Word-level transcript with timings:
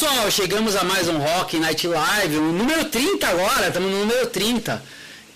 pessoal, 0.00 0.30
chegamos 0.30 0.76
a 0.76 0.82
mais 0.82 1.08
um 1.08 1.18
Rock 1.18 1.58
Night 1.58 1.86
Live, 1.86 2.38
o 2.38 2.52
número 2.52 2.86
30 2.86 3.28
agora, 3.28 3.68
estamos 3.68 3.90
no 3.90 3.98
número 3.98 4.26
30. 4.28 4.82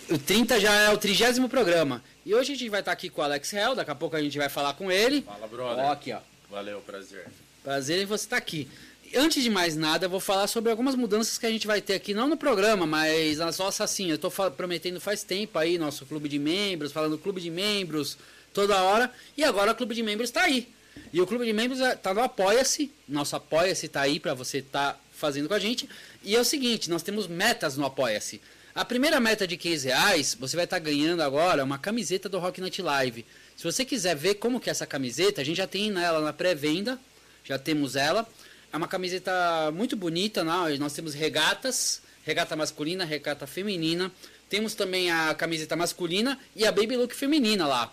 O 0.08 0.16
30 0.16 0.58
já 0.58 0.72
é 0.72 0.90
o 0.90 0.96
trigésimo 0.96 1.50
programa. 1.50 2.02
E 2.24 2.34
hoje 2.34 2.52
a 2.52 2.56
gente 2.56 2.70
vai 2.70 2.80
estar 2.80 2.92
aqui 2.92 3.10
com 3.10 3.20
o 3.20 3.24
Alex 3.24 3.52
Hell, 3.52 3.74
daqui 3.74 3.90
a 3.90 3.94
pouco 3.94 4.16
a 4.16 4.22
gente 4.22 4.38
vai 4.38 4.48
falar 4.48 4.72
com 4.72 4.90
ele. 4.90 5.20
Fala, 5.20 5.46
brother. 5.46 5.84
Ó, 5.84 5.92
aqui, 5.92 6.14
ó. 6.14 6.20
Valeu, 6.50 6.80
prazer. 6.80 7.26
Prazer 7.62 8.02
em 8.04 8.06
você 8.06 8.24
estar 8.24 8.38
aqui. 8.38 8.66
Antes 9.14 9.42
de 9.42 9.50
mais 9.50 9.76
nada, 9.76 10.06
eu 10.06 10.10
vou 10.10 10.18
falar 10.18 10.46
sobre 10.46 10.70
algumas 10.70 10.94
mudanças 10.94 11.36
que 11.36 11.44
a 11.44 11.50
gente 11.50 11.66
vai 11.66 11.82
ter 11.82 11.92
aqui, 11.92 12.14
não 12.14 12.26
no 12.26 12.36
programa, 12.38 12.86
mas 12.86 13.36
nas 13.36 13.58
nossas 13.58 13.82
assim. 13.82 14.08
Eu 14.08 14.16
estou 14.16 14.30
prometendo 14.30 14.98
faz 14.98 15.22
tempo 15.22 15.58
aí, 15.58 15.76
nosso 15.76 16.06
clube 16.06 16.26
de 16.26 16.38
membros, 16.38 16.90
falando 16.90 17.18
clube 17.18 17.38
de 17.38 17.50
membros 17.50 18.16
toda 18.54 18.82
hora. 18.82 19.12
E 19.36 19.44
agora 19.44 19.72
o 19.72 19.74
clube 19.74 19.94
de 19.94 20.02
membros 20.02 20.30
está 20.30 20.44
aí. 20.44 20.72
E 21.12 21.20
o 21.20 21.26
clube 21.26 21.44
de 21.44 21.52
membros 21.52 21.80
está 21.80 22.12
no 22.12 22.20
Apoia-se. 22.20 22.90
Nosso 23.08 23.36
Apoia-se 23.36 23.86
está 23.86 24.00
aí 24.00 24.18
para 24.18 24.34
você 24.34 24.58
estar 24.58 24.94
tá 24.94 25.00
fazendo 25.12 25.48
com 25.48 25.54
a 25.54 25.58
gente. 25.58 25.88
E 26.22 26.34
é 26.34 26.40
o 26.40 26.44
seguinte, 26.44 26.90
nós 26.90 27.02
temos 27.02 27.26
metas 27.26 27.76
no 27.76 27.84
Apoia-se. 27.84 28.40
A 28.74 28.84
primeira 28.84 29.20
meta 29.20 29.46
de 29.46 29.56
15 29.56 29.86
reais, 29.86 30.36
você 30.38 30.56
vai 30.56 30.64
estar 30.64 30.80
tá 30.80 30.84
ganhando 30.84 31.22
agora 31.22 31.62
uma 31.62 31.78
camiseta 31.78 32.28
do 32.28 32.40
Rock 32.40 32.60
Night 32.60 32.82
Live. 32.82 33.24
Se 33.56 33.62
você 33.62 33.84
quiser 33.84 34.16
ver 34.16 34.34
como 34.34 34.58
que 34.58 34.68
é 34.68 34.72
essa 34.72 34.86
camiseta, 34.86 35.40
a 35.40 35.44
gente 35.44 35.58
já 35.58 35.66
tem 35.66 35.96
ela 35.96 36.20
na 36.20 36.32
pré-venda, 36.32 36.98
já 37.44 37.56
temos 37.56 37.94
ela. 37.94 38.26
É 38.72 38.76
uma 38.76 38.88
camiseta 38.88 39.70
muito 39.72 39.96
bonita, 39.96 40.42
né? 40.42 40.76
nós 40.80 40.92
temos 40.92 41.14
regatas, 41.14 42.02
regata 42.24 42.56
masculina, 42.56 43.04
regata 43.04 43.46
feminina. 43.46 44.10
Temos 44.50 44.74
também 44.74 45.10
a 45.10 45.32
camiseta 45.34 45.76
masculina 45.76 46.36
e 46.56 46.66
a 46.66 46.72
Baby 46.72 46.96
Look 46.96 47.14
feminina 47.14 47.68
lá. 47.68 47.92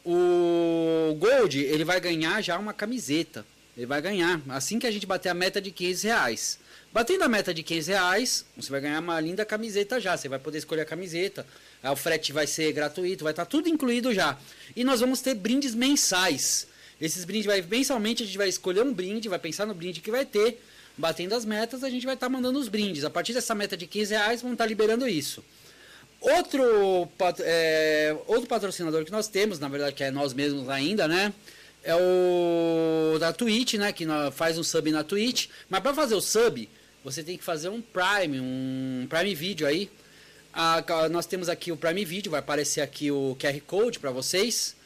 O 0.07 1.17
Gold, 1.19 1.59
ele 1.59 1.85
vai 1.85 2.01
ganhar 2.01 2.41
já 2.41 2.57
uma 2.57 2.73
camiseta. 2.73 3.45
Ele 3.77 3.87
vai 3.87 4.01
ganhar, 4.01 4.41
assim 4.49 4.79
que 4.79 4.87
a 4.87 4.93
gente 4.93 5.07
bater 5.07 5.31
a 5.31 5.35
meta 5.35 5.61
de 5.61 5.73
15 5.73 6.07
reais. 6.07 6.62
Batendo 6.93 7.23
a 7.23 7.29
meta 7.29 7.55
de 7.55 7.63
15 7.63 7.91
reais, 7.91 8.45
você 8.55 8.71
vai 8.71 8.81
ganhar 8.81 9.01
uma 9.01 9.19
linda 9.19 9.47
camiseta 9.47 9.99
já. 9.99 10.15
Você 10.15 10.29
vai 10.29 10.39
poder 10.39 10.59
escolher 10.59 10.83
a 10.83 10.85
camiseta. 10.85 11.47
O 11.83 11.97
frete 11.97 12.33
vai 12.33 12.47
ser 12.47 12.71
gratuito, 12.73 13.25
vai 13.25 13.33
estar 13.33 13.47
tá 13.47 13.51
tudo 13.51 13.69
incluído 13.69 14.13
já. 14.13 14.39
E 14.77 14.85
nós 14.85 15.01
vamos 15.01 15.23
ter 15.23 15.35
brindes 15.35 15.75
mensais. 15.75 16.67
Esses 17.01 17.25
brindes 17.25 17.47
vai 17.47 17.63
mensalmente 17.63 18.23
a 18.23 18.27
gente 18.27 18.37
vai 18.37 18.49
escolher 18.49 18.83
um 18.83 18.93
brinde, 18.93 19.29
vai 19.29 19.39
pensar 19.39 19.67
no 19.67 19.75
brinde 19.75 20.01
que 20.01 20.11
vai 20.11 20.27
ter. 20.27 20.63
Batendo 20.97 21.35
as 21.35 21.47
metas, 21.47 21.83
a 21.83 21.89
gente 21.89 22.05
vai 22.05 22.15
estar 22.15 22.27
tá 22.27 22.31
mandando 22.31 22.59
os 22.59 22.69
brindes. 22.69 23.05
A 23.05 23.11
partir 23.11 23.33
dessa 23.33 23.55
meta 23.55 23.75
de 23.75 23.87
15 23.87 24.13
reais, 24.13 24.43
vamos 24.43 24.57
estar 24.57 24.65
tá 24.65 24.69
liberando 24.69 25.09
isso. 25.09 25.43
Outro, 26.21 27.09
é, 27.41 28.15
outro 28.27 28.47
patrocinador 28.47 29.05
que 29.05 29.11
nós 29.11 29.27
temos, 29.27 29.59
na 29.59 29.69
verdade, 29.69 29.97
que 29.97 30.05
é 30.05 30.11
nós 30.11 30.35
mesmos 30.35 30.69
ainda, 30.69 31.09
né? 31.09 31.33
É 31.83 31.97
o 31.97 33.19
da 33.19 33.33
Twitch, 33.33 33.75
né? 33.75 33.93
Que 33.93 34.07
faz 34.33 34.59
um 34.59 34.63
sub 34.63 34.91
na 34.93 35.03
Twitch. 35.03 35.49
Mas 35.69 35.81
para 35.81 35.95
fazer 35.95 36.15
o 36.15 36.21
sub, 36.21 36.69
você 37.05 37.23
tem 37.23 37.37
que 37.37 37.45
fazer 37.45 37.69
um 37.69 37.81
Prime, 37.81 38.41
um 38.41 39.07
Prime 39.09 39.35
Video 39.35 39.67
aí. 39.67 39.91
Ah, 40.53 40.85
nós 41.11 41.27
temos 41.27 41.49
aqui 41.49 41.73
o 41.73 41.77
Prime 41.77 42.05
Video, 42.05 42.31
vai 42.31 42.41
aparecer 42.41 42.81
aqui 42.81 43.11
o 43.11 43.37
QR 43.41 43.61
Code 43.67 43.99
para 43.99 44.11
vocês. 44.11 44.77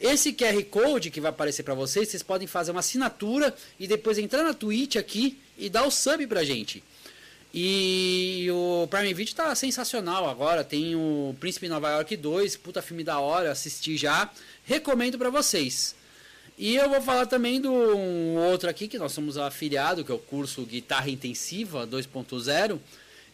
Esse 0.00 0.32
QR 0.32 0.62
Code 0.64 1.10
que 1.10 1.20
vai 1.20 1.30
aparecer 1.30 1.62
para 1.62 1.74
vocês, 1.74 2.08
vocês 2.08 2.22
podem 2.22 2.48
fazer 2.48 2.70
uma 2.70 2.80
assinatura 2.80 3.54
e 3.78 3.86
depois 3.86 4.16
entrar 4.16 4.42
na 4.42 4.54
Twitch 4.54 4.96
aqui 4.96 5.38
e 5.58 5.68
dar 5.68 5.86
o 5.86 5.90
sub 5.90 6.26
pra 6.26 6.42
gente. 6.42 6.82
E 7.52 8.48
o 8.50 8.86
Prime 8.88 9.12
Video 9.12 9.34
tá 9.34 9.54
sensacional 9.54 10.28
agora, 10.28 10.64
tem 10.64 10.94
o 10.94 11.34
Príncipe 11.38 11.68
Nova 11.68 11.90
York 11.90 12.16
2, 12.16 12.56
puta 12.56 12.80
filme 12.80 13.04
da 13.04 13.18
hora, 13.18 13.50
assisti 13.50 13.96
já. 13.96 14.30
Recomendo 14.64 15.18
para 15.18 15.30
vocês. 15.30 15.94
E 16.62 16.76
eu 16.76 16.90
vou 16.90 17.00
falar 17.00 17.24
também 17.24 17.58
do 17.58 17.72
um 17.72 18.36
outro 18.36 18.68
aqui, 18.68 18.86
que 18.86 18.98
nós 18.98 19.12
somos 19.12 19.38
afiliado, 19.38 20.04
que 20.04 20.12
é 20.12 20.14
o 20.14 20.18
curso 20.18 20.60
Guitarra 20.66 21.08
Intensiva 21.08 21.86
2.0. 21.86 22.78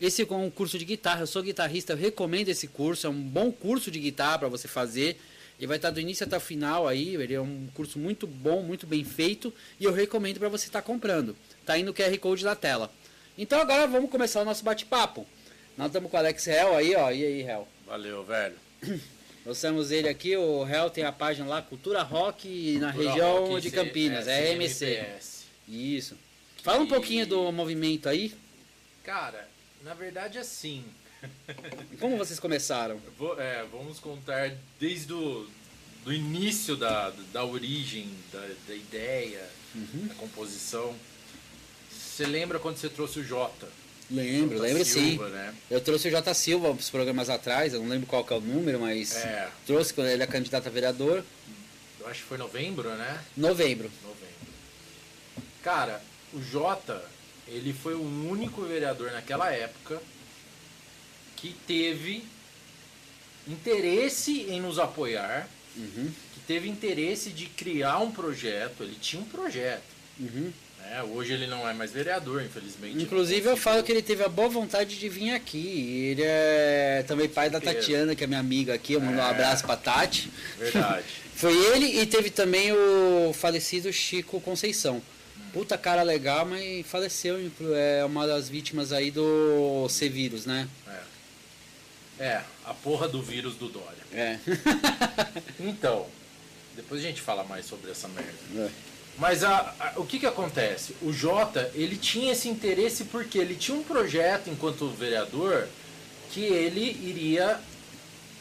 Esse 0.01 0.23
é 0.23 0.33
um 0.33 0.49
curso 0.49 0.79
de 0.79 0.85
guitarra, 0.85 1.23
eu 1.23 1.27
sou 1.27 1.43
guitarrista, 1.43 1.93
eu 1.93 1.97
recomendo 1.97 2.51
esse 2.51 2.69
curso, 2.69 3.05
é 3.05 3.11
um 3.11 3.21
bom 3.21 3.51
curso 3.51 3.91
de 3.91 3.99
guitarra 3.99 4.39
para 4.39 4.49
você 4.49 4.69
fazer. 4.69 5.19
Ele 5.59 5.67
vai 5.67 5.77
estar 5.77 5.91
do 5.91 5.99
início 5.99 6.25
até 6.25 6.37
o 6.37 6.41
final 6.41 6.87
aí, 6.87 7.17
ele 7.17 7.35
é 7.35 7.41
um 7.41 7.67
curso 7.75 7.99
muito 7.99 8.29
bom, 8.29 8.63
muito 8.63 8.87
bem 8.87 9.03
feito, 9.03 9.53
e 9.81 9.85
eu 9.85 9.93
recomendo 9.93 10.39
para 10.39 10.49
você 10.49 10.67
estar 10.69 10.81
tá 10.81 10.87
comprando. 10.87 11.35
Tá 11.65 11.73
aí 11.73 11.83
no 11.83 11.93
QR 11.93 12.17
Code 12.21 12.45
da 12.45 12.55
tela. 12.55 12.93
Então 13.37 13.61
agora 13.61 13.89
vamos 13.89 14.09
começar 14.09 14.41
o 14.43 14.45
nosso 14.45 14.63
bate-papo. 14.63 15.27
Nós 15.77 15.89
estamos 15.89 16.13
com 16.13 16.17
o 16.17 16.21
Alex 16.21 16.47
Hell 16.47 16.77
aí, 16.77 16.95
ó. 16.95 17.11
E 17.11 17.25
aí, 17.25 17.43
Hell? 17.43 17.67
Valeu, 17.89 18.23
velho. 18.23 18.55
Temos 19.55 19.91
ele 19.91 20.09
aqui, 20.09 20.37
o 20.37 20.67
Hell 20.67 20.91
tem 20.91 21.05
a 21.05 21.13
página 21.13 21.49
lá, 21.49 21.63
Cultura 21.63 22.03
Rock 22.03 22.79
na 22.79 22.93
Cultura 22.93 23.11
região 23.11 23.47
Rock, 23.47 23.61
de 23.61 23.71
Campinas, 23.71 24.27
é 24.27 24.53
MC. 24.53 25.07
Isso. 25.69 26.17
Fala 26.63 26.81
um 26.81 26.89
pouquinho 26.89 27.27
do 27.27 27.53
movimento 27.53 28.09
aí. 28.09 28.35
Cara, 29.05 29.49
na 29.83 29.95
verdade 29.95 30.39
assim. 30.39 30.85
Como 32.01 32.17
vocês 32.17 32.41
começaram? 32.41 33.01
Vou, 33.17 33.41
é, 33.41 33.65
vamos 33.71 34.01
contar 34.01 34.53
desde 34.79 35.13
o 35.13 35.49
do 36.05 36.13
início 36.13 36.77
da, 36.77 37.11
da 37.33 37.45
origem, 37.45 38.09
da, 38.33 38.49
da 38.69 38.75
ideia, 38.75 39.45
uhum. 39.75 40.07
da 40.07 40.15
composição. 40.15 40.95
Você 41.91 42.25
lembra 42.25 42.61
quando 42.61 42.77
você 42.77 42.89
trouxe 42.89 43.19
o 43.19 43.25
Jota? 43.25 43.69
Lembro, 44.11 44.61
lembro 44.61 44.85
Silva, 44.85 45.27
sim. 45.27 45.33
Né? 45.33 45.55
Eu 45.71 45.81
trouxe 45.81 46.09
o 46.09 46.11
J. 46.11 46.33
Silva 46.33 46.71
uns 46.71 46.91
programas 46.91 47.29
atrás, 47.29 47.75
eu 47.75 47.81
não 47.81 47.89
lembro 47.89 48.07
qual 48.07 48.25
que 48.25 48.33
é 48.33 48.37
o 48.37 48.41
número, 48.41 48.81
mas 48.81 49.17
é. 49.17 49.49
trouxe 49.67 49.93
quando 49.93 50.09
ele 50.09 50.23
é 50.23 50.27
candidato 50.27 50.69
a 50.69 50.71
vereador. 50.71 51.25
Eu 51.99 52.07
acho 52.09 52.23
que 52.23 52.29
foi 52.29 52.39
novembro, 52.39 52.89
né? 52.91 53.21
Novembro. 53.37 53.91
Novembro. 54.03 54.27
Cara, 55.63 56.01
o 56.33 56.41
Jota, 56.41 57.05
ele 57.49 57.73
foi 57.73 57.95
o 57.95 58.31
único 58.31 58.63
vereador 58.63 59.11
naquela 59.11 59.51
época 59.51 60.01
que 61.37 61.55
teve 61.67 62.25
interesse 63.49 64.43
em 64.43 64.61
nos 64.61 64.79
apoiar, 64.79 65.49
uhum. 65.77 66.13
que 66.33 66.41
teve 66.47 66.69
interesse 66.69 67.31
de 67.31 67.47
criar 67.47 67.99
um 67.99 68.13
projeto. 68.13 68.85
Ele 68.85 68.97
tinha 69.01 69.21
um 69.21 69.27
projeto. 69.27 69.83
Uhum. 70.19 70.53
É, 70.93 71.03
hoje 71.03 71.33
ele 71.33 71.47
não 71.47 71.69
é 71.69 71.73
mais 71.73 71.93
vereador, 71.93 72.43
infelizmente. 72.43 73.03
Inclusive 73.03 73.49
eu 73.49 73.57
falo 73.57 73.83
que 73.83 73.91
ele 73.91 74.03
teve 74.03 74.23
a 74.23 74.29
boa 74.29 74.49
vontade 74.49 74.99
de 74.99 75.09
vir 75.09 75.33
aqui. 75.33 76.07
Ele 76.11 76.23
é 76.25 77.05
também 77.07 77.29
pai 77.29 77.51
da 77.51 77.61
Tatiana, 77.61 78.15
que 78.15 78.25
é 78.25 78.27
minha 78.27 78.41
amiga 78.41 78.75
aqui. 78.75 78.95
Eu 78.95 79.01
mando 79.01 79.19
é, 79.19 79.23
um 79.23 79.27
abraço 79.27 79.65
pra 79.65 79.77
Tati. 79.77 80.31
Verdade. 80.59 81.05
Foi 81.35 81.53
ele 81.53 82.01
e 82.01 82.07
teve 82.07 82.31
também 82.31 82.73
o 82.73 83.33
falecido 83.35 83.93
Chico 83.93 84.41
Conceição. 84.41 85.03
Puta 85.53 85.77
cara 85.77 86.03
legal, 86.03 86.47
mas 86.47 86.87
faleceu. 86.87 87.37
É 87.75 88.05
uma 88.05 88.27
das 88.27 88.49
vítimas 88.49 88.93
aí 88.93 89.11
do 89.11 89.87
C-Vírus, 89.89 90.47
né? 90.47 90.69
É. 92.19 92.25
É, 92.25 92.43
a 92.65 92.73
porra 92.73 93.07
do 93.07 93.23
vírus 93.23 93.57
do 93.57 93.69
Dória. 93.69 94.03
É. 94.13 94.39
então, 95.61 96.07
depois 96.75 97.03
a 97.03 97.05
gente 97.05 97.21
fala 97.21 97.45
mais 97.45 97.67
sobre 97.67 97.91
essa 97.91 98.09
merda. 98.09 98.33
É. 98.57 98.71
Mas 99.19 99.43
a, 99.43 99.75
a, 99.81 99.93
o 99.97 100.05
que, 100.05 100.19
que 100.19 100.27
acontece? 100.27 100.95
O 101.01 101.13
Jota, 101.13 101.71
ele 101.75 101.97
tinha 101.97 102.33
esse 102.33 102.49
interesse 102.49 103.05
porque 103.05 103.39
ele 103.39 103.55
tinha 103.55 103.77
um 103.77 103.83
projeto 103.83 104.51
enquanto 104.51 104.89
vereador 104.89 105.69
que 106.31 106.43
ele 106.43 106.83
iria 107.03 107.59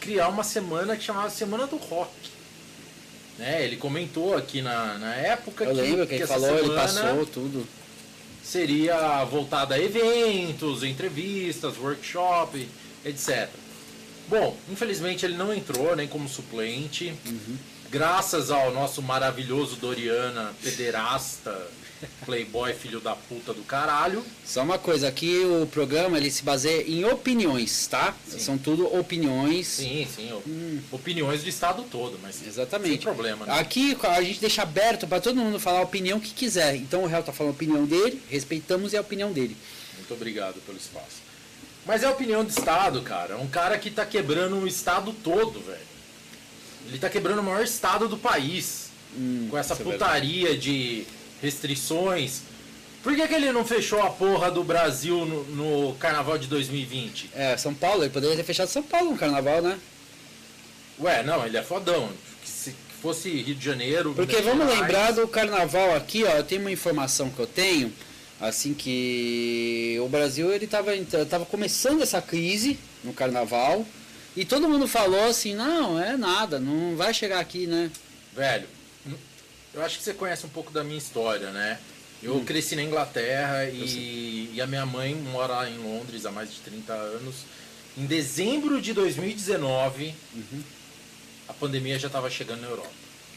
criar 0.02 0.28
uma 0.28 0.44
semana 0.44 0.98
que 0.98 1.04
chamava 1.04 1.30
Semana 1.30 1.66
do 1.66 1.78
Rock. 1.78 2.12
Né? 3.38 3.64
Ele 3.64 3.78
comentou 3.78 4.36
aqui 4.36 4.62
na, 4.62 4.98
na 4.98 5.16
época 5.16 5.64
Eu 5.64 5.74
que, 5.74 5.82
lembro 5.82 6.08
que, 6.08 6.16
que 6.16 6.22
ele 6.24 6.28
falou, 6.28 6.58
ele 6.58 6.76
passou 6.76 7.26
tudo. 7.26 7.66
Seria 8.44 9.24
voltada 9.24 9.76
a 9.76 9.80
eventos, 9.80 10.84
entrevistas, 10.84 11.78
workshop, 11.78 12.68
etc. 13.04 13.50
Bom, 14.28 14.58
infelizmente 14.70 15.26
ele 15.26 15.38
não 15.38 15.54
entrou 15.54 15.96
nem 15.96 16.08
como 16.08 16.28
suplente. 16.28 17.14
Uhum 17.26 17.58
graças 17.90 18.52
ao 18.52 18.72
nosso 18.72 19.02
maravilhoso 19.02 19.76
Doriana, 19.78 20.54
pederasta, 20.62 21.70
playboy, 22.26 22.74
filho 22.74 23.00
da 23.00 23.16
puta 23.16 23.54
do 23.54 23.64
caralho. 23.64 24.24
Só 24.46 24.62
uma 24.64 24.78
coisa, 24.78 25.08
aqui 25.08 25.44
o 25.46 25.66
programa 25.68 26.18
ele 26.18 26.30
se 26.30 26.44
baseia 26.44 26.84
em 26.88 27.06
opiniões, 27.06 27.88
tá? 27.88 28.14
Sim. 28.28 28.40
São 28.40 28.58
tudo 28.58 28.94
opiniões. 28.98 29.68
Sim, 29.68 30.08
sim. 30.14 30.32
Hum. 30.48 30.80
Opiniões 30.92 31.44
do 31.44 31.50
estado 31.50 31.84
todo, 31.84 32.20
mas 32.22 32.46
Exatamente. 32.46 32.90
sem 32.90 32.98
problema. 33.00 33.46
Né? 33.46 33.60
Aqui 33.60 33.98
a 34.04 34.22
gente 34.22 34.40
deixa 34.40 34.62
aberto 34.62 35.08
para 35.08 35.22
todo 35.22 35.36
mundo 35.38 35.60
falar 35.60 35.80
a 35.80 35.84
opinião 35.84 36.20
que 36.20 36.34
quiser. 36.34 36.76
Então 36.76 37.04
o 37.04 37.08
réu 37.08 37.24
tá 37.24 37.32
falando 37.32 37.54
a 37.54 37.56
opinião 37.56 37.86
dele, 37.86 38.22
respeitamos 38.30 38.94
a 38.94 39.02
opinião 39.02 39.32
dele. 39.32 39.56
Muito 39.96 40.14
obrigado 40.14 40.62
pelo 40.66 40.78
espaço. 40.78 41.24
Mas 41.86 42.02
é 42.02 42.08
a 42.08 42.12
opinião 42.12 42.44
do 42.44 42.50
estado, 42.50 43.02
cara. 43.02 43.34
É 43.36 43.38
um 43.38 43.48
cara 43.48 43.78
que 43.78 43.92
tá 43.92 44.06
quebrando 44.06 44.58
o 44.58 44.68
estado 44.68 45.14
todo, 45.14 45.60
velho. 45.62 45.95
Ele 46.88 46.96
está 46.96 47.10
quebrando 47.10 47.40
o 47.40 47.44
maior 47.44 47.64
estado 47.64 48.08
do 48.08 48.18
país. 48.18 48.90
hum, 49.18 49.48
com 49.50 49.58
essa 49.58 49.74
é 49.74 49.78
putaria 49.78 50.52
é 50.52 50.56
de 50.56 51.06
restrições. 51.42 52.42
Por 53.04 53.16
que, 53.16 53.28
que 53.28 53.34
ele 53.36 53.52
não 53.52 53.64
fechou 53.64 54.02
a 54.02 54.10
porra 54.10 54.50
do 54.50 54.64
Brasil 54.64 55.26
no, 55.26 55.44
no, 55.44 55.96
carnaval 55.96 56.40
de 56.40 56.48
2020? 56.48 57.30
É, 57.36 57.56
São 57.56 57.74
Paulo, 57.74 58.04
ele 58.04 58.10
poderia 58.10 58.36
ter 58.36 58.44
fechado 58.44 58.68
São 58.68 58.82
Paulo 58.82 59.12
no 59.12 59.18
carnaval, 59.18 59.62
né? 59.62 59.78
Ué, 61.00 61.22
não, 61.22 61.46
ele 61.46 61.56
é 61.56 61.62
fodão. 61.62 62.10
Se 62.44 62.74
fosse 63.02 63.30
Rio 63.30 63.54
de 63.54 63.64
Janeiro. 63.64 64.14
Porque 64.16 64.42
vamos 64.42 64.66
Gerais... 64.66 64.82
lembrar 64.82 65.12
do 65.12 65.28
carnaval 65.28 65.96
aqui, 65.96 66.24
ó. 66.24 66.42
Tenho 66.42 66.62
uma 66.62 66.72
informação 66.72 67.30
que 67.30 67.40
eu 67.40 67.46
tenho, 67.46 67.94
assim 68.42 68.74
que 68.74 69.98
o 70.04 70.10
Brasil 70.10 70.52
ele 70.52 70.66
estava 70.66 70.92
tava 71.30 71.46
começando 71.46 72.02
essa 72.02 72.20
crise 72.22 72.80
no 73.04 73.14
carnaval. 73.14 73.86
E 74.36 74.44
todo 74.44 74.68
mundo 74.68 74.88
falou 74.88 75.26
assim, 75.26 75.56
não, 75.56 76.00
é 76.00 76.18
nada, 76.18 76.60
não 76.60 76.96
vai 76.96 77.14
chegar 77.14 77.40
aqui, 77.40 77.66
né? 77.66 77.90
Velho, 78.34 78.68
eu 79.74 79.82
acho 79.82 79.98
que 79.98 80.04
você 80.04 80.14
conhece 80.14 80.46
um 80.46 80.50
pouco 80.50 80.72
da 80.72 80.84
minha 80.84 80.98
história, 80.98 81.52
né? 81.52 81.80
Eu 82.22 82.36
hum. 82.38 82.46
cresci 82.46 82.76
na 82.76 82.84
Inglaterra 82.84 83.66
e, 83.66 84.52
e, 84.54 84.62
a 84.62 84.68
minha 84.68 84.86
mãe 84.86 85.14
mora 85.16 85.70
em 85.70 85.78
Londres 85.78 86.26
há 86.26 86.32
mais 86.32 86.52
de 86.54 86.60
30 86.62 86.94
anos. 86.94 87.36
Em 87.98 88.06
dezembro 88.06 88.82
de 88.82 88.94
2019, 88.94 90.14
uhum. 90.34 90.64
a 91.48 91.54
pandemia 91.54 92.00
já 92.00 92.08
estava 92.08 92.30
chegando 92.30 92.62
na 92.62 92.68
Europa. 92.68 92.92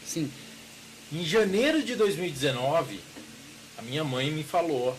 Sim. 0.05 0.31
Em 1.11 1.25
janeiro 1.25 1.83
de 1.83 1.95
2019, 1.95 2.99
a 3.77 3.81
minha 3.81 4.03
mãe 4.03 4.31
me 4.31 4.43
falou 4.43 4.97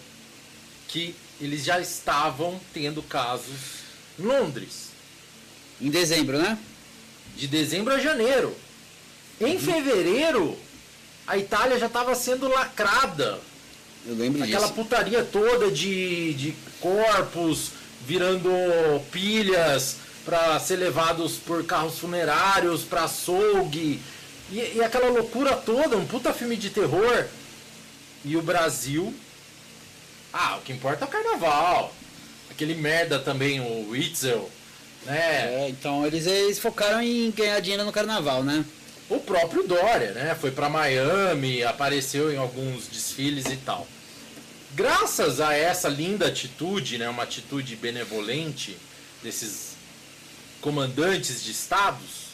que 0.88 1.14
eles 1.40 1.64
já 1.64 1.80
estavam 1.80 2.60
tendo 2.72 3.02
casos 3.02 3.80
em 4.18 4.22
Londres. 4.22 4.89
Em 5.80 5.88
dezembro, 5.90 6.38
né? 6.38 6.58
De 7.36 7.46
dezembro 7.46 7.94
a 7.94 7.98
janeiro. 7.98 8.54
Em 9.40 9.54
uhum. 9.54 9.60
fevereiro, 9.60 10.56
a 11.26 11.38
Itália 11.38 11.78
já 11.78 11.86
estava 11.86 12.14
sendo 12.14 12.48
lacrada. 12.48 13.38
Eu 14.06 14.14
lembro 14.14 14.42
Aquela 14.42 14.62
disso. 14.66 14.74
putaria 14.74 15.22
toda 15.22 15.70
de, 15.70 16.34
de 16.34 16.54
corpos 16.80 17.72
virando 18.06 18.50
pilhas 19.10 19.96
para 20.24 20.58
ser 20.60 20.76
levados 20.76 21.34
por 21.34 21.64
carros 21.64 21.98
funerários 21.98 22.82
para 22.82 23.04
açougue. 23.04 24.00
E, 24.50 24.56
e 24.76 24.82
aquela 24.82 25.08
loucura 25.08 25.56
toda, 25.56 25.96
um 25.96 26.06
puta 26.06 26.32
filme 26.32 26.56
de 26.56 26.70
terror. 26.70 27.26
E 28.24 28.36
o 28.36 28.42
Brasil. 28.42 29.14
Ah, 30.32 30.56
o 30.58 30.62
que 30.62 30.72
importa 30.72 31.04
é 31.04 31.08
o 31.08 31.10
carnaval. 31.10 31.94
Aquele 32.50 32.74
merda 32.74 33.18
também, 33.18 33.60
o 33.60 33.90
Witzel. 33.90 34.50
Né? 35.04 35.18
É, 35.18 35.68
então 35.68 36.06
eles, 36.06 36.26
eles 36.26 36.58
focaram 36.58 37.02
em 37.02 37.30
ganhar 37.30 37.60
dinheiro 37.60 37.84
no 37.84 37.92
carnaval, 37.92 38.42
né? 38.44 38.64
O 39.08 39.18
próprio 39.18 39.66
Dória, 39.66 40.12
né? 40.12 40.36
Foi 40.40 40.50
para 40.50 40.68
Miami, 40.68 41.64
apareceu 41.64 42.32
em 42.32 42.36
alguns 42.36 42.86
desfiles 42.86 43.46
e 43.46 43.56
tal. 43.56 43.86
Graças 44.72 45.40
a 45.40 45.52
essa 45.52 45.88
linda 45.88 46.28
atitude, 46.28 46.96
né, 46.96 47.08
uma 47.08 47.24
atitude 47.24 47.74
benevolente 47.74 48.76
desses 49.20 49.70
comandantes 50.60 51.42
de 51.42 51.50
estados, 51.50 52.30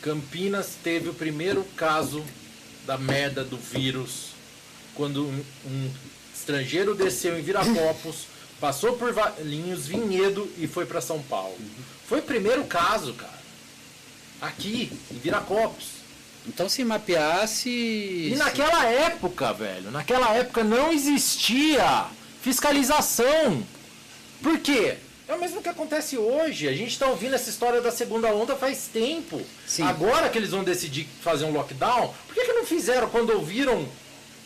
Campinas 0.00 0.70
teve 0.82 1.08
o 1.08 1.14
primeiro 1.14 1.64
caso 1.76 2.24
da 2.86 2.96
merda 2.96 3.44
do 3.44 3.58
vírus 3.58 4.28
quando 4.94 5.26
um, 5.26 5.44
um 5.66 5.90
estrangeiro 6.34 6.94
desceu 6.94 7.38
em 7.38 7.42
Viracopos, 7.42 8.26
passou 8.60 8.94
por 8.94 9.12
Valinhos, 9.12 9.86
Vinhedo 9.86 10.50
e 10.58 10.66
foi 10.66 10.86
para 10.86 11.00
São 11.00 11.22
Paulo. 11.22 11.56
Foi 12.06 12.20
o 12.20 12.22
primeiro 12.22 12.64
caso, 12.64 13.14
cara 13.14 13.38
aqui, 14.40 14.92
em 15.10 15.18
Viracopos. 15.18 15.98
Então 16.46 16.68
se 16.68 16.84
mapeasse. 16.84 17.68
E 17.68 18.34
naquela 18.36 18.84
época, 18.86 19.52
velho, 19.52 19.90
naquela 19.90 20.32
época 20.34 20.64
não 20.64 20.92
existia 20.92 22.06
fiscalização. 22.40 23.62
Por 24.42 24.58
quê? 24.60 24.96
É 25.26 25.34
o 25.34 25.40
mesmo 25.40 25.60
que 25.60 25.68
acontece 25.68 26.16
hoje. 26.16 26.66
A 26.66 26.72
gente 26.72 26.92
está 26.92 27.06
ouvindo 27.06 27.34
essa 27.34 27.50
história 27.50 27.82
da 27.82 27.90
segunda 27.90 28.28
onda 28.28 28.56
faz 28.56 28.88
tempo. 28.90 29.42
Sim. 29.66 29.82
Agora 29.82 30.30
que 30.30 30.38
eles 30.38 30.52
vão 30.52 30.64
decidir 30.64 31.06
fazer 31.20 31.44
um 31.44 31.52
lockdown, 31.52 32.14
por 32.26 32.34
que, 32.34 32.46
que 32.46 32.52
não 32.54 32.64
fizeram 32.64 33.10
quando 33.10 33.30
ouviram 33.30 33.86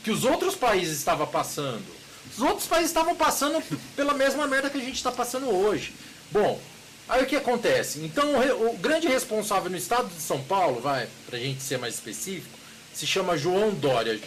que 0.02 0.10
os 0.10 0.24
outros 0.24 0.56
países 0.56 0.98
estavam 0.98 1.26
passando? 1.28 2.01
Os 2.30 2.40
outros 2.40 2.66
países 2.66 2.90
estavam 2.90 3.14
passando 3.14 3.62
pela 3.94 4.14
mesma 4.14 4.46
merda 4.46 4.70
que 4.70 4.78
a 4.78 4.80
gente 4.82 4.96
está 4.96 5.12
passando 5.12 5.48
hoje. 5.48 5.94
Bom, 6.30 6.60
Aí 7.08 7.24
o 7.24 7.26
que 7.26 7.36
acontece? 7.36 8.00
Então 8.00 8.34
o, 8.34 8.70
o, 8.70 8.78
grande 8.78 9.06
responsável 9.08 9.70
no 9.70 9.76
estado 9.76 10.08
de 10.08 10.20
São 10.20 10.42
Paulo, 10.42 10.80
vai, 10.80 11.08
pra 11.26 11.38
gente 11.38 11.62
ser 11.62 11.78
mais 11.78 11.94
específico, 11.94 12.58
se 12.94 13.06
chama 13.06 13.36
João 13.36 13.74
Dória. 13.74 14.18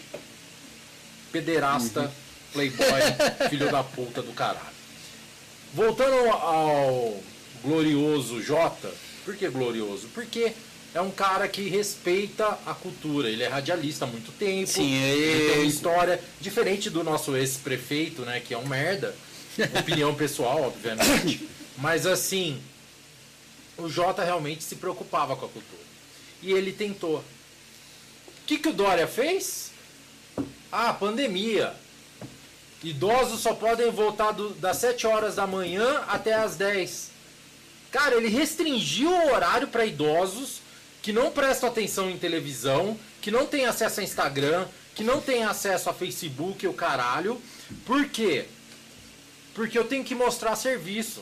Pederasta, 1.32 2.02
uhum. 2.02 2.10
playboy, 2.54 3.02
filho 3.50 3.72
da 3.72 3.84
puta 3.84 4.22
do 4.22 4.34
caralho. 4.34 4.76
Voltando 5.74 6.30
ao 6.30 7.20
glorioso 7.64 8.42
Jota, 8.42 8.94
por 9.26 9.36
que 9.36 9.50
glorioso? 9.50 10.08
Porque 10.14 10.54
é 10.96 11.02
um 11.02 11.12
cara 11.12 11.46
que 11.50 11.68
respeita 11.68 12.58
a 12.66 12.74
cultura. 12.74 13.30
Ele 13.30 13.44
é 13.44 13.50
radialista 13.50 14.06
há 14.06 14.08
muito 14.08 14.32
tempo. 14.32 14.66
Sim, 14.66 14.94
ele 14.94 15.50
tem 15.50 15.60
uma 15.60 15.68
história 15.68 16.24
diferente 16.40 16.90
do 16.90 17.04
nosso 17.04 17.36
ex-prefeito, 17.36 18.22
né? 18.22 18.40
Que 18.40 18.54
é 18.54 18.58
um 18.58 18.66
merda. 18.66 19.14
Opinião 19.78 20.16
pessoal, 20.16 20.64
obviamente. 20.64 21.50
Mas 21.78 22.08
assim, 22.08 22.62
o 23.78 23.90
Jota 23.90 24.24
realmente 24.24 24.64
se 24.64 24.78
preocupava 24.78 25.36
com 25.36 25.46
a 25.46 25.50
cultura. 25.50 25.84
E 26.42 26.54
ele 26.54 26.72
tentou. 26.72 27.18
O 27.18 27.24
que, 28.48 28.58
que 28.58 28.70
o 28.70 28.74
Dória 28.74 29.06
fez? 29.06 29.72
Ah, 30.72 30.94
pandemia. 30.94 31.74
Idosos 32.82 33.42
só 33.42 33.54
podem 33.54 33.92
voltar 33.92 34.32
do, 34.32 34.52
das 34.52 34.78
7 34.78 35.08
horas 35.08 35.36
da 35.36 35.46
manhã 35.46 36.06
até 36.08 36.36
as 36.36 36.56
10. 36.56 37.10
Cara, 37.92 38.16
ele 38.16 38.30
restringiu 38.30 39.10
o 39.10 39.34
horário 39.34 39.68
para 39.68 39.86
idosos 39.86 40.64
que 41.06 41.14
não 41.14 41.30
prestam 41.30 41.70
atenção 41.70 42.10
em 42.10 42.18
televisão, 42.18 43.00
que 43.22 43.30
não 43.30 43.46
têm 43.46 43.68
acesso 43.68 44.00
a 44.00 44.04
Instagram, 44.04 44.66
que 44.96 45.04
não 45.04 45.22
têm 45.22 45.44
acesso 45.44 45.88
a 45.88 45.94
Facebook, 45.94 46.66
o 46.66 46.74
caralho. 46.74 47.40
Por 47.86 48.10
quê? 48.10 48.46
Porque 49.54 49.78
eu 49.78 49.84
tenho 49.84 50.04
que 50.04 50.16
mostrar 50.16 50.56
serviço. 50.56 51.22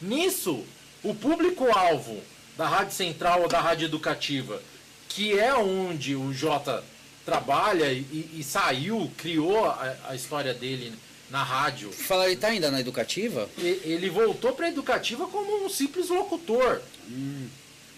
Nisso, 0.00 0.64
o 1.02 1.12
público-alvo 1.16 2.22
da 2.56 2.68
Rádio 2.68 2.94
Central 2.94 3.42
ou 3.42 3.48
da 3.48 3.60
Rádio 3.60 3.86
Educativa, 3.86 4.62
que 5.08 5.36
é 5.36 5.52
onde 5.52 6.14
o 6.14 6.32
Jota 6.32 6.84
trabalha 7.24 7.92
e, 7.92 8.30
e 8.38 8.44
saiu, 8.44 9.10
criou 9.16 9.64
a, 9.64 9.96
a, 10.10 10.14
história 10.14 10.54
dele 10.54 10.94
na 11.28 11.42
rádio. 11.42 11.90
Fala, 11.90 12.26
ele 12.26 12.36
tá 12.36 12.48
ainda 12.48 12.70
na 12.70 12.78
educativa? 12.78 13.50
E, 13.58 13.80
ele 13.82 14.08
voltou 14.08 14.52
para 14.52 14.66
a 14.66 14.68
educativa 14.68 15.26
como 15.26 15.66
um 15.66 15.68
simples 15.68 16.08
locutor. 16.08 16.80
Hum. 17.10 17.48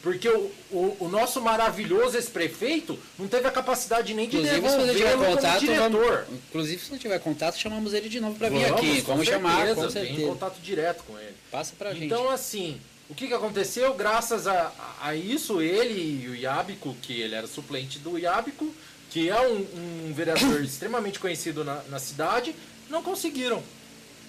Porque 0.05 0.29
o, 0.29 0.53
o, 0.71 0.97
o, 1.01 1.09
nosso 1.09 1.41
maravilhoso 1.41 2.15
ex-prefeito 2.19 2.99
não 3.19 3.27
teve 3.27 3.49
a 3.49 3.51
capacidade 3.51 4.13
nem 4.13 4.29
de 4.29 4.37
inclusive, 4.37 4.95
tiver 4.95 5.17
contato, 5.17 5.61
diretor. 5.61 6.25
Vamos, 6.27 6.41
inclusive, 6.51 6.85
se 6.85 6.93
não 6.93 6.99
tiver 6.99 7.19
contato, 7.21 7.59
chamamos 7.59 7.95
ele 7.95 8.11
de 8.11 8.21
novo 8.21 8.39
para 8.39 8.51
vir 8.51 8.67
aqui. 8.67 9.01
Vamos 9.01 9.27
chamar, 9.27 9.75
com 9.75 9.89
certeza. 9.89 10.15
Tem 10.15 10.29
contato 10.29 10.61
direto 10.61 11.05
com 11.05 11.19
ele. 11.19 11.35
Passa 11.51 11.73
pra 11.79 11.95
gente. 11.95 12.05
Então, 12.05 12.29
assim, 12.29 12.79
o 13.09 13.15
que, 13.15 13.27
que 13.27 13.33
aconteceu? 13.33 13.95
Graças 13.95 14.47
a, 14.47 14.71
a 15.01 15.17
isso, 15.17 15.63
ele 15.63 16.25
e 16.25 16.29
o 16.29 16.37
Iabico, 16.37 16.95
que 17.01 17.23
ele 17.23 17.35
era 17.35 17.47
suplente 17.47 17.99
do 17.99 18.19
Iabico, 18.19 18.75
que 19.09 19.31
é 19.31 19.41
um, 19.41 19.67
um 20.09 20.13
vereador 20.13 20.61
extremamente 20.63 21.19
conhecido 21.19 21.65
na, 21.65 21.83
na 21.89 21.99
cidade, 21.99 22.55
não 22.91 23.03
conseguiram. 23.03 23.63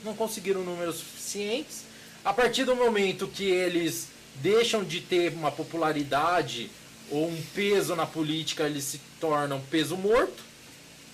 Não 0.05 0.15
conseguiram 0.15 0.63
números 0.63 0.95
suficientes. 0.95 1.83
A 2.23 2.33
partir 2.33 2.63
do 2.63 2.77
momento 2.77 3.27
que 3.27 3.43
eles 3.43 4.14
deixam 4.41 4.83
de 4.83 5.01
ter 5.01 5.33
uma 5.33 5.51
popularidade 5.51 6.69
ou 7.09 7.27
um 7.27 7.41
peso 7.53 7.95
na 7.95 8.05
política, 8.05 8.63
eles 8.63 8.83
se 8.83 9.01
tornam 9.19 9.61
peso 9.69 9.95
morto. 9.95 10.43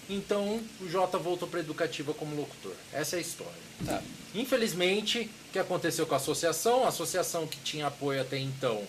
Então 0.09 0.61
o 0.79 0.89
Jota 0.89 1.17
voltou 1.17 1.47
para 1.47 1.59
a 1.59 1.63
educativa 1.63 2.13
como 2.13 2.35
locutor. 2.35 2.73
Essa 2.91 3.15
é 3.15 3.19
a 3.19 3.21
história. 3.21 3.53
Tá. 3.85 4.01
Infelizmente, 4.35 5.29
o 5.49 5.51
que 5.53 5.59
aconteceu 5.59 6.05
com 6.05 6.13
a 6.13 6.17
associação? 6.17 6.85
A 6.85 6.89
associação 6.89 7.47
que 7.47 7.57
tinha 7.57 7.87
apoio 7.87 8.21
até 8.21 8.37
então 8.37 8.83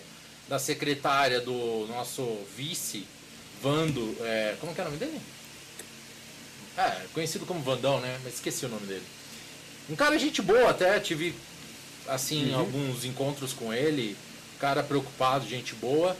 da 0.47 0.59
secretária 0.59 1.39
do 1.39 1.87
nosso 1.87 2.37
vice, 2.57 3.05
Vando. 3.61 4.17
É, 4.19 4.57
como 4.59 4.75
que 4.75 4.81
é 4.81 4.83
o 4.83 4.87
nome 4.87 4.97
dele? 4.97 5.21
É, 6.77 7.05
conhecido 7.13 7.45
como 7.45 7.61
Vandão, 7.61 8.01
né? 8.01 8.19
Mas 8.23 8.33
esqueci 8.35 8.65
o 8.65 8.69
nome 8.69 8.85
dele. 8.85 9.03
Um 9.89 9.95
cara 9.95 10.17
gente 10.17 10.41
boa 10.41 10.69
até, 10.69 10.99
tive 10.99 11.33
assim, 12.07 12.51
uhum. 12.51 12.59
alguns 12.59 13.05
encontros 13.05 13.53
com 13.53 13.73
ele, 13.73 14.15
cara 14.59 14.83
preocupado, 14.83 15.47
gente 15.47 15.75
boa. 15.75 16.15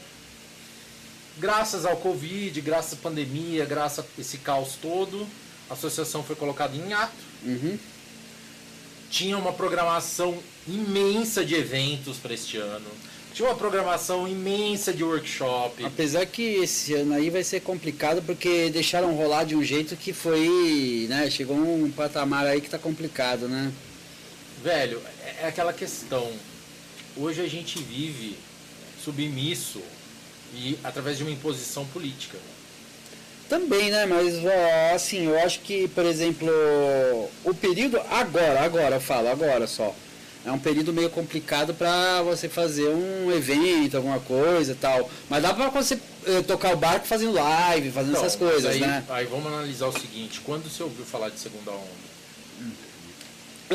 Graças 1.38 1.84
ao 1.84 1.96
Covid, 1.96 2.60
graças 2.60 2.92
à 2.92 2.96
pandemia, 2.96 3.64
graças 3.64 4.04
a 4.04 4.20
esse 4.20 4.38
caos 4.38 4.76
todo, 4.80 5.26
a 5.68 5.74
associação 5.74 6.22
foi 6.22 6.36
colocada 6.36 6.76
em 6.76 6.92
ato. 6.92 7.14
Uhum. 7.42 7.78
Tinha 9.10 9.36
uma 9.36 9.52
programação 9.52 10.38
imensa 10.68 11.44
de 11.44 11.54
eventos 11.54 12.18
para 12.18 12.34
este 12.34 12.56
ano. 12.56 12.86
Tinha 13.32 13.48
uma 13.48 13.56
programação 13.56 14.28
imensa 14.28 14.92
de 14.92 15.02
workshop. 15.02 15.84
Apesar 15.84 16.24
que 16.26 16.42
esse 16.42 16.94
ano 16.94 17.14
aí 17.14 17.30
vai 17.30 17.42
ser 17.42 17.60
complicado 17.60 18.22
porque 18.22 18.70
deixaram 18.70 19.12
rolar 19.16 19.42
de 19.42 19.56
um 19.56 19.62
jeito 19.62 19.96
que 19.96 20.12
foi, 20.12 21.06
né, 21.08 21.28
chegou 21.30 21.56
um 21.56 21.90
patamar 21.90 22.46
aí 22.46 22.60
que 22.60 22.70
tá 22.70 22.78
complicado, 22.78 23.48
né? 23.48 23.72
Velho, 24.64 24.98
é 25.42 25.46
aquela 25.46 25.74
questão. 25.74 26.32
Hoje 27.18 27.42
a 27.42 27.46
gente 27.46 27.78
vive 27.82 28.34
submisso 29.04 29.82
e 30.54 30.78
através 30.82 31.18
de 31.18 31.22
uma 31.22 31.30
imposição 31.30 31.84
política. 31.84 32.38
Também, 33.46 33.90
né? 33.90 34.06
Mas 34.06 34.42
assim, 34.94 35.26
eu 35.26 35.38
acho 35.38 35.60
que, 35.60 35.86
por 35.88 36.06
exemplo, 36.06 36.48
o 37.44 37.54
período 37.54 38.00
agora, 38.10 38.62
agora 38.62 38.96
eu 38.96 39.00
falo, 39.02 39.28
agora 39.28 39.66
só 39.66 39.94
é 40.46 40.50
um 40.50 40.58
período 40.58 40.94
meio 40.94 41.10
complicado 41.10 41.74
para 41.74 42.22
você 42.22 42.48
fazer 42.48 42.88
um 42.88 43.30
evento, 43.30 43.98
alguma 43.98 44.20
coisa 44.20 44.72
e 44.72 44.76
tal. 44.76 45.10
Mas 45.28 45.42
dá 45.42 45.52
para 45.52 45.68
você 45.68 45.98
eh, 46.26 46.40
tocar 46.40 46.72
o 46.72 46.76
barco 46.78 47.06
fazendo 47.06 47.32
live, 47.32 47.90
fazendo 47.90 48.12
então, 48.12 48.24
essas 48.24 48.36
coisas, 48.36 48.72
aí, 48.72 48.80
né? 48.80 49.04
Aí 49.10 49.26
vamos 49.26 49.46
analisar 49.46 49.88
o 49.88 49.92
seguinte, 49.92 50.40
quando 50.40 50.70
você 50.70 50.82
ouviu 50.82 51.04
falar 51.04 51.28
de 51.28 51.38
segunda 51.38 51.70
onda? 51.70 52.13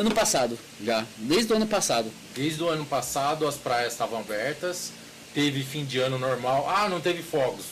Ano 0.00 0.14
passado, 0.14 0.58
já. 0.82 1.04
Desde 1.18 1.52
o 1.52 1.56
ano 1.56 1.66
passado. 1.66 2.10
Desde 2.34 2.62
o 2.62 2.70
ano 2.70 2.86
passado 2.86 3.46
as 3.46 3.56
praias 3.56 3.92
estavam 3.92 4.20
abertas, 4.20 4.92
teve 5.34 5.62
fim 5.62 5.84
de 5.84 5.98
ano 5.98 6.18
normal. 6.18 6.66
Ah, 6.74 6.88
não 6.88 7.02
teve 7.02 7.22
fogos. 7.22 7.66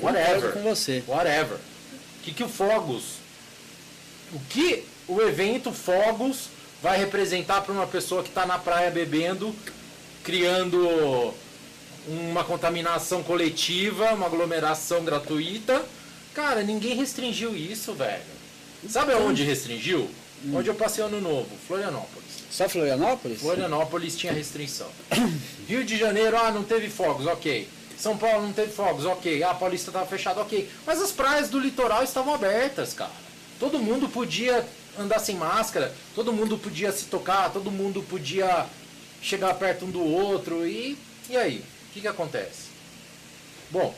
Whatever. 0.00 0.52
com 0.52 0.62
você. 0.62 1.04
Whatever. 1.06 1.58
O 1.58 2.22
que, 2.22 2.32
que 2.32 2.42
o 2.42 2.48
fogos... 2.48 3.18
O 4.32 4.40
que 4.48 4.82
o 5.06 5.20
evento 5.20 5.70
fogos 5.70 6.48
vai 6.82 6.96
representar 6.96 7.60
para 7.60 7.74
uma 7.74 7.86
pessoa 7.86 8.22
que 8.22 8.30
está 8.30 8.46
na 8.46 8.58
praia 8.58 8.90
bebendo, 8.90 9.54
criando 10.24 11.34
uma 12.06 12.44
contaminação 12.44 13.22
coletiva, 13.22 14.14
uma 14.14 14.24
aglomeração 14.24 15.04
gratuita. 15.04 15.84
Cara, 16.32 16.62
ninguém 16.62 16.94
restringiu 16.94 17.54
isso, 17.54 17.92
velho. 17.92 18.22
Sabe 18.88 19.12
aonde 19.12 19.42
restringiu? 19.42 20.08
Hum. 20.44 20.56
Onde 20.56 20.68
eu 20.68 20.74
passei 20.74 21.02
ano 21.02 21.20
novo? 21.20 21.48
Florianópolis. 21.66 22.28
Só 22.50 22.68
Florianópolis? 22.68 23.40
Florianópolis 23.40 24.16
tinha 24.16 24.32
restrição. 24.32 24.88
Rio 25.66 25.84
de 25.84 25.96
Janeiro, 25.98 26.36
ah, 26.36 26.50
não 26.50 26.62
teve 26.62 26.88
fogos, 26.88 27.26
ok. 27.26 27.68
São 27.98 28.16
Paulo 28.16 28.46
não 28.46 28.52
teve 28.52 28.72
fogos, 28.72 29.04
ok. 29.04 29.42
Ah, 29.42 29.54
Paulista 29.54 29.90
estava 29.90 30.06
fechado, 30.06 30.40
ok. 30.40 30.68
Mas 30.86 31.02
as 31.02 31.10
praias 31.10 31.50
do 31.50 31.58
litoral 31.58 32.04
estavam 32.04 32.34
abertas, 32.34 32.94
cara. 32.94 33.10
Todo 33.58 33.78
mundo 33.78 34.08
podia 34.08 34.64
andar 34.96 35.18
sem 35.18 35.36
máscara, 35.36 35.92
todo 36.14 36.32
mundo 36.32 36.56
podia 36.56 36.92
se 36.92 37.06
tocar, 37.06 37.52
todo 37.52 37.70
mundo 37.70 38.02
podia 38.02 38.66
chegar 39.20 39.54
perto 39.54 39.84
um 39.84 39.90
do 39.90 40.02
outro 40.02 40.66
e 40.66 40.96
e 41.30 41.36
aí, 41.36 41.58
o 41.58 41.92
que, 41.92 42.00
que 42.00 42.08
acontece? 42.08 42.68
Bom, 43.70 43.94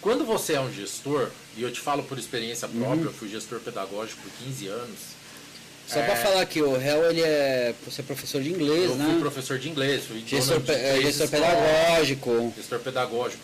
quando 0.00 0.24
você 0.24 0.54
é 0.54 0.60
um 0.60 0.72
gestor, 0.72 1.30
e 1.56 1.62
eu 1.62 1.72
te 1.72 1.80
falo 1.80 2.02
por 2.02 2.18
experiência 2.18 2.68
própria, 2.68 3.00
uhum. 3.00 3.04
eu 3.04 3.12
fui 3.12 3.28
gestor 3.28 3.60
pedagógico 3.60 4.20
por 4.22 4.30
15 4.44 4.66
anos. 4.68 4.98
Só 5.86 6.00
é... 6.00 6.06
para 6.06 6.16
falar 6.16 6.46
que 6.46 6.62
o 6.62 6.76
réu 6.76 7.10
ele 7.10 7.20
é 7.20 7.74
você 7.84 8.00
é 8.00 8.04
professor 8.04 8.42
de 8.42 8.50
inglês, 8.50 8.90
eu 8.90 8.96
né? 8.96 9.04
Eu 9.04 9.10
fui 9.10 9.20
professor 9.20 9.58
de 9.58 9.68
inglês, 9.68 10.04
fui 10.04 10.24
gestor, 10.26 10.60
pe 10.60 10.72
é, 10.72 11.00
gestor 11.02 11.28
pedagógico. 11.28 12.54
Gestor 12.56 12.78
pedagógico. 12.80 13.42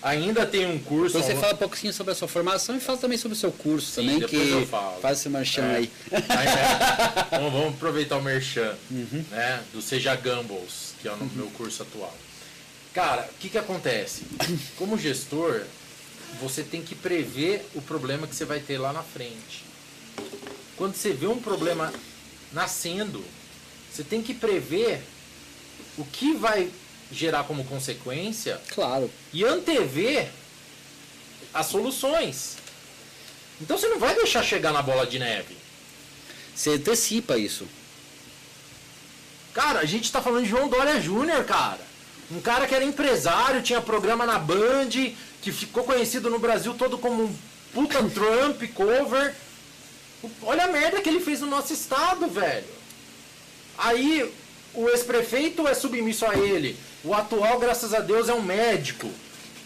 Ainda 0.00 0.46
tem 0.46 0.64
um 0.64 0.78
curso. 0.78 1.18
Você 1.18 1.34
fala 1.34 1.54
um 1.54 1.56
pouquinho 1.56 1.92
sobre 1.92 2.12
a 2.12 2.14
sua 2.14 2.28
formação 2.28 2.76
e 2.76 2.80
fala 2.80 2.98
também 2.98 3.18
sobre 3.18 3.36
o 3.36 3.38
seu 3.38 3.50
curso 3.50 4.00
Sim, 4.00 4.06
também, 4.06 4.28
que 4.28 4.68
faz 5.02 5.18
esse 5.18 5.28
merchan 5.28 5.64
é. 5.64 5.76
aí. 5.76 5.90
então, 7.26 7.50
vamos 7.50 7.74
aproveitar 7.74 8.16
o 8.16 8.22
merchan 8.22 8.76
uhum. 8.90 9.24
né, 9.30 9.60
do 9.72 9.82
Seja 9.82 10.14
Gambles, 10.14 10.94
que 11.02 11.08
é 11.08 11.10
o 11.10 11.14
uhum. 11.14 11.28
meu 11.34 11.46
curso 11.48 11.82
atual. 11.82 12.14
Cara, 12.94 13.28
o 13.28 13.38
que, 13.40 13.48
que 13.48 13.58
acontece? 13.58 14.22
Como 14.78 14.96
gestor, 14.96 15.62
você 16.40 16.62
tem 16.62 16.82
que 16.82 16.94
prever 16.94 17.66
o 17.74 17.82
problema 17.82 18.26
que 18.26 18.34
você 18.34 18.44
vai 18.44 18.60
ter 18.60 18.78
lá 18.78 18.92
na 18.92 19.02
frente. 19.02 19.64
Quando 20.76 20.94
você 20.94 21.12
vê 21.12 21.26
um 21.26 21.40
problema 21.40 21.92
nascendo, 22.52 23.24
você 23.90 24.04
tem 24.04 24.22
que 24.22 24.34
prever 24.34 25.02
o 25.96 26.04
que 26.04 26.34
vai 26.34 26.70
gerar 27.10 27.44
como 27.44 27.64
consequência. 27.64 28.60
Claro. 28.68 29.10
E 29.32 29.44
antever 29.44 30.30
as 31.52 31.66
soluções. 31.66 32.56
Então 33.60 33.76
você 33.76 33.88
não 33.88 33.98
vai 33.98 34.14
deixar 34.14 34.44
chegar 34.44 34.72
na 34.72 34.82
bola 34.82 35.06
de 35.06 35.18
neve. 35.18 35.56
Você 36.54 36.70
antecipa 36.70 37.36
isso. 37.36 37.66
Cara, 39.52 39.80
a 39.80 39.84
gente 39.84 40.12
tá 40.12 40.22
falando 40.22 40.44
de 40.44 40.50
João 40.50 40.68
Dória 40.68 41.00
Júnior, 41.00 41.44
cara. 41.44 41.80
Um 42.30 42.40
cara 42.40 42.66
que 42.66 42.74
era 42.74 42.84
empresário, 42.84 43.62
tinha 43.62 43.80
programa 43.80 44.26
na 44.26 44.38
Band, 44.38 44.90
que 45.42 45.52
ficou 45.52 45.84
conhecido 45.84 46.30
no 46.30 46.38
Brasil 46.38 46.74
todo 46.74 46.98
como 46.98 47.24
um 47.24 47.34
puta 47.72 48.02
Trump 48.02 48.62
cover. 48.74 49.34
Olha 50.42 50.64
a 50.64 50.68
merda 50.68 51.00
que 51.00 51.08
ele 51.08 51.20
fez 51.20 51.40
no 51.40 51.46
nosso 51.46 51.72
estado, 51.72 52.26
velho. 52.28 52.66
Aí 53.76 54.32
o 54.74 54.88
ex-prefeito 54.88 55.66
é 55.66 55.74
submisso 55.74 56.26
a 56.26 56.34
ele. 56.36 56.76
O 57.04 57.14
atual, 57.14 57.58
graças 57.58 57.94
a 57.94 58.00
Deus, 58.00 58.28
é 58.28 58.34
um 58.34 58.42
médico 58.42 59.08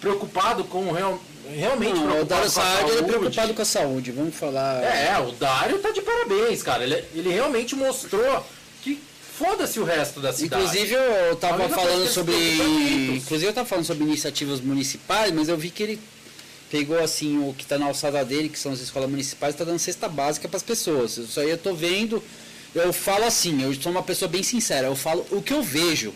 preocupado 0.00 0.64
com 0.64 0.90
real, 0.92 1.20
realmente 1.48 1.98
Não, 1.98 2.10
preocupado 2.10 2.22
o 2.22 2.24
Dário 2.26 2.52
com 2.52 2.60
a 2.60 2.64
saúde. 2.64 2.98
é 2.98 3.02
preocupado 3.02 3.54
com 3.54 3.62
a 3.62 3.64
saúde, 3.64 4.12
vamos 4.12 4.34
falar. 4.34 4.82
É, 4.82 5.18
o 5.18 5.32
Dário 5.32 5.78
tá 5.78 5.90
de 5.90 6.02
parabéns, 6.02 6.62
cara. 6.62 6.84
Ele, 6.84 7.04
ele 7.14 7.30
realmente 7.30 7.74
mostrou 7.74 8.44
foda-se 9.42 9.80
o 9.80 9.84
resto 9.84 10.20
da 10.20 10.32
cidade. 10.32 10.62
Inclusive 10.62 10.94
eu 10.94 11.37
tava 11.37 11.68
falando 11.68 12.08
sobre. 12.08 12.34
Inclusive 13.16 13.50
eu 13.50 13.54
tava 13.54 13.68
falando 13.68 13.84
sobre 13.84 14.04
iniciativas 14.04 14.61
municipais, 14.61 15.32
mas 15.32 15.49
eu 15.49 15.56
vi 15.56 15.70
que 15.70 15.82
ele 15.82 16.00
pegou 16.70 16.99
assim 16.99 17.38
o 17.38 17.52
que 17.52 17.64
está 17.64 17.76
na 17.76 17.87
alçada 17.87 18.25
dele, 18.25 18.49
que 18.49 18.58
são 18.58 18.72
as 18.72 18.80
escolas 18.80 19.11
municipais, 19.11 19.54
está 19.54 19.64
dando 19.64 19.78
cesta 19.78 20.08
básica 20.08 20.49
para 20.49 20.56
as 20.56 20.62
pessoas. 20.62 21.16
Isso 21.18 21.40
aí 21.40 21.50
eu 21.50 21.58
tô 21.58 21.75
vendo. 21.75 22.22
Eu 22.75 22.92
falo 22.92 23.25
assim, 23.25 23.62
eu 23.62 23.75
sou 23.75 23.92
uma 23.92 24.02
pessoa 24.02 24.28
bem 24.30 24.42
sincera, 24.42 24.87
eu 24.87 24.96
falo 24.96 25.26
o 25.30 25.42
que 25.42 25.52
eu 25.52 25.62
vejo. 25.62 26.14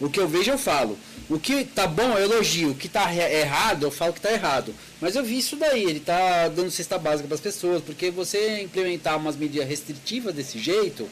O 0.00 0.10
que 0.10 0.18
eu 0.18 0.26
vejo 0.26 0.50
eu 0.50 0.58
falo. 0.58 0.98
O 1.28 1.38
que 1.38 1.64
tá 1.64 1.86
bom 1.86 2.18
eu 2.18 2.24
elogio, 2.24 2.70
o 2.70 2.74
que 2.74 2.88
tá 2.88 3.12
errado 3.14 3.84
eu 3.84 3.90
falo 3.90 4.12
que 4.12 4.20
tá 4.20 4.32
errado. 4.32 4.74
Mas 5.00 5.14
eu 5.14 5.22
vi 5.22 5.38
isso 5.38 5.54
daí, 5.56 5.84
ele 5.84 6.00
tá 6.00 6.48
dando 6.48 6.70
cesta 6.70 6.98
básica 6.98 7.28
para 7.28 7.36
as 7.36 7.40
pessoas, 7.40 7.82
porque 7.82 8.10
você 8.10 8.62
implementar 8.62 9.16
umas 9.16 9.36
medidas 9.36 9.68
restritivas 9.68 10.34
desse 10.34 10.58
jeito, 10.58 11.08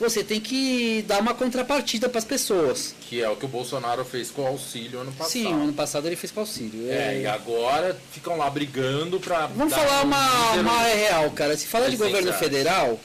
você 0.00 0.24
tem 0.24 0.40
que 0.40 1.04
dar 1.06 1.20
uma 1.20 1.34
contrapartida 1.34 2.08
para 2.08 2.18
as 2.18 2.24
pessoas. 2.24 2.94
Que 3.02 3.22
é 3.22 3.28
o 3.28 3.36
que 3.36 3.44
o 3.44 3.48
Bolsonaro 3.48 4.02
fez 4.04 4.30
com 4.30 4.42
o 4.42 4.46
auxílio 4.46 5.00
ano 5.00 5.12
passado. 5.12 5.32
Sim, 5.32 5.52
ano 5.52 5.72
passado 5.74 6.06
ele 6.06 6.16
fez 6.16 6.32
com 6.32 6.40
o 6.40 6.42
auxílio. 6.42 6.90
É, 6.90 7.16
é... 7.16 7.20
e 7.20 7.26
agora 7.26 7.96
ficam 8.10 8.36
lá 8.38 8.48
brigando 8.48 9.20
para. 9.20 9.46
Vamos 9.48 9.74
falar 9.74 10.02
uma, 10.02 10.52
uma 10.54 10.82
real, 10.84 11.30
cara. 11.32 11.54
Se 11.56 11.66
falar 11.66 11.90
de 11.90 11.96
governo 11.96 12.32
federal, 12.32 12.98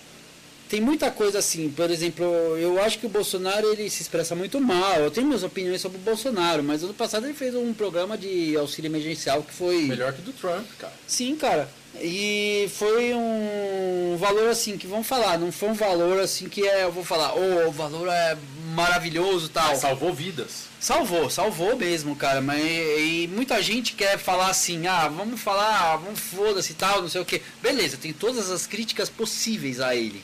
tem 0.70 0.80
muita 0.80 1.12
coisa 1.12 1.40
assim, 1.40 1.70
por 1.70 1.92
exemplo, 1.92 2.26
eu 2.58 2.82
acho 2.82 2.98
que 2.98 3.06
o 3.06 3.10
Bolsonaro 3.10 3.72
ele 3.74 3.90
se 3.90 4.02
expressa 4.02 4.34
muito 4.34 4.60
mal. 4.62 4.96
Eu 4.96 5.12
tenho 5.12 5.28
minhas 5.28 5.44
opiniões 5.44 5.82
sobre 5.82 5.98
o 5.98 6.02
Bolsonaro, 6.02 6.64
mas 6.64 6.82
ano 6.82 6.94
passado 6.94 7.26
ele 7.26 7.34
fez 7.34 7.54
um 7.54 7.74
programa 7.74 8.18
de 8.18 8.56
auxílio 8.56 8.90
emergencial 8.90 9.44
que 9.44 9.54
foi 9.54 9.84
melhor 9.84 10.14
que 10.14 10.22
do 10.22 10.32
Trump, 10.32 10.66
cara. 10.80 10.94
Sim, 11.06 11.36
cara. 11.36 11.70
E 12.02 12.70
foi 12.78 13.14
um 13.14 14.18
valor 14.18 14.50
assim 14.50 14.78
que 14.78 14.88
vamos 14.88 15.08
falar, 15.08 15.38
não 15.40 15.52
foi 15.52 15.70
um 15.70 15.74
valor 15.74 16.20
assim 16.20 16.50
que 16.50 16.68
é, 16.68 16.84
eu 16.84 16.92
vou 16.92 17.04
falar, 17.04 17.34
oh, 17.36 17.70
o 17.70 17.72
valor 17.72 18.08
é 18.10 18.38
maravilhoso, 18.74 19.50
tal. 19.50 19.70
Mas 19.70 19.80
salvou 19.80 20.14
vidas. 20.14 20.66
Salvou, 20.80 21.30
salvou 21.30 21.76
mesmo, 21.76 22.16
cara. 22.16 22.42
Mas 22.42 22.62
e 22.62 23.30
muita 23.34 23.62
gente 23.62 23.94
quer 23.94 24.18
falar 24.18 24.50
assim, 24.50 24.86
ah, 24.88 25.08
vamos 25.08 25.42
falar, 25.42 25.96
vamos 25.98 26.20
foda-se 26.20 26.74
tal, 26.74 27.02
não 27.02 27.10
sei 27.10 27.22
o 27.22 27.26
que. 27.26 27.42
Beleza, 27.62 27.98
tem 27.98 28.14
todas 28.14 28.52
as 28.52 28.68
críticas 28.68 29.10
possíveis 29.10 29.80
a 29.80 29.96
ele. 29.96 30.24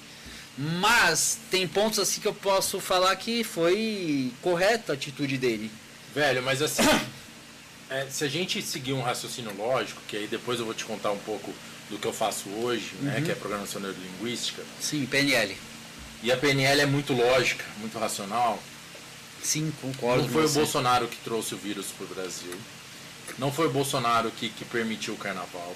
Mas 0.57 1.39
tem 1.49 1.67
pontos 1.67 1.97
assim 1.97 2.21
que 2.21 2.27
eu 2.27 2.33
posso 2.33 2.79
falar 2.79 3.15
que 3.15 3.43
foi 3.43 4.31
correta 4.41 4.91
a 4.91 4.95
atitude 4.95 5.37
dele. 5.37 5.71
Velho, 6.13 6.43
mas 6.43 6.61
assim, 6.61 6.83
é, 7.91 8.07
se 8.09 8.23
a 8.23 8.27
gente 8.29 8.61
seguir 8.61 8.93
um 8.93 9.01
raciocínio 9.01 9.53
lógico, 9.57 10.01
que 10.07 10.15
aí 10.15 10.25
depois 10.25 10.59
eu 10.59 10.65
vou 10.65 10.73
te 10.73 10.85
contar 10.85 11.11
um 11.11 11.17
pouco 11.19 11.53
do 11.89 11.99
que 11.99 12.07
eu 12.07 12.13
faço 12.13 12.49
hoje, 12.49 12.93
né, 13.01 13.11
uhum. 13.15 13.19
né, 13.19 13.25
que 13.25 13.31
é 13.31 13.35
programação 13.35 13.81
neurolinguística. 13.81 14.63
Sim, 14.79 15.05
PNL. 15.05 15.57
E 16.23 16.31
a 16.31 16.37
PNL 16.37 16.81
é 16.81 16.85
muito 16.85 17.13
lógica, 17.13 17.65
muito 17.79 17.99
racional. 17.99 18.57
Sim, 19.43 19.73
concordo. 19.81 20.23
Não 20.23 20.29
foi 20.29 20.45
o 20.45 20.49
Bolsonaro 20.49 21.07
que 21.07 21.17
trouxe 21.17 21.53
o 21.53 21.57
vírus 21.57 21.87
para 21.87 22.05
o 22.05 22.09
Brasil. 22.09 22.55
Não 23.37 23.51
foi 23.51 23.67
o 23.67 23.71
Bolsonaro 23.71 24.31
que, 24.31 24.49
que 24.49 24.63
permitiu 24.63 25.15
o 25.15 25.17
carnaval. 25.17 25.75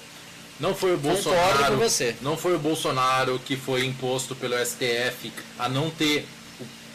Não 0.58 0.74
foi 0.74 0.94
o 0.94 0.96
Bolsonaro. 0.96 1.74
Com 1.74 1.82
você. 1.82 2.16
Não 2.22 2.36
foi 2.36 2.54
o 2.54 2.58
Bolsonaro 2.58 3.38
que 3.40 3.56
foi 3.56 3.84
imposto 3.84 4.34
pelo 4.34 4.54
STF 4.64 5.30
a 5.58 5.68
não 5.68 5.90
ter 5.90 6.26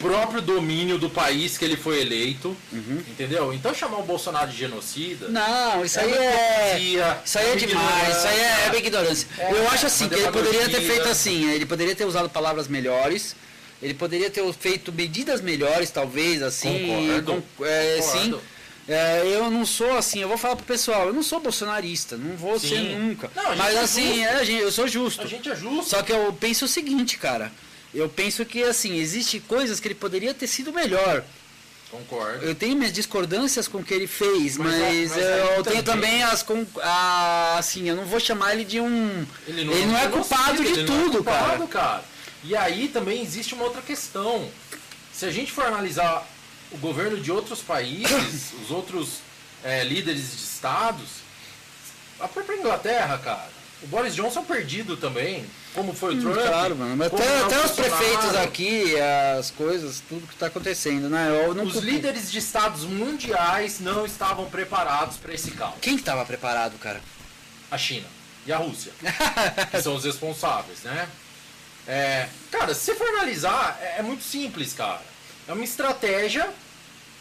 próprio 0.01 0.41
domínio 0.41 0.98
do 0.98 1.10
país 1.10 1.58
que 1.58 1.65
ele 1.65 1.77
foi 1.77 2.01
eleito. 2.01 2.55
Uhum. 2.72 3.03
Entendeu? 3.08 3.53
Então 3.53 3.74
chamar 3.74 4.00
o 4.00 4.03
Bolsonaro 4.03 4.50
de 4.50 4.58
genocida. 4.58 5.27
Não, 5.29 5.84
isso 5.86 6.00
é 6.00 6.03
aí 6.03 6.13
é. 6.13 7.22
Isso 7.24 7.38
aí 7.38 7.51
é 7.51 7.55
demais, 7.55 8.17
isso 8.17 8.27
aí 8.27 8.39
é, 8.39 8.70
é 8.74 8.77
ignorância. 8.77 9.27
É, 9.38 9.51
Eu 9.51 9.70
acho 9.70 9.86
assim, 9.86 10.10
que 10.10 10.15
ele 10.15 10.31
poderia 10.31 10.70
ter 10.70 10.81
feito 10.81 11.08
assim, 11.08 11.50
ele 11.51 11.65
poderia 11.65 11.96
ter 11.96 12.05
usado 12.05 12.29
palavras 12.29 12.67
melhores 12.67 13.36
Ele 13.81 13.93
poderia 13.93 14.29
ter 14.29 14.43
feito 14.53 14.91
medidas 14.93 15.41
melhores, 15.41 15.89
talvez, 15.89 16.41
assim. 16.41 16.88
Concordo. 16.88 17.43
Com, 17.58 17.65
é, 17.65 17.98
Concordo. 18.00 18.38
sim. 18.38 18.41
É, 18.88 19.22
eu 19.25 19.50
não 19.50 19.65
sou 19.65 19.96
assim, 19.96 20.20
eu 20.20 20.27
vou 20.27 20.38
falar 20.38 20.55
pro 20.55 20.65
pessoal, 20.65 21.08
eu 21.08 21.13
não 21.13 21.22
sou 21.24 21.39
bolsonarista, 21.39 22.17
não 22.17 22.36
vou 22.36 22.60
Sim. 22.60 22.67
ser 22.67 22.79
nunca. 22.98 23.31
Não, 23.36 23.55
Mas 23.55 23.75
é 23.75 23.79
assim, 23.79 24.25
é, 24.25 24.43
eu 24.62 24.72
sou 24.72 24.88
justo. 24.88 25.22
A 25.22 25.27
gente 25.27 25.50
é 25.50 25.55
justo. 25.55 25.89
Só 25.89 26.01
que 26.01 26.12
eu 26.12 26.34
penso 26.34 26.65
o 26.65 26.67
seguinte, 26.67 27.17
cara. 27.17 27.51
Eu 27.93 28.07
penso 28.10 28.45
que 28.45 28.63
assim, 28.63 28.98
existe 28.98 29.39
coisas 29.39 29.79
que 29.79 29.88
ele 29.88 29.95
poderia 29.95 30.33
ter 30.33 30.48
sido 30.48 30.71
melhor. 30.71 31.24
Concordo. 31.89 32.45
Eu 32.45 32.55
tenho 32.55 32.75
minhas 32.77 32.93
discordâncias 32.93 33.67
com 33.67 33.79
o 33.79 33.83
que 33.83 33.93
ele 33.93 34.07
fez, 34.07 34.55
Mas 34.55 34.67
mas, 34.71 34.81
é- 34.81 35.05
mas 35.10 35.17
aí 35.17 35.55
eu 35.57 35.63
tenho 35.63 35.83
também- 35.83 36.24
as 36.24 36.41
com 36.41 36.65
a, 36.81 37.57
assim, 37.57 37.89
eu 37.89 37.98
não 37.98 38.05
vou 38.05 38.17
chamar 38.19 38.53
ele 38.53 38.63
de 38.63 38.79
um 38.79 39.25
Ele 39.45 39.62
Ele 39.62 39.86
não 39.88 39.98
é 39.98 40.07
culpado 40.07 40.63
de 40.63 40.69
ele 40.69 40.83
não 40.83 40.95
é 40.95 41.03
tudo, 41.03 41.12
culpado, 41.17 41.67
cara. 41.67 42.03
E 42.45 42.55
aí 42.55 42.88
também 42.88 43.21
existe 43.21 43.53
uma 43.53 43.65
outra 43.65 43.81
questão. 43.81 44.50
Se 45.13 45.25
a 45.25 45.31
gente 45.31 45.51
for 45.51 45.65
analisar 45.65 46.25
o 46.71 46.77
governo 46.77 47.19
de 47.19 47.29
outros 47.29 47.60
países, 47.60 48.53
os 48.63 48.71
outros 48.71 49.17
é, 49.62 49.83
líderes 49.83 50.31
de 50.31 50.43
estados, 50.43 51.10
a 52.21 52.27
própria 52.29 52.55
Inglaterra, 52.55 53.17
cara, 53.17 53.50
o 53.83 53.88
Boris 53.88 54.13
Johnson 54.15 54.43
perdido 54.43 54.95
também, 54.97 55.45
como 55.73 55.93
foi 55.93 56.13
o 56.13 56.17
Hum, 56.17 56.21
Trump. 56.21 56.35
Claro, 56.47 56.75
mano. 56.75 57.03
Até, 57.03 57.39
até 57.41 57.65
os 57.65 57.71
prefeitos 57.71 58.35
aqui, 58.35 58.93
as 59.39 59.50
coisas, 59.51 60.01
tudo 60.07 60.27
que 60.27 60.33
está 60.33 60.47
acontecendo, 60.47 61.09
né? 61.09 61.27
Os 61.47 61.55
culpo- 61.73 61.79
líderes 61.79 62.31
de 62.31 62.38
estados 62.39 62.83
mundiais 62.83 63.79
não 63.79 64.05
estavam 64.05 64.45
preparados 64.50 65.17
para 65.17 65.33
esse 65.33 65.51
caos. 65.51 65.75
Quem 65.81 65.97
que 65.97 66.03
tava 66.03 66.23
preparado, 66.25 66.77
cara? 66.79 67.01
a 67.71 67.77
China 67.77 68.05
e 68.45 68.51
a 68.51 68.57
Rússia, 68.57 68.91
que 69.71 69.81
são 69.81 69.95
os 69.95 70.03
responsáveis, 70.03 70.79
né? 70.83 71.07
É, 71.88 72.27
cara, 72.51 72.73
se 72.73 72.81
você 72.81 72.95
for 72.95 73.07
analisar, 73.07 73.79
é, 73.81 74.00
é 74.00 74.01
muito 74.01 74.23
simples, 74.23 74.73
cara. 74.73 75.01
É 75.47 75.53
uma 75.53 75.63
estratégia, 75.63 76.50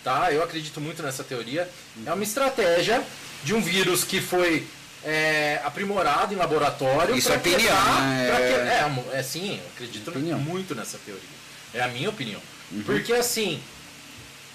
tá? 0.03 0.33
Eu 0.33 0.43
acredito 0.43 0.81
muito 0.81 1.03
nessa 1.03 1.23
teoria. 1.25 1.69
É 2.05 2.13
uma 2.13 2.25
estratégia 2.25 3.03
de 3.45 3.55
um 3.55 3.63
vírus 3.63 4.03
que 4.05 4.21
foi 4.21 4.67
é, 5.05 5.61
aprimorado 5.65 6.35
em 6.35 6.37
laboratório. 6.37 7.17
Isso 7.17 7.33
é 7.33 7.37
opinião, 7.37 7.75
né? 8.01 8.27
que- 8.27 8.43
É- 8.43 9.15
é, 9.15 9.19
é 9.19 9.23
sim, 9.23 9.59
eu 9.59 9.67
acredito 9.75 10.09
Opinião. 10.11 10.39
muito 10.39 10.75
nessa 10.75 10.99
teoria. 10.99 11.23
É 11.73 11.81
a 11.83 11.89
minha 11.89 12.11
opinião. 12.11 12.41
Uhum. 12.73 12.83
Porque 12.83 13.13
assim, 13.13 13.63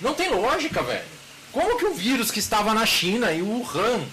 não 0.02 0.14
tem 0.14 0.30
lógica, 0.30 0.84
velho. 0.84 1.06
Como 1.52 1.78
que 1.78 1.86
o 1.86 1.94
vírus 1.94 2.32
que 2.32 2.40
estava 2.40 2.74
na 2.74 2.86
China 2.86 3.32
e 3.32 3.42
o 3.42 3.48
Wuhan, 3.48 4.06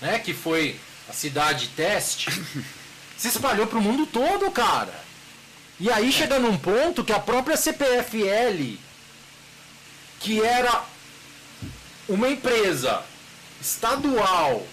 né, 0.00 0.18
que 0.18 0.32
foi 0.32 0.78
a 1.08 1.12
cidade 1.12 1.68
teste, 1.76 2.30
se 3.18 3.28
espalhou 3.28 3.66
pro 3.66 3.80
mundo 3.80 4.06
todo, 4.06 4.50
cara? 4.50 4.94
E 5.78 5.90
aí 5.90 6.10
chega 6.10 6.38
num 6.38 6.56
ponto 6.56 7.04
que 7.04 7.12
a 7.12 7.18
própria 7.18 7.56
CPFL, 7.56 8.78
que 10.20 10.42
era 10.42 10.82
uma 12.08 12.28
empresa 12.28 13.02
estadual, 13.60 14.66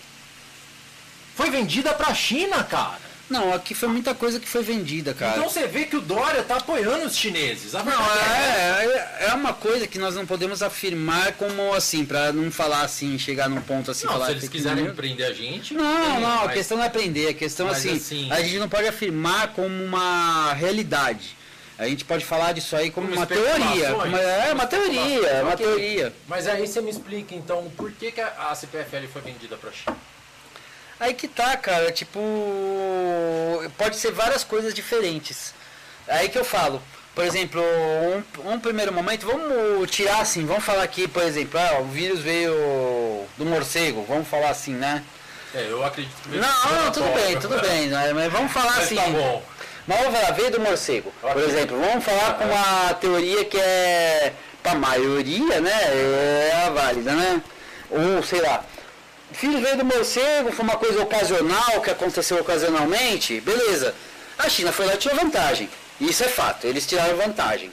foi 1.35 1.49
vendida 1.49 1.93
pra 1.93 2.13
China, 2.13 2.63
cara. 2.63 3.01
Não, 3.29 3.53
aqui 3.53 3.73
foi 3.73 3.87
muita 3.89 4.13
coisa 4.13 4.39
que 4.39 4.47
foi 4.47 4.61
vendida, 4.61 5.13
cara. 5.13 5.37
Então 5.37 5.49
você 5.49 5.65
vê 5.65 5.85
que 5.85 5.95
o 5.95 6.01
Dória 6.01 6.43
tá 6.43 6.57
apoiando 6.57 7.05
os 7.05 7.15
chineses. 7.15 7.73
A 7.73 7.81
Não, 7.81 7.91
é 7.91 8.85
é, 8.85 8.85
é, 9.21 9.25
é 9.29 9.33
uma 9.33 9.53
coisa 9.53 9.87
que 9.87 9.97
nós 9.97 10.13
não 10.13 10.25
podemos 10.25 10.61
afirmar 10.61 11.31
como 11.33 11.73
assim, 11.73 12.05
pra 12.05 12.31
não 12.31 12.51
falar 12.51 12.81
assim, 12.81 13.17
chegar 13.17 13.49
num 13.49 13.61
ponto 13.61 13.89
assim, 13.89 14.05
Não, 14.05 14.13
falar 14.13 14.25
se 14.27 14.31
eles 14.33 14.49
quiserem 14.49 14.83
news. 14.83 14.95
prender 14.95 15.25
a 15.25 15.33
gente. 15.33 15.73
Não, 15.73 16.19
não, 16.19 16.41
a 16.41 16.45
mas- 16.45 16.53
questão 16.53 16.77
não 16.77 16.83
é 16.83 16.89
prender, 16.89 17.29
a 17.29 17.33
questão 17.33 17.67
mas 17.67 17.77
assim, 17.77 17.95
assim- 17.95 18.31
a 18.31 18.41
gente 18.41 18.59
não 18.59 18.69
pode 18.69 18.87
afirmar 18.87 19.47
como 19.53 19.67
uma 19.83 20.53
realidade. 20.53 21.35
A 21.79 21.87
gente 21.87 22.05
pode 22.05 22.23
falar 22.23 22.51
disso 22.51 22.75
aí 22.75 22.91
como, 22.91 23.07
Como 23.07 23.19
uma 23.19 23.25
teoria. 23.25 23.93
Como, 23.93 24.15
é, 24.15 24.53
uma 24.53 24.67
teoria, 24.67 25.41
uma 25.43 25.53
ok. 25.53 25.65
teoria. 25.65 26.13
Mas 26.27 26.45
aí 26.45 26.67
você 26.67 26.81
me 26.81 26.91
explica 26.91 27.33
então 27.33 27.71
por 27.75 27.91
que, 27.93 28.11
que 28.11 28.21
a 28.21 28.49
a 28.51 28.55
CPFL 28.55 29.07
foi 29.11 29.21
vendida 29.23 29.57
pra 29.57 29.71
China. 29.71 29.97
Aí 30.99 31.13
que 31.13 31.27
tá, 31.27 31.57
cara, 31.57 31.91
tipo. 31.91 32.19
Pode 33.77 33.95
ser 33.97 34.11
várias 34.11 34.43
coisas 34.43 34.73
diferentes. 34.73 35.53
Aí 36.07 36.29
que 36.29 36.37
eu 36.37 36.45
falo. 36.45 36.81
Por 37.15 37.23
exemplo, 37.23 37.61
um, 37.61 38.53
um 38.53 38.59
primeiro 38.59 38.91
momento, 38.91 39.27
vamos 39.27 39.91
tirar 39.91 40.19
assim, 40.21 40.47
vamos 40.47 40.63
falar 40.63 40.81
aqui, 40.81 41.07
por 41.07 41.21
exemplo, 41.21 41.59
ah, 41.59 41.79
o 41.79 41.85
vírus 41.85 42.21
veio 42.21 42.51
do 43.37 43.45
morcego, 43.45 44.03
vamos 44.09 44.27
falar 44.27 44.49
assim, 44.49 44.73
né? 44.73 45.03
É, 45.53 45.67
eu 45.69 45.85
acredito 45.85 46.11
que 46.23 46.37
Não, 46.37 46.75
não, 46.83 46.91
tudo 46.91 47.13
bem, 47.13 47.39
tudo 47.39 47.61
bem, 47.61 47.87
né? 47.87 48.11
mas 48.13 48.31
vamos 48.31 48.51
falar 48.51 48.77
Mas 48.77 48.85
assim. 48.85 48.95
tá 48.95 49.03
bom. 49.09 49.43
Mas 49.85 49.99
vamos 49.99 50.19
falar, 50.19 50.31
veio 50.31 50.49
do 50.49 50.59
morcego. 50.61 51.13
Por 51.21 51.43
exemplo, 51.43 51.79
vamos 51.79 52.03
falar 52.03 52.33
com 52.33 52.45
uma 52.45 52.93
teoria 52.95 53.45
que 53.45 53.59
é, 53.59 54.33
pra 54.63 54.73
maioria, 54.73 55.61
né, 55.61 55.71
é 55.71 56.63
a 56.65 56.69
válida, 56.71 57.13
né? 57.13 57.43
Ou, 57.91 58.23
sei 58.23 58.41
lá, 58.41 58.65
filho 59.33 59.59
veio 59.61 59.77
do 59.77 59.85
morcego, 59.85 60.51
foi 60.51 60.63
uma 60.63 60.77
coisa 60.77 61.01
ocasional, 61.01 61.81
que 61.81 61.89
aconteceu 61.89 62.39
ocasionalmente, 62.39 63.39
beleza. 63.41 63.95
A 64.37 64.49
China 64.49 64.71
foi 64.71 64.85
lá 64.85 64.95
e 64.95 64.97
tirou 64.97 65.17
vantagem. 65.17 65.69
Isso 65.99 66.23
é 66.23 66.27
fato, 66.27 66.67
eles 66.67 66.85
tiraram 66.85 67.15
vantagem. 67.15 67.71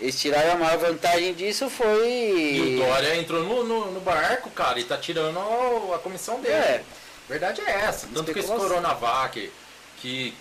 Eles 0.00 0.20
tiraram 0.20 0.52
a 0.52 0.56
maior 0.56 0.78
vantagem 0.78 1.34
disso 1.34 1.70
foi... 1.70 2.08
E 2.08 2.76
o 2.76 2.86
Dória 2.86 3.16
entrou 3.16 3.44
no, 3.44 3.64
no, 3.64 3.92
no 3.92 4.00
barco, 4.00 4.50
cara, 4.50 4.78
e 4.80 4.84
tá 4.84 4.96
tirando 4.96 5.38
a 5.94 5.98
comissão 5.98 6.40
dele. 6.40 6.54
É. 6.54 6.82
Verdade 7.28 7.62
é 7.62 7.70
essa. 7.70 8.06
Tanto 8.12 8.32
que 8.32 8.38
esse. 8.38 8.48
Coronavac, 8.48 9.50
que. 9.98 10.34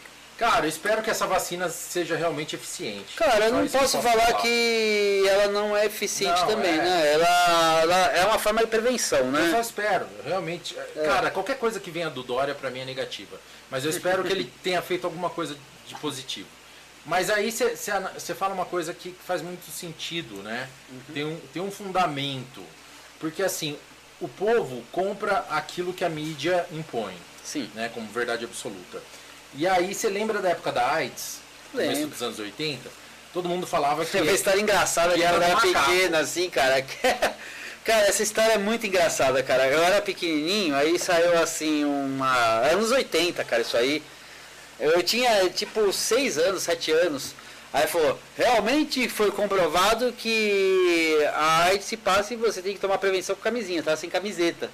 Cara, 0.44 0.66
eu 0.66 0.70
espero 0.70 1.02
que 1.02 1.10
essa 1.10 1.26
vacina 1.26 1.70
seja 1.70 2.18
realmente 2.18 2.54
eficiente. 2.54 3.16
Cara, 3.16 3.46
eu 3.46 3.54
não 3.54 3.64
isso 3.64 3.78
posso 3.78 4.02
falar 4.02 4.34
que 4.34 5.24
ela 5.26 5.48
não 5.48 5.76
é 5.76 5.86
eficiente 5.86 6.42
Não, 6.42 6.48
também, 6.48 6.74
é. 6.74 6.84
né? 6.84 7.14
Ela, 7.14 7.82
ela 7.82 8.12
é 8.12 8.26
uma 8.26 8.38
forma 8.38 8.60
de 8.60 8.68
prevenção, 8.68 9.20
Eu 9.20 9.32
só 9.32 9.56
né? 9.56 9.62
espero, 9.62 10.06
realmente. 10.26 10.78
É. 10.78 11.06
Cara, 11.06 11.32
qualquer 11.32 11.58
coisa 11.58 11.80
que 11.80 11.90
venha 11.90 12.10
do 12.10 12.22
Dória 12.24 12.54
pra 12.54 12.70
mim 12.70 12.82
é 12.82 12.86
negativa. 12.86 13.40
Mas 13.72 13.86
eu 13.86 13.90
espero 13.90 14.22
que 14.22 14.34
ele 14.34 14.52
tenha 14.62 14.82
feito 14.82 15.06
alguma 15.06 15.30
coisa 15.30 15.56
de 15.88 15.96
positivo. 15.96 16.50
Mas 17.06 17.30
aí 17.30 17.50
você 17.50 18.36
fala 18.36 18.54
uma 18.54 18.66
coisa 18.66 18.94
que 18.94 19.16
faz 19.26 19.42
muito 19.42 19.72
sentido, 19.72 20.44
né? 20.44 20.68
Uhum. 20.90 21.14
Tem, 21.14 21.24
um, 21.24 21.40
tem 21.54 21.62
um 21.62 21.72
fundamento. 21.72 22.62
Porque 23.18 23.44
assim, 23.44 23.78
o 24.20 24.28
povo 24.28 24.84
compra 24.92 25.46
aquilo 25.50 25.94
que 25.94 26.04
a 26.04 26.10
mídia 26.10 26.66
impõe, 26.70 27.16
Sim. 27.42 27.72
né? 27.74 27.90
Como 27.94 28.08
verdade 28.10 28.44
absoluta. 28.44 29.02
E 29.56 29.68
aí 29.68 29.94
você 29.94 30.10
lembra 30.10 30.42
da 30.42 30.50
época 30.50 30.72
da 30.72 30.94
AIDS? 30.94 31.40
Começo 31.72 31.92
Lembro. 31.92 32.10
dos 32.10 32.22
anos 32.22 32.40
80? 32.40 32.90
Todo 33.34 33.50
mundo 33.50 33.66
falava 33.66 34.06
que. 34.06 34.12
Tem 34.12 34.22
uma 34.22 34.32
história 34.32 34.62
engraçada 34.62 35.16
de 35.16 35.24
era 35.24 35.56
pequeno, 35.58 36.18
assim, 36.18 36.50
cara. 36.50 36.86
Cara, 37.84 38.08
essa 38.08 38.24
história 38.24 38.54
é 38.54 38.58
muito 38.58 38.88
engraçada, 38.88 39.44
cara. 39.44 39.68
Eu 39.68 39.84
era 39.84 40.02
pequenininho, 40.02 40.74
aí 40.74 40.98
saiu 40.98 41.38
assim 41.44 41.84
uma. 41.84 42.62
Era 42.64 42.78
nos 42.78 42.92
80, 42.92 43.44
cara, 43.44 43.62
isso 43.62 43.76
aí. 43.76 44.02
Eu 44.80 45.04
tinha 45.04 45.50
tipo 45.50 45.92
6 45.92 46.38
anos, 46.38 46.64
7 46.64 46.92
anos. 46.92 47.36
Aí 47.74 47.86
falou, 47.88 48.18
realmente 48.38 49.10
foi 49.10 49.32
comprovado 49.32 50.14
que 50.14 51.18
a 51.34 51.64
AIDS 51.64 51.86
se 51.86 51.98
passa 51.98 52.34
e 52.34 52.38
você 52.38 52.62
tem 52.62 52.74
que 52.74 52.80
tomar 52.80 52.98
prevenção 53.00 53.36
com 53.36 53.42
camisinha, 53.42 53.84
tá? 53.84 53.98
Sem 53.98 54.10
camiseta. 54.10 54.70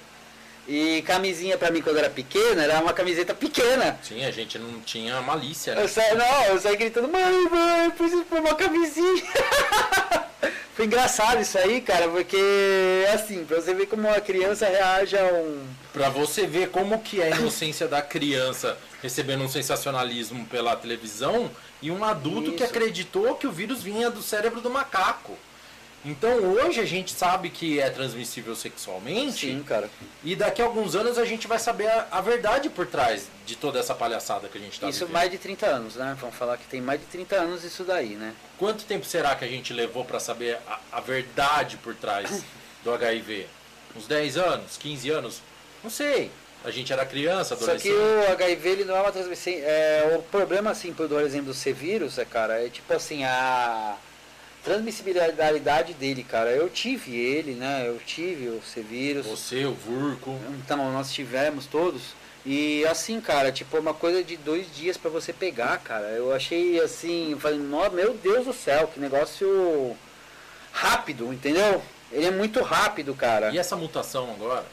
E 0.72 1.02
camisinha 1.02 1.58
pra 1.58 1.68
mim 1.68 1.82
quando 1.82 1.98
era 1.98 2.08
pequena 2.08 2.62
era 2.62 2.80
uma 2.80 2.92
camiseta 2.92 3.34
pequena. 3.34 3.98
Sim, 4.04 4.24
a 4.24 4.30
gente 4.30 4.56
não 4.56 4.80
tinha 4.82 5.20
malícia, 5.20 5.74
né? 5.74 5.82
Eu 5.82 5.88
saí, 5.88 6.14
não, 6.14 6.44
eu 6.44 6.60
saí 6.60 6.76
gritando, 6.76 7.08
mãe, 7.08 7.48
mãe, 7.50 7.86
eu 7.86 7.90
preciso 7.90 8.22
pôr 8.22 8.38
uma 8.38 8.54
camisinha. 8.54 9.20
Foi 10.76 10.86
engraçado 10.86 11.40
isso 11.42 11.58
aí, 11.58 11.80
cara, 11.80 12.08
porque 12.08 13.04
assim, 13.12 13.44
pra 13.44 13.60
você 13.60 13.74
ver 13.74 13.86
como 13.86 14.06
uma 14.06 14.20
criança 14.20 14.68
reage 14.68 15.18
a 15.18 15.24
um. 15.24 15.66
Pra 15.92 16.08
você 16.08 16.46
ver 16.46 16.70
como 16.70 17.00
que 17.00 17.20
é 17.20 17.32
a 17.32 17.36
inocência 17.36 17.88
da 17.88 18.00
criança 18.00 18.78
recebendo 19.02 19.42
um 19.42 19.48
sensacionalismo 19.48 20.46
pela 20.46 20.76
televisão 20.76 21.50
e 21.82 21.90
um 21.90 22.04
adulto 22.04 22.52
que 22.52 22.62
Isso. 22.62 22.72
acreditou 22.72 23.34
que 23.34 23.46
o 23.48 23.50
vírus 23.50 23.82
vinha 23.82 24.08
do 24.08 24.22
cérebro 24.22 24.60
do 24.60 24.70
macaco. 24.70 25.36
Então 26.04 26.30
hoje 26.54 26.80
a 26.80 26.84
gente 26.86 27.12
sabe 27.12 27.50
que 27.50 27.78
é 27.78 27.90
transmissível 27.90 28.56
sexualmente 28.56 29.46
Sim, 29.48 29.62
cara. 29.62 29.90
e 30.24 30.34
daqui 30.34 30.62
a 30.62 30.64
alguns 30.64 30.94
anos 30.94 31.18
a 31.18 31.26
gente 31.26 31.46
vai 31.46 31.58
saber 31.58 31.88
a, 31.88 32.08
a 32.10 32.20
verdade 32.22 32.70
por 32.70 32.86
trás 32.86 33.26
de 33.44 33.54
toda 33.54 33.78
essa 33.78 33.94
palhaçada 33.94 34.48
que 34.48 34.56
a 34.56 34.60
gente 34.60 34.80
tá 34.80 34.88
isso 34.88 35.00
vivendo. 35.00 35.12
mais 35.12 35.30
de 35.30 35.36
30 35.36 35.66
anos, 35.66 35.96
né? 35.96 36.16
Vamos 36.18 36.36
falar 36.36 36.56
que 36.56 36.66
tem 36.66 36.80
mais 36.80 37.00
de 37.00 37.06
30 37.06 37.36
anos 37.36 37.64
isso 37.64 37.84
daí, 37.84 38.14
né? 38.14 38.32
Quanto 38.58 38.84
tempo 38.84 39.04
será 39.04 39.34
que 39.34 39.44
a 39.44 39.48
gente 39.48 39.74
levou 39.74 40.02
para 40.04 40.18
saber 40.18 40.56
a, 40.66 40.80
a 40.92 41.00
verdade 41.00 41.76
por 41.76 41.94
trás 41.94 42.44
do 42.82 42.94
HIV? 42.94 43.46
Uns 43.94 44.06
10 44.06 44.38
anos? 44.38 44.76
15 44.78 45.10
anos? 45.10 45.42
Não 45.84 45.90
sei. 45.90 46.30
A 46.64 46.70
gente 46.70 46.92
era 46.92 47.04
criança, 47.04 47.56
Só 47.56 47.64
adolescente. 47.64 47.92
que 47.92 47.98
o 47.98 48.32
HIV 48.32 48.68
ele 48.68 48.84
não 48.84 48.96
é 48.96 49.00
uma 49.00 49.12
transmissão. 49.12 49.52
É, 49.54 50.16
o 50.18 50.22
problema, 50.22 50.70
assim, 50.70 50.92
por 50.94 51.10
exemplo 51.20 51.48
do 51.48 51.54
C-Vírus, 51.54 52.18
é, 52.18 52.24
cara, 52.24 52.64
é 52.64 52.68
tipo 52.68 52.92
assim, 52.92 53.24
a 53.24 53.96
transmissibilidade 54.64 55.94
dele, 55.94 56.22
cara. 56.22 56.50
Eu 56.50 56.68
tive 56.68 57.16
ele, 57.16 57.52
né? 57.52 57.86
Eu 57.86 57.98
tive 57.98 58.48
o 58.48 58.62
C-Vírus. 58.62 59.26
Você, 59.26 59.64
o 59.64 59.72
Vurco. 59.72 60.38
Então, 60.62 60.92
nós 60.92 61.12
tivemos 61.12 61.66
todos. 61.66 62.14
E 62.44 62.84
assim, 62.86 63.20
cara, 63.20 63.52
tipo, 63.52 63.76
uma 63.78 63.92
coisa 63.92 64.24
de 64.24 64.36
dois 64.36 64.66
dias 64.74 64.96
para 64.96 65.10
você 65.10 65.32
pegar, 65.32 65.78
cara. 65.78 66.06
Eu 66.06 66.32
achei 66.34 66.80
assim, 66.80 67.36
falei, 67.38 67.58
meu 67.58 68.14
Deus 68.14 68.46
do 68.46 68.52
céu, 68.52 68.88
que 68.88 68.98
negócio 68.98 69.96
rápido, 70.72 71.32
entendeu? 71.32 71.82
Ele 72.10 72.26
é 72.26 72.30
muito 72.30 72.62
rápido, 72.62 73.14
cara. 73.14 73.50
E 73.50 73.58
essa 73.58 73.76
mutação 73.76 74.30
agora? 74.32 74.64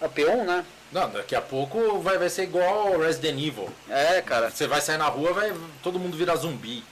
A 0.00 0.08
P1, 0.08 0.44
né? 0.44 0.64
Não, 0.90 1.08
daqui 1.10 1.34
a 1.34 1.40
pouco 1.40 1.98
vai, 2.00 2.18
vai 2.18 2.28
ser 2.28 2.42
igual 2.44 2.94
ao 2.94 3.00
Resident 3.00 3.38
Evil. 3.38 3.68
É, 3.88 4.20
cara. 4.20 4.50
Você 4.50 4.66
vai 4.66 4.80
sair 4.80 4.98
na 4.98 5.06
rua, 5.06 5.32
vai 5.32 5.52
todo 5.82 5.98
mundo 5.98 6.16
virar 6.16 6.36
zumbi. 6.36 6.82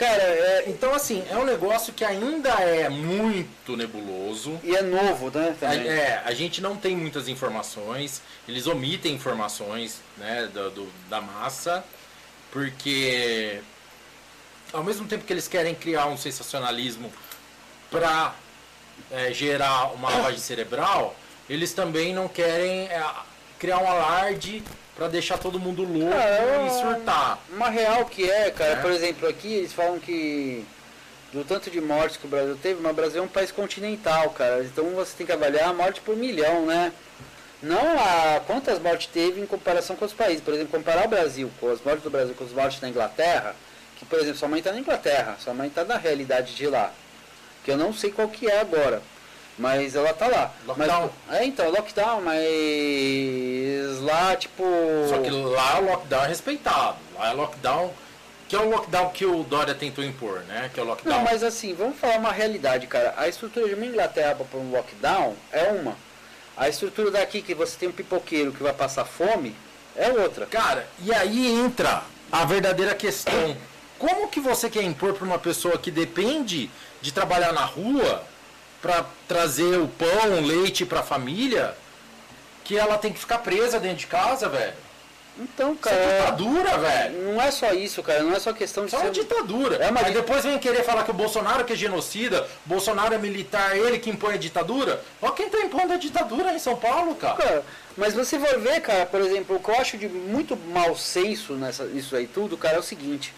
Cara, 0.00 0.22
é, 0.22 0.64
Então, 0.66 0.94
assim, 0.94 1.22
é 1.30 1.36
um 1.36 1.44
negócio 1.44 1.92
que 1.92 2.02
ainda 2.04 2.48
é 2.48 2.88
muito 2.88 3.76
nebuloso. 3.76 4.58
e 4.64 4.74
é 4.74 4.80
novo, 4.80 5.30
né? 5.30 5.54
A, 5.60 5.74
é, 5.74 6.22
a 6.24 6.32
gente 6.32 6.62
não 6.62 6.74
tem 6.74 6.96
muitas 6.96 7.28
informações, 7.28 8.22
eles 8.48 8.66
omitem 8.66 9.14
informações 9.14 10.00
né, 10.16 10.48
do, 10.54 10.70
do- 10.70 10.92
da 11.10 11.20
massa, 11.20 11.84
porque 12.50 13.60
ao 14.72 14.82
mesmo 14.82 15.06
tempo 15.06 15.24
que 15.24 15.32
eles 15.34 15.46
querem 15.46 15.74
criar 15.74 16.06
um 16.06 16.16
sensacionalismo 16.16 17.12
para 17.90 18.34
gerar 19.32 19.92
uma 19.92 20.08
lavagem 20.08 20.38
cerebral, 20.40 21.14
eles 21.48 21.74
também 21.74 22.14
não 22.14 22.26
querem 22.26 22.86
é, 22.88 23.04
criar 23.58 23.78
um 23.78 23.86
alarde 23.88 24.62
para 25.00 25.08
deixar 25.08 25.38
todo 25.38 25.58
mundo 25.58 25.82
louco 25.82 26.12
Ah, 26.14 26.66
e 26.66 26.70
surtar. 26.78 27.38
Uma 27.50 27.70
real 27.70 28.04
que 28.04 28.30
é, 28.30 28.50
cara, 28.50 28.72
É. 28.72 28.76
por 28.76 28.90
exemplo, 28.90 29.26
aqui 29.26 29.50
eles 29.54 29.72
falam 29.72 29.98
que 29.98 30.62
do 31.32 31.42
tanto 31.42 31.70
de 31.70 31.80
mortes 31.80 32.18
que 32.18 32.26
o 32.26 32.28
Brasil 32.28 32.54
teve, 32.62 32.82
mas 32.82 32.92
o 32.92 32.94
Brasil 32.94 33.22
é 33.22 33.24
um 33.24 33.28
país 33.28 33.50
continental, 33.50 34.28
cara. 34.28 34.62
Então 34.62 34.84
você 34.90 35.16
tem 35.16 35.26
que 35.26 35.32
avaliar 35.32 35.70
a 35.70 35.72
morte 35.72 36.02
por 36.02 36.14
milhão, 36.14 36.66
né? 36.66 36.92
Não 37.62 37.80
a 37.98 38.40
quantas 38.46 38.78
mortes 38.78 39.06
teve 39.06 39.40
em 39.40 39.46
comparação 39.46 39.96
com 39.96 40.04
os 40.04 40.12
países. 40.12 40.42
Por 40.42 40.52
exemplo, 40.52 40.70
comparar 40.78 41.06
o 41.06 41.08
Brasil 41.08 41.50
com 41.58 41.70
as 41.70 41.80
mortes 41.82 42.02
do 42.04 42.10
Brasil 42.10 42.34
com 42.34 42.44
as 42.44 42.52
mortes 42.52 42.78
da 42.78 42.86
Inglaterra, 42.86 43.56
que 43.96 44.04
por 44.04 44.18
exemplo, 44.18 44.36
sua 44.36 44.48
mãe 44.48 44.58
está 44.58 44.70
na 44.70 44.80
Inglaterra, 44.80 45.38
sua 45.40 45.54
mãe 45.54 45.68
está 45.68 45.82
na 45.82 45.96
realidade 45.96 46.54
de 46.54 46.66
lá. 46.66 46.92
Que 47.64 47.70
eu 47.70 47.78
não 47.78 47.94
sei 47.94 48.10
qual 48.10 48.28
que 48.28 48.50
é 48.50 48.60
agora. 48.60 49.00
Mas 49.60 49.94
ela 49.94 50.14
tá 50.14 50.26
lá. 50.26 50.50
Lockdown. 50.66 51.10
Mas, 51.28 51.36
é, 51.38 51.44
então, 51.44 51.70
lockdown, 51.70 52.22
mas 52.22 54.00
lá, 54.00 54.34
tipo. 54.34 54.64
Só 55.06 55.18
que 55.18 55.28
lá 55.28 55.80
o 55.80 55.84
lockdown 55.84 56.24
é 56.24 56.28
respeitado. 56.28 56.96
Lá 57.14 57.30
é 57.30 57.34
lockdown, 57.34 57.92
que 58.48 58.56
é 58.56 58.58
o 58.58 58.70
lockdown 58.70 59.10
que 59.10 59.26
o 59.26 59.42
Dória 59.44 59.74
tentou 59.74 60.02
impor, 60.02 60.40
né? 60.48 60.70
Que 60.72 60.80
é 60.80 60.82
o 60.82 60.86
lockdown. 60.86 61.14
Não, 61.14 61.24
mas 61.24 61.44
assim, 61.44 61.74
vamos 61.74 61.98
falar 61.98 62.16
uma 62.16 62.32
realidade, 62.32 62.86
cara. 62.86 63.12
A 63.18 63.28
estrutura 63.28 63.68
de 63.68 63.74
uma 63.74 63.84
Inglaterra 63.84 64.34
para 64.34 64.58
um 64.58 64.70
lockdown 64.70 65.36
é 65.52 65.64
uma. 65.64 65.94
A 66.56 66.66
estrutura 66.66 67.10
daqui 67.10 67.42
que 67.42 67.54
você 67.54 67.76
tem 67.78 67.88
um 67.90 67.92
pipoqueiro 67.92 68.52
que 68.52 68.62
vai 68.62 68.72
passar 68.72 69.04
fome 69.04 69.54
é 69.94 70.08
outra. 70.10 70.46
Cara, 70.46 70.88
e 71.04 71.12
aí 71.12 71.52
entra 71.52 72.02
a 72.32 72.46
verdadeira 72.46 72.94
questão. 72.94 73.54
Como 73.98 74.28
que 74.28 74.40
você 74.40 74.70
quer 74.70 74.82
impor 74.82 75.12
para 75.12 75.26
uma 75.26 75.38
pessoa 75.38 75.76
que 75.76 75.90
depende 75.90 76.70
de 77.02 77.12
trabalhar 77.12 77.52
na 77.52 77.64
rua 77.66 78.24
para 78.80 79.04
trazer 79.28 79.78
o 79.78 79.88
pão, 79.88 80.38
o 80.38 80.46
leite 80.46 80.86
para 80.86 81.00
a 81.00 81.02
família, 81.02 81.74
que 82.64 82.78
ela 82.78 82.96
tem 82.98 83.12
que 83.12 83.18
ficar 83.18 83.38
presa 83.38 83.78
dentro 83.78 83.98
de 83.98 84.06
casa, 84.06 84.48
velho? 84.48 84.74
Então, 85.38 85.72
Isso 85.72 85.88
é 85.88 85.90
cara, 85.90 86.18
ditadura, 86.32 86.78
velho. 86.78 87.22
não 87.32 87.40
é 87.40 87.50
só 87.50 87.72
isso, 87.72 88.02
cara. 88.02 88.22
Não 88.22 88.34
é 88.34 88.40
só 88.40 88.52
questão 88.52 88.84
de 88.84 88.88
Isso 88.88 88.96
é 88.96 88.98
uma 88.98 89.14
ser... 89.14 89.20
ditadura. 89.20 89.76
É 89.76 89.90
uma 89.90 90.00
Aí 90.04 90.12
depois 90.12 90.44
vem 90.44 90.58
querer 90.58 90.84
falar 90.84 91.04
que 91.04 91.10
o 91.10 91.14
Bolsonaro 91.14 91.64
que 91.64 91.72
é 91.72 91.76
genocida, 91.76 92.46
Bolsonaro 92.66 93.14
é 93.14 93.18
militar, 93.18 93.74
ele 93.76 93.98
que 93.98 94.10
impõe 94.10 94.34
a 94.34 94.38
ditadura. 94.38 95.00
Ó 95.22 95.30
quem 95.30 95.48
tá 95.48 95.58
impondo 95.60 95.92
a 95.94 95.96
ditadura 95.96 96.52
em 96.52 96.58
São 96.58 96.76
Paulo, 96.76 97.14
cara. 97.14 97.36
Cara, 97.36 97.64
mas 97.96 98.12
você 98.12 98.38
vai 98.38 98.58
ver, 98.58 98.80
cara, 98.80 99.06
por 99.06 99.20
exemplo, 99.20 99.56
o 99.56 99.60
que 99.60 99.70
eu 99.70 99.76
acho 99.76 99.96
de 99.96 100.08
muito 100.08 100.56
mau 100.56 100.94
senso 100.94 101.54
nessa, 101.54 101.84
nisso 101.84 102.14
aí 102.16 102.26
tudo, 102.26 102.58
cara, 102.58 102.76
é 102.76 102.80
o 102.80 102.82
seguinte. 102.82 103.32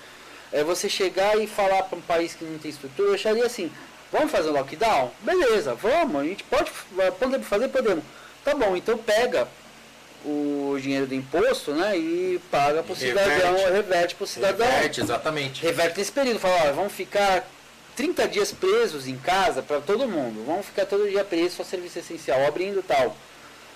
É 0.51 0.65
você 0.65 0.89
chegar 0.89 1.39
e 1.39 1.47
falar 1.47 1.85
para 1.85 1.99
um 1.99 2.03
país 2.03 2.35
que 2.35 2.45
não 2.45 2.59
tem 2.59 2.71
estrutura, 2.71 3.11
eu 3.11 3.15
acharia 3.15 3.47
assim, 3.47 3.71
vamos 4.13 4.31
fazer 4.31 4.51
um 4.51 4.53
lockdown? 4.53 5.11
Beleza, 5.21 5.75
vamos, 5.75 6.21
a 6.21 6.25
gente 6.25 6.45
pode 6.45 6.71
podemos 7.19 7.47
fazer, 7.49 7.69
podemos. 7.69 8.05
Tá 8.45 8.55
bom, 8.55 8.77
então 8.77 8.99
pega 8.99 9.49
o 10.25 10.77
dinheiro 10.81 11.07
do 11.07 11.15
imposto, 11.15 11.73
né, 11.73 11.97
e 11.97 12.41
paga 12.51 12.83
pro 12.83 12.95
Reverte. 12.95 13.35
cidadão, 13.35 13.73
reverte 13.73 14.15
pro 14.15 14.27
cidadão. 14.27 14.67
Reverte, 14.67 15.01
exatamente. 15.01 15.63
Reverte 15.63 15.99
nesse 15.99 16.13
período, 16.13 16.39
fala, 16.39 16.71
ó, 16.71 16.73
vamos 16.73 16.93
ficar 16.93 17.45
30 17.97 18.29
dias 18.29 18.53
presos 18.53 19.07
em 19.07 19.17
casa 19.17 19.63
para 19.63 19.81
todo 19.81 20.09
mundo. 20.09 20.45
Vamos 20.47 20.67
ficar 20.67 20.87
todo 20.87 21.09
dia 21.09 21.25
preso, 21.25 21.57
só 21.57 21.65
serviço 21.65 21.99
essencial, 21.99 22.47
abrindo 22.47 22.81
e 22.81 22.83
tal. 22.83 23.17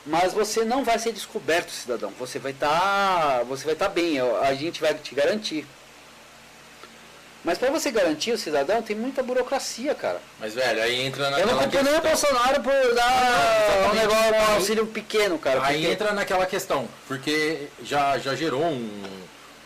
Mas 0.05 0.33
você 0.33 0.65
não 0.65 0.85
vai 0.85 0.99
ser 0.99 1.13
descoberto, 1.13 1.71
cidadão. 1.71 2.13
Você 2.19 2.39
vai 2.39 2.53
estar, 2.53 3.43
você 3.45 3.65
vai 3.65 3.75
estar 3.75 3.89
bem. 3.89 4.21
A 4.21 4.55
gente 4.55 4.81
vai 4.81 4.95
te 4.95 5.15
garantir. 5.15 5.67
Mas 7.47 7.59
para 7.59 7.71
você 7.71 7.93
garantir 7.93 8.33
o 8.33 8.39
cidadão, 8.39 8.83
tem 8.83 8.97
muita 8.97 9.23
burocracia, 9.23 9.95
cara. 9.95 10.21
Mas, 10.41 10.53
velho, 10.53 10.83
aí 10.83 11.01
entra 11.01 11.27
Eu 11.39 11.47
não 11.47 11.59
culpo 11.61 11.81
nem 11.81 11.95
o. 11.95 12.01
Bolsonaro 12.03 12.61
por 12.61 12.95
dar 12.97 13.89
um 13.89 13.95
negócio, 13.95 14.35
um 14.35 14.55
auxílio 14.55 14.87
pequeno, 14.89 15.39
cara. 15.39 15.65
Aí 15.65 15.77
porque- 15.77 15.93
entra 15.93 16.13
naquela 16.13 16.45
questão, 16.45 16.89
porque 17.07 17.69
já, 17.85 18.19
já 18.19 18.35
gerou 18.35 18.65
um, 18.65 18.91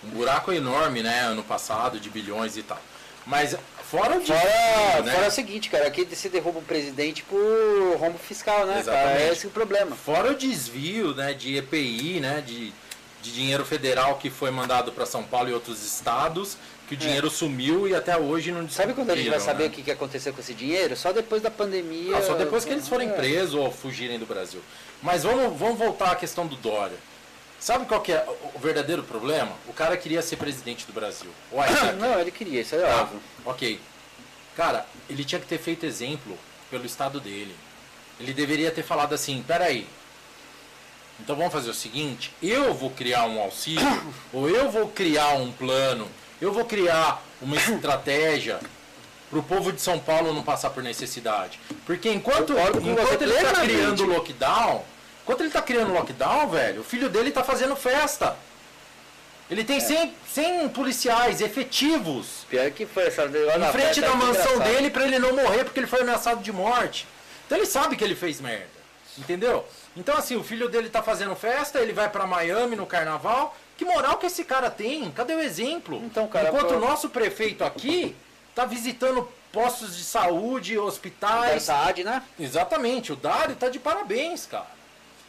um 0.05 0.11
buraco 0.11 0.53
enorme, 0.53 1.03
né, 1.03 1.21
ano 1.21 1.43
passado, 1.43 1.99
de 1.99 2.11
bilhões 2.11 2.59
e 2.59 2.62
tal. 2.62 2.79
Mas 3.25 3.57
fora 3.90 4.19
o 4.19 4.21
Fora, 4.27 5.03
né? 5.03 5.12
fora 5.14 5.29
o 5.29 5.31
seguinte, 5.31 5.71
cara, 5.71 5.87
aqui 5.87 6.07
se 6.14 6.29
derruba 6.29 6.59
o 6.59 6.62
presidente 6.62 7.23
por 7.23 7.97
rombo 7.99 8.19
fiscal, 8.19 8.66
né, 8.66 8.83
cara? 8.85 8.99
Exatamente. 8.99 9.23
É 9.23 9.33
esse 9.33 9.47
o 9.47 9.51
problema. 9.51 9.97
Fora 9.97 10.33
o 10.33 10.35
desvio, 10.35 11.14
né, 11.14 11.33
de 11.33 11.57
EPI, 11.57 12.21
né, 12.21 12.43
de, 12.47 12.75
de 13.23 13.33
dinheiro 13.33 13.64
federal 13.64 14.16
que 14.19 14.29
foi 14.29 14.51
mandado 14.51 14.93
para 14.93 15.07
São 15.07 15.23
Paulo 15.23 15.49
e 15.49 15.55
outros 15.55 15.83
estados, 15.83 16.59
que 16.90 16.94
o 16.94 16.96
dinheiro 16.96 17.31
sumiu 17.31 17.87
e 17.87 17.94
até 17.94 18.16
hoje 18.18 18.50
não 18.50 18.64
É. 18.64 18.68
Sabe 18.68 18.94
quando 18.94 19.11
a 19.11 19.16
gente 19.16 19.31
vai 19.31 19.38
saber 19.38 19.64
né? 19.64 19.68
o 19.68 19.70
que, 19.70 19.88
aconteceu 19.92 20.33
com 20.35 20.40
esse 20.40 20.53
dinheiro? 20.53 20.96
Só 20.96 21.12
depois 21.12 21.40
da 21.40 21.48
pandemia. 21.48 22.16
Ah, 22.16 22.20
só 22.22 22.35
depois 22.35 22.64
que 22.64 22.72
eles 22.72 22.88
forem 22.88 23.09
É. 23.09 23.12
presos 23.12 23.55
ou 23.55 23.70
fugirem 23.70 24.18
do 24.18 24.26
Brasil. 24.26 24.61
Mas 25.00 25.22
vamos, 25.22 25.57
vamos 25.57 25.79
voltar 25.79 26.11
à 26.11 26.16
questão 26.16 26.48
do 26.48 26.57
Dória. 26.57 26.96
Sabe 27.61 27.85
qual 27.87 28.00
que 28.00 28.11
é 28.11 28.24
o- 28.26 28.57
o 28.57 28.59
verdadeiro 28.59 29.05
problema? 29.05 29.53
O 29.68 29.72
cara 29.72 29.96
queria 29.96 30.20
ser 30.20 30.35
presidente 30.35 30.85
do 30.85 30.92
Brasil. 30.92 31.31
O 31.53 31.62
Isaac. 31.64 31.94
Não, 31.96 32.18
ele 32.18 32.33
queria, 32.33 32.61
isso 32.62 32.74
é 32.74 32.79
Tá, 32.81 33.03
óbvio. 33.03 33.20
ok. 33.44 33.81
Cara, 34.57 34.85
ele 35.09 35.24
tinha 35.24 35.40
que 35.40 35.46
ter 35.46 35.59
feito 35.59 35.87
exemplo 35.87 36.37
pelo 36.72 36.85
estado 36.85 37.20
dele. 37.20 37.55
Ele 38.18 38.33
deveria 38.35 38.72
ter 38.72 38.83
falado 38.83 39.14
assim, 39.14 39.44
peraí. 39.46 39.87
Então 41.20 41.37
vamos 41.37 41.53
fazer 41.53 41.70
o 41.70 41.74
seguinte, 41.74 42.33
eu 42.42 42.74
vou 42.74 42.90
criar 42.90 43.26
um 43.26 43.40
auxílio, 43.40 43.87
ou 44.33 44.48
eu 44.50 44.68
vou 44.72 44.88
criar 44.88 45.35
um 45.35 45.53
plano, 45.53 46.09
eu 46.40 46.53
vou 46.53 46.64
criar 46.64 47.22
uma 47.40 47.57
estratégia 47.57 48.59
para 49.29 49.38
o 49.38 49.42
povo 49.42 49.72
de 49.72 49.81
São 49.81 49.98
Paulo 49.98 50.33
não 50.35 50.42
passar 50.42 50.70
por 50.70 50.83
necessidade. 50.83 51.61
Porque 51.87 52.11
enquanto, 52.11 52.53
enquanto 52.59 53.22
ele 53.22 53.35
está 53.35 53.61
criando 53.61 54.05
lockdown, 54.07 54.85
enquanto 55.22 55.40
ele 55.40 55.48
está 55.48 55.62
criando 55.62 55.92
lockdown, 55.92 56.48
velho, 56.50 56.81
o 56.81 56.85
filho 56.85 57.09
dele 57.09 57.29
está 57.29 57.44
fazendo 57.44 57.76
festa. 57.76 58.37
Ele 59.50 59.62
É. 59.62 59.64
tem 59.64 59.81
100, 59.81 60.14
100 60.33 60.68
policiais 60.68 61.40
efetivos 61.40 62.46
Pior 62.48 62.70
que 62.70 62.87
foi 62.87 63.07
essa 63.09 63.24
em 63.24 63.31
frente 63.72 63.72
festa, 63.72 64.00
da 64.03 64.14
mansão 64.14 64.55
engraçado. 64.55 64.62
dele 64.62 64.90
pra 64.90 65.05
ele 65.05 65.18
não 65.18 65.35
morrer 65.35 65.64
porque 65.64 65.81
ele 65.81 65.88
foi 65.88 66.03
ameaçado 66.03 66.40
de 66.40 66.53
morte. 66.53 67.07
Então 67.46 67.59
ele 67.59 67.66
sabe 67.66 67.96
que 67.96 68.05
ele 68.05 68.14
fez 68.14 68.40
merda. 68.40 68.68
Entendeu? 69.18 69.66
Então 69.96 70.16
assim, 70.16 70.37
o 70.37 70.44
filho 70.44 70.68
dele 70.68 70.88
tá 70.88 71.03
fazendo 71.03 71.35
festa, 71.35 71.81
ele 71.81 71.92
vai 71.92 72.09
pra 72.09 72.26
Miami 72.26 72.76
no 72.76 72.87
carnaval. 72.87 73.57
Que 73.81 73.85
moral 73.87 74.19
que 74.19 74.27
esse 74.27 74.45
cara 74.45 74.71
tem? 74.71 75.11
Cadê 75.11 75.35
o 75.35 75.40
exemplo? 75.40 76.03
Então, 76.05 76.29
cara, 76.29 76.51
Enquanto 76.51 76.73
o 76.73 76.79
nosso 76.79 77.09
prefeito 77.09 77.64
aqui 77.64 78.14
tá 78.55 78.66
visitando 78.66 79.27
postos 79.51 79.97
de 79.97 80.05
saúde, 80.05 80.79
hospitais. 80.79 81.62
Saad, 81.62 82.05
né? 82.05 82.23
Exatamente, 82.38 83.11
o 83.11 83.16
Dário 83.16 83.57
tá 83.57 83.71
de 83.71 83.79
parabéns, 83.79 84.45
cara. 84.45 84.66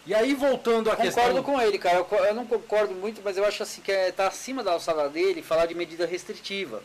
E 0.06 0.14
aí 0.14 0.34
voltando 0.34 0.92
à 0.92 0.98
Concordo 0.98 1.16
questão 1.16 1.44
com 1.44 1.62
ele, 1.62 1.80
cara. 1.80 2.06
Eu 2.28 2.34
não 2.36 2.46
concordo 2.46 2.94
muito, 2.94 3.22
mas 3.24 3.38
eu 3.38 3.46
acho 3.46 3.64
assim 3.64 3.80
que 3.80 3.90
é, 3.90 4.12
tá 4.12 4.28
acima 4.28 4.62
da 4.62 4.74
alçada 4.74 5.08
dele 5.08 5.42
falar 5.42 5.66
de 5.66 5.74
medida 5.74 6.06
restritiva. 6.06 6.84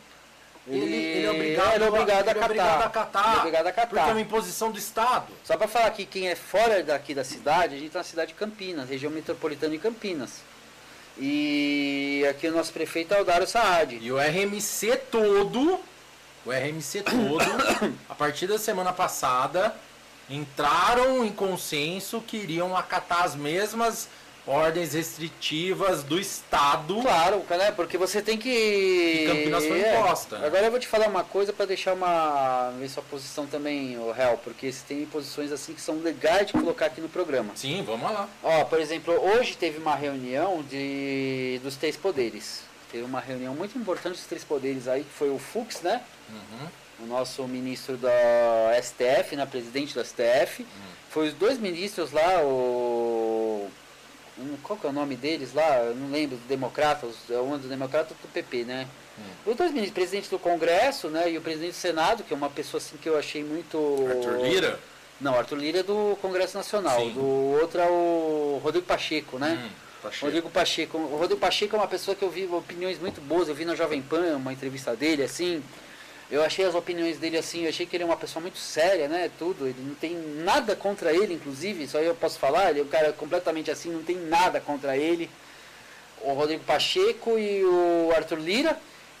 ele, 0.69 0.95
ele 0.95 1.25
é 1.25 1.31
obrigado, 1.31 1.75
ele 1.75 1.83
é 1.83 1.89
obrigado 1.89 2.27
a 2.29 2.31
ele 2.31 2.39
é 2.39 2.41
catar. 2.41 2.45
obrigado 2.45 2.81
a 2.81 2.85
acatar. 2.85 3.25
Ele 3.25 3.35
é 3.35 3.39
obrigado 3.39 3.67
a 3.67 3.71
Porque 3.73 3.81
é 3.81 3.99
catar. 3.99 4.11
uma 4.13 4.21
imposição 4.21 4.71
do 4.71 4.79
Estado. 4.79 5.33
Só 5.43 5.57
para 5.57 5.67
falar 5.67 5.91
que 5.91 6.05
quem 6.05 6.29
é 6.29 6.35
fora 6.35 6.81
daqui 6.81 7.13
da 7.13 7.25
cidade, 7.25 7.75
a 7.75 7.77
gente 7.77 7.91
tá 7.91 7.99
na 7.99 8.05
cidade 8.05 8.29
de 8.31 8.39
Campinas, 8.39 8.87
região 8.87 9.11
metropolitana 9.11 9.73
de 9.73 9.79
Campinas. 9.79 10.55
E 11.19 12.25
aqui 12.29 12.47
o 12.47 12.51
nosso 12.51 12.71
prefeito 12.71 13.13
é 13.13 13.21
o 13.21 13.25
Dário 13.25 13.47
Saad. 13.47 13.97
E 14.01 14.11
o 14.11 14.17
RMC 14.17 14.97
todo, 15.11 15.79
o 16.45 16.51
RMC 16.51 17.01
todo, 17.03 17.43
a 18.07 18.15
partir 18.15 18.47
da 18.47 18.59
semana 18.59 18.93
passada, 18.93 19.75
entraram 20.29 21.25
em 21.25 21.31
consenso 21.31 22.21
que 22.21 22.37
iriam 22.37 22.75
acatar 22.75 23.23
as 23.23 23.35
mesmas 23.35 24.07
ordens 24.47 24.93
restritivas 24.93 26.03
do 26.03 26.17
Estado. 26.19 27.01
Claro, 27.01 27.43
né? 27.49 27.71
Porque 27.71 27.97
você 27.97 28.21
tem 28.21 28.37
que. 28.37 28.49
E 28.49 29.25
Campinas 29.27 29.65
foi 29.65 29.81
É. 29.81 29.99
imposta. 29.99 30.37
Agora 30.37 30.65
eu 30.65 30.71
vou 30.71 30.79
te 30.79 30.87
falar 30.87 31.07
uma 31.07 31.23
coisa 31.23 31.51
para 31.51 31.65
deixar 31.65 31.93
uma. 31.93 32.71
ver 32.79 32.89
sua 32.89 33.03
posição 33.03 33.45
também, 33.45 33.97
o 33.99 34.11
réu, 34.11 34.39
porque 34.43 34.71
você 34.71 34.81
tem 34.87 35.05
posições 35.05 35.51
assim 35.51 35.73
que 35.73 35.81
são 35.81 35.99
legais 35.99 36.47
de 36.47 36.53
colocar 36.53 36.85
aqui 36.87 37.01
no 37.01 37.09
programa. 37.09 37.51
Sim, 37.55 37.83
vamos 37.85 38.09
lá. 38.11 38.27
Ó, 38.41 38.63
por 38.65 38.79
exemplo, 38.79 39.13
hoje 39.13 39.57
teve 39.57 39.77
uma 39.77 39.95
reunião 39.95 40.63
de 40.63 41.59
dos 41.63 41.75
três 41.75 41.97
poderes. 41.97 42.61
Teve 42.91 43.03
uma 43.03 43.19
reunião 43.19 43.53
muito 43.53 43.77
importante 43.77 44.13
dos 44.15 44.25
três 44.25 44.45
poderes 44.45 44.87
aí, 44.87 45.03
que 45.03 45.11
foi 45.13 45.29
o 45.29 45.37
Fux, 45.37 45.81
né? 45.81 46.01
Uhum. 46.29 46.67
o 46.99 47.05
nosso 47.05 47.43
ministro 47.47 47.95
da 47.95 48.09
STF, 48.81 49.35
né, 49.35 49.45
presidente 49.45 49.93
da 49.93 50.03
STF. 50.03 50.65
Foi 51.11 51.27
os 51.27 51.33
dois 51.35 51.59
ministros 51.59 52.11
lá, 52.11 52.41
o. 52.43 53.36
hum, 54.39 54.55
Qual 54.63 54.77
que 54.77 54.85
é 54.85 54.89
o 54.89 54.93
nome 54.93 55.15
deles 55.15 55.53
lá? 55.53 55.77
Eu 55.83 55.95
não 55.95 56.09
lembro, 56.11 56.37
do 56.37 56.47
democrata, 56.47 57.05
os- 57.05 57.29
é 57.29 57.39
um 57.39 57.57
do 57.57 57.67
democrata 57.67 58.13
e 58.17 58.21
do 58.27 58.31
PP, 58.31 58.63
né? 58.63 58.87
Os 59.45 59.55
dois 59.55 59.71
ministros, 59.71 59.93
presidente 59.95 60.29
do 60.29 60.37
Congresso, 60.37 61.07
né, 61.09 61.31
e 61.31 61.37
o 61.37 61.41
presidente 61.41 61.71
do 61.71 61.75
Senado, 61.75 62.23
que 62.23 62.33
é 62.33 62.37
uma 62.37 62.51
pessoa 62.51 62.77
assim 62.79 62.97
que 62.97 63.09
eu 63.09 63.17
achei 63.17 63.43
muito. 63.43 63.77
Arthur 64.09 64.45
Lira? 64.45 64.79
Não, 65.19 65.33
Arthur 65.35 65.55
Lira 65.57 65.79
é 65.79 65.83
do 65.83 66.15
Congresso 66.21 66.55
Nacional. 66.55 66.99
Sim. 66.99 67.13
Do 67.13 67.25
outro 67.59 67.79
é 67.81 67.87
o 67.89 68.59
Rodrigo 68.63 68.85
Pacheco, 68.85 69.39
né? 69.39 69.57
Hum, 70.05 70.09
cheio. 70.11 70.25
Rodrigo 70.25 70.49
Pacheco. 70.51 70.97
O 70.99 71.17
Rodrigo 71.17 71.39
Pacheco 71.41 71.75
é 71.75 71.79
uma 71.79 71.87
pessoa 71.87 72.13
que 72.15 72.23
eu 72.23 72.29
vi 72.29 72.45
opiniões 72.45 72.99
muito 72.99 73.19
boas. 73.19 73.47
Eu 73.47 73.55
vi 73.55 73.65
na 73.65 73.73
Jovem 73.73 74.01
Pan 74.03 74.35
uma 74.37 74.53
entrevista 74.53 74.95
dele, 74.95 75.23
assim. 75.23 75.63
Eu 76.29 76.43
achei 76.43 76.65
as 76.65 76.75
opiniões 76.75 77.17
dele 77.17 77.37
assim, 77.37 77.63
eu 77.63 77.69
achei 77.69 77.85
que 77.85 77.95
ele 77.95 78.03
é 78.03 78.05
uma 78.05 78.17
pessoa 78.17 78.41
muito 78.41 78.57
séria, 78.57 79.07
né? 79.07 79.31
Tudo. 79.39 79.65
Ele 79.65 79.81
não 79.81 79.95
tem 79.95 80.13
nada 80.43 80.75
contra 80.75 81.13
ele, 81.13 81.33
inclusive, 81.33 81.87
aí 81.97 82.05
eu 82.05 82.15
posso 82.15 82.37
falar. 82.37 82.69
Ele 82.69 82.81
é 82.81 82.83
um 82.83 82.87
cara 82.87 83.13
completamente 83.13 83.71
assim, 83.71 83.89
não 83.89 84.03
tem 84.03 84.17
nada 84.17 84.59
contra 84.59 84.97
ele. 84.97 85.29
O 86.21 86.33
Rodrigo 86.33 86.63
Pacheco 86.65 87.39
e 87.39 87.63
o 87.63 88.11
Arthur 88.13 88.39
Lira 88.39 88.77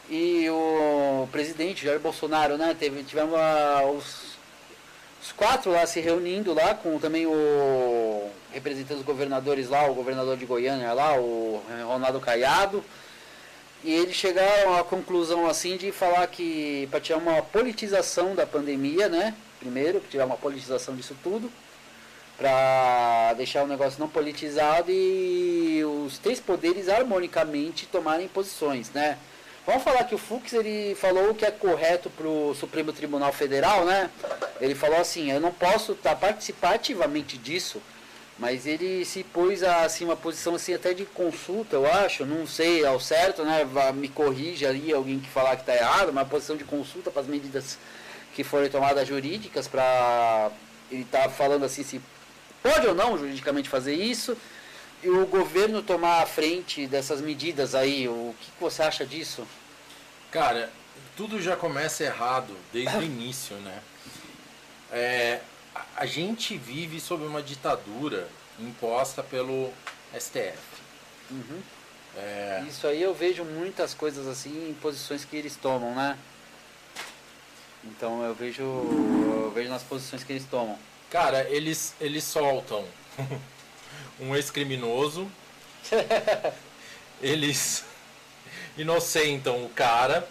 e 0.09 0.49
o 0.49 1.27
presidente 1.31 1.85
Jair 1.85 1.99
Bolsonaro, 1.99 2.57
né? 2.57 2.75
Teve, 2.77 3.03
tivemos 3.03 3.39
os, 3.95 4.37
os 5.21 5.31
quatro 5.31 5.71
lá 5.71 5.85
se 5.85 6.01
reunindo 6.01 6.53
lá 6.53 6.75
com 6.75 6.99
também 6.99 7.25
o 7.25 8.29
representante 8.51 8.95
dos 8.95 9.05
governadores 9.05 9.69
lá, 9.69 9.89
o 9.89 9.93
governador 9.93 10.35
de 10.35 10.45
Goiânia 10.45 10.91
lá, 10.91 11.17
o 11.17 11.61
Ronaldo 11.85 12.19
Caiado. 12.19 12.83
E 13.83 13.93
eles 13.93 14.15
chegaram 14.15 14.77
à 14.77 14.83
conclusão 14.83 15.47
assim 15.47 15.77
de 15.77 15.91
falar 15.91 16.25
que 16.27 16.87
para 16.89 16.99
tirar 16.99 17.19
uma 17.19 17.41
politização 17.41 18.35
da 18.35 18.45
pandemia, 18.45 19.07
né? 19.07 19.35
Primeiro, 19.59 20.01
tirar 20.09 20.25
uma 20.25 20.37
politização 20.37 20.95
disso 20.95 21.15
tudo, 21.23 21.51
para 22.37 23.33
deixar 23.37 23.63
o 23.63 23.67
negócio 23.67 23.99
não 23.99 24.07
politizado 24.07 24.91
e 24.91 25.83
os 26.05 26.17
três 26.17 26.39
poderes 26.39 26.89
harmonicamente 26.89 27.85
tomarem 27.87 28.27
posições, 28.27 28.91
né? 28.91 29.17
Vamos 29.65 29.83
falar 29.83 30.05
que 30.05 30.15
o 30.15 30.17
Fux 30.17 30.53
ele 30.53 30.95
falou 30.95 31.31
o 31.31 31.35
que 31.35 31.43
é 31.43 31.51
correto 31.51 32.09
para 32.09 32.27
o 32.27 32.55
Supremo 32.55 32.93
Tribunal 32.93 33.33
Federal, 33.33 33.83
né? 33.83 34.09
Ele 34.61 34.73
falou 34.73 34.97
assim, 34.97 35.29
eu 35.29 35.41
não 35.41 35.51
posso 35.51 35.93
tá, 35.93 36.15
participar 36.15 36.75
ativamente 36.75 37.37
disso, 37.37 37.81
mas 38.39 38.65
ele 38.67 39.03
se 39.03 39.23
pôs 39.23 39.63
a, 39.63 39.83
assim 39.83 40.05
uma 40.05 40.15
posição 40.15 40.55
assim 40.55 40.73
até 40.73 40.93
de 40.93 41.05
consulta, 41.05 41.75
eu 41.75 41.91
acho, 41.91 42.25
não 42.25 42.45
sei 42.45 42.85
ao 42.85 42.99
certo, 42.99 43.43
né? 43.43 43.65
Me 43.93 44.09
corrija 44.09 44.69
aí 44.69 44.93
alguém 44.93 45.19
que 45.19 45.29
falar 45.29 45.55
que 45.55 45.63
está 45.63 45.75
errado, 45.75 46.09
uma 46.09 46.25
posição 46.25 46.55
de 46.55 46.63
consulta 46.63 47.09
para 47.09 47.21
as 47.21 47.27
medidas 47.27 47.77
que 48.33 48.43
forem 48.43 48.69
tomadas 48.69 49.07
jurídicas 49.07 49.67
para 49.67 50.51
ele 50.91 51.05
tá 51.05 51.27
falando 51.27 51.65
assim 51.65 51.83
se 51.83 51.99
pode 52.61 52.87
ou 52.87 52.95
não 52.95 53.17
juridicamente 53.17 53.67
fazer 53.67 53.95
isso 53.95 54.37
e 55.03 55.09
o 55.09 55.25
governo 55.25 55.81
tomar 55.81 56.21
a 56.21 56.25
frente 56.25 56.87
dessas 56.87 57.21
medidas 57.21 57.75
aí. 57.75 58.07
O 58.07 58.33
que, 58.39 58.51
que 58.51 58.61
você 58.61 58.83
acha 58.83 59.05
disso? 59.05 59.47
Cara, 60.31 60.69
tudo 61.15 61.41
já 61.41 61.55
começa 61.55 62.03
errado 62.03 62.55
desde 62.73 62.97
o 62.97 63.01
início, 63.03 63.55
né? 63.57 63.81
É, 64.91 65.39
a, 65.95 66.05
gente 66.05 66.57
vive 66.57 66.99
sob 66.99 67.25
uma 67.25 67.41
ditadura 67.41 68.27
imposta 68.59 69.23
pelo 69.23 69.71
STF. 70.17 70.57
É, 72.15 72.63
Isso 72.67 72.87
aí 72.87 73.01
eu 73.01 73.13
vejo 73.13 73.43
muitas 73.43 73.93
coisas 73.93 74.27
assim 74.27 74.69
em 74.69 74.73
posições 74.73 75.23
que 75.23 75.35
eles 75.35 75.55
tomam, 75.55 75.93
né? 75.93 76.17
Então 77.83 78.23
eu 78.23 78.33
vejo 78.33 78.63
eu 78.63 79.51
vejo 79.53 79.69
nas 79.69 79.83
posições 79.83 80.23
que 80.23 80.33
eles 80.33 80.45
tomam. 80.45 80.77
cara, 81.09 81.47
eles, 81.49 81.93
eles 82.01 82.23
soltam 82.23 82.85
um 84.19 84.35
ex-criminoso, 84.35 85.31
eles 87.21 87.85
inocentam 88.77 89.63
o 89.65 89.69
cara. 89.69 90.27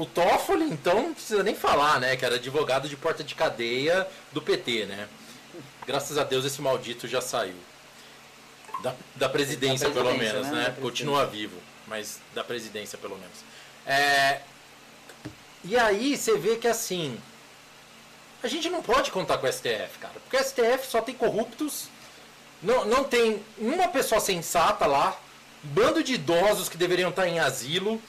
O 0.00 0.06
Toffoli, 0.06 0.64
então, 0.64 1.02
não 1.02 1.12
precisa 1.12 1.42
nem 1.42 1.54
falar, 1.54 2.00
né? 2.00 2.16
Que 2.16 2.24
era 2.24 2.36
advogado 2.36 2.88
de 2.88 2.96
porta 2.96 3.22
de 3.22 3.34
cadeia 3.34 4.08
do 4.32 4.40
PT, 4.40 4.86
né? 4.86 5.06
Graças 5.86 6.16
a 6.16 6.24
Deus 6.24 6.42
esse 6.46 6.62
maldito 6.62 7.06
já 7.06 7.20
saiu. 7.20 7.56
Da, 8.82 8.94
da 9.14 9.28
presidência, 9.28 9.88
Da 9.88 9.92
pelo 9.92 10.06
presidência, 10.06 10.38
menos, 10.38 10.56
né? 10.56 10.68
né? 10.68 10.76
Continua 10.80 11.26
vivo, 11.26 11.58
mas 11.86 12.18
da 12.34 12.42
presidência, 12.42 12.96
pelo 12.96 13.18
menos. 13.18 13.44
É, 13.84 14.40
e 15.62 15.76
aí 15.76 16.16
você 16.16 16.38
vê 16.38 16.56
que 16.56 16.66
assim. 16.66 17.20
A 18.42 18.48
gente 18.48 18.70
não 18.70 18.80
pode 18.80 19.10
contar 19.10 19.36
com 19.36 19.46
o 19.46 19.52
STF, 19.52 19.98
cara. 20.00 20.14
Porque 20.14 20.38
o 20.38 20.42
STF 20.42 20.86
só 20.88 21.02
tem 21.02 21.14
corruptos. 21.14 21.88
Não, 22.62 22.86
não 22.86 23.04
tem 23.04 23.44
uma 23.58 23.88
pessoa 23.88 24.18
sensata 24.18 24.86
lá. 24.86 25.14
Bando 25.62 26.02
de 26.02 26.14
idosos 26.14 26.70
que 26.70 26.78
deveriam 26.78 27.10
estar 27.10 27.28
em 27.28 27.38
asilo. 27.38 28.00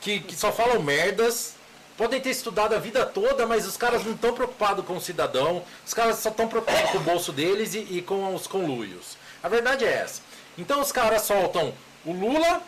Que, 0.00 0.20
que 0.20 0.36
só 0.36 0.52
falam 0.52 0.82
merdas. 0.82 1.54
Podem 1.96 2.20
ter 2.20 2.30
estudado 2.30 2.74
a 2.74 2.78
vida 2.78 3.04
toda, 3.04 3.44
mas 3.44 3.66
os 3.66 3.76
caras 3.76 4.04
não 4.04 4.12
estão 4.12 4.32
preocupados 4.32 4.84
com 4.84 4.96
o 4.96 5.00
cidadão. 5.00 5.64
Os 5.84 5.92
caras 5.92 6.18
só 6.18 6.28
estão 6.28 6.46
preocupados 6.46 6.90
com 6.90 6.98
o 6.98 7.00
bolso 7.02 7.32
deles 7.32 7.74
e, 7.74 7.78
e 7.90 8.02
com 8.02 8.34
os 8.34 8.46
conluios. 8.46 9.16
A 9.42 9.48
verdade 9.48 9.84
é 9.84 9.92
essa. 9.92 10.22
Então 10.56 10.80
os 10.80 10.92
caras 10.92 11.22
soltam 11.22 11.74
o 12.04 12.12
Lula, 12.12 12.62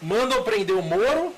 mandam 0.00 0.42
prender 0.42 0.76
o 0.76 0.82
Moro. 0.82 1.34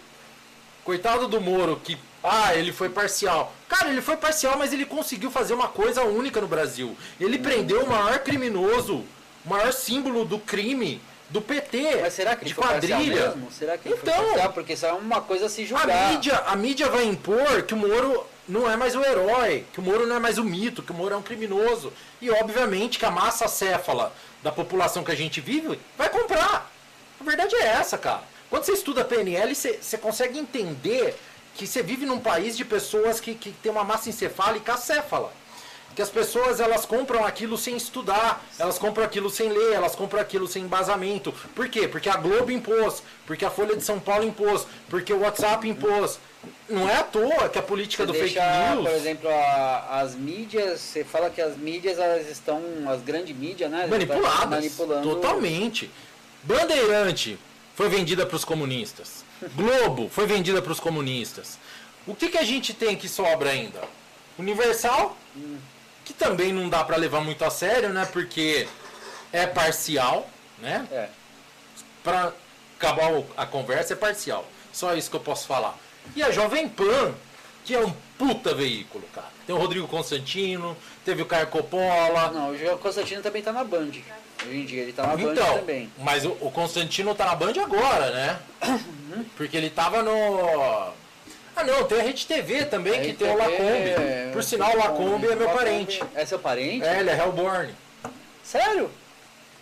Coitado 0.85 1.29
do 1.29 1.41
Moro, 1.41 1.81
que. 1.83 1.97
Ah, 2.23 2.55
ele 2.55 2.73
foi 2.73 2.89
parcial. 2.89 3.53
Cara, 3.69 3.91
ele 3.91 4.03
foi 4.03 4.17
parcial, 4.17 4.59
mas 4.59 4.73
ele 4.73 4.85
conseguiu 4.85 5.31
fazer 5.31 5.55
uma 5.55 5.69
coisa 5.69 6.03
única 6.03 6.41
no 6.41 6.49
Brasil. 6.49 6.97
Ele 7.19 7.39
prendeu 7.39 7.85
o 7.85 7.89
maior 7.89 8.19
criminoso, 8.19 9.05
o 9.45 9.49
maior 9.49 9.73
símbolo 9.73 10.25
do 10.25 10.39
crime 10.39 11.01
do 11.31 11.41
PT. 11.41 12.01
Mas 12.03 12.13
será 12.13 12.37
que 12.37 12.45
de 12.45 12.55
quadrilha? 12.55 13.35
Será 13.51 13.79
que 13.79 13.89
Então. 13.89 14.53
Porque 14.53 14.75
isso 14.75 14.85
é 14.85 14.93
uma 14.93 15.21
coisa 15.21 15.47
a 15.47 15.49
se 15.49 15.65
julgar. 15.65 15.89
A 15.89 16.13
mídia, 16.13 16.37
a 16.47 16.57
mídia 16.57 16.89
vai 16.89 17.05
impor 17.05 17.63
que 17.63 17.75
o 17.75 17.77
Moro 17.77 18.27
não 18.49 18.71
é 18.71 18.77
mais 18.77 18.97
o 18.97 19.03
herói, 19.03 19.65
que 19.73 19.79
o 19.79 19.83
Moro 19.83 20.07
não 20.07 20.17
é 20.17 20.19
mais 20.19 20.39
o 20.39 20.45
mito, 20.45 20.83
que 20.83 20.91
o 20.91 20.95
Moro 20.95 21.15
é 21.15 21.17
um 21.17 21.23
criminoso. 21.23 21.93
E 22.21 22.31
obviamente 22.31 22.99
que 22.99 23.07
a 23.07 23.11
massa 23.11 23.47
céfala 23.47 24.13
da 24.43 24.51
população 24.51 25.05
que 25.05 25.13
a 25.13 25.17
gente 25.17 25.41
vive 25.41 25.79
vai 25.97 26.09
comprar. 26.09 26.71
A 27.21 27.25
verdade 27.25 27.55
é 27.55 27.67
essa, 27.67 27.97
cara. 27.97 28.23
Quando 28.49 28.65
você 28.65 28.73
estuda 28.73 29.05
PNL, 29.05 29.55
você, 29.55 29.79
você 29.81 29.97
consegue 29.97 30.39
entender 30.39 31.17
que 31.55 31.67
você 31.67 31.83
vive 31.83 32.07
num 32.07 32.19
país 32.19 32.57
de 32.57 32.65
pessoas 32.65 33.21
que, 33.21 33.35
que 33.35 33.53
tem 33.53 33.71
uma 33.71 33.85
massa 33.85 34.09
encefálica 34.09 34.75
acéfala. 34.75 35.33
Que 36.01 36.05
as 36.05 36.09
pessoas 36.09 36.61
elas 36.61 36.87
compram 36.87 37.27
aquilo 37.27 37.59
sem 37.59 37.77
estudar, 37.77 38.43
elas 38.59 38.79
compram 38.79 39.05
aquilo 39.05 39.29
sem 39.29 39.51
ler, 39.51 39.75
elas 39.75 39.95
compram 39.95 40.19
aquilo 40.19 40.49
sem 40.49 40.63
embasamento. 40.63 41.31
Por 41.55 41.69
quê? 41.69 41.87
Porque 41.87 42.09
a 42.09 42.17
Globo 42.17 42.51
impôs, 42.51 43.03
porque 43.27 43.45
a 43.45 43.51
Folha 43.51 43.77
de 43.77 43.85
São 43.85 44.01
Paulo 44.01 44.25
impôs, 44.25 44.67
porque 44.89 45.13
o 45.13 45.19
WhatsApp 45.21 45.69
impôs. 45.69 46.19
Não 46.71 46.89
é 46.89 46.97
à 46.97 47.03
toa 47.03 47.51
que 47.51 47.59
a 47.59 47.63
política 47.63 48.05
Você 48.05 48.07
do 48.07 48.13
deixa, 48.15 48.41
fake 48.41 48.71
news 48.77 48.89
por 48.89 48.97
exemplo, 48.97 49.29
a- 49.29 50.01
as 50.01 50.15
mídias, 50.15 50.81
você 50.81 51.05
fala 51.05 51.29
que 51.29 51.43
as 51.43 51.55
mídias 51.59 51.99
elas 51.99 52.27
estão, 52.31 52.63
as 52.89 53.03
grandes 53.03 53.37
mídias, 53.37 53.71
né? 53.71 53.87
manipuladas. 53.87 54.49
manipulando. 54.49 55.07
Totalmente. 55.07 55.91
Bandeirante 56.45 57.39
foi 57.75 57.91
vendida 57.91 58.25
para 58.25 58.37
os 58.37 58.45
comunistas. 58.47 59.23
Globo 59.55 60.09
foi 60.09 60.25
vendida 60.25 60.63
para 60.63 60.73
os 60.73 60.81
comunistas. 60.81 61.59
O 62.07 62.15
que, 62.15 62.31
que 62.31 62.39
a 62.39 62.43
gente 62.43 62.73
tem 62.73 62.97
que 62.97 63.07
sobra 63.07 63.51
ainda? 63.51 63.83
Universal, 64.39 65.19
que 66.11 66.19
também 66.19 66.53
não 66.53 66.69
dá 66.69 66.83
para 66.85 66.97
levar 66.97 67.21
muito 67.21 67.45
a 67.45 67.51
sério, 67.51 67.91
né? 67.91 68.07
Porque 68.13 68.67
é 69.33 69.47
parcial, 69.47 70.29
né? 70.59 70.87
É. 70.91 71.09
Para 72.03 72.33
acabar 72.79 73.11
a 73.37 73.47
conversa 73.47 73.93
é 73.93 73.97
parcial. 73.97 74.45
Só 74.73 74.95
isso 74.95 75.11
que 75.11 75.17
eu 75.17 75.21
posso 75.21 75.47
falar. 75.47 75.77
E 76.17 76.23
a 76.23 76.31
Jovem 76.31 76.69
Pan, 76.69 77.15
que 77.65 77.75
é 77.75 77.81
um 77.81 77.93
puta 78.19 78.55
veículo, 78.55 79.05
cara. 79.15 79.29
Tem 79.47 79.55
o 79.55 79.59
Rodrigo 79.59 79.87
Constantino, 79.87 80.77
teve 81.05 81.23
o 81.23 81.27
Caio 81.27 81.47
Coppola, 81.49 82.31
Não, 82.33 82.53
o 82.75 82.79
Constantino 82.79 83.23
também 83.23 83.43
tá 83.43 83.53
na 83.53 83.65
Band. 83.65 83.91
Hoje 84.47 84.57
em 84.57 84.65
dia 84.65 84.83
ele 84.83 84.93
tá 84.93 85.07
na 85.07 85.17
Band 85.17 85.33
Então, 85.33 85.59
também. 85.59 85.93
mas 85.99 86.25
o, 86.25 86.31
o 86.41 86.51
Constantino 86.51 87.15
tá 87.15 87.27
na 87.27 87.35
Band 87.35 87.53
agora, 87.63 88.11
né? 88.11 88.41
Porque 89.37 89.57
ele 89.57 89.71
tava 89.71 90.03
no. 90.03 90.93
Ah 91.61 91.65
não, 91.65 91.85
tem 91.85 92.01
a 92.01 92.03
Rede 92.03 92.27
TV 92.27 92.65
também, 92.65 92.95
que 92.95 93.09
Aí 93.09 93.13
tem 93.13 93.31
o 93.31 93.37
Lacombe. 93.37 93.61
é, 93.61 94.31
Por 94.33 94.43
sinal, 94.43 94.73
o 94.73 94.79
Lacombe 94.79 95.27
é 95.27 95.35
meu 95.37 95.47
Lacombe 95.47 95.59
parente. 95.59 96.03
É 96.15 96.25
seu 96.25 96.39
parente? 96.39 96.87
É, 96.87 97.01
ele 97.01 97.11
é 97.11 97.19
Hellborn. 97.19 97.75
Sério? 98.43 98.91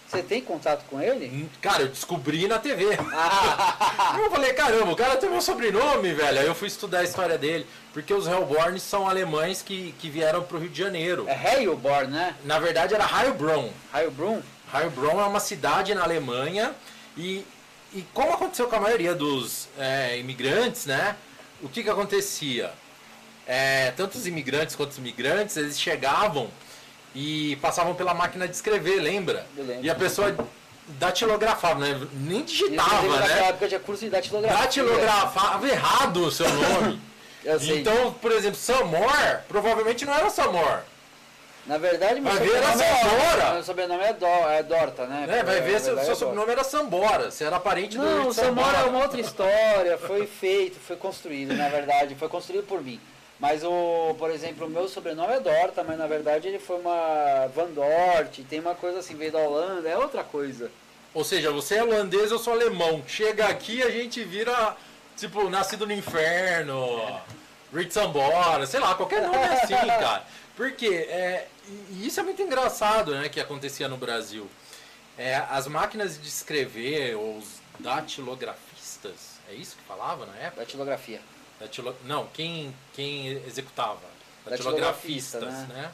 Você 0.07 0.23
tem 0.23 0.41
contato 0.41 0.85
com 0.89 1.01
ele? 1.01 1.27
Hum, 1.27 1.49
cara, 1.61 1.83
eu 1.83 1.89
descobri 1.89 2.47
na 2.47 2.61
TV. 2.61 2.97
Ah. 3.13 4.17
eu 4.23 4.31
falei, 4.31 4.53
caramba, 4.53 4.93
o 4.93 4.97
cara 4.97 5.17
tem 5.17 5.29
meu 5.29 5.43
sobrenome, 5.43 6.15
velho. 6.15 6.39
Aí 6.39 6.47
eu 6.47 6.55
fui 6.55 6.69
estudar 6.69 7.01
a 7.01 7.05
história 7.05 7.37
dele. 7.37 7.67
Porque 7.93 8.15
os 8.15 8.29
Hellborn 8.29 8.79
são 8.79 9.09
alemães 9.09 9.61
que, 9.61 9.93
que 9.99 10.09
vieram 10.09 10.45
pro 10.45 10.59
Rio 10.59 10.71
de 10.71 10.79
Janeiro. 10.79 11.27
É 11.29 11.57
Heilborn, 11.57 12.13
né? 12.13 12.37
Na 12.45 12.61
verdade 12.61 12.95
era 12.95 13.05
Heilbronn. 13.05 13.71
Heilbronn? 13.93 14.41
Heilbronn 14.73 15.21
é 15.21 15.25
uma 15.25 15.41
cidade 15.41 15.93
na 15.95 16.05
Alemanha. 16.05 16.73
E, 17.17 17.45
e 17.93 18.03
como 18.15 18.33
aconteceu 18.33 18.69
com 18.69 18.77
a 18.77 18.81
maioria 18.81 19.17
dos 19.17 19.69
é, 19.77 20.17
imigrantes, 20.17 20.87
né? 20.87 21.17
O 21.63 21.69
que 21.69 21.83
que 21.83 21.91
acontecia? 21.91 22.73
É, 23.47 23.93
tanto 23.97 24.17
os 24.17 24.27
imigrantes 24.27 24.77
quanto 24.77 24.91
os 24.93 24.99
imigrantes, 24.99 25.57
eles 25.57 25.81
chegavam 25.81 26.51
e 27.15 27.57
passavam 27.57 27.95
pela 27.95 28.13
máquina 28.15 28.47
de 28.47 28.55
escrever, 28.55 29.01
lembra? 29.01 29.47
E 29.83 29.89
a 29.89 29.95
pessoa 29.95 30.37
datilografava, 30.89 31.81
né? 31.81 32.09
Nem 32.13 32.45
digitava, 32.45 33.03
né? 33.03 33.19
Naquela 33.19 33.47
época 33.47 33.69
tinha 33.69 33.81
curso 33.81 34.05
de 34.05 34.11
datilografia. 34.11 34.59
Datilografava 34.59 35.69
errado 35.69 36.25
o 36.25 36.31
seu 36.31 36.49
nome. 36.49 37.01
então, 37.75 38.13
por 38.15 38.33
exemplo, 38.33 38.59
Samor 38.59 39.41
provavelmente 39.49 40.05
não 40.05 40.15
era 40.15 40.31
Samor. 40.31 40.83
Na 41.69 41.77
verdade, 41.77 42.19
meu 42.19 42.33
vai 42.33 42.41
ver 42.41 42.55
era 42.57 42.73
Sambora. 42.73 43.53
Meu 43.53 43.63
sobrenome 43.63 44.03
é, 44.03 44.13
Do, 44.15 44.27
é 44.27 44.63
Dorta, 44.63 45.07
né? 45.07 45.27
É, 45.29 45.43
vai 45.43 45.61
ver 45.61 45.79
se 45.79 45.91
o 45.91 45.99
seu 46.03 46.13
é 46.13 46.17
sobrenome 46.17 46.51
era 46.51 46.65
Sambora. 46.65 47.31
Você 47.31 47.45
era 47.45 47.61
parente 47.61 47.99
do 47.99 48.03
Não, 48.03 48.33
Sambora 48.33 48.79
é 48.79 48.85
uma 48.85 49.03
outra 49.03 49.21
história. 49.21 49.99
Foi 49.99 50.27
feito, 50.27 50.81
foi 50.81 50.97
construído, 50.97 51.55
na 51.55 51.69
verdade. 51.69 52.15
Foi 52.15 52.27
construído 52.27 52.67
por 52.67 52.83
mim. 52.83 52.99
Mas 53.39 53.63
o, 53.63 54.17
por 54.19 54.31
exemplo, 54.31 54.67
o 54.67 54.71
meu 54.71 54.89
sobrenome 54.89 55.35
é 55.35 55.41
Dorta, 55.41 55.85
mas 55.85 55.99
na 55.99 56.07
verdade 56.07 56.49
ele 56.49 56.59
foi 56.59 56.81
uma 56.81 57.47
Van 57.55 57.71
Dort, 57.71 58.41
tem 58.49 58.59
uma 58.59 58.75
coisa 58.75 58.99
assim, 58.99 59.15
veio 59.15 59.31
da 59.31 59.39
Holanda, 59.39 59.89
é 59.89 59.97
outra 59.97 60.25
coisa. 60.25 60.71
Ou 61.15 61.23
seja, 61.23 61.53
você 61.53 61.77
é 61.77 61.85
holandês, 61.85 62.31
eu 62.31 62.39
sou 62.39 62.55
alemão. 62.55 63.03
Chega 63.07 63.47
aqui 63.47 63.83
a 63.83 63.91
gente 63.91 64.25
vira, 64.25 64.75
tipo, 65.17 65.49
nascido 65.51 65.87
no 65.87 65.93
inferno, 65.93 67.21
Rich 67.73 67.93
Sambora, 67.93 68.67
sei 68.67 68.81
lá, 68.81 68.95
qualquer 68.95 69.23
nome 69.23 69.37
é 69.37 69.63
assim, 69.63 69.75
cara. 69.87 70.25
Porque 70.57 70.89
é, 70.89 71.47
e 71.91 72.07
isso 72.07 72.21
é 72.21 72.23
muito 72.23 72.41
engraçado, 72.43 73.15
né, 73.15 73.29
que 73.29 73.41
acontecia 73.41 73.89
no 73.89 73.97
Brasil. 73.97 74.49
É, 75.17 75.37
as 75.51 75.67
máquinas 75.67 76.21
de 76.21 76.29
escrever, 76.29 77.17
os 77.17 77.45
datilografistas, 77.79 79.39
é 79.51 79.55
isso 79.55 79.77
que 79.77 79.83
falava 79.83 80.27
na 80.27 80.37
época? 80.37 80.63
Datilografia. 80.63 81.21
Datilo... 81.59 81.95
Não, 82.05 82.27
quem, 82.29 82.75
quem 82.93 83.29
executava? 83.47 84.01
Datilografistas, 84.47 85.43
né? 85.43 85.67
né? 85.71 85.91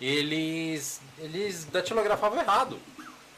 Eles, 0.00 1.00
eles 1.18 1.64
datilografavam 1.66 2.38
errado. 2.40 2.78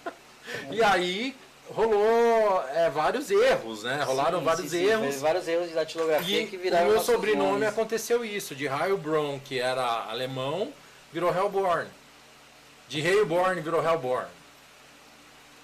e 0.71 0.83
aí 0.83 1.37
rolou 1.71 2.63
é, 2.69 2.89
vários 2.91 3.31
erros, 3.31 3.83
né? 3.83 4.03
Rolaram 4.05 4.39
sim, 4.39 4.45
vários 4.45 4.71
sim, 4.71 4.85
erros. 4.85 5.15
Sim, 5.15 5.21
vários 5.21 5.49
erros 5.49 5.69
de 5.69 5.75
datilografia 5.75 6.43
e 6.43 6.47
que 6.47 6.57
viraram. 6.57 6.89
O 6.89 6.91
meu 6.93 7.01
sobrenome 7.01 7.67
aconteceu 7.67 8.25
isso, 8.25 8.55
de 8.55 8.67
Heilbronn, 8.67 9.41
que 9.41 9.59
era 9.59 10.05
alemão, 10.09 10.73
virou 11.17 11.35
Hellborn. 11.35 11.89
De 12.91 13.01
Heilborn 13.01 13.63
virou 13.63 13.83
Hellborn. 13.83 14.29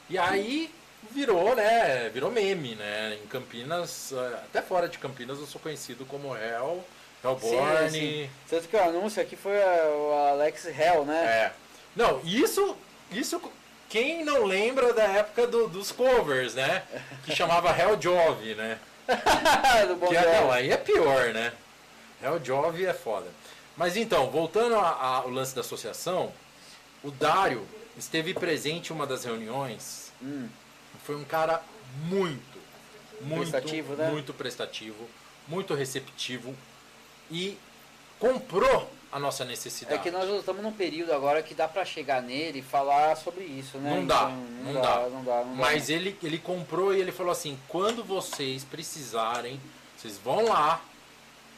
E 0.08 0.16
aí 0.16 0.74
virou, 1.10 1.54
né? 1.54 2.08
Virou 2.08 2.30
meme, 2.30 2.74
né? 2.74 3.18
Em 3.22 3.26
Campinas, 3.26 4.12
eh, 4.12 4.34
até 4.44 4.62
fora 4.62 4.88
de 4.88 4.96
Campinas, 4.96 5.38
eu 5.38 5.46
sou 5.46 5.60
conhecido 5.60 6.06
como 6.06 6.34
Hell, 6.34 6.82
Hellborn. 7.22 7.90
Sim, 7.90 8.00
sim. 8.00 8.30
Tanto 8.48 8.66
que 8.66 8.76
o 8.76 8.82
anúncio 8.82 9.20
aqui 9.20 9.36
foi 9.36 9.58
o 9.58 10.30
Alex 10.30 10.64
Hell, 10.64 11.04
né? 11.04 11.22
É. 11.22 11.52
Não, 11.94 12.22
isso, 12.24 12.74
isso 13.10 13.38
quem 13.90 14.24
não 14.24 14.46
lembra 14.46 14.94
da 14.94 15.04
época 15.04 15.46
do, 15.46 15.68
dos 15.68 15.92
covers, 15.92 16.54
né? 16.54 16.82
Que 17.26 17.36
chamava 17.36 17.68
Hell 17.78 18.00
Jove, 18.00 18.54
né? 18.54 18.78
do 19.86 19.96
bom 19.96 20.06
que 20.06 20.16
é, 20.16 20.40
não, 20.40 20.50
aí 20.50 20.70
é 20.70 20.78
pior, 20.78 21.34
né? 21.34 21.52
Hell 22.22 22.42
Jove 22.42 22.86
é 22.86 22.94
foda. 22.94 23.26
Mas 23.76 23.96
então, 23.96 24.30
voltando 24.30 24.74
ao 24.74 25.28
lance 25.30 25.54
da 25.54 25.60
associação, 25.60 26.32
o 27.02 27.10
Dário 27.10 27.66
esteve 27.96 28.34
presente 28.34 28.90
em 28.90 28.92
uma 28.92 29.06
das 29.06 29.24
reuniões. 29.24 30.12
Hum 30.22 30.48
foi 31.04 31.16
um 31.16 31.24
cara 31.24 31.62
muito, 32.04 32.58
muito, 33.20 33.50
prestativo, 33.50 33.94
né? 33.94 34.10
muito 34.10 34.34
prestativo, 34.34 35.08
muito 35.48 35.74
receptivo 35.74 36.54
e 37.30 37.58
comprou 38.18 38.88
a 39.10 39.18
nossa 39.18 39.44
necessidade. 39.44 39.96
É 39.96 39.98
que 39.98 40.10
nós 40.10 40.28
estamos 40.38 40.62
num 40.62 40.72
período 40.72 41.12
agora 41.12 41.42
que 41.42 41.54
dá 41.54 41.68
para 41.68 41.84
chegar 41.84 42.22
nele 42.22 42.60
e 42.60 42.62
falar 42.62 43.16
sobre 43.16 43.44
isso, 43.44 43.78
né? 43.78 43.96
Não 43.96 44.06
dá, 44.06 44.22
então, 44.22 44.30
não, 44.30 44.72
não, 44.72 44.80
dá, 44.80 44.96
dá, 44.96 45.08
não, 45.08 45.24
dá, 45.24 45.44
não 45.44 45.54
Mas 45.56 45.88
dá. 45.88 45.94
ele 45.94 46.16
ele 46.22 46.38
comprou 46.38 46.94
e 46.94 47.00
ele 47.00 47.12
falou 47.12 47.32
assim: 47.32 47.58
quando 47.68 48.02
vocês 48.02 48.64
precisarem, 48.64 49.60
vocês 49.96 50.16
vão 50.16 50.44
lá 50.46 50.82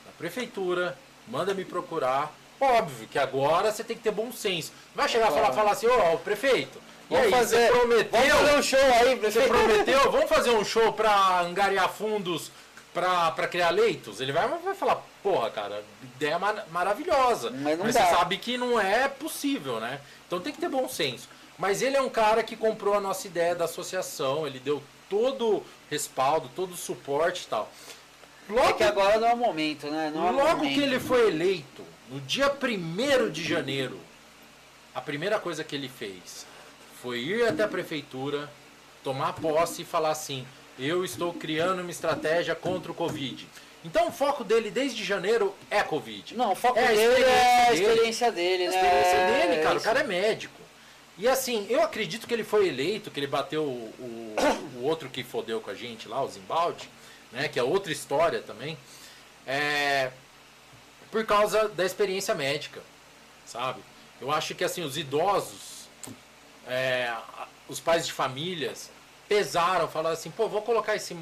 na 0.07 0.13
prefeitura, 0.13 0.99
manda 1.29 1.55
me 1.55 1.65
procurar. 1.65 2.33
Óbvio 2.61 3.09
que 3.09 3.19
agora 3.19 3.73
você 3.73 3.83
tem 3.83 3.97
que 3.97 4.03
ter 4.03 4.13
bom 4.13 4.33
senso. 4.33 4.73
Vai 4.95 5.09
chegar 5.09 5.27
claro. 5.27 5.41
e 5.41 5.43
falar, 5.43 5.55
falar 5.55 5.73
assim, 5.73 5.87
ô, 5.87 6.15
oh, 6.15 6.19
prefeito, 6.19 6.81
Vamos 7.09 7.27
aí, 7.27 7.31
fazer, 7.31 7.71
prometeu, 7.71 8.21
vamos 8.21 8.39
fazer 8.39 8.57
um 8.57 8.63
show 8.63 8.79
aí. 8.81 9.17
Você 9.17 9.41
prometeu, 9.43 10.13
vamos 10.13 10.29
fazer 10.29 10.51
um 10.51 10.65
show 10.65 10.93
para 10.93 11.41
angariar 11.41 11.89
fundos 11.89 12.51
para 12.95 13.49
criar 13.49 13.71
leitos? 13.71 14.21
Ele 14.21 14.33
vai, 14.33 14.49
vai 14.49 14.75
falar, 14.75 15.03
porra, 15.23 15.51
cara, 15.51 15.85
ideia 16.03 16.39
mar 16.39 16.67
maravilhosa. 16.71 17.51
Mas, 17.51 17.79
Mas 17.79 17.95
você 17.95 18.01
sabe 18.01 18.39
que 18.39 18.57
não 18.57 18.81
é 18.81 19.09
possível, 19.09 19.81
né? 19.81 20.01
Então 20.27 20.41
tem 20.41 20.53
que 20.53 20.61
ter 20.61 20.69
bom 20.69 20.89
senso. 20.89 21.29
Mas 21.59 21.83
ele 21.83 21.97
é 21.97 22.01
um 22.01 22.09
cara 22.09 22.43
que 22.43 22.57
comprou 22.57 22.95
a 22.95 23.01
nossa 23.01 23.27
ideia 23.27 23.55
da 23.55 23.67
associação, 23.67 24.47
ele 24.47 24.59
deu 24.59 24.83
todo 25.09 25.63
respaldo, 25.91 26.51
todo 26.57 26.75
suporte 26.75 27.45
e 27.45 27.47
tal. 27.47 27.71
Logo, 28.49 28.69
é 28.69 28.73
que 28.75 28.83
agora 28.83 29.19
não 29.19 29.29
é 29.29 29.33
o 29.33 29.37
momento, 29.37 29.87
né? 29.89 30.13
Não 30.15 30.29
é 30.29 30.31
logo 30.31 30.59
momento. 30.59 30.75
que 30.75 30.81
ele 30.81 31.01
foi 31.01 31.29
eleito, 31.29 31.83
no 32.11 32.21
dia 32.21 32.53
1 32.53 33.31
de 33.31 33.43
janeiro, 33.43 33.99
a 34.95 35.01
primeira 35.01 35.39
coisa 35.39 35.65
que 35.65 35.75
ele 35.75 35.89
fez 35.89 36.47
foi 37.01 37.21
ir 37.21 37.49
até 37.49 37.65
a 37.65 37.69
prefeitura, 37.69 38.51
tomar 39.03 39.33
posse 39.35 39.83
e 39.83 39.85
falar 39.85 40.11
assim: 40.11 40.47
eu 40.79 41.05
estou 41.05 41.33
criando 41.33 41.81
uma 41.81 41.91
estratégia 41.91 42.55
contra 42.55 42.93
o 42.93 42.95
Covid. 42.95 43.47
Então 43.85 44.09
o 44.09 44.13
foco 44.13 44.43
dele 44.43 44.71
desde 44.71 45.05
janeiro 45.05 45.55
é 45.71 45.83
Covid. 45.83 46.35
Não, 46.37 46.53
o 46.53 46.55
foco 46.55 46.79
é 46.79 46.89
dele 46.89 47.25
é 47.25 47.69
a 47.69 47.75
experiência 47.75 48.33
dele, 48.33 48.69
né? 48.69 48.75
A 48.75 48.77
experiência 48.77 49.27
dele, 49.27 49.63
cara. 49.63 49.75
É 49.75 49.79
o 49.79 49.83
cara 49.83 50.01
é 50.01 50.05
médico. 50.05 50.61
E 51.17 51.29
assim, 51.29 51.67
eu 51.69 51.83
acredito 51.83 52.27
que 52.27 52.35
ele 52.35 52.43
foi 52.43 52.67
eleito, 52.67 53.11
que 53.11 53.21
ele 53.21 53.27
bateu 53.27 53.63
o, 53.63 53.95
o, 53.99 54.35
o 54.81 54.85
outro 54.85 55.09
que 55.09 55.23
fodeu 55.23 55.61
com 55.61 55.71
a 55.71 55.75
gente 55.75 56.09
lá, 56.09 56.23
o 56.23 56.29
Zimbaldi, 56.29 56.89
né? 57.35 57.49
Que 57.49 57.59
é 57.59 57.63
outra 57.63 57.93
história 57.93 58.41
também. 58.41 58.79
É, 59.47 60.11
por 61.11 61.27
causa 61.27 61.69
da 61.69 61.85
experiência 61.85 62.35
médica, 62.35 62.81
sabe? 63.45 63.83
Eu 64.21 64.31
acho 64.31 64.55
que 64.55 64.65
assim, 64.65 64.83
os 64.83 64.97
idosos 64.97 65.75
é, 66.67 67.15
os 67.69 67.81
pais 67.81 68.07
de 68.07 68.13
famílias 68.13 68.91
pesaram, 69.29 69.89
falaram 69.89 70.15
assim, 70.15 70.31
pô, 70.31 70.49
vou 70.49 70.63
colocar 70.63 70.95
esse 70.95 71.17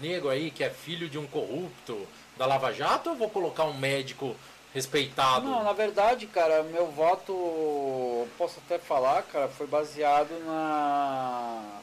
nego 0.00 0.28
aí 0.28 0.50
que 0.50 0.64
é 0.64 0.70
filho 0.70 1.08
de 1.08 1.18
um 1.18 1.26
corrupto 1.26 2.06
da 2.36 2.46
Lava 2.46 2.72
Jato 2.72 3.10
ou 3.10 3.16
vou 3.16 3.30
colocar 3.30 3.64
um 3.64 3.74
médico 3.74 4.36
respeitado? 4.74 5.46
Não, 5.46 5.64
na 5.64 5.72
verdade, 5.72 6.26
cara, 6.26 6.62
meu 6.64 6.86
voto, 6.88 8.28
posso 8.36 8.60
até 8.64 8.78
falar, 8.78 9.22
cara, 9.22 9.48
foi 9.48 9.66
baseado 9.66 10.30
na 10.44 11.80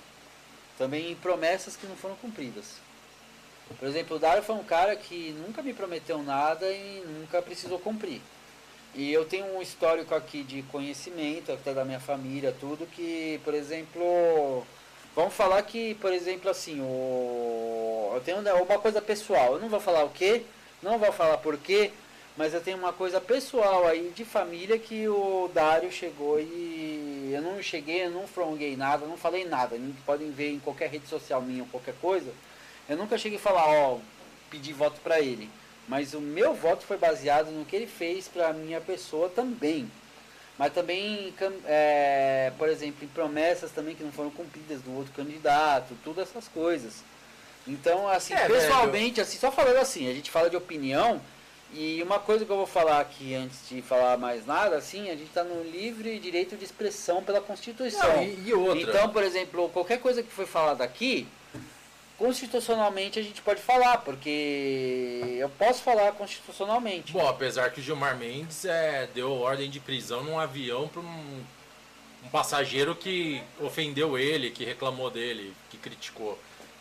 também 0.78 1.12
em 1.12 1.16
promessas 1.16 1.76
que 1.76 1.86
não 1.86 1.96
foram 1.96 2.16
cumpridas. 2.16 2.82
Por 3.80 3.88
exemplo, 3.88 4.18
o 4.18 4.20
Dário 4.20 4.44
foi 4.44 4.56
um 4.56 4.64
cara 4.64 4.96
que 4.96 5.36
nunca 5.46 5.62
me 5.62 5.74
prometeu 5.74 6.22
nada 6.22 6.70
e 6.72 7.04
nunca 7.20 7.42
precisou 7.42 7.80
cumprir. 7.80 8.22
E 8.96 9.12
eu 9.12 9.26
tenho 9.26 9.46
um 9.58 9.62
histórico 9.62 10.14
aqui 10.14 10.44
de 10.44 10.62
conhecimento, 10.64 11.52
até 11.52 11.74
da 11.74 11.84
minha 11.84 12.00
família, 12.00 12.56
tudo, 12.60 12.86
que, 12.86 13.40
por 13.44 13.54
exemplo, 13.54 14.64
vamos 15.16 15.34
falar 15.34 15.62
que, 15.64 15.96
por 15.96 16.14
exemplo, 16.14 16.50
assim, 16.50 16.80
o, 16.80 18.12
eu 18.14 18.22
tenho 18.22 18.40
uma 18.40 18.78
coisa 18.78 19.02
pessoal, 19.02 19.54
eu 19.54 19.60
não 19.60 19.70
vou 19.70 19.80
falar 19.80 20.04
o 20.04 20.10
que, 20.10 20.46
não 20.82 21.00
vou 21.00 21.12
falar 21.12 21.38
por 21.38 21.58
quê, 21.58 21.92
mas 22.36 22.54
eu 22.54 22.62
tenho 22.62 22.78
uma 22.78 22.94
coisa 22.94 23.22
pessoal 23.22 23.88
aí 23.88 24.12
de 24.16 24.26
família 24.26 24.78
que 24.78 25.08
o 25.08 25.50
Dário 25.54 25.92
chegou 25.92 26.40
e 26.40 27.32
eu 27.34 27.42
não 27.42 27.62
cheguei, 27.62 28.06
eu 28.06 28.12
não 28.12 28.28
fronguei 28.28 28.76
nada, 28.76 29.06
não 29.06 29.18
falei 29.18 29.46
nada. 29.46 29.78
Podem 30.06 30.32
ver 30.32 30.52
em 30.52 30.60
qualquer 30.60 30.90
rede 30.90 31.08
social 31.08 31.42
minha 31.42 31.64
ou 31.64 31.70
qualquer 31.70 31.94
coisa. 32.02 32.32
Eu 32.88 32.98
nunca 32.98 33.18
cheguei 33.18 33.38
a 33.38 33.42
falar, 33.42 33.68
ó, 33.68 34.00
pedir 34.50 34.74
voto 34.74 35.00
para 35.02 35.20
ele. 35.20 35.50
Mas 35.88 36.14
o 36.14 36.22
meu 36.22 36.54
voto 36.54 36.86
foi 36.86 36.98
baseado 36.98 37.52
no 37.52 37.66
que 37.66 37.76
ele 37.76 37.88
fez 37.88 38.28
para 38.28 38.50
a 38.50 38.54
minha 38.54 38.80
pessoa 38.80 39.30
também. 39.30 39.90
Mas 40.58 40.72
também, 40.72 41.34
é, 41.66 42.52
por 42.58 42.70
exemplo, 42.70 43.04
em 43.04 43.08
promessas 43.08 43.72
também 43.72 43.96
que 43.96 44.04
não 44.04 44.12
foram 44.12 44.30
cumpridas 44.30 44.82
do 44.82 44.96
outro 44.96 45.12
candidato, 45.14 45.98
todas 46.04 46.30
essas 46.30 46.48
coisas. 46.48 47.04
Então, 47.68 48.08
assim, 48.08 48.34
é, 48.34 48.48
pessoalmente, 48.48 49.16
velho. 49.16 49.28
assim, 49.28 49.38
só 49.38 49.52
falando 49.52 49.78
assim, 49.78 50.10
a 50.10 50.14
gente 50.14 50.30
fala 50.30 50.50
de 50.50 50.56
opinião 50.58 51.22
E 51.74 52.04
uma 52.04 52.20
coisa 52.20 52.46
que 52.46 52.52
eu 52.52 52.58
vou 52.58 52.68
falar 52.68 53.00
aqui 53.00 53.34
antes 53.34 53.68
de 53.68 53.82
falar 53.82 54.18
mais 54.18 54.46
nada, 54.46 54.76
assim, 54.76 55.10
a 55.10 55.16
gente 55.16 55.30
está 55.30 55.44
no 55.44 55.64
livre 55.64 56.20
direito 56.20 56.56
de 56.56 56.64
expressão 56.64 57.24
pela 57.24 57.42
Constituição. 57.42 58.16
Não, 58.16 58.24
e, 58.24 58.50
e 58.50 58.54
outra. 58.54 58.82
Então, 58.82 59.10
por 59.10 59.24
exemplo, 59.24 59.70
qualquer 59.70 60.00
coisa 60.00 60.22
que 60.22 60.32
foi 60.32 60.46
falada 60.46 60.84
aqui, 60.84 61.28
constitucionalmente 62.18 63.20
a 63.20 63.24
gente 63.24 63.42
pode 63.42 63.62
falar, 63.62 63.98
porque 64.00 65.38
eu 65.40 65.50
posso 65.50 65.82
falar 65.82 66.12
constitucionalmente. 66.14 67.12
Bom, 67.12 67.28
apesar 67.28 67.72
que 67.72 67.80
o 67.80 67.84
Gilmar 67.84 68.16
Mendes 68.18 68.66
é, 68.66 69.08
deu 69.14 69.32
ordem 69.32 69.70
de 69.70 69.80
prisão 69.80 70.24
num 70.24 70.40
avião 70.40 70.88
para 70.88 71.02
um, 71.02 71.44
um 72.24 72.30
passageiro 72.32 72.96
que 72.96 73.42
ofendeu 73.60 74.18
ele, 74.18 74.52
que 74.52 74.64
reclamou 74.64 75.10
dele, 75.10 75.54
que 75.70 75.78
criticou. 75.78 76.38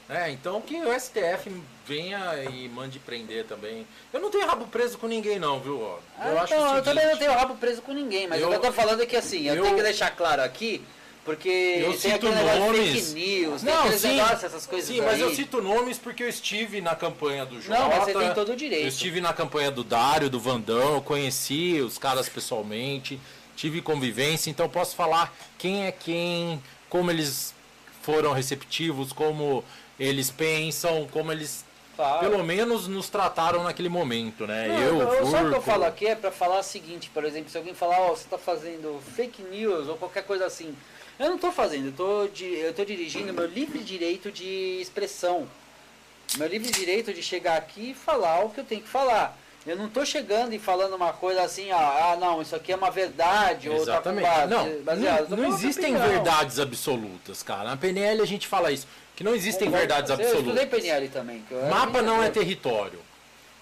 É, 0.08 0.30
então 0.30 0.60
que 0.60 0.76
o 0.76 1.00
STF 1.00 1.50
venha 1.86 2.20
e 2.50 2.68
mande 2.68 2.98
prender 2.98 3.46
também. 3.46 3.86
Eu 4.12 4.20
não 4.20 4.30
tenho 4.30 4.46
rabo 4.46 4.66
preso 4.66 4.98
com 4.98 5.06
ninguém 5.06 5.38
não, 5.38 5.58
viu? 5.60 5.80
Eu 5.80 5.98
ah, 6.18 6.42
acho 6.42 6.52
então, 6.52 6.72
o 6.74 6.76
eu 6.76 6.82
também 6.82 7.04
não 7.04 7.12
seguinte, 7.12 7.26
tenho 7.26 7.38
rabo 7.38 7.54
preso 7.56 7.80
com 7.80 7.92
ninguém, 7.92 8.26
mas 8.26 8.40
Eu- 8.40 8.48
o 8.48 8.50
que 8.50 8.56
eu 8.56 8.60
tô 8.60 8.72
falando 8.72 9.02
é 9.02 9.06
que 9.06 9.16
assim, 9.16 9.46
eu, 9.46 9.54
eu- 9.54 9.62
tenho 9.62 9.76
que 9.76 9.82
deixar 9.82 10.10
claro 10.10 10.42
aqui, 10.42 10.84
porque 11.24 11.48
Eu 11.48 11.92
cito 11.94 12.26
nomes. 12.28 13.14
news, 13.14 13.62
Não, 13.62 13.90
sim, 13.92 14.18
essas 14.20 14.66
coisas 14.66 14.88
sim, 14.88 15.00
mas 15.00 15.14
aí. 15.14 15.20
eu 15.20 15.34
cito 15.34 15.62
nomes 15.62 15.96
porque 15.98 16.24
eu 16.24 16.28
estive 16.28 16.80
na 16.80 16.96
campanha 16.96 17.46
do 17.46 17.60
Jota. 17.60 17.78
Não, 17.78 17.88
mas 17.88 18.04
você 18.04 18.12
tem 18.14 18.34
todo 18.34 18.52
o 18.52 18.56
direito. 18.56 18.82
Eu 18.82 18.88
estive 18.88 19.20
na 19.20 19.32
campanha 19.32 19.70
do 19.70 19.84
Dário, 19.84 20.28
do 20.28 20.40
Vandão, 20.40 20.94
eu 20.94 21.00
conheci 21.02 21.80
os 21.80 21.96
caras 21.96 22.28
pessoalmente, 22.28 23.20
tive 23.54 23.80
convivência, 23.80 24.50
então 24.50 24.68
posso 24.68 24.96
falar 24.96 25.32
quem 25.58 25.86
é 25.86 25.92
quem, 25.92 26.60
como 26.88 27.10
eles 27.10 27.54
foram 28.02 28.32
receptivos, 28.32 29.12
como 29.12 29.64
eles 30.00 30.30
pensam, 30.30 31.06
como 31.12 31.30
eles 31.30 31.64
Claro. 31.94 32.20
pelo 32.30 32.42
menos 32.42 32.88
nos 32.88 33.10
trataram 33.10 33.62
naquele 33.62 33.90
momento, 33.90 34.46
né? 34.46 34.66
Não, 34.66 34.78
eu, 34.80 35.00
eu, 35.02 35.26
só 35.26 35.38
que 35.46 35.54
eu 35.54 35.60
falo 35.62 35.84
aqui 35.84 36.06
é 36.06 36.14
pra 36.14 36.32
falar 36.32 36.58
o 36.58 36.62
seguinte, 36.62 37.10
por 37.12 37.22
exemplo, 37.22 37.50
se 37.50 37.58
alguém 37.58 37.74
falar, 37.74 38.00
ó, 38.00 38.08
você 38.10 38.24
tá 38.28 38.38
fazendo 38.38 38.98
fake 39.14 39.42
news 39.42 39.86
ou 39.88 39.96
qualquer 39.98 40.24
coisa 40.24 40.46
assim. 40.46 40.74
Eu 41.22 41.30
não 41.30 41.38
tô 41.38 41.52
fazendo, 41.52 41.86
eu 41.86 41.92
tô, 41.92 42.24
eu 42.44 42.74
tô 42.74 42.84
dirigindo 42.84 43.32
meu 43.32 43.46
livre 43.46 43.78
direito 43.78 44.32
de 44.32 44.80
expressão. 44.80 45.46
Meu 46.36 46.48
livre 46.48 46.68
direito 46.68 47.14
de 47.14 47.22
chegar 47.22 47.56
aqui 47.56 47.90
e 47.90 47.94
falar 47.94 48.44
o 48.44 48.50
que 48.50 48.58
eu 48.58 48.64
tenho 48.64 48.82
que 48.82 48.88
falar. 48.88 49.38
Eu 49.64 49.76
não 49.76 49.88
tô 49.88 50.04
chegando 50.04 50.52
e 50.52 50.58
falando 50.58 50.96
uma 50.96 51.12
coisa 51.12 51.42
assim, 51.42 51.70
ó, 51.70 51.78
ah, 51.78 52.16
não, 52.18 52.42
isso 52.42 52.56
aqui 52.56 52.72
é 52.72 52.76
uma 52.76 52.90
verdade, 52.90 53.70
Exatamente. 53.70 54.26
ou 54.26 54.32
tá 54.32 54.46
não, 54.48 54.82
baseado. 54.82 55.30
Eu 55.30 55.36
não, 55.36 55.48
não 55.48 55.56
existem 55.56 55.94
opinião. 55.94 56.08
verdades 56.08 56.58
absolutas, 56.58 57.40
cara. 57.44 57.70
Na 57.70 57.76
PNL 57.76 58.20
a 58.20 58.26
gente 58.26 58.48
fala 58.48 58.72
isso, 58.72 58.88
que 59.14 59.22
não 59.22 59.32
existem 59.32 59.70
verdades 59.70 60.10
com 60.10 60.16
você. 60.16 60.22
Eu 60.24 60.40
estudei 60.40 60.64
absolutas. 60.64 60.80
PNL 60.80 61.08
também. 61.10 61.44
eu 61.48 61.66
Mapa 61.68 62.02
não 62.02 62.20
é 62.20 62.30
território. 62.30 62.98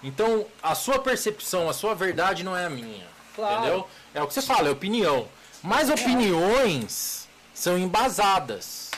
Então, 0.01 0.47
a 0.63 0.73
sua 0.73 0.97
percepção, 0.97 1.69
a 1.69 1.73
sua 1.73 1.93
verdade 1.93 2.43
não 2.43 2.57
é 2.57 2.65
a 2.65 2.69
minha. 2.71 3.05
Claro. 3.35 3.59
Entendeu? 3.59 3.87
É 4.15 4.23
o 4.23 4.27
que 4.27 4.33
você 4.33 4.41
fala, 4.41 4.69
é 4.69 4.71
opinião. 4.71 5.27
Mas 5.61 5.91
opiniões 5.91 7.20
são 7.61 7.77
embasadas. 7.77 8.89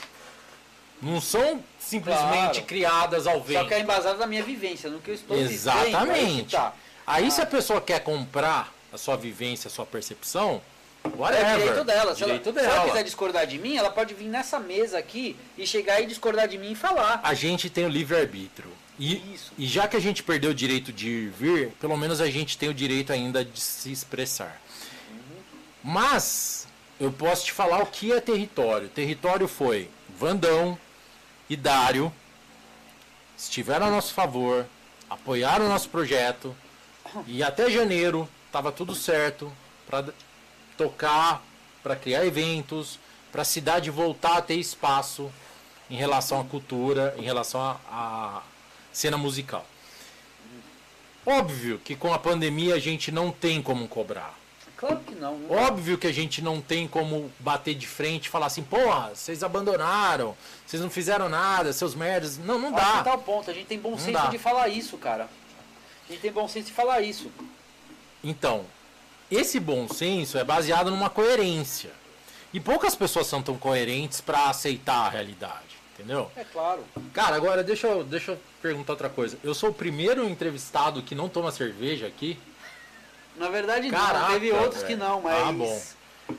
Não 1.02 1.20
são 1.20 1.62
simplesmente 1.80 2.52
Claro. 2.62 2.66
criadas 2.66 3.28
ao 3.28 3.42
vento. 3.42 3.64
Só 3.64 3.68
que 3.68 3.74
é 3.74 3.80
embasado 3.82 4.18
na 4.20 4.26
minha 4.26 4.42
vivência, 4.44 4.90
no 4.90 5.00
que 5.02 5.12
eu 5.12 5.16
estou 5.16 5.36
vivendo. 5.36 5.50
que 5.50 5.54
Exatamente. 5.56 6.52
tá. 6.56 6.74
Aí 7.06 7.28
Ah. 7.28 7.32
se 7.32 7.42
a 7.42 7.46
pessoa 7.46 7.82
quer 7.82 8.00
comprar 8.00 8.74
a 8.94 8.98
sua 8.98 9.18
vivência, 9.18 9.68
a 9.68 9.72
sua 9.72 9.86
percepção, 9.86 10.62
É 11.04 11.10
whatever. 11.18 11.56
o 11.56 11.60
direito 11.60 11.84
dela. 11.84 12.16
Se, 12.16 12.24
Direito 12.24 12.50
ela, 12.50 12.60
se 12.60 12.66
dela. 12.66 12.76
ela 12.80 12.86
quiser 12.90 13.04
discordar 13.04 13.46
de 13.46 13.60
mim, 13.60 13.76
ela 13.76 13.90
pode 13.90 14.14
vir 14.14 14.30
nessa 14.30 14.58
mesa 14.60 14.98
aqui 14.98 15.36
e 15.58 15.68
chegar 15.68 16.00
e 16.00 16.06
discordar 16.06 16.48
de 16.48 16.58
mim 16.58 16.72
e 16.72 16.76
falar. 16.76 17.20
a 17.22 17.34
gente 17.34 17.70
tem 17.70 17.86
o 17.86 17.90
livre-arbítrio. 17.90 18.72
E, 18.98 19.34
Isso. 19.36 19.52
e 19.58 19.66
já 19.68 19.88
que 19.90 19.98
a 19.98 20.00
gente 20.00 20.24
perdeu 20.24 20.52
o 20.52 20.54
direito 20.54 20.94
de 20.94 21.10
ir 21.10 21.30
vir, 21.32 21.70
pelo 21.82 21.98
menos 21.98 22.22
a 22.22 22.30
gente 22.30 22.58
tem 22.58 22.70
o 22.70 22.74
direito 22.74 23.12
ainda 23.12 23.44
de 23.44 23.60
se 23.60 23.92
expressar. 23.92 24.62
Mas 25.84 26.68
eu 27.04 27.12
posso 27.12 27.46
te 27.46 27.52
falar 27.52 27.82
o 27.82 27.86
que 27.86 28.14
é 28.14 28.22
território. 28.22 28.88
Território 28.88 29.46
foi 29.48 29.90
Vandão 30.18 30.78
e 31.50 31.56
Dário 31.58 32.12
estiveram 33.38 33.88
a 33.88 33.92
nosso 33.92 34.14
favor, 34.14 34.66
apoiaram 35.10 35.66
o 35.66 35.70
nosso 35.70 35.90
projeto 35.90 36.56
e 37.28 37.44
até 37.44 37.70
janeiro 37.70 38.30
estava 38.48 38.72
tudo 38.72 38.96
certo 38.96 39.52
para 39.86 40.06
tocar, 40.78 41.44
para 41.82 41.96
criar 41.96 42.26
eventos, 42.26 42.98
para 43.34 43.42
a 43.42 43.46
cidade 43.46 43.90
voltar 43.90 44.38
a 44.38 44.42
ter 44.42 44.56
espaço 44.56 45.30
em 45.90 45.96
relação 45.98 46.40
à 46.40 46.46
cultura, 46.46 47.14
em 47.18 47.24
relação 47.24 47.60
à 47.92 48.42
cena 48.94 49.18
musical. 49.18 49.66
Óbvio 51.26 51.80
que 51.80 51.98
com 51.98 52.14
a 52.14 52.20
pandemia 52.20 52.76
a 52.76 52.80
gente 52.80 53.12
não 53.12 53.30
tem 53.30 53.62
como 53.62 53.90
cobrar. 53.90 54.43
Claro 54.84 55.00
que 55.00 55.16
não. 55.16 55.38
não 55.38 55.56
Óbvio 55.56 55.98
que 55.98 56.08
a 56.08 56.12
gente 56.12 56.42
não 56.42 56.60
tem 56.60 56.90
como 56.90 57.32
bater 57.40 57.74
de 57.74 57.88
frente 57.88 58.26
e 58.26 58.30
falar 58.30 58.48
assim, 58.48 58.64
porra, 58.64 59.12
vocês 59.16 59.42
abandonaram, 59.42 60.36
vocês 60.66 60.82
não 60.82 60.90
fizeram 60.90 61.30
nada, 61.30 61.72
seus 61.72 61.96
merdas. 61.96 62.38
Não, 62.38 62.60
não 62.60 62.74
dá. 62.74 63.02
tá 63.02 63.18
ponto. 63.18 63.50
A 63.50 63.54
gente 63.54 63.68
tem 63.68 63.80
bom 63.80 63.98
senso 63.98 64.12
dá. 64.12 64.26
de 64.26 64.38
falar 64.38 64.68
isso, 64.68 64.98
cara. 64.98 65.30
A 66.06 66.12
gente 66.12 66.22
tem 66.22 66.34
bom 66.34 66.46
senso 66.50 66.68
de 66.68 66.74
falar 66.74 67.00
isso. 67.00 67.32
Então, 68.22 68.66
esse 69.32 69.58
bom 69.58 69.88
senso 69.88 70.38
é 70.38 70.44
baseado 70.44 70.92
numa 70.92 71.10
coerência. 71.10 71.92
E 72.54 72.60
poucas 72.60 72.94
pessoas 72.94 73.28
são 73.28 73.42
tão 73.42 73.58
coerentes 73.58 74.20
para 74.20 74.50
aceitar 74.50 75.08
a 75.08 75.10
realidade, 75.10 75.78
entendeu? 75.94 76.30
É 76.36 76.44
claro. 76.44 76.84
Cara, 77.14 77.38
agora 77.38 77.64
deixa 77.64 77.88
eu, 77.88 78.04
deixa 78.04 78.34
eu 78.34 78.40
perguntar 78.62 78.94
outra 78.94 79.10
coisa. 79.10 79.40
Eu 79.44 79.56
sou 79.56 79.70
o 79.70 79.74
primeiro 79.74 80.28
entrevistado 80.30 81.02
que 81.02 81.16
não 81.16 81.30
toma 81.30 81.54
cerveja 81.54 82.06
aqui. 82.06 82.38
Na 83.36 83.50
verdade, 83.50 83.90
Caraca, 83.90 84.20
não. 84.20 84.32
Teve 84.34 84.52
outros 84.52 84.82
velho. 84.84 84.88
que 84.88 84.96
não, 84.96 85.22
mas. 85.22 85.48
Ah, 85.48 85.52
bom. 85.52 85.82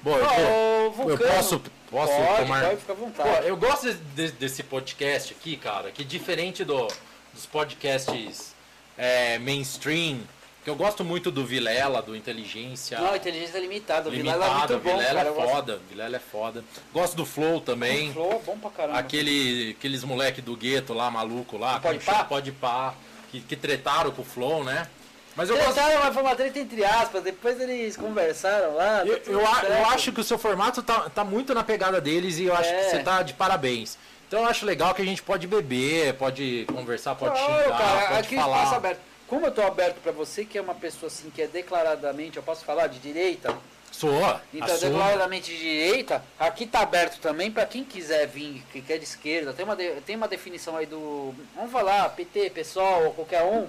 Bom, 0.02 0.16
eu, 0.16 0.94
ô, 1.04 1.10
eu 1.10 1.18
posso, 1.18 1.60
posso 1.90 2.12
pode, 2.12 2.42
tomar. 2.42 2.62
pode, 2.64 2.74
à 2.74 2.78
Pô, 2.86 2.94
vontade. 2.94 3.46
eu 3.46 3.56
gosto 3.56 3.92
de- 3.92 4.32
desse 4.32 4.62
podcast 4.62 5.32
aqui, 5.34 5.56
cara, 5.56 5.90
que 5.90 6.02
diferente 6.02 6.64
do, 6.64 6.88
dos 7.32 7.44
podcasts 7.46 8.54
é, 8.96 9.38
mainstream, 9.38 10.20
que 10.64 10.70
eu 10.70 10.74
gosto 10.74 11.04
muito 11.04 11.30
do 11.30 11.44
Vilela, 11.44 12.00
do 12.00 12.16
Inteligência. 12.16 12.98
Não, 12.98 13.14
inteligência 13.14 13.58
limitada. 13.58 14.08
Vilela 14.08 14.46
é 14.46 14.50
muito 14.54 14.78
bom, 14.78 14.96
Vilela 14.96 15.04
cara. 15.14 15.28
é 15.28 15.30
Eu 15.30 15.34
gosto- 15.34 15.50
foda, 15.50 15.80
Vilela 15.90 16.16
é 16.16 16.20
foda. 16.20 16.64
Gosto 16.92 17.16
do 17.16 17.26
Flow 17.26 17.60
também. 17.60 18.10
O 18.10 18.12
Flow 18.14 18.32
é 18.32 18.38
bom 18.38 18.58
pra 18.58 18.70
caramba. 18.70 18.98
Aquele, 18.98 19.76
aqueles 19.78 20.02
moleque 20.02 20.40
do 20.40 20.56
gueto 20.56 20.94
lá, 20.94 21.10
maluco 21.10 21.58
lá, 21.58 21.78
Pode 21.78 21.98
pá? 21.98 22.24
Pode 22.24 22.52
pá, 22.52 22.94
que, 23.30 23.40
que 23.40 23.54
tretaram 23.54 24.10
com 24.12 24.22
o 24.22 24.24
Flow, 24.24 24.64
né? 24.64 24.88
Mas 25.36 25.50
eu 25.50 25.56
gosto. 25.56 25.72
Tretaram, 25.74 26.00
mas 26.04 26.14
foi 26.14 26.22
uma 26.22 26.36
treta 26.36 26.58
entre 26.58 26.84
aspas. 26.84 27.22
Depois 27.22 27.60
eles 27.60 27.96
conversaram 27.96 28.74
lá. 28.76 29.00
tá 29.00 29.06
Eu, 29.06 29.16
eu, 29.26 29.40
eu 29.40 29.86
acho 29.86 30.12
que 30.12 30.20
o 30.20 30.24
seu 30.24 30.38
formato 30.38 30.82
tá, 30.82 31.10
tá 31.10 31.24
muito 31.24 31.52
na 31.54 31.64
pegada 31.64 32.00
deles 32.00 32.38
e 32.38 32.44
eu 32.44 32.54
acho 32.54 32.70
É. 32.70 32.84
que 32.84 32.90
você 32.90 32.98
tá 33.00 33.22
de 33.22 33.34
parabéns. 33.34 33.98
Então 34.28 34.40
eu 34.42 34.46
acho 34.48 34.64
legal 34.64 34.94
que 34.94 35.02
a 35.02 35.04
gente 35.04 35.22
pode 35.22 35.46
beber, 35.46 36.14
pode 36.14 36.64
conversar, 36.72 37.14
pode 37.14 37.34
Claro, 37.38 37.62
xingar, 37.64 37.78
cara, 37.78 38.06
pode 38.08 38.20
aqui 38.26 38.36
falar. 38.36 38.56
espaço 38.58 38.74
aberto. 38.76 39.00
Como 39.28 39.46
eu 39.46 39.50
tô 39.52 39.62
aberto 39.62 39.96
pra 40.02 40.12
você, 40.12 40.44
que 40.44 40.56
é 40.56 40.60
uma 40.60 40.74
pessoa 40.74 41.08
assim 41.08 41.30
que 41.30 41.42
é 41.42 41.46
declaradamente, 41.46 42.36
eu 42.36 42.42
posso 42.42 42.64
falar 42.64 42.86
de 42.88 42.98
direita, 42.98 43.56
Sou, 43.90 44.10
então 44.52 44.68
é 44.68 44.72
assumo. 44.72 44.92
declaradamente 44.92 45.50
de 45.50 45.58
direita, 45.58 46.22
aqui 46.38 46.66
tá 46.66 46.80
aberto 46.80 47.18
também 47.20 47.50
pra 47.50 47.64
quem 47.64 47.84
quiser 47.84 48.26
vir, 48.26 48.62
que 48.72 48.82
quer 48.82 48.98
de 48.98 49.04
esquerda. 49.04 49.52
Tem 49.52 49.64
uma, 49.64 49.76
de- 49.76 50.00
tem 50.02 50.16
uma 50.16 50.28
definição 50.28 50.76
aí 50.76 50.86
do. 50.86 51.34
Vamos 51.54 51.70
falar, 51.72 52.08
PT, 52.10 52.50
PSOL, 52.50 53.04
ou 53.06 53.12
qualquer 53.14 53.42
um. 53.44 53.66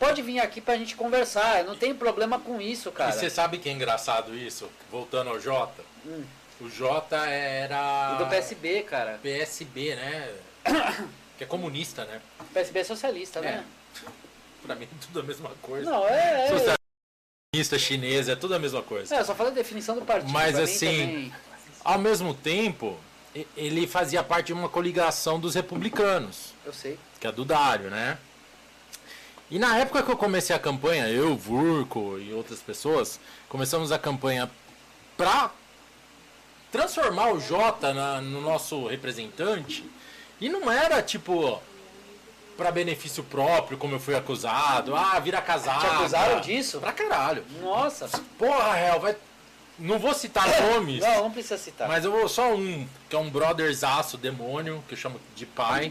Pode 0.00 0.22
vir 0.22 0.40
aqui 0.40 0.62
pra 0.62 0.76
gente 0.78 0.96
conversar, 0.96 1.60
eu 1.60 1.66
não 1.66 1.76
tem 1.76 1.94
problema 1.94 2.38
com 2.40 2.58
isso, 2.58 2.90
cara. 2.90 3.10
E 3.10 3.12
você 3.12 3.28
sabe 3.28 3.58
que 3.58 3.68
é 3.68 3.72
engraçado 3.72 4.34
isso? 4.34 4.66
Voltando 4.90 5.28
ao 5.28 5.38
Jota. 5.38 5.84
Hum. 6.06 6.24
O 6.58 6.70
Jota 6.70 7.16
era. 7.26 8.14
E 8.14 8.24
do 8.24 8.30
PSB, 8.30 8.82
cara. 8.84 9.20
PSB, 9.22 9.94
né? 9.94 10.34
que 11.36 11.44
é 11.44 11.46
comunista, 11.46 12.06
né? 12.06 12.22
PSB 12.54 12.78
é 12.78 12.84
socialista, 12.84 13.42
né? 13.42 13.62
Pra 14.64 14.74
mim 14.74 14.84
é 14.84 15.04
tudo 15.06 15.20
a 15.20 15.22
mesma 15.22 15.50
coisa. 15.60 15.90
Não, 15.90 16.08
é. 16.08 16.46
é, 16.46 16.48
Socialista 16.48 17.78
chinês, 17.78 18.26
é 18.30 18.36
tudo 18.36 18.54
a 18.54 18.58
mesma 18.58 18.82
coisa. 18.82 19.14
é 19.14 19.22
só 19.22 19.34
falei 19.34 19.52
a 19.52 19.54
definição 19.54 19.94
do 19.94 20.02
partido. 20.02 20.32
Mas 20.32 20.58
assim, 20.58 20.86
também- 20.86 21.34
Ao 21.84 21.98
mesmo 21.98 22.32
tempo, 22.32 22.98
ele 23.54 23.86
fazia 23.86 24.22
parte 24.22 24.46
de 24.46 24.52
uma 24.54 24.68
coligação 24.68 25.38
dos 25.38 25.54
republicanos, 25.54 26.54
Eu 26.64 26.72
sei. 26.72 26.98
que 27.20 27.26
é 27.26 27.32
do 27.32 27.44
Dário, 27.44 27.90
né? 27.90 28.16
E 29.50 29.58
na 29.58 29.76
época 29.78 30.02
que 30.02 30.10
eu 30.10 30.16
comecei 30.16 30.54
a 30.54 30.58
campanha, 30.58 31.08
eu, 31.08 31.36
Vurco 31.36 32.18
e 32.18 32.32
outras 32.32 32.60
pessoas, 32.60 33.18
começamos 33.48 33.90
a 33.90 33.98
campanha 33.98 34.48
pra 35.16 35.50
transformar 36.70 37.32
o 37.32 37.40
Jota 37.40 37.92
na- 37.92 38.20
no 38.20 38.40
nosso 38.40 38.86
representante. 38.86 39.84
E 40.40 40.48
não 40.48 40.70
era 40.70 41.02
tipo 41.02 41.60
pra 42.56 42.70
benefício 42.70 43.24
próprio, 43.24 43.76
como 43.78 43.94
eu 43.94 44.00
fui 44.00 44.14
acusado. 44.14 44.94
Ah, 44.94 45.18
vira 45.18 45.40
casado. 45.40 45.80
Te 45.80 45.86
acusaram 45.86 46.40
disso? 46.40 46.78
Pra 46.78 46.92
caralho. 46.92 47.44
Nossa. 47.60 48.08
Porra, 48.38 48.78
Hel, 48.78 49.00
vai. 49.00 49.16
Não 49.78 49.98
vou 49.98 50.12
citar 50.14 50.44
nomes. 50.62 51.00
Não, 51.00 51.24
não 51.24 51.30
precisa 51.30 51.56
citar. 51.58 51.88
Mas 51.88 52.04
eu 52.04 52.12
vou 52.12 52.28
só 52.28 52.54
um, 52.54 52.86
que 53.08 53.16
é 53.16 53.18
um 53.18 53.30
brotherzaço 53.30 54.16
demônio, 54.18 54.84
que 54.86 54.94
eu 54.94 54.98
chamo 54.98 55.18
de 55.34 55.46
pai. 55.46 55.90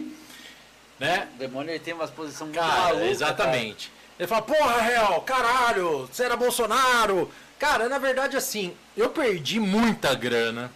Né? 1.00 1.28
O 1.36 1.38
demônio 1.38 1.72
ele 1.72 1.80
tem 1.80 1.94
umas 1.94 2.10
posições 2.10 2.50
muito 2.50 2.60
Cara, 2.60 2.94
malucas. 2.94 3.10
exatamente. 3.10 3.92
Ele 4.18 4.28
fala, 4.28 4.42
porra, 4.42 4.82
réu, 4.82 5.22
caralho, 5.22 6.08
você 6.08 6.24
era 6.24 6.36
Bolsonaro. 6.36 7.32
Cara, 7.58 7.88
na 7.88 7.98
verdade, 7.98 8.36
assim, 8.36 8.76
eu 8.98 9.10
perdi 9.10 9.60
muita 9.60 10.14
grana 10.14 10.72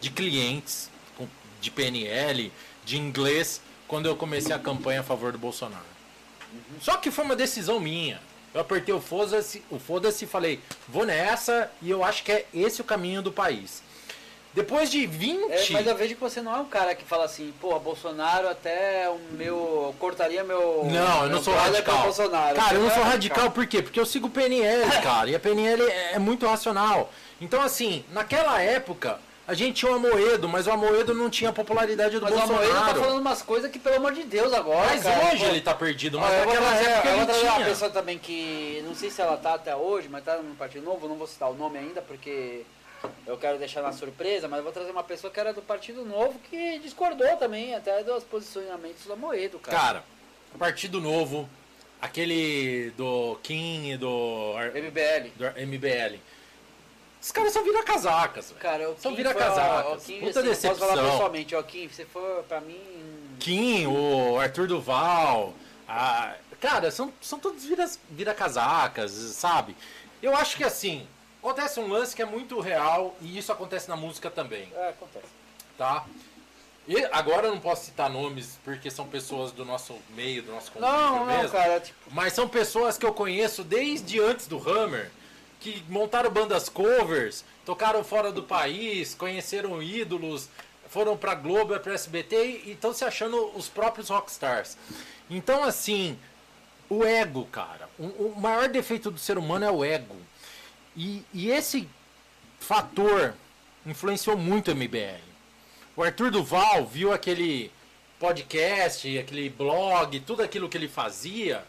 de 0.00 0.10
clientes 0.10 0.90
de 1.60 1.70
PNL, 1.70 2.52
de 2.84 2.98
inglês, 2.98 3.60
quando 3.86 4.06
eu 4.06 4.16
comecei 4.16 4.54
a 4.54 4.58
campanha 4.58 5.00
a 5.00 5.02
favor 5.02 5.32
do 5.32 5.38
Bolsonaro. 5.38 5.82
Só 6.80 6.96
que 6.96 7.10
foi 7.10 7.24
uma 7.24 7.36
decisão 7.36 7.80
minha. 7.80 8.20
Eu 8.54 8.60
apertei 8.60 8.94
o 8.94 9.00
foda-se 9.00 9.62
o 9.70 9.78
foda 9.78 10.08
e 10.08 10.26
falei, 10.26 10.60
vou 10.88 11.04
nessa 11.04 11.70
e 11.82 11.90
eu 11.90 12.02
acho 12.02 12.22
que 12.22 12.32
é 12.32 12.46
esse 12.54 12.80
o 12.80 12.84
caminho 12.84 13.20
do 13.22 13.30
país. 13.30 13.82
Depois 14.54 14.90
de 14.90 15.06
20. 15.06 15.50
É, 15.50 15.70
mas 15.70 15.86
eu 15.86 15.96
vejo 15.96 16.14
que 16.14 16.20
você 16.20 16.40
não 16.40 16.54
é 16.54 16.58
um 16.58 16.64
cara 16.64 16.94
que 16.94 17.04
fala 17.04 17.24
assim, 17.24 17.52
porra, 17.60 17.78
Bolsonaro 17.78 18.48
até 18.48 19.08
o 19.08 19.18
meu. 19.36 19.54
eu 19.54 19.94
cortaria 19.98 20.42
meu. 20.42 20.84
Não, 20.90 21.24
eu 21.24 21.30
não 21.30 21.42
sou 21.42 21.54
radical. 21.54 22.02
Bolsonaro. 22.02 22.56
Cara, 22.56 22.74
eu 22.74 22.80
não 22.80 22.90
é 22.90 22.94
sou 22.94 23.02
radical 23.04 23.50
por 23.50 23.66
quê? 23.66 23.82
Porque 23.82 24.00
eu 24.00 24.06
sigo 24.06 24.26
o 24.26 24.30
PNL, 24.30 24.90
cara. 25.02 25.30
E 25.30 25.36
a 25.36 25.40
PNL 25.40 25.82
é 25.82 26.08
é 26.14 26.18
muito 26.18 26.46
racional. 26.46 27.12
Então, 27.40 27.62
assim, 27.62 28.04
naquela 28.12 28.60
época, 28.60 29.18
a 29.46 29.54
gente 29.54 29.76
tinha 29.76 29.90
o 29.92 29.94
Amoedo, 29.94 30.48
mas 30.48 30.66
o 30.66 30.70
Amoedo 30.70 31.14
não 31.14 31.30
tinha 31.30 31.50
a 31.50 31.52
popularidade 31.52 32.18
do 32.18 32.22
Mas 32.22 32.32
o 32.32 32.36
Bolsonaro. 32.36 32.64
Amoedo 32.70 32.86
tá 32.86 32.94
falando 32.94 33.20
umas 33.20 33.42
coisas 33.42 33.70
que, 33.70 33.78
pelo 33.78 33.96
amor 33.96 34.12
de 34.12 34.24
Deus, 34.24 34.52
agora. 34.52 34.88
Mas 34.88 35.02
cara, 35.02 35.26
hoje 35.26 35.44
pô. 35.44 35.50
ele 35.50 35.60
tá 35.60 35.74
perdido, 35.74 36.18
mas 36.18 36.34
vou 36.34 36.46
naquela 36.46 36.74
época 36.74 37.08
eu 37.08 37.16
vou 37.16 37.26
trazer 37.26 37.46
uma 37.46 37.64
pessoa 37.64 37.90
também 37.90 38.18
que 38.18 38.82
não 38.86 38.94
sei 38.94 39.10
se 39.10 39.22
ela 39.22 39.36
tá 39.36 39.54
até 39.54 39.74
hoje, 39.74 40.08
mas 40.10 40.24
tá 40.24 40.36
no 40.36 40.54
Partido 40.54 40.84
Novo, 40.84 41.08
não 41.08 41.16
vou 41.16 41.26
citar 41.26 41.50
o 41.50 41.54
nome 41.54 41.78
ainda 41.78 42.02
porque 42.02 42.64
eu 43.26 43.36
quero 43.36 43.58
deixar 43.58 43.82
na 43.82 43.92
surpresa, 43.92 44.48
mas 44.48 44.58
eu 44.58 44.64
vou 44.64 44.72
trazer 44.72 44.90
uma 44.90 45.02
pessoa 45.04 45.32
que 45.32 45.38
era 45.40 45.52
do 45.52 45.62
Partido 45.62 46.04
Novo 46.04 46.38
que 46.50 46.78
discordou 46.80 47.36
também 47.36 47.74
até 47.74 48.02
dos 48.02 48.24
posicionamentos 48.24 49.04
do 49.04 49.12
Amoedo, 49.12 49.58
cara. 49.58 49.76
Cara, 49.78 50.04
Partido 50.58 51.00
Novo, 51.00 51.48
aquele 52.00 52.90
do 52.96 53.38
Kim 53.42 53.92
e 53.92 53.96
do, 53.96 54.54
MBL. 54.74 55.30
do 55.36 55.44
MBL. 55.66 56.18
Os 57.20 57.32
caras 57.32 57.52
são 57.52 57.64
vira-casacas, 57.64 58.48
velho. 58.50 58.60
Cara, 58.60 58.90
o 58.90 58.96
São 58.98 59.10
Kim 59.10 59.16
vira-casacas. 59.18 59.82
foi- 59.82 59.92
ó, 59.92 59.96
o 59.96 60.00
Kim, 60.00 60.20
Puta 60.20 60.40
assim, 60.40 60.48
eu 60.48 60.54
Posso 60.54 60.62
falar 60.78 60.92
decepção. 60.92 61.10
pessoalmente, 61.12 61.54
ó, 61.56 61.62
Kim, 61.62 61.88
você 61.88 62.04
for 62.04 62.44
pra 62.44 62.60
mim. 62.60 62.80
Kim, 63.40 63.86
o 63.86 64.38
Arthur 64.38 64.66
Duval. 64.68 65.54
a- 65.88 66.34
Cara, 66.60 66.90
são, 66.90 67.12
são 67.20 67.38
todos 67.38 67.64
vira- 67.64 67.88
vira-casacas, 68.10 69.10
sabe? 69.12 69.76
Eu 70.22 70.34
acho 70.36 70.56
que 70.56 70.64
assim, 70.64 71.06
acontece 71.42 71.80
um 71.80 71.88
lance 71.88 72.14
que 72.14 72.22
é 72.22 72.26
muito 72.26 72.60
real 72.60 73.16
e 73.20 73.38
isso 73.38 73.50
acontece 73.52 73.88
na 73.88 73.96
música 73.96 74.30
também, 74.30 74.70
É, 74.76 74.88
acontece. 74.90 75.26
tá? 75.76 76.04
E 76.86 77.04
agora 77.12 77.48
eu 77.48 77.52
não 77.52 77.60
posso 77.60 77.84
citar 77.84 78.08
nomes 78.08 78.58
porque 78.64 78.90
são 78.90 79.06
pessoas 79.06 79.52
do 79.52 79.64
nosso 79.64 79.94
meio, 80.14 80.42
do 80.42 80.52
nosso 80.52 80.72
convívio 80.72 80.94
Não, 80.94 81.16
não, 81.18 81.26
mesmo. 81.26 81.50
cara, 81.50 81.78
tipo. 81.80 81.98
Mas 82.10 82.32
são 82.32 82.48
pessoas 82.48 82.96
que 82.96 83.04
eu 83.04 83.12
conheço 83.12 83.62
desde 83.62 84.18
antes 84.20 84.46
do 84.46 84.56
Hammer, 84.58 85.10
que 85.60 85.84
montaram 85.88 86.30
bandas 86.30 86.68
covers, 86.70 87.44
tocaram 87.66 88.02
fora 88.02 88.32
do 88.32 88.42
país, 88.42 89.14
conheceram 89.14 89.82
ídolos, 89.82 90.48
foram 90.88 91.14
pra 91.14 91.34
Globo, 91.34 91.78
pra 91.78 91.92
SBT 91.92 92.62
e 92.64 92.70
estão 92.72 92.94
se 92.94 93.04
achando 93.04 93.50
os 93.54 93.68
próprios 93.68 94.08
rockstars. 94.08 94.78
Então, 95.28 95.62
assim, 95.64 96.18
o 96.88 97.04
ego, 97.04 97.44
cara. 97.52 97.86
O, 97.98 98.04
o 98.04 98.34
maior 98.40 98.66
defeito 98.70 99.10
do 99.10 99.18
ser 99.18 99.36
humano 99.36 99.66
é 99.66 99.70
o 99.70 99.84
ego. 99.84 100.16
E, 100.96 101.24
e 101.32 101.50
esse 101.50 101.88
fator 102.58 103.34
influenciou 103.86 104.36
muito 104.36 104.70
o 104.70 104.74
MBL. 104.74 105.20
O 105.96 106.02
Arthur 106.02 106.30
Duval 106.30 106.84
viu 106.86 107.12
aquele 107.12 107.70
podcast, 108.18 109.18
aquele 109.18 109.48
blog, 109.48 110.18
tudo 110.20 110.42
aquilo 110.42 110.68
que 110.68 110.76
ele 110.76 110.88
fazia 110.88 111.64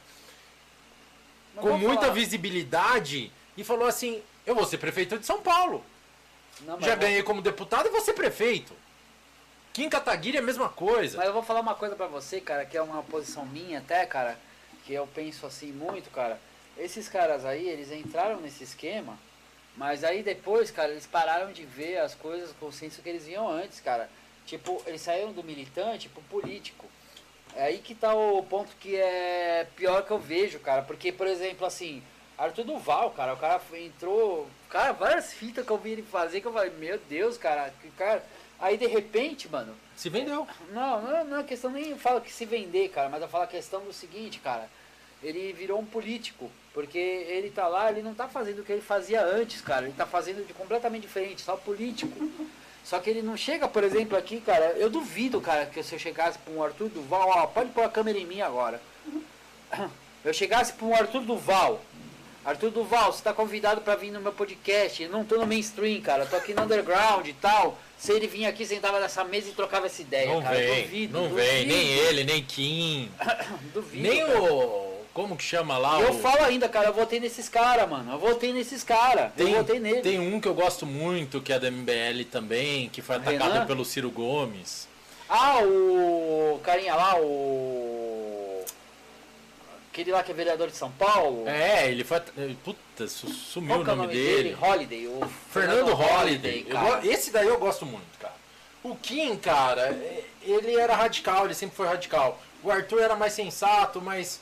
não 1.56 1.62
com 1.64 1.70
vou 1.70 1.78
muita 1.78 2.02
falar- 2.04 2.14
visibilidade 2.14 3.32
e 3.58 3.64
falou 3.64 3.88
assim: 3.88 4.22
Eu 4.46 4.56
vou 4.56 4.66
ser 4.66 4.78
prefeito 4.78 5.18
de 5.20 5.26
São 5.26 5.42
Paulo. 5.42 5.84
Não, 6.62 6.80
Já 6.82 6.90
vou- 6.96 6.98
ganhei 6.98 7.24
como 7.24 7.42
deputado 7.42 7.88
e 7.88 7.92
vou 7.92 8.02
ser 8.02 8.14
prefeito. 8.14 8.74
Kim 9.72 9.88
Kataguiri 9.90 10.38
é 10.38 10.40
a 10.40 10.44
mesma 10.44 10.68
coisa. 10.70 11.18
Mas 11.18 11.28
eu 11.28 11.34
vou 11.34 11.44
falar 11.44 11.60
uma 11.62 11.76
coisa 11.76 11.96
pra 11.96 12.08
você, 12.08 12.42
cara, 12.42 12.66
que 12.66 12.76
é 12.76 12.82
uma 12.82 13.04
posição 13.04 13.46
minha 13.46 13.78
até, 13.80 14.06
cara, 14.06 14.38
que 14.86 14.94
eu 14.94 15.08
penso 15.08 15.46
assim 15.46 15.72
muito, 15.72 16.10
cara. 16.10 16.40
Esses 16.80 17.10
caras 17.10 17.46
aí, 17.46 17.68
eles 17.68 17.92
entraram 17.92 18.40
nesse 18.40 18.64
esquema, 18.64 19.18
mas 19.76 20.04
aí 20.04 20.24
depois, 20.24 20.72
cara, 20.72 20.92
eles 20.92 21.06
pararam 21.06 21.52
de 21.52 21.66
ver 21.66 21.98
as 21.98 22.16
coisas 22.16 22.52
com 22.60 22.68
o 22.68 22.74
senso 22.74 23.02
que 23.02 23.10
eles 23.10 23.28
iam 23.28 23.48
antes, 23.50 23.80
cara. 23.80 24.10
Tipo, 24.46 24.82
eles 24.88 25.02
saíram 25.02 25.32
do 25.32 25.44
militante 25.44 26.10
pro 26.10 26.22
político. 26.24 26.86
É 27.56 27.64
aí 27.64 27.80
que 27.80 27.94
tá 27.94 28.14
o 28.14 28.42
ponto 28.44 28.72
que 28.80 28.96
é 28.96 29.68
pior 29.76 30.04
que 30.06 30.12
eu 30.12 30.20
vejo, 30.20 30.60
cara. 30.60 30.82
Porque, 30.82 31.12
por 31.12 31.28
exemplo, 31.28 31.68
assim, 31.68 32.02
Arthur 32.38 32.64
Duval, 32.64 33.12
cara, 33.12 33.34
o 33.34 33.38
cara 33.38 33.62
entrou. 33.74 34.48
Cara, 34.70 34.94
várias 34.94 35.34
fitas 35.34 35.66
que 35.66 35.72
eu 35.72 35.78
vi 35.78 35.92
ele 35.92 36.04
fazer 36.04 36.40
que 36.40 36.48
eu 36.48 36.54
falei, 36.54 36.72
meu 36.72 36.98
Deus, 37.10 37.38
cara, 37.38 37.74
que 37.82 37.90
cara. 37.92 38.24
Aí 38.60 38.78
de 38.78 38.88
repente, 38.88 39.48
mano, 39.48 39.76
Se 39.96 40.10
vendeu. 40.10 40.48
não, 40.72 41.02
não, 41.02 41.24
não 41.26 41.40
é 41.40 41.44
questão 41.44 41.72
nem 41.72 41.98
falo 41.98 42.20
que 42.22 42.32
se 42.32 42.46
vender, 42.46 42.90
cara, 42.90 43.08
mas 43.08 43.22
eu 43.22 43.28
falo 43.28 43.46
a 43.46 43.48
questão 43.48 43.82
do 43.84 43.94
seguinte, 43.94 44.40
cara. 44.40 44.70
Ele 45.22 45.52
virou 45.54 45.80
um 45.80 45.86
político, 45.86 46.50
porque 46.80 46.98
ele 46.98 47.50
tá 47.50 47.68
lá, 47.68 47.92
ele 47.92 48.02
não 48.02 48.14
tá 48.14 48.26
fazendo 48.30 48.60
o 48.60 48.64
que 48.64 48.72
ele 48.72 48.82
fazia 48.82 49.22
antes, 49.22 49.60
cara. 49.60 49.84
Ele 49.86 49.94
tá 49.98 50.06
fazendo 50.06 50.48
de 50.48 50.54
completamente 50.54 51.02
diferente, 51.02 51.42
só 51.42 51.58
político. 51.58 52.30
Só 52.86 53.00
que 53.00 53.10
ele 53.10 53.22
não 53.22 53.36
chega, 53.36 53.68
por 53.68 53.84
exemplo, 53.84 54.18
aqui, 54.18 54.40
cara. 54.40 54.76
Eu 54.78 54.90
duvido, 54.90 55.42
cara, 55.42 55.66
que 55.66 55.84
se 55.84 55.94
eu 55.94 56.00
chegasse 56.00 56.40
pra 56.40 56.54
um 56.54 56.64
Arthur 56.64 56.88
Duval, 56.88 57.28
ó, 57.36 57.48
pode 57.48 57.72
pôr 57.72 57.84
a 57.84 57.90
câmera 57.90 58.18
em 58.18 58.26
mim 58.26 58.40
agora. 58.40 58.82
Eu 60.24 60.34
chegasse 60.34 60.74
pra 60.74 60.86
um 60.86 60.94
Arthur 60.96 61.22
Duval. 61.22 61.82
Arthur 62.46 62.72
Duval, 62.72 63.12
você 63.14 63.24
tá 63.24 63.34
convidado 63.34 63.82
pra 63.82 63.96
vir 63.96 64.12
no 64.12 64.20
meu 64.22 64.32
podcast. 64.32 65.04
Eu 65.04 65.10
não 65.10 65.24
tô 65.26 65.38
no 65.38 65.46
mainstream, 65.48 66.02
cara. 66.02 66.24
Eu 66.24 66.30
tô 66.30 66.36
aqui 66.38 66.54
no 66.54 66.64
underground 66.64 67.26
e 67.28 67.34
tal. 67.34 67.78
Se 67.98 68.12
ele 68.14 68.28
vinha 68.28 68.50
aqui, 68.50 68.66
sentava 68.66 69.00
nessa 69.00 69.24
mesa 69.26 69.50
e 69.50 69.54
trocava 69.54 69.86
essa 69.86 70.02
ideia, 70.02 70.34
Não 70.34 70.42
cara. 70.42 70.56
vem, 70.58 70.84
duvido, 70.84 71.14
não 71.14 71.30
duvido, 71.30 71.42
vem, 71.48 71.66
nem 71.68 71.88
ele, 71.90 72.24
nem 72.24 72.44
Kim, 72.44 73.12
Duvido, 73.74 74.02
nem 74.10 74.26
cara. 74.26 74.42
o. 74.42 74.89
Como 75.14 75.36
que 75.36 75.44
chama 75.44 75.78
lá? 75.78 76.00
Eu 76.00 76.12
o... 76.12 76.20
falo 76.20 76.44
ainda, 76.44 76.70
cara, 76.70 76.88
eu 76.90 76.94
votei 76.94 77.20
nesses 77.20 77.50
caras, 77.50 77.90
mano. 77.90 78.12
Eu 78.14 78.20
votei 78.20 78.54
nesses 78.54 78.84
caras. 78.84 79.32
Eu 79.38 79.52
votei 79.56 79.80
nele. 79.80 80.02
tem 80.02 80.20
um 80.20 80.40
que 80.40 80.48
eu 80.48 80.54
gosto 80.54 80.86
muito, 80.86 81.42
que 81.42 81.52
é 81.52 81.60
da 81.60 81.70
MBL 81.70 82.24
também, 82.32 82.88
que 82.90 83.02
foi 83.02 83.16
atacado 83.18 83.52
Renan? 83.54 83.66
pelo 83.66 83.84
Ciro 83.84 84.10
Gomes. 84.12 84.88
Ah, 85.28 85.60
o 85.64 86.60
carinha 86.64 86.96
lá, 86.96 87.16
o. 87.20 88.64
Aquele 89.92 90.12
lá 90.12 90.24
que 90.24 90.32
é 90.32 90.34
vereador 90.36 90.70
de 90.70 90.76
São 90.78 90.92
Paulo. 90.92 91.48
É, 91.48 91.90
ele 91.90 92.04
foi. 92.04 92.20
Puta, 92.64 93.08
su- 93.08 93.28
sumiu 93.30 93.70
Qual 93.70 93.82
o 93.82 93.86
que 93.86 93.92
é 93.92 93.96
nome, 93.96 94.14
dele. 94.14 94.58
Holiday. 94.62 95.08
O 95.08 95.22
Fernando 95.52 95.94
Holliday. 95.94 96.66
Eu 96.68 96.76
cara. 96.76 97.02
go- 97.02 97.08
esse 97.08 97.32
daí 97.32 97.48
eu 97.48 97.58
gosto 97.58 97.86
muito, 97.86 98.18
cara. 98.20 98.34
O 98.84 98.96
Kim, 98.96 99.36
cara, 99.36 99.88
é- 99.90 100.24
ele 100.44 100.74
era 100.76 100.96
radical, 100.96 101.46
ele 101.46 101.54
sempre 101.54 101.76
foi 101.76 101.88
radical. 101.88 102.40
O 102.64 102.72
Arthur 102.72 103.02
era 103.02 103.16
mais 103.16 103.34
sensato, 103.34 104.02
mas 104.02 104.40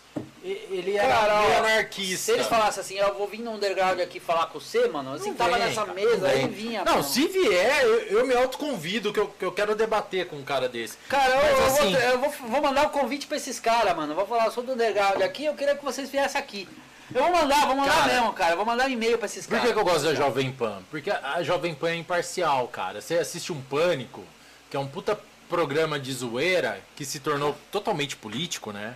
ele 0.50 0.95
era 0.98 1.08
Cara, 1.14 1.39
meio 1.41 1.58
anarquista. 1.58 2.18
Se 2.26 2.32
eles 2.32 2.48
falassem 2.48 2.82
assim, 2.82 2.95
eu 2.95 3.14
vou 3.16 3.28
vir 3.28 3.39
no 3.39 3.52
underground 3.52 4.00
aqui 4.00 4.20
falar 4.20 4.48
com 4.48 4.60
você, 4.60 4.88
mano, 4.88 5.14
assim, 5.14 5.30
Não 5.30 5.36
tava 5.36 5.58
vem, 5.58 5.60
nessa 5.68 5.82
cara, 5.82 5.93
mesa, 5.93 6.18
não 6.18 6.28
aí 6.30 6.48
vinha. 6.48 6.84
Não, 6.84 6.91
mano. 6.93 7.04
se 7.04 7.28
vier, 7.28 7.84
eu, 7.84 8.00
eu 8.20 8.28
me 8.28 8.34
autoconvido 8.36 9.12
que 9.14 9.20
eu, 9.20 9.28
que 9.28 9.43
eu 9.45 9.52
quero 9.52 9.76
debater 9.76 10.28
com 10.28 10.36
um 10.38 10.43
cara 10.43 10.68
desse. 10.70 10.98
Cara, 11.10 11.30
eu, 11.36 11.38
Mas 11.41 11.60
eu 11.60 11.66
assim- 11.66 11.91
vou, 11.93 12.02
eu 12.02 12.20
vou, 12.20 12.30
vou 12.50 12.62
mandar 12.62 12.86
o 12.88 12.89
convite 12.89 13.28
pra 13.28 13.38
esses 13.38 13.60
caras, 13.60 13.95
mano. 13.95 14.12
Eu 14.12 14.16
vou 14.16 14.26
falar, 14.28 14.45
eu 14.45 14.52
sou 14.52 14.64
do 14.64 14.74
underground 14.74 15.22
aqui, 15.22 15.45
eu 15.45 15.54
queria 15.56 15.76
que 15.76 15.84
vocês 15.84 16.10
viessem 16.10 16.39
aqui. 16.39 16.68
Eu 17.14 17.24
vou 17.24 17.32
mandar, 17.32 17.66
vou 17.68 17.76
mandar 17.76 17.93
Cara, 18.02 18.14
mesmo, 18.14 18.34
cara. 18.34 18.56
Vou 18.58 18.66
mandar 18.66 18.86
um 18.86 18.89
e-mail 18.89 19.18
pra 19.18 19.28
esses 19.28 19.45
Por 19.45 19.52
caras. 19.52 19.68
que, 19.68 19.74
que 19.74 19.80
eu 19.80 19.84
gosto 19.86 20.04
da 20.04 20.14
Jovem 20.14 20.52
Pan? 20.52 20.82
Porque 20.91 21.10
a 21.10 21.36
a 21.36 21.43
Jovem 21.43 21.74
Pan 21.74 21.89
é 21.91 21.95
imparcial, 21.95 22.68
cara. 22.68 23.00
Você 23.00 23.16
assiste 23.18 23.54
um 23.54 23.62
Pânico, 23.62 24.24
que 24.70 24.76
é 24.76 24.80
um 24.80 24.88
puta 24.88 25.18
programa 25.50 25.98
de 25.98 26.12
zoeira, 26.12 26.82
que 26.98 27.06
se 27.06 27.22
tornou 27.22 27.56
totalmente 27.72 28.18
político, 28.18 28.74
né? 28.74 28.95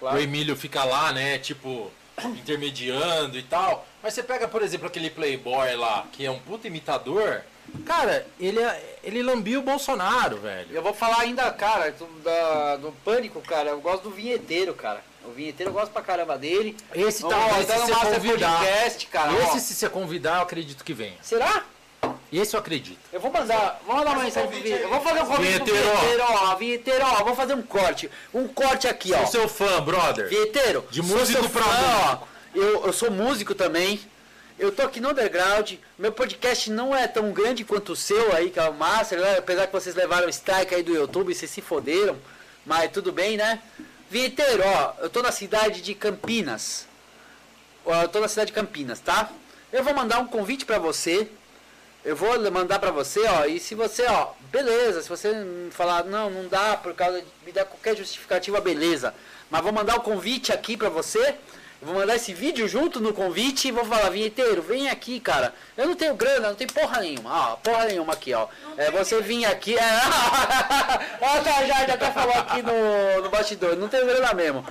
Claro. 0.00 0.16
O 0.16 0.20
Emílio 0.20 0.56
fica 0.56 0.84
lá, 0.84 1.12
né, 1.12 1.38
tipo, 1.38 1.90
intermediando 2.24 3.38
e 3.38 3.42
tal. 3.42 3.86
Mas 4.02 4.14
você 4.14 4.22
pega, 4.22 4.46
por 4.48 4.62
exemplo, 4.62 4.86
aquele 4.86 5.10
Playboy 5.10 5.74
lá, 5.76 6.06
que 6.12 6.24
é 6.24 6.30
um 6.30 6.38
puta 6.38 6.66
imitador. 6.68 7.42
Cara, 7.84 8.26
ele, 8.40 8.58
é- 8.60 8.98
ele 9.04 9.22
lambiu 9.22 9.60
o 9.60 9.62
Bolsonaro, 9.62 10.38
velho. 10.38 10.68
Eu 10.72 10.82
vou 10.82 10.94
falar 10.94 11.20
ainda, 11.20 11.50
cara, 11.52 11.90
do, 11.92 12.06
da- 12.22 12.76
do 12.76 12.92
Pânico, 13.04 13.40
cara. 13.42 13.70
Eu 13.70 13.80
gosto 13.80 14.04
do 14.04 14.10
vinheteiro, 14.10 14.72
cara. 14.74 15.02
O 15.24 15.32
vinheteiro 15.32 15.70
eu 15.70 15.74
gosto 15.74 15.92
pra 15.92 16.00
caramba 16.00 16.38
dele. 16.38 16.74
Esse 16.94 17.22
Ó, 17.24 17.28
tá 17.28 17.36
se 17.50 17.60
no 17.60 17.66
você 17.66 17.92
Master 17.92 18.14
convidar. 18.14 18.58
Podcast, 18.58 19.06
cara. 19.08 19.32
ó. 19.32 19.42
Esse, 19.56 19.60
se 19.60 19.74
você 19.74 19.88
convidar, 19.90 20.36
eu 20.36 20.42
acredito 20.42 20.82
que 20.82 20.94
venha. 20.94 21.16
Será? 21.20 21.64
Esse 22.32 22.54
eu 22.54 22.60
acredito. 22.60 22.98
Eu 23.12 23.20
vou 23.20 23.32
mandar, 23.32 23.80
vou 23.86 23.96
mandar 23.96 24.10
uma 24.12 24.24
mensagem 24.24 24.48
um 24.48 24.60
pro. 24.60 24.70
Eu 24.70 24.88
vou 24.90 25.00
fazer 25.00 25.22
um 25.22 25.26
convite 25.26 25.56
pro 25.56 25.64
vinheteiro, 25.64 25.88
ó. 25.88 25.96
vinheteiro, 25.96 26.24
ó. 26.28 26.54
Vinheteiro, 26.56 27.04
ó. 27.04 27.24
Vou 27.24 27.34
fazer 27.34 27.54
um 27.54 27.62
corte. 27.62 28.10
Um 28.34 28.48
corte 28.48 28.86
aqui, 28.86 29.12
ó. 29.14 29.18
Sou 29.20 29.26
seu 29.26 29.48
fã, 29.48 29.80
brother. 29.82 30.28
Vinheteiro, 30.28 30.86
De 30.90 31.02
sou 31.02 31.16
músico 31.16 31.40
seu 31.40 31.50
pra 31.50 31.62
fã, 31.62 32.22
ó. 32.22 32.26
Eu, 32.54 32.86
eu 32.86 32.92
sou 32.92 33.10
músico 33.10 33.54
também. 33.54 34.00
Eu 34.58 34.72
tô 34.72 34.82
aqui 34.82 35.00
no 35.00 35.10
underground. 35.10 35.74
Meu 35.96 36.12
podcast 36.12 36.70
não 36.70 36.94
é 36.94 37.06
tão 37.06 37.32
grande 37.32 37.64
quanto 37.64 37.92
o 37.92 37.96
seu 37.96 38.34
aí, 38.34 38.50
que 38.50 38.58
é 38.58 38.68
o 38.68 38.74
Master, 38.74 39.20
né? 39.20 39.38
apesar 39.38 39.66
que 39.66 39.72
vocês 39.72 39.94
levaram 39.94 40.26
o 40.26 40.30
strike 40.30 40.74
aí 40.74 40.82
do 40.82 40.92
YouTube, 40.92 41.32
vocês 41.32 41.50
se 41.50 41.62
foderam. 41.62 42.16
Mas 42.66 42.90
tudo 42.90 43.12
bem, 43.12 43.36
né? 43.36 43.62
Vinheteiro, 44.10 44.62
ó, 44.66 44.94
eu 45.00 45.08
tô 45.08 45.22
na 45.22 45.30
cidade 45.30 45.80
de 45.80 45.94
Campinas. 45.94 46.86
eu 47.86 48.08
tô 48.08 48.20
na 48.20 48.28
cidade 48.28 48.48
de 48.48 48.54
Campinas, 48.54 48.98
tá? 49.00 49.30
Eu 49.72 49.84
vou 49.84 49.94
mandar 49.94 50.18
um 50.18 50.26
convite 50.26 50.66
pra 50.66 50.78
você. 50.78 51.28
Eu 52.08 52.16
vou 52.16 52.40
mandar 52.50 52.78
pra 52.78 52.90
você, 52.90 53.20
ó, 53.26 53.44
e 53.44 53.60
se 53.60 53.74
você, 53.74 54.06
ó, 54.06 54.28
beleza, 54.50 55.02
se 55.02 55.10
você 55.10 55.30
falar, 55.70 56.04
não, 56.04 56.30
não 56.30 56.48
dá 56.48 56.74
por 56.74 56.94
causa 56.94 57.20
de 57.20 57.26
me 57.44 57.52
dar 57.52 57.66
qualquer 57.66 57.94
justificativa, 57.94 58.62
beleza. 58.62 59.12
Mas 59.50 59.60
vou 59.60 59.74
mandar 59.74 59.94
o 59.96 60.00
convite 60.00 60.50
aqui 60.50 60.74
pra 60.74 60.88
você. 60.88 61.34
Vou 61.82 61.94
mandar 61.94 62.16
esse 62.16 62.32
vídeo 62.32 62.66
junto 62.66 62.98
no 62.98 63.12
convite 63.12 63.68
e 63.68 63.72
vou 63.72 63.84
falar, 63.84 64.08
vinheteiro, 64.08 64.62
vem 64.62 64.88
aqui, 64.88 65.20
cara. 65.20 65.52
Eu 65.76 65.84
não 65.84 65.94
tenho 65.94 66.14
grana, 66.14 66.48
não 66.48 66.54
tenho 66.54 66.72
porra 66.72 67.00
nenhuma. 67.00 67.52
Ó, 67.52 67.56
porra 67.56 67.84
nenhuma 67.84 68.14
aqui, 68.14 68.32
ó. 68.32 68.48
É, 68.78 68.90
você 68.90 69.20
vir 69.20 69.44
aqui. 69.44 69.76
É... 69.76 69.82
Ó, 71.20 71.40
tá, 71.42 71.66
já, 71.66 71.86
já 71.88 71.92
até 71.92 72.10
falou 72.10 72.34
aqui 72.36 72.62
no, 72.62 73.22
no 73.22 73.28
bastidor, 73.28 73.76
não 73.76 73.86
tenho 73.86 74.06
grana 74.06 74.32
mesmo. 74.32 74.64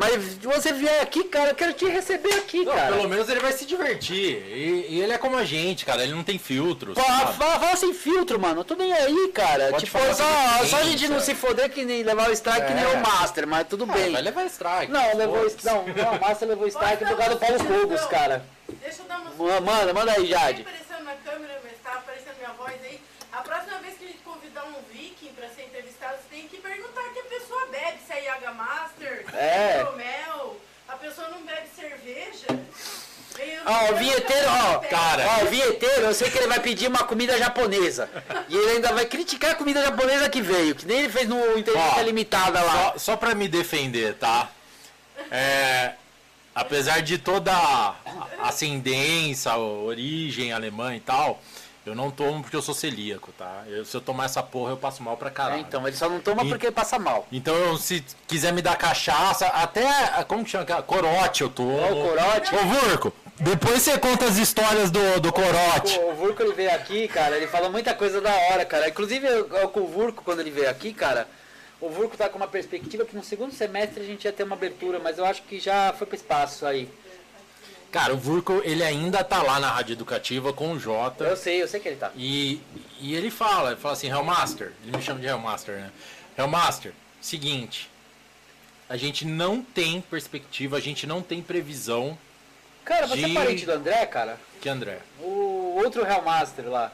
Mas 0.00 0.34
você 0.38 0.72
vier 0.72 1.02
aqui, 1.02 1.24
cara, 1.24 1.50
eu 1.50 1.54
quero 1.54 1.74
te 1.74 1.84
receber 1.86 2.32
aqui, 2.38 2.64
Não, 2.64 2.72
cara. 2.74 2.96
pelo 2.96 3.06
menos 3.06 3.28
ele 3.28 3.38
vai 3.40 3.52
se 3.52 3.66
divertir. 3.66 4.42
E, 4.48 4.86
e 4.88 5.00
ele 5.02 5.12
é 5.12 5.18
como 5.18 5.36
a 5.36 5.44
gente, 5.44 5.84
cara. 5.84 6.02
Ele 6.02 6.14
não 6.14 6.24
tem 6.24 6.38
filtros. 6.38 6.94
Pô, 6.94 7.02
sabe? 7.02 7.36
fala, 7.36 7.60
fala 7.60 7.76
sem 7.76 7.92
filtro, 7.92 8.40
mano. 8.40 8.64
Tô 8.64 8.74
nem 8.76 8.90
aí, 8.94 9.28
cara. 9.34 9.68
Pode 9.72 9.84
tipo, 9.84 9.98
só, 9.98 10.64
só 10.64 10.76
a 10.78 10.84
gente 10.84 11.06
não 11.06 11.20
se 11.20 11.34
foder 11.34 11.68
que 11.70 11.84
nem 11.84 12.02
levar 12.02 12.30
o 12.30 12.32
strike 12.32 12.66
que 12.66 12.72
nem 12.72 12.84
É. 12.84 12.88
o 12.88 13.00
Master, 13.02 13.46
mas 13.46 13.68
tudo 13.68 13.84
Ah, 13.90 13.92
bem. 13.92 14.10
vai 14.10 14.22
levar 14.22 14.46
strike. 14.46 14.90
Não, 14.90 15.16
levou 15.18 15.46
não, 15.64 15.84
não, 15.88 16.14
o 16.16 16.20
Master 16.20 16.48
levou 16.48 16.66
strike 16.66 17.04
do 17.04 17.16
dar 17.16 17.28
uma 17.28 17.36
Paulo 17.36 17.58
sugestão? 17.58 18.08
cara. 18.08 18.44
Deixa 18.80 19.02
eu 19.02 19.06
dar 19.06 19.18
uma 19.20 19.30
Ma- 19.50 19.60
Manda, 19.60 19.92
manda 19.92 20.12
aí, 20.12 20.26
Jade. 20.26 20.64
na 21.04 21.12
câmera, 21.30 21.60
tá 21.84 21.92
aparecendo 21.92 22.36
minha 22.38 22.52
voz 22.52 22.74
aí. 22.84 22.98
A 23.32 23.42
próxima 23.42 23.78
vez 23.78 23.96
que 23.98 24.04
a 24.04 24.08
gente 24.08 24.18
convidar 24.24 24.64
um 24.64 24.74
viking 24.92 25.32
pra 25.38 25.48
ser 25.48 25.62
entrevistado, 25.64 26.14
você 26.16 26.36
tem 26.36 26.48
que 26.48 26.56
perguntar 26.58 27.02
que 27.12 27.20
a 27.20 27.24
pessoa 27.24 27.66
bebe, 27.70 27.98
se 28.06 28.12
é 28.12 28.24
Yaga 28.24 28.52
Master, 28.52 29.24
se 29.29 29.29
É. 29.40 29.80
hidromel. 29.80 30.60
A 30.88 30.96
pessoa 30.96 31.28
não 31.28 31.40
bebe 31.42 31.66
cerveja. 31.74 32.46
Ó, 33.64 33.92
o 33.92 33.96
vinheteiro, 33.96 34.46
ó, 34.48 34.78
Cara. 34.80 35.24
Ó, 35.26 35.44
o 35.44 35.46
vinheteiro, 35.46 36.06
eu 36.06 36.14
sei 36.14 36.30
que 36.30 36.36
ele 36.36 36.46
vai 36.46 36.60
pedir 36.60 36.88
uma 36.88 37.04
comida 37.04 37.38
japonesa. 37.38 38.10
E 38.48 38.56
ele 38.56 38.72
ainda 38.72 38.92
vai 38.92 39.06
criticar 39.06 39.52
a 39.52 39.54
comida 39.54 39.82
japonesa 39.82 40.28
que 40.28 40.42
veio, 40.42 40.74
que 40.74 40.84
nem 40.86 40.98
ele 41.00 41.08
fez 41.08 41.26
no 41.26 41.56
Inteligência 41.56 42.00
Ó, 42.00 42.02
Limitada 42.02 42.60
lá. 42.60 42.92
Só, 42.92 42.98
só 42.98 43.16
pra 43.16 43.34
me 43.34 43.48
defender, 43.48 44.14
tá? 44.14 44.50
É, 45.30 45.92
apesar 46.54 47.00
de 47.00 47.16
toda 47.16 47.52
a 47.52 47.94
ascendência, 48.42 49.52
a 49.52 49.58
origem 49.58 50.52
alemã 50.52 50.94
e 50.94 51.00
tal, 51.00 51.40
eu 51.86 51.94
não 51.94 52.10
tomo 52.10 52.42
porque 52.42 52.56
eu 52.56 52.62
sou 52.62 52.74
celíaco, 52.74 53.32
tá? 53.38 53.64
Eu- 53.66 53.84
se 53.84 53.96
eu 53.96 54.00
tomar 54.00 54.26
essa 54.26 54.42
porra, 54.42 54.72
eu 54.72 54.76
passo 54.76 55.02
mal 55.02 55.16
pra 55.16 55.28
É, 55.28 55.32
caralho. 55.32 55.60
então, 55.60 55.86
ele 55.86 55.96
só 55.96 56.08
não 56.08 56.20
toma 56.20 56.44
E- 56.44 56.48
porque 56.48 56.70
passa 56.70 56.98
mal. 56.98 57.26
Então, 57.32 57.54
eu, 57.54 57.76
se 57.76 58.04
quiser 58.28 58.52
me 58.52 58.60
dar 58.62 58.76
cachaça, 58.76 59.46
até. 59.46 59.84
Como 60.28 60.44
que 60.44 60.50
chama? 60.50 60.62
aquela? 60.64 60.82
Corote 60.82 61.42
eu 61.42 61.48
tomo. 61.50 61.76
Ó, 61.78 61.92
o 61.92 62.08
corote. 62.08 62.54
Ô, 62.54 62.58
Vurco, 62.58 63.12
depois 63.38 63.82
você 63.82 63.98
conta 63.98 64.26
as 64.26 64.36
histórias 64.36 64.90
do, 64.90 65.20
do 65.20 65.32
corote. 65.32 65.98
O, 65.98 66.10
o 66.10 66.14
Vurco 66.14 66.42
ele 66.42 66.52
veio 66.52 66.74
aqui, 66.74 67.08
cara, 67.08 67.36
ele 67.36 67.46
falou 67.46 67.70
muita 67.70 67.94
coisa 67.94 68.20
da 68.20 68.32
hora, 68.34 68.64
cara. 68.64 68.88
Inclusive 68.88 69.26
eu- 69.26 69.48
eu 69.56 69.68
com 69.68 69.80
o 69.80 69.86
Vurco, 69.86 70.22
quando 70.22 70.40
ele 70.40 70.50
veio 70.50 70.68
aqui, 70.68 70.92
cara, 70.92 71.26
o 71.80 71.88
Vurco 71.88 72.16
tá 72.16 72.28
com 72.28 72.36
uma 72.36 72.46
perspectiva 72.46 73.04
que 73.06 73.16
no 73.16 73.24
segundo 73.24 73.54
semestre 73.54 74.02
a 74.02 74.06
gente 74.06 74.24
ia 74.26 74.32
ter 74.32 74.42
uma 74.42 74.54
abertura, 74.54 74.98
mas 75.02 75.16
eu 75.16 75.24
acho 75.24 75.42
que 75.44 75.58
já 75.58 75.94
foi 75.96 76.06
pro 76.06 76.14
espaço 76.16 76.66
aí. 76.66 76.88
Cara, 77.90 78.14
o 78.14 78.16
Vurco, 78.16 78.60
ele 78.64 78.84
ainda 78.84 79.24
tá 79.24 79.42
lá 79.42 79.58
na 79.58 79.70
Rádio 79.70 79.94
Educativa 79.94 80.52
com 80.52 80.72
o 80.72 80.78
Jota. 80.78 81.24
Eu 81.24 81.36
sei, 81.36 81.60
eu 81.60 81.66
sei 81.66 81.80
que 81.80 81.88
ele 81.88 81.96
tá. 81.96 82.12
E, 82.14 82.60
e 83.00 83.14
ele 83.14 83.30
fala, 83.30 83.72
ele 83.72 83.80
fala 83.80 83.94
assim, 83.94 84.08
Hellmaster, 84.08 84.72
ele 84.84 84.96
me 84.96 85.02
chama 85.02 85.18
de 85.18 85.26
Hellmaster, 85.26 85.74
né? 85.76 85.90
Hellmaster, 86.38 86.92
seguinte, 87.20 87.90
a 88.88 88.96
gente 88.96 89.24
não 89.24 89.60
tem 89.60 90.00
perspectiva, 90.00 90.76
a 90.76 90.80
gente 90.80 91.06
não 91.06 91.20
tem 91.20 91.42
previsão 91.42 92.16
Cara, 92.84 93.06
você 93.06 93.16
De- 93.24 93.30
é 93.30 93.34
parente 93.34 93.66
do 93.66 93.72
André, 93.72 94.06
cara? 94.06 94.38
que 94.60 94.68
André. 94.68 95.00
O 95.20 95.78
outro 95.82 96.04
Hellmaster 96.06 96.68
lá. 96.68 96.90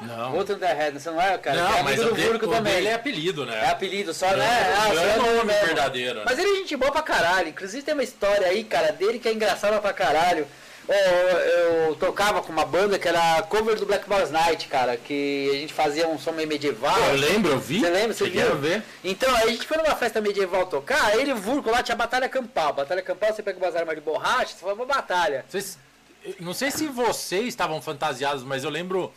Não. 0.00 0.36
O 0.36 0.40
André 0.40 0.72
Red, 0.74 0.92
você 0.92 1.10
não 1.10 1.20
é, 1.20 1.38
cara? 1.38 1.56
não, 1.56 1.76
é 1.78 1.82
mas 1.82 1.96
do 1.96 2.12
dele, 2.14 2.28
Vurco 2.28 2.46
o 2.46 2.50
também. 2.50 2.74
dele 2.74 2.88
é 2.88 2.94
apelido, 2.94 3.46
né? 3.46 3.64
É 3.64 3.70
apelido 3.70 4.12
só, 4.12 4.28
Não, 4.30 4.36
né? 4.36 4.74
Ah, 4.76 4.94
não 4.94 5.02
é 5.02 5.10
é 5.12 5.16
nome 5.16 5.44
mesmo. 5.44 5.66
verdadeiro, 5.66 6.18
né? 6.18 6.22
Mas 6.26 6.38
ele 6.38 6.50
é 6.50 6.54
gente 6.56 6.76
boa 6.76 6.92
pra 6.92 7.02
caralho. 7.02 7.48
Inclusive 7.48 7.82
tem 7.82 7.94
uma 7.94 8.02
história 8.02 8.46
aí, 8.46 8.62
cara, 8.62 8.92
dele 8.92 9.18
que 9.18 9.28
é 9.28 9.32
engraçada 9.32 9.80
pra 9.80 9.92
caralho. 9.94 10.46
Ó, 10.88 10.92
eu 10.92 11.96
tocava 11.96 12.42
com 12.42 12.52
uma 12.52 12.64
banda 12.64 12.96
que 12.98 13.08
era 13.08 13.42
cover 13.48 13.74
do 13.76 13.86
Black 13.86 14.08
Boys 14.08 14.30
Night, 14.30 14.68
cara, 14.68 14.96
que 14.96 15.50
a 15.50 15.56
gente 15.58 15.72
fazia 15.72 16.06
um 16.06 16.16
som 16.18 16.30
meio 16.30 16.46
medieval. 16.46 16.96
Eu 17.08 17.16
lembro, 17.16 17.52
eu 17.52 17.58
vi. 17.58 17.80
Você 17.80 17.90
lembra? 17.90 18.12
Você 18.14 18.28
viu? 18.28 18.54
ver. 18.56 18.82
Então, 19.02 19.34
aí 19.34 19.44
a 19.44 19.48
gente 19.48 19.66
foi 19.66 19.78
numa 19.78 19.96
festa 19.96 20.20
medieval 20.20 20.66
tocar, 20.66 21.06
aí 21.06 21.22
ele 21.22 21.30
e 21.32 21.34
Vurco 21.34 21.70
lá 21.70 21.82
tinha 21.82 21.96
batalha 21.96 22.28
campal. 22.28 22.72
Batalha 22.72 23.02
campal, 23.02 23.32
você 23.34 23.42
pega 23.42 23.58
umas 23.58 23.74
armas 23.74 23.96
de 23.96 24.00
borracha, 24.00 24.54
você 24.54 24.64
faz 24.64 24.76
uma 24.76 24.86
batalha. 24.86 25.44
Vocês, 25.48 25.76
eu 26.24 26.34
não 26.40 26.54
sei 26.54 26.70
se 26.70 26.86
vocês 26.86 27.46
estavam 27.48 27.82
fantasiados, 27.82 28.44
mas 28.44 28.62
eu 28.62 28.70
lembro 28.70 29.12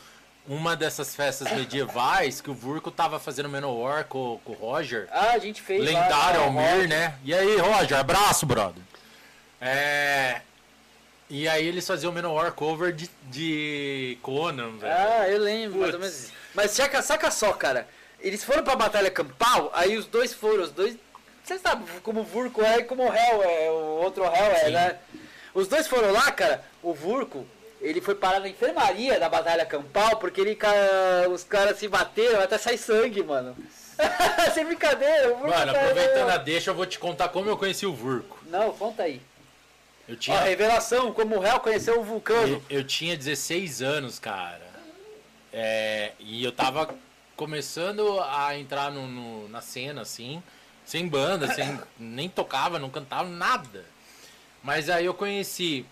uma 0.50 0.76
dessas 0.76 1.16
festas 1.16 1.52
medievais 1.52 2.42
que 2.42 2.50
o 2.50 2.56
Vurco 2.56 2.90
tava 2.90 3.20
fazendo 3.20 3.48
Menowar 3.48 4.06
com, 4.06 4.40
com 4.44 4.54
o 4.54 4.56
Roger. 4.56 5.08
Ah, 5.12 5.34
a 5.34 5.38
gente 5.38 5.62
fez 5.62 5.80
lá, 5.80 6.02
Lendário 6.02 6.42
Almir, 6.42 6.90
né? 6.90 7.14
E 7.24 7.32
aí, 7.36 7.58
Roger, 7.58 8.00
abraço, 8.00 8.48
brother. 8.48 8.82
É. 9.62 10.42
E 11.30 11.48
aí 11.48 11.68
eles 11.68 11.86
faziam 11.86 12.12
o 12.12 12.16
Menowar 12.16 12.52
cover 12.54 12.92
de, 12.92 13.08
de 13.26 14.18
Conan, 14.24 14.78
velho. 14.78 14.92
Ah, 14.92 15.30
eu 15.30 15.40
lembro, 15.40 15.82
mais 15.82 15.94
ou 15.94 16.00
menos. 16.00 16.32
Mas 16.56 16.72
saca, 16.72 17.00
saca 17.04 17.30
só, 17.30 17.54
cara. 17.54 17.88
Eles 18.20 18.44
foram 18.44 18.64
pra 18.64 18.76
batalha 18.76 19.12
campal, 19.12 19.70
aí 19.72 19.96
os 19.96 20.08
dois 20.08 20.34
foram, 20.34 20.64
os 20.64 20.72
dois. 20.72 20.98
Você 21.44 21.60
sabe 21.60 21.86
como 22.02 22.22
o 22.22 22.24
Vurco 22.24 22.64
é 22.64 22.80
e 22.80 22.84
como 22.84 23.04
o 23.04 23.14
Hell 23.14 23.44
é, 23.44 23.70
o 23.70 24.02
outro 24.02 24.24
Hell 24.24 24.34
é, 24.34 24.66
Sim. 24.66 24.72
né? 24.72 24.98
Os 25.54 25.68
dois 25.68 25.88
foram 25.88 26.12
lá, 26.12 26.32
cara. 26.32 26.64
O 26.82 26.94
Vurco, 26.94 27.46
ele 27.82 28.02
foi 28.02 28.16
parar 28.16 28.40
na 28.40 28.50
enfermaria 28.50 29.20
da 29.20 29.30
batalha 29.30 29.66
campal, 29.66 30.18
porque 30.18 30.42
ele, 30.42 30.58
os 31.34 31.44
caras 31.44 31.78
se 31.78 31.88
bateram 31.88 32.42
até 32.42 32.58
sair 32.58 32.78
sangue, 32.78 33.24
mano. 33.24 33.56
Sem 34.54 34.66
brincadeira, 34.66 35.30
o 35.34 35.38
Vurco 35.38 35.50
Mano, 35.50 35.74
tá- 35.74 35.82
aproveitando 35.82 36.30
a 36.30 36.38
deixa, 36.38 36.72
eu 36.72 36.76
vou 36.76 36.86
te 36.86 36.98
contar 37.00 37.30
como 37.30 37.50
eu 37.50 37.58
conheci 37.58 37.86
o 37.86 37.94
Vurco. 37.94 38.40
Não, 38.48 38.72
conta 38.74 39.04
aí. 39.04 39.22
Eu 40.08 40.16
Ó, 40.16 40.18
tinha, 40.18 40.40
revelação, 40.40 41.12
como 41.14 41.38
o 41.38 41.46
Hell 41.46 41.60
conheceu 41.60 42.00
o 42.00 42.04
Vulcano. 42.04 42.48
eu, 42.70 42.78
eu 42.80 42.84
tinha 42.84 43.16
16 43.18 43.82
anos, 43.82 44.18
cara. 44.18 44.68
É, 45.52 46.12
e 46.20 46.44
eu 46.44 46.52
tava 46.52 46.94
começando 47.36 48.20
a 48.22 48.58
entrar 48.58 48.92
no, 48.92 49.08
no- 49.08 49.50
na 49.50 49.62
cena, 49.62 50.02
assim, 50.02 50.42
sem 50.86 51.08
banda, 51.08 51.54
sem, 51.54 51.80
nem 51.98 52.28
tocava, 52.30 52.80
não 52.80 52.90
cantava, 52.90 53.28
nada. 53.30 53.86
Mas 54.64 54.90
aí 54.90 55.06
eu 55.06 55.14
conheci 55.14 55.86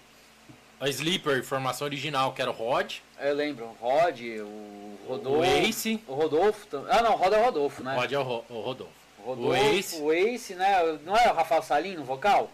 a 0.79 0.87
Sleeper, 0.89 1.43
formação 1.43 1.85
original, 1.85 2.33
que 2.33 2.41
era 2.41 2.51
o 2.51 2.53
Rod, 2.53 2.95
Eu 3.19 3.33
lembro, 3.33 3.65
o 3.65 3.73
Rod, 3.85 4.19
o 4.21 4.97
Rodolfo. 5.07 5.39
o 5.39 5.43
Ace. 5.43 5.99
O 6.07 6.13
Rodolfo. 6.13 6.67
Ah, 6.89 7.01
não, 7.01 7.13
o 7.13 7.15
Rod 7.17 7.33
é 7.33 7.37
o 7.39 7.43
Rodolfo, 7.45 7.83
né? 7.83 7.95
Rod 7.95 8.11
é 8.11 8.19
o, 8.19 8.23
Ro- 8.23 8.45
o 8.49 8.59
Rodolfo. 8.61 8.93
O 9.19 9.29
Rodolfo, 9.29 9.49
O 9.51 9.55
Ace. 9.55 10.01
o 10.01 10.13
Ace, 10.13 10.53
né? 10.55 10.99
Não 11.03 11.15
é 11.17 11.31
o 11.31 11.35
Rafael 11.35 11.63
Salim 11.63 11.95
no 11.95 12.03
vocal? 12.03 12.51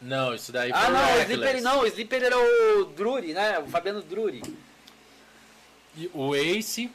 Não, 0.00 0.34
isso 0.34 0.52
daí 0.52 0.70
foi 0.70 0.78
Ah, 0.80 0.88
o 0.88 0.92
não, 0.92 1.00
o 1.00 1.04
Reckless. 1.06 1.32
Slipper 1.32 1.62
não, 1.62 1.80
o 1.80 1.86
Slipper 1.86 2.22
era 2.22 2.36
o 2.38 2.84
Drury, 2.84 3.32
né? 3.34 3.58
O 3.58 3.66
Fabiano 3.66 4.02
Drury. 4.02 4.42
E 5.96 6.10
O 6.14 6.34
Ace. 6.36 6.90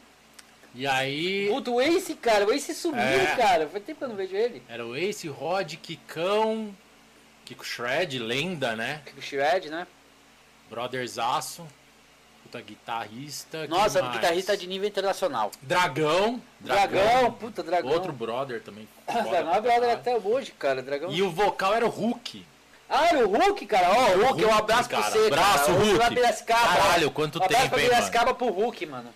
E 0.74 0.88
aí. 0.88 1.50
Puta, 1.50 1.70
o 1.72 1.82
Ace, 1.82 2.14
cara, 2.16 2.46
o 2.46 2.54
Ace 2.54 2.74
sumiu, 2.74 3.02
É. 3.02 3.36
cara. 3.36 3.68
Faz 3.68 3.84
tempo 3.84 3.98
que 3.98 4.04
eu 4.06 4.08
não 4.10 4.16
vejo 4.16 4.36
ele. 4.36 4.62
Era 4.70 4.86
o 4.86 4.96
Ace, 4.96 5.28
Rod, 5.28 5.74
Kikão, 5.76 6.74
Kiko 7.44 7.66
Shred, 7.66 8.20
lenda, 8.20 8.74
né? 8.76 9.02
O 9.18 9.22
Shred, 9.22 9.70
né? 9.70 9.86
Brotherzaço. 10.72 11.68
Puta 12.44 12.62
guitarrista. 12.62 13.68
Nossa, 13.68 14.02
guitarrista 14.02 14.58
de 14.58 14.66
nível 14.68 14.88
internacional. 14.88 15.52
Dragão. 15.62 16.42
Dragão, 16.60 17.32
puta, 17.34 17.62
Dragão. 17.62 17.92
Outro 17.92 18.12
brother 18.14 18.62
também. 18.62 18.88
Dragão 19.06 19.54
é 19.54 19.62
brother 19.62 19.90
até 19.92 20.18
hoje, 20.18 20.52
cara. 20.58 20.82
Dragão. 20.82 21.12
E 21.12 21.22
o 21.22 21.30
vocal 21.30 21.74
era 21.76 21.86
o 21.86 21.90
Hulk. 21.90 22.46
Ah, 22.90 23.08
era 23.08 23.26
o 23.26 23.32
Hulk, 23.38 23.66
cara. 23.68 23.90
Ó, 23.90 23.94
o 23.94 24.26
Hulk, 24.26 24.44
um 24.44 24.48
Hulk, 24.48 24.60
abraço 24.60 24.90
pra 24.90 25.00
cara. 25.02 25.12
você, 25.12 25.28
Abraço, 25.28 25.66
cara. 25.68 25.78
Hulk. 25.80 25.94
Lá 25.98 26.10
Piracicaba. 26.10 26.68
Caralho, 26.68 27.12
quanto 27.12 27.40
um 27.40 27.44
abraço 27.44 27.64
tempo, 27.64 27.76
pra 27.76 27.84
Piracicaba 27.84 28.34
pro 28.34 28.50
Hulk, 28.50 28.86
mano. 28.86 29.10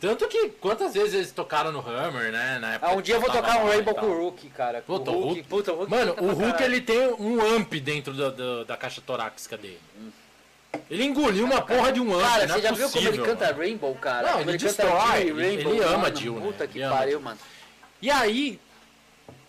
Tanto 0.00 0.26
que 0.28 0.48
quantas 0.48 0.94
vezes 0.94 1.12
eles 1.12 1.32
tocaram 1.32 1.70
no 1.72 1.80
Hammer, 1.86 2.32
né? 2.32 2.58
Na 2.58 2.74
época 2.74 2.90
Ah, 2.90 2.94
um 2.96 3.02
dia 3.02 3.16
eu 3.16 3.20
vou 3.20 3.28
tocar 3.30 3.58
um 3.62 3.68
Rainbow 3.68 3.94
com 3.94 4.06
o 4.06 4.16
Hulk, 4.22 4.48
cara. 4.50 4.80
Puta, 4.80 5.10
o 5.10 5.14
Hulk, 5.14 5.26
Hulk- 5.26 5.42
puta, 5.48 5.72
o 5.72 5.76
Hulk 5.76 5.90
Mano, 5.90 6.14
canta 6.14 6.32
o 6.32 6.34
pra 6.36 6.46
Hulk 6.46 6.62
ele 6.62 6.80
tem 6.80 6.98
um 7.20 7.56
amp 7.56 7.74
dentro 7.74 8.14
da, 8.14 8.30
da, 8.30 8.64
da 8.64 8.76
caixa 8.78 9.02
torácica 9.04 9.58
dele. 9.58 9.78
Ele 10.90 11.04
engoliu 11.04 11.44
uma 11.44 11.60
porra 11.62 11.92
de 11.92 12.00
um 12.00 12.14
amp, 12.14 12.22
Cara, 12.22 12.46
você 12.48 12.58
é 12.58 12.62
já 12.62 12.72
viu 12.72 12.90
como 12.90 13.08
ele 13.08 13.18
canta. 13.18 13.52
Rainbow, 13.52 13.94
cara? 13.96 14.32
Não, 14.32 14.40
ele 14.40 14.52
canta 14.52 14.64
destrói, 14.66 15.22
Jill 15.26 15.40
ele- 15.40 15.68
ele 15.68 15.80
ama. 15.84 16.14
Jill, 16.14 16.34
né? 16.34 16.40
Puta 16.46 16.66
que 16.66 16.78
Ele 16.80 16.88
pariu, 16.90 17.20
mano. 17.20 17.38
E 18.02 18.10
aí, 18.10 18.60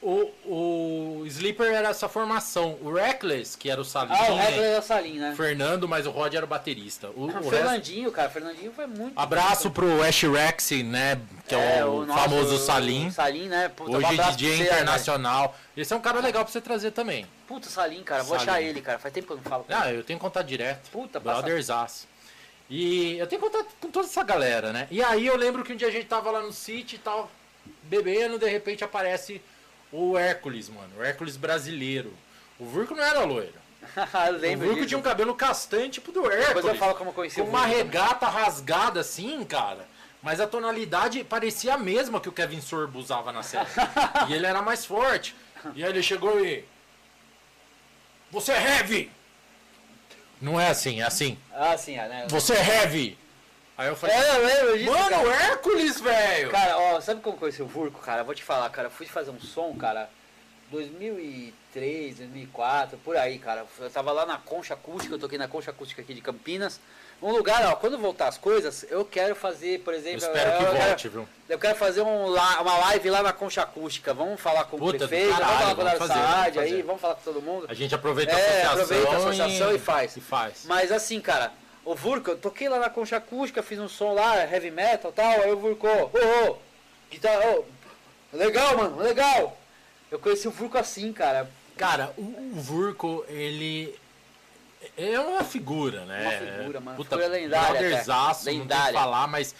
o, 0.01 0.31
o 0.45 1.23
Sleeper 1.27 1.71
era 1.71 1.89
essa 1.89 2.09
formação. 2.09 2.77
O 2.81 2.91
Reckless, 2.91 3.55
que 3.57 3.69
era 3.69 3.79
o 3.79 3.85
Salim. 3.85 4.13
Ah, 4.13 4.31
o 4.31 4.35
Reckless 4.35 4.59
era 4.67 4.79
o 4.79 4.83
Salim, 4.83 5.19
né? 5.19 5.33
Fernando, 5.37 5.87
mas 5.87 6.07
o 6.07 6.09
Rod 6.11 6.33
era 6.33 6.43
o 6.43 6.47
baterista. 6.47 7.09
O, 7.09 7.29
Ah, 7.33 7.39
o 7.39 7.49
Fernandinho, 7.49 8.03
resto... 8.05 8.15
cara. 8.15 8.29
Fernandinho 8.29 8.71
foi 8.71 8.87
muito. 8.87 9.17
Abraço 9.19 9.69
pro 9.69 10.01
Ash 10.03 10.23
Rex, 10.23 10.71
né? 10.83 11.21
Que 11.47 11.53
é, 11.55 11.77
é 11.79 11.85
o, 11.85 11.99
o 11.99 12.05
nosso, 12.05 12.19
famoso 12.19 12.57
Salim. 12.57 13.07
O 13.07 13.11
Salim, 13.11 13.47
né? 13.47 13.69
Puta, 13.69 13.97
Hoje 13.97 14.05
um 14.07 14.31
DJ 14.31 14.57
você, 14.57 14.63
internacional. 14.63 15.55
Né? 15.75 15.81
Esse 15.83 15.93
é 15.93 15.95
um 15.95 16.01
cara 16.01 16.19
legal 16.19 16.43
pra 16.43 16.51
você 16.51 16.61
trazer 16.61 16.91
também. 16.91 17.27
Puta, 17.47 17.69
Salim, 17.69 18.01
cara. 18.03 18.23
Vou 18.23 18.35
achar 18.35 18.61
ele, 18.61 18.81
cara. 18.81 18.97
Faz 18.97 19.13
tempo 19.13 19.27
que 19.27 19.33
eu 19.33 19.37
não 19.37 19.43
falo 19.43 19.63
com 19.65 19.73
Ah, 19.75 19.87
ele. 19.89 19.99
eu 19.99 20.03
tenho 20.03 20.17
contato 20.17 20.47
direto. 20.47 20.89
Puta, 20.89 21.19
Brotherzaço. 21.19 22.07
E 22.69 23.17
eu 23.17 23.27
tenho 23.27 23.41
contato 23.41 23.67
com 23.79 23.91
toda 23.91 24.07
essa 24.07 24.23
galera, 24.23 24.71
né? 24.71 24.87
E 24.89 25.03
aí 25.03 25.27
eu 25.27 25.35
lembro 25.35 25.63
que 25.63 25.73
um 25.73 25.75
dia 25.75 25.89
a 25.89 25.91
gente 25.91 26.05
tava 26.05 26.31
lá 26.31 26.41
no 26.41 26.53
City 26.53 26.95
e 26.95 26.99
tal, 26.99 27.29
bebendo, 27.83 28.39
de 28.39 28.49
repente 28.49 28.83
aparece 28.83 29.41
o 29.91 30.17
Hércules, 30.17 30.69
mano. 30.69 30.89
O 30.97 31.03
Hércules 31.03 31.37
brasileiro. 31.37 32.13
O 32.59 32.65
Vurco 32.65 32.95
não 32.95 33.03
era 33.03 33.23
loiro. 33.23 33.53
o 33.91 34.57
Vurco 34.57 34.75
disso. 34.75 34.87
tinha 34.87 34.97
um 34.97 35.01
cabelo 35.01 35.35
castanho, 35.35 35.89
tipo 35.89 36.11
do 36.11 36.25
Hércules. 36.25 36.47
Depois 36.47 36.65
eu 36.65 36.75
falo 36.75 36.95
como 36.95 37.09
eu 37.09 37.13
conheci 37.13 37.41
com 37.41 37.47
uma 37.47 37.65
regata 37.65 38.27
rasgada 38.27 38.99
assim, 39.01 39.43
cara. 39.43 39.85
Mas 40.21 40.39
a 40.39 40.47
tonalidade 40.47 41.23
parecia 41.23 41.73
a 41.73 41.77
mesma 41.77 42.21
que 42.21 42.29
o 42.29 42.31
Kevin 42.31 42.61
Sorbo 42.61 42.99
usava 42.99 43.31
na 43.31 43.41
série. 43.41 43.67
e 44.29 44.33
ele 44.33 44.45
era 44.45 44.61
mais 44.61 44.85
forte. 44.85 45.35
E 45.75 45.83
aí 45.83 45.89
ele 45.89 46.03
chegou 46.03 46.43
e. 46.43 46.63
Você 48.29 48.51
é 48.51 48.77
heavy! 48.77 49.11
Não 50.39 50.59
é 50.59 50.69
assim, 50.69 51.01
é 51.01 51.03
assim. 51.03 51.37
Ah, 51.53 51.77
sim, 51.77 51.97
é, 51.97 52.07
né? 52.07 52.27
Você 52.29 52.53
é 52.53 52.81
heavy! 52.81 53.17
Aí 53.77 53.87
eu 53.87 53.95
falei, 53.95 54.15
é, 54.15 54.35
eu 54.35 54.45
lembro 54.45 54.77
disso, 54.77 54.91
mano, 54.91 55.09
cara. 55.09 55.43
Hércules, 55.43 56.01
velho! 56.01 56.51
Cara, 56.51 56.77
ó, 56.77 57.01
sabe 57.01 57.21
como 57.21 57.37
conheci 57.37 57.61
o 57.63 57.67
Vurco, 57.67 57.99
cara? 57.99 58.23
Vou 58.23 58.35
te 58.35 58.43
falar, 58.43 58.69
cara, 58.69 58.87
eu 58.87 58.91
fui 58.91 59.05
fazer 59.07 59.31
um 59.31 59.39
som, 59.39 59.75
cara, 59.75 60.09
2003, 60.69 62.17
2004, 62.17 62.97
por 62.99 63.17
aí, 63.17 63.39
cara. 63.39 63.65
Eu 63.79 63.89
tava 63.89 64.11
lá 64.11 64.25
na 64.25 64.37
Concha 64.37 64.73
Acústica, 64.73 65.15
eu 65.15 65.19
toquei 65.19 65.37
na 65.37 65.47
Concha 65.47 65.71
Acústica 65.71 66.01
aqui 66.01 66.13
de 66.13 66.21
Campinas. 66.21 66.79
Um 67.21 67.31
lugar, 67.31 67.63
ó, 67.65 67.75
quando 67.75 67.99
voltar 67.99 68.27
as 68.27 68.37
coisas, 68.37 68.83
eu 68.89 69.05
quero 69.05 69.35
fazer, 69.35 69.79
por 69.81 69.93
exemplo... 69.93 70.23
Eu 70.25 70.27
espero 70.33 70.57
que 70.57 70.63
eu 70.63 70.71
volte, 70.71 71.03
quero, 71.03 71.13
viu? 71.13 71.29
Eu 71.47 71.59
quero 71.59 71.75
fazer 71.75 72.01
um, 72.01 72.27
uma 72.27 72.77
live 72.77 73.09
lá 73.11 73.21
na 73.21 73.31
Concha 73.31 73.61
Acústica. 73.61 74.11
Vamos 74.13 74.41
falar 74.41 74.63
com 74.65 74.77
Puta 74.77 75.05
o 75.05 75.07
prefeito, 75.07 75.29
caralho, 75.31 75.45
vamos 75.47 75.59
falar 75.59 75.75
com 75.75 75.81
o 75.81 75.85
vamos 75.85 75.97
fazer, 75.99 76.13
Saad 76.13 76.59
aí, 76.59 76.81
vamos 76.81 77.01
falar 77.01 77.15
com 77.15 77.21
todo 77.21 77.41
mundo. 77.41 77.67
A 77.69 77.73
gente 77.75 77.93
aproveita 77.93 78.35
a 78.35 78.39
É, 78.39 78.63
associação, 78.63 78.81
aproveita 78.83 79.11
a 79.11 79.17
associação 79.17 79.75
e 79.75 79.79
faz. 79.79 80.17
E 80.17 80.21
faz. 80.21 80.65
Mas 80.65 80.91
assim, 80.91 81.21
cara, 81.21 81.51
o 81.83 81.95
Vurco, 81.95 82.31
eu 82.31 82.37
toquei 82.37 82.69
lá 82.69 82.79
na 82.79 82.89
Concha 82.89 83.17
Acústica, 83.17 83.63
fiz 83.63 83.79
um 83.79 83.87
som 83.87 84.13
lá, 84.13 84.37
heavy 84.37 84.71
metal 84.71 85.11
e 85.11 85.13
tal, 85.13 85.41
aí 85.41 85.51
o 85.51 85.57
Vurco, 85.57 85.87
ô, 85.87 86.51
ô, 86.51 86.57
guitarra, 87.09 87.57
ô, 87.57 87.65
legal, 88.33 88.77
mano, 88.77 88.97
legal. 88.97 89.57
Eu 90.09 90.19
conheci 90.19 90.47
o 90.47 90.51
Vurco 90.51 90.77
assim, 90.77 91.11
cara. 91.11 91.49
Cara, 91.77 92.13
o, 92.17 92.21
o 92.21 92.61
Vurco, 92.61 93.25
ele 93.27 93.97
é 94.97 95.19
uma 95.19 95.43
figura, 95.43 96.05
né? 96.05 96.21
Uma 96.21 96.57
figura, 96.57 96.79
mano. 96.79 96.97
Puta, 96.97 97.17
figura 97.17 97.27
lendária. 97.27 97.79
brotherzaço, 97.79 98.45
não 98.51 98.67
tem 98.67 98.67
que 98.67 98.93
falar, 98.93 99.27
mas 99.27 99.55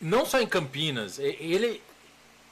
não 0.00 0.26
só 0.26 0.40
em 0.40 0.46
Campinas, 0.46 1.18
ele, 1.18 1.82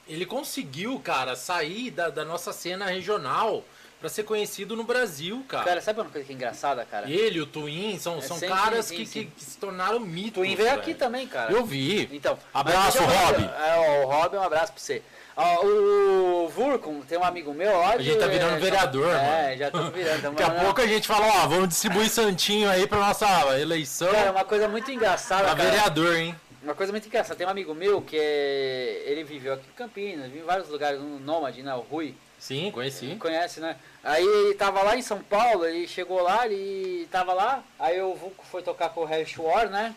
ele 0.07 0.25
conseguiu, 0.25 0.99
cara, 0.99 1.35
sair 1.35 1.91
da, 1.91 2.09
da 2.09 2.23
nossa 2.23 2.53
cena 2.53 2.85
regional 2.85 3.63
pra 4.03 4.09
ser 4.09 4.23
conhecido 4.23 4.75
no 4.75 4.83
Brasil, 4.83 5.45
cara. 5.47 5.63
Cara, 5.63 5.81
sabe 5.81 6.01
uma 6.01 6.09
coisa 6.09 6.27
que 6.27 6.33
é 6.33 6.35
engraçada, 6.35 6.83
cara? 6.83 7.09
Ele, 7.09 7.39
o 7.39 7.45
Twin, 7.45 7.97
são, 7.97 8.17
É, 8.17 8.21
são 8.21 8.35
sim, 8.37 8.49
caras 8.49 8.85
sim, 8.87 8.97
que, 8.97 9.05
sim, 9.05 9.19
que- 9.23 9.31
que 9.31 9.43
se 9.45 9.57
tornaram 9.57 9.97
mitos. 9.97 10.33
Twin 10.33 10.55
veio 10.57 10.67
velho. 10.67 10.81
aqui 10.81 10.93
também, 10.93 11.25
cara. 11.25 11.53
Eu 11.53 11.65
vi. 11.65 12.09
Então, 12.11 12.37
Abraço, 12.53 12.97
Rob. 13.01 13.41
É, 13.65 14.03
o 14.03 14.07
Rob, 14.09 14.35
um 14.35 14.41
abraço 14.43 14.73
pra 14.73 14.81
você. 14.81 15.01
Ó, 15.37 15.65
o 15.65 16.49
Vurcon, 16.49 16.99
tem 17.07 17.17
um 17.17 17.23
amigo 17.23 17.53
meu, 17.53 17.71
ó. 17.71 17.91
A 17.91 17.97
gente 17.97 18.19
tá 18.19 18.27
virando 18.27 18.57
é, 18.57 18.59
vereador, 18.59 19.09
já, 19.09 19.17
mano. 19.21 19.29
É, 19.29 19.57
já 19.57 19.67
estamos 19.67 19.93
virando. 19.93 20.21
Daqui 20.35 20.43
a 20.43 20.51
pouco 20.51 20.81
a 20.81 20.85
gente 20.87 21.07
fala, 21.07 21.25
ó, 21.25 21.47
vamos 21.47 21.69
distribuir 21.69 22.09
santinho 22.09 22.69
aí 22.69 22.85
pra 22.85 22.99
nossa 22.99 23.57
eleição. 23.57 24.11
Cara, 24.11 24.31
uma 24.31 24.43
coisa 24.43 24.67
muito 24.67 24.91
engraçada, 24.91 25.45
Pra 25.45 25.55
cara. 25.55 25.69
vereador, 25.69 26.13
hein? 26.17 26.35
Uma 26.61 26.75
coisa 26.75 26.91
muito 26.91 27.07
engraçada, 27.07 27.35
tem 27.35 27.47
um 27.47 27.49
amigo 27.49 27.73
meu 27.73 28.01
que 28.01 28.17
é, 28.19 29.03
ele 29.05 29.23
viveu 29.23 29.53
aqui 29.53 29.63
em 29.69 29.77
Campinas, 29.77 30.25
vive 30.25 30.39
em 30.39 30.43
vários 30.43 30.67
lugares, 30.67 30.99
no 30.99 31.19
Nômade, 31.19 31.61
né, 31.63 31.73
o 31.73 31.79
Rui, 31.81 32.15
Sim, 32.39 32.71
conheci. 32.71 33.15
conhece, 33.19 33.59
né? 33.61 33.75
Aí 34.03 34.23
ele 34.25 34.53
tava 34.55 34.81
lá 34.83 34.97
em 34.97 35.01
São 35.01 35.19
Paulo, 35.23 35.65
ele 35.65 35.87
chegou 35.87 36.21
lá, 36.21 36.45
ele 36.45 37.07
tava 37.09 37.31
lá, 37.33 37.63
aí 37.79 38.01
o 38.01 38.13
Vulco 38.13 38.43
foi 38.51 38.61
tocar 38.61 38.89
com 38.89 39.01
o 39.01 39.05
Harry 39.05 39.25
War, 39.37 39.69
né? 39.69 39.95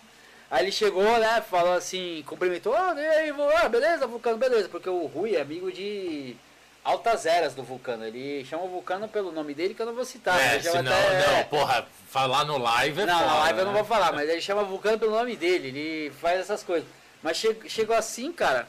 Aí 0.48 0.64
ele 0.64 0.70
chegou, 0.70 1.02
né, 1.18 1.42
falou 1.50 1.72
assim, 1.72 2.22
cumprimentou, 2.24 2.72
ah, 2.72 2.94
e 2.96 3.04
aí, 3.04 3.34
ah, 3.56 3.68
beleza, 3.68 4.06
Vulcano, 4.06 4.38
beleza, 4.38 4.68
porque 4.68 4.88
o 4.88 5.06
Rui 5.06 5.34
é 5.34 5.40
amigo 5.40 5.72
de 5.72 6.36
altas 6.84 7.26
eras 7.26 7.52
do 7.52 7.64
Vulcano, 7.64 8.04
ele 8.04 8.44
chama 8.44 8.62
o 8.62 8.68
Vulcano 8.68 9.08
pelo 9.08 9.32
nome 9.32 9.54
dele 9.54 9.74
que 9.74 9.82
eu 9.82 9.86
não 9.86 9.94
vou 9.94 10.04
citar, 10.04 10.40
é, 10.40 10.60
senão, 10.60 10.92
até- 10.92 11.26
não, 11.38 11.44
porra, 11.46 11.84
falar 12.08 12.44
no 12.44 12.58
live 12.58 13.00
é 13.00 13.06
não, 13.06 13.18
foda, 13.18 13.26
na 13.30 13.38
live 13.40 13.58
eu 13.58 13.64
não 13.64 13.72
né? 13.72 13.78
vou 13.80 13.88
falar, 13.88 14.12
mas 14.12 14.28
ele 14.30 14.40
chama 14.40 14.62
Vulcano 14.62 15.00
pelo 15.00 15.10
nome 15.10 15.34
dele, 15.34 15.66
ele 15.68 16.12
faz 16.20 16.38
essas 16.38 16.62
coisas. 16.62 16.88
Mas 17.24 17.38
che- 17.38 17.56
chegou 17.68 17.96
assim, 17.96 18.32
cara, 18.32 18.68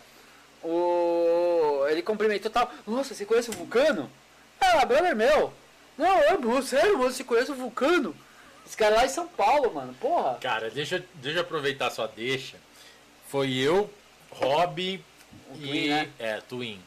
o... 0.63 1.85
ele 1.89 2.01
cumprimentou 2.01 2.49
e 2.49 2.53
tal. 2.53 2.71
Nossa, 2.87 3.13
você 3.13 3.23
conhece 3.23 3.51
o 3.51 3.53
Vulcano? 3.53 4.09
Ah, 4.59 4.85
brother 4.85 5.15
meu. 5.15 5.53
Não, 5.97 6.17
é, 6.23 6.37
mano, 6.37 6.61
sério, 6.61 6.97
você 6.97 7.23
conhece 7.23 7.51
o 7.51 7.55
Vulcano? 7.55 8.15
Esse 8.65 8.75
cara 8.75 8.97
lá 8.97 9.05
em 9.05 9.09
São 9.09 9.27
Paulo, 9.27 9.73
mano, 9.73 9.93
porra. 9.95 10.37
Cara, 10.41 10.69
deixa, 10.69 11.03
deixa 11.15 11.39
eu 11.39 11.43
aproveitar 11.43 11.89
sua 11.89 12.07
deixa. 12.07 12.57
Foi 13.29 13.53
eu, 13.53 13.89
Rob 14.29 15.03
O 15.49 15.55
e... 15.55 15.59
Twin, 15.59 15.87
né? 15.87 16.09
É, 16.19 16.41
Twin. 16.41 16.79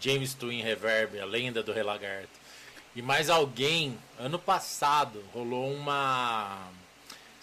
James 0.00 0.34
Twin 0.34 0.62
Reverb, 0.62 1.18
a 1.20 1.24
lenda 1.24 1.62
do 1.62 1.72
Relagarto. 1.72 2.28
E 2.94 3.02
mais 3.02 3.28
alguém, 3.28 3.98
ano 4.18 4.38
passado, 4.38 5.22
rolou 5.32 5.70
uma... 5.70 6.68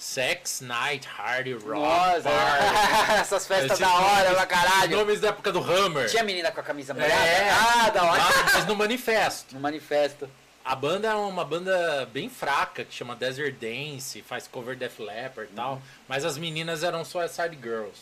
Sex 0.04 0.60
Night 0.60 1.08
Hard 1.08 1.48
Rock 1.54 1.66
Nossa, 1.70 2.30
Party. 2.30 3.12
essas 3.22 3.48
festas 3.48 3.80
da 3.80 3.90
hora 3.90 4.24
nomes- 4.32 4.36
pra 4.36 4.46
caralho. 4.46 4.98
Nomes 4.98 5.22
da 5.22 5.30
época 5.30 5.50
do 5.50 5.60
Hammer. 5.60 6.10
Tinha 6.10 6.24
menina 6.24 6.52
com 6.52 6.60
a 6.60 6.64
camisa 6.64 6.94
molhada? 6.94 7.14
É. 7.14 7.50
Ah, 7.50 7.90
da 7.90 8.04
hora. 8.04 8.22
Mas 8.54 8.66
no 8.68 8.76
manifesto. 8.76 9.56
No 9.56 9.62
manifesto. 9.62 10.30
A 10.64 10.76
banda 10.76 11.08
é 11.08 11.16
uma 11.16 11.46
banda 11.46 12.06
bem 12.12 12.30
fraca, 12.30 12.84
que 12.84 12.94
chama 12.94 13.16
Desert 13.16 13.56
Dance, 13.56 14.22
faz 14.22 14.46
cover 14.46 14.76
Def 14.76 15.00
Leppard 15.00 15.50
e 15.52 15.56
tal. 15.56 15.82
Mas 16.08 16.26
as 16.26 16.38
meninas 16.38 16.84
eram 16.84 17.06
só 17.06 17.26
Side 17.26 17.58
Girls. 17.62 18.02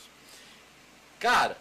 Cara, 1.20 1.56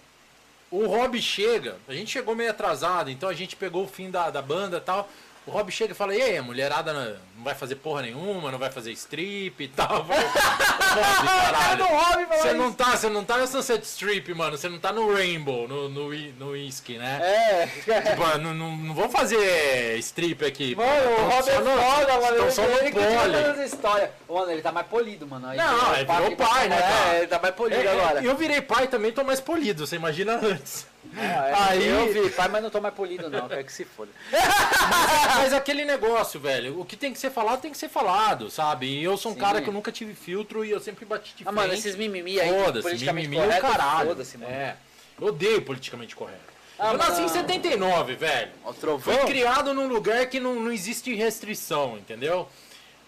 o 0.70 0.86
Rob 0.86 1.20
chega, 1.20 1.76
a 1.86 1.93
gente 1.93 2.11
chegou 2.11 2.34
meio 2.34 2.51
atrasado, 2.51 3.11
então 3.11 3.28
a 3.28 3.34
gente 3.34 3.57
pegou 3.57 3.84
o 3.84 3.88
fim 3.88 4.11
da, 4.11 4.30
da 4.30 4.41
banda 4.41 4.78
e 4.78 4.80
tal. 4.80 5.07
O 5.47 5.51
Rob 5.51 5.70
chega 5.70 5.93
e 5.93 5.97
fala, 5.97 6.14
e 6.14 6.20
aí, 6.20 6.36
a 6.36 6.43
mulherada 6.43 6.93
não 6.93 7.16
vai 7.43 7.55
fazer 7.55 7.76
porra 7.76 8.03
nenhuma, 8.03 8.51
não 8.51 8.59
vai 8.59 8.70
fazer 8.70 8.93
strip 8.93 9.64
e 9.64 9.68
tal. 9.68 10.03
Rob, 10.05 12.26
caralho. 12.26 12.28
Você 12.28 12.53
não, 12.53 12.72
tá, 12.72 12.97
você 12.97 13.09
não 13.09 13.24
tá 13.24 13.38
no 13.38 13.47
Sunset 13.47 13.82
Strip, 13.84 14.32
mano. 14.34 14.57
Você 14.57 14.68
não 14.68 14.78
tá 14.78 14.93
no 14.93 15.12
Rainbow, 15.12 15.66
no, 15.66 15.88
no, 15.88 16.11
no 16.11 16.51
whisky, 16.51 16.99
né? 16.99 17.18
É. 17.22 17.66
Tipo, 17.66 18.38
não, 18.38 18.55
não, 18.55 18.76
não 18.76 18.95
vou 18.95 19.09
fazer 19.09 19.97
strip 19.99 20.45
aqui. 20.45 20.74
Mano, 20.74 21.11
o 21.11 21.28
Rob 21.28 21.49
é 21.49 21.53
foda, 21.53 22.20
mano. 22.20 22.36
tão 22.36 22.45
Ele, 22.45 22.51
só 22.51 22.62
no 22.62 22.68
pole. 22.68 23.64
história. 23.64 24.12
Mano, 24.28 24.53
ele 24.53 24.62
tá 24.62 24.72
mais 24.72 24.86
polido, 24.86 25.26
mano. 25.26 25.49
Aí 25.49 25.57
Não, 25.57 25.95
ele 25.95 26.05
pai, 26.05 26.22
virou 26.22 26.36
pai, 26.36 26.68
né? 26.68 27.12
É, 27.12 27.18
ele 27.18 27.26
tá 27.26 27.38
mais 27.38 27.55
polido 27.55 27.80
É, 27.80 27.86
é, 27.86 27.93
agora. 27.93 28.24
Eu 28.24 28.36
virei 28.36 28.61
pai 28.61 28.88
também, 28.88 29.12
tô 29.12 29.24
mais 29.24 29.41
polido, 29.41 29.86
você 29.86 29.97
imagina 29.97 30.38
antes. 30.43 30.86
Ah, 31.17 31.49
é, 31.49 31.55
Aí- 31.55 31.87
Eu 31.89 32.13
vi, 32.13 32.31
pai, 32.31 32.49
mas 32.49 32.63
não 32.63 32.71
tô 32.71 32.81
mais 32.81 32.95
polido, 32.95 33.29
não. 33.31 33.49
Quero 33.49 33.65
que 33.65 33.73
se 33.73 33.85
foda. 33.85 34.11
Mas 35.39 35.53
aquele 35.53 35.85
negócio, 35.85 36.39
velho, 36.39 36.79
o 36.81 36.85
que 36.85 36.97
tem 36.97 37.13
que 37.13 37.19
ser 37.19 37.31
falado 37.31 37.61
tem 37.61 37.71
que 37.71 37.79
ser 37.79 37.89
falado, 37.89 38.51
sabe? 38.51 38.87
E 38.87 39.03
eu 39.03 39.17
sou 39.17 39.33
um 39.33 39.35
Sim. 39.35 39.41
cara 39.41 39.61
que 39.63 39.69
eu 39.69 39.73
nunca 39.73 39.91
tive 39.91 40.15
filtro 40.15 40.65
e 40.65 40.71
eu 40.71 40.79
sempre 40.81 41.05
bati 41.05 41.35
de 41.37 41.43
Ah, 41.49 41.53
mano, 41.53 41.69
frente. 41.69 41.81
esses 41.81 41.97
mimimi 41.97 42.39
aí, 42.41 42.49
Foda-se, 42.65 43.05
mimimi 43.13 43.37
é 43.37 43.41
o 43.41 43.45
correto, 43.45 43.61
caralho. 43.67 44.09
foda-se, 44.11 44.37
mano. 44.39 44.53
É. 44.53 44.77
Eu 45.21 45.29
odeio 45.29 45.63
politicamente 45.63 46.15
correto. 46.15 46.41
Ah, 46.79 46.93
eu 46.93 46.99
nasci 46.99 47.13
em 47.21 47.27
mano. 47.27 47.29
79, 47.31 48.15
velho. 48.17 48.53
O 48.65 48.73
Fui 48.73 48.81
trovão? 48.81 49.27
criado 49.27 49.75
num 49.75 49.87
lugar 49.87 50.27
que 50.27 50.39
não, 50.41 50.55
não 50.57 50.73
existe 50.73 51.15
restrição, 51.15 51.97
entendeu? 51.99 52.49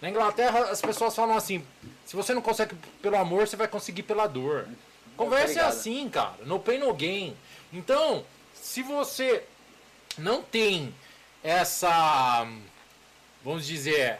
Na 0.00 0.08
Inglaterra 0.10 0.70
as 0.70 0.80
pessoas 0.80 1.14
falam 1.14 1.36
assim: 1.36 1.64
se 2.04 2.16
você 2.16 2.34
não 2.34 2.42
consegue 2.42 2.74
pelo 3.00 3.16
amor, 3.16 3.46
você 3.46 3.56
vai 3.56 3.68
conseguir 3.68 4.02
pela 4.02 4.26
dor. 4.26 4.66
Conversa 5.16 5.60
é 5.60 5.64
assim, 5.64 6.08
cara. 6.08 6.34
No 6.44 6.58
pain, 6.58 6.78
no 6.78 6.92
gain. 6.92 7.36
Então, 7.72 8.24
se 8.54 8.82
você 8.82 9.44
não 10.18 10.42
tem 10.42 10.94
essa, 11.42 12.46
vamos 13.42 13.66
dizer, 13.66 14.18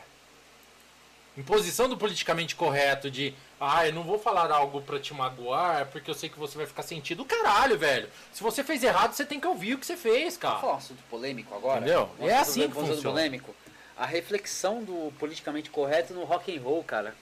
imposição 1.37 1.89
do 1.89 1.97
politicamente 1.97 2.57
correto 2.57 3.11
de, 3.11 3.35
ah, 3.61 3.87
eu 3.87 3.93
não 3.93 4.03
vou 4.03 4.19
falar 4.19 4.51
algo 4.51 4.81
pra 4.81 4.99
te 4.99 5.13
magoar 5.15 5.87
porque 5.93 6.11
eu 6.11 6.15
sei 6.15 6.29
que 6.29 6.39
você 6.39 6.57
vai 6.57 6.67
ficar 6.67 6.83
sentido. 6.83 7.25
Caralho, 7.25 7.79
velho. 7.79 8.09
Se 8.33 8.43
você 8.43 8.65
fez 8.65 8.83
errado, 8.83 9.13
você 9.13 9.25
tem 9.25 9.39
que 9.39 9.47
ouvir 9.47 9.75
o 9.75 9.79
que 9.79 9.87
você 9.87 9.97
fez, 9.97 10.37
Vamos 10.37 10.37
cara. 10.39 10.59
falar 10.59 10.73
um 10.75 10.77
assunto 10.77 11.03
polêmico 11.11 11.55
agora? 11.55 11.81
Entendeu? 11.81 12.11
É 12.21 12.35
assim 12.35 12.69
que 12.69 12.75
funciona. 12.75 13.03
polêmico. 13.03 13.55
A 13.97 14.07
reflexão 14.07 14.83
do 14.83 15.13
politicamente 15.19 15.71
correto 15.71 16.15
no 16.15 16.25
rock 16.25 16.57
and 16.57 16.61
roll, 16.63 16.83
cara. 16.83 17.15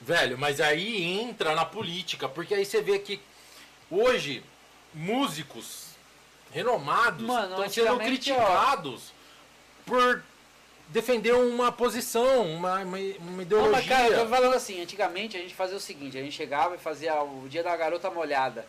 Velho, 0.00 0.36
mas 0.36 0.60
aí 0.60 1.02
entra 1.02 1.54
na 1.54 1.64
política, 1.64 2.28
porque 2.28 2.54
aí 2.54 2.64
você 2.64 2.82
vê 2.82 2.98
que 2.98 3.20
hoje 3.90 4.42
músicos 4.96 5.88
renomados 6.50 7.22
Mano, 7.22 7.64
estão 7.64 7.84
sendo 7.84 7.98
criticados 7.98 9.12
por 9.84 10.22
defender 10.88 11.32
uma 11.32 11.70
posição, 11.70 12.46
uma, 12.46 12.76
uma, 12.78 12.96
uma 12.96 12.96
Não, 12.98 13.42
ideologia. 13.42 13.72
mas 13.72 13.86
cara, 13.86 14.08
eu 14.08 14.20
tô 14.24 14.26
falando 14.28 14.54
assim, 14.54 14.80
antigamente 14.80 15.36
a 15.36 15.40
gente 15.40 15.54
fazia 15.54 15.76
o 15.76 15.80
seguinte, 15.80 16.16
a 16.16 16.22
gente 16.22 16.34
chegava 16.34 16.74
e 16.74 16.78
fazia 16.78 17.14
o 17.22 17.46
dia 17.48 17.62
da 17.62 17.76
garota 17.76 18.10
molhada. 18.10 18.66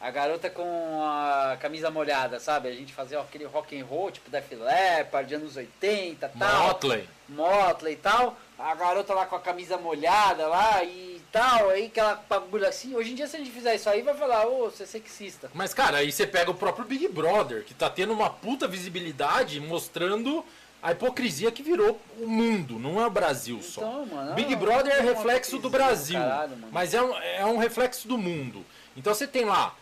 A 0.00 0.10
garota 0.10 0.50
com 0.50 1.00
a 1.04 1.56
camisa 1.60 1.88
molhada, 1.88 2.40
sabe? 2.40 2.68
A 2.68 2.72
gente 2.72 2.92
fazia 2.92 3.20
aquele 3.20 3.44
rock 3.44 3.78
and 3.78 3.84
roll, 3.84 4.10
tipo 4.10 4.30
Def 4.30 4.50
Leppard, 4.50 5.32
anos 5.32 5.56
80 5.56 6.32
e 6.34 6.38
tal. 6.38 6.66
Motley. 6.66 7.08
Motley 7.28 7.92
e 7.92 7.96
tal. 7.96 8.36
A 8.58 8.74
garota 8.74 9.14
lá 9.14 9.26
com 9.26 9.36
a 9.36 9.40
camisa 9.40 9.78
molhada 9.78 10.48
lá 10.48 10.82
e 10.82 11.11
tal. 11.32 11.70
Aí 11.70 11.86
aquela 11.86 12.14
bagulho 12.28 12.66
assim. 12.68 12.94
Hoje 12.94 13.12
em 13.12 13.14
dia, 13.14 13.26
se 13.26 13.36
a 13.36 13.38
gente 13.38 13.50
fizer 13.50 13.74
isso 13.74 13.88
aí, 13.88 14.02
vai 14.02 14.14
falar, 14.14 14.46
ô, 14.46 14.70
você 14.70 14.82
é 14.82 14.86
sexista. 14.86 15.50
Mas, 15.54 15.72
cara, 15.74 15.98
aí 15.98 16.12
você 16.12 16.26
pega 16.26 16.50
o 16.50 16.54
próprio 16.54 16.84
Big 16.84 17.08
Brother, 17.08 17.64
que 17.64 17.74
tá 17.74 17.88
tendo 17.88 18.12
uma 18.12 18.30
puta 18.30 18.68
visibilidade, 18.68 19.58
mostrando 19.60 20.44
a 20.82 20.92
hipocrisia 20.92 21.50
que 21.52 21.62
virou 21.62 22.00
o 22.18 22.26
mundo, 22.26 22.78
não 22.78 23.00
é 23.00 23.06
o 23.06 23.10
Brasil 23.10 23.62
só. 23.62 23.80
Então, 23.80 24.06
mano, 24.06 24.34
Big 24.34 24.52
é 24.52 24.56
Brother 24.56 24.92
é 24.92 25.00
reflexo 25.00 25.58
do 25.58 25.70
Brasil, 25.70 26.18
caralho, 26.18 26.56
mas 26.72 26.92
é 26.92 27.00
um, 27.00 27.16
é 27.16 27.46
um 27.46 27.56
reflexo 27.56 28.08
do 28.08 28.18
mundo. 28.18 28.66
Então 28.96 29.14
você 29.14 29.26
tem 29.26 29.44
lá 29.44 29.76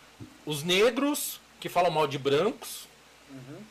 os 0.44 0.62
negros 0.62 1.40
que 1.58 1.68
falam 1.70 1.90
mal 1.90 2.06
de 2.06 2.18
brancos, 2.18 2.88
Uhum. 3.30 3.62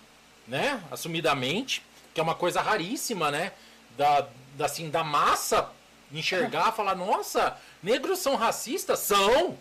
né, 0.48 0.82
assumidamente, 0.90 1.84
que 2.14 2.20
é 2.20 2.24
uma 2.24 2.34
coisa 2.34 2.62
raríssima, 2.62 3.30
né, 3.30 3.52
da, 3.98 4.26
da, 4.56 4.66
assim, 4.66 4.90
da 4.90 5.04
massa 5.04 5.70
enxergar, 6.12 6.72
falar, 6.76 6.96
nossa, 6.96 7.58
negros 7.82 8.20
são 8.20 8.36
racistas? 8.36 9.00
São! 9.00 9.58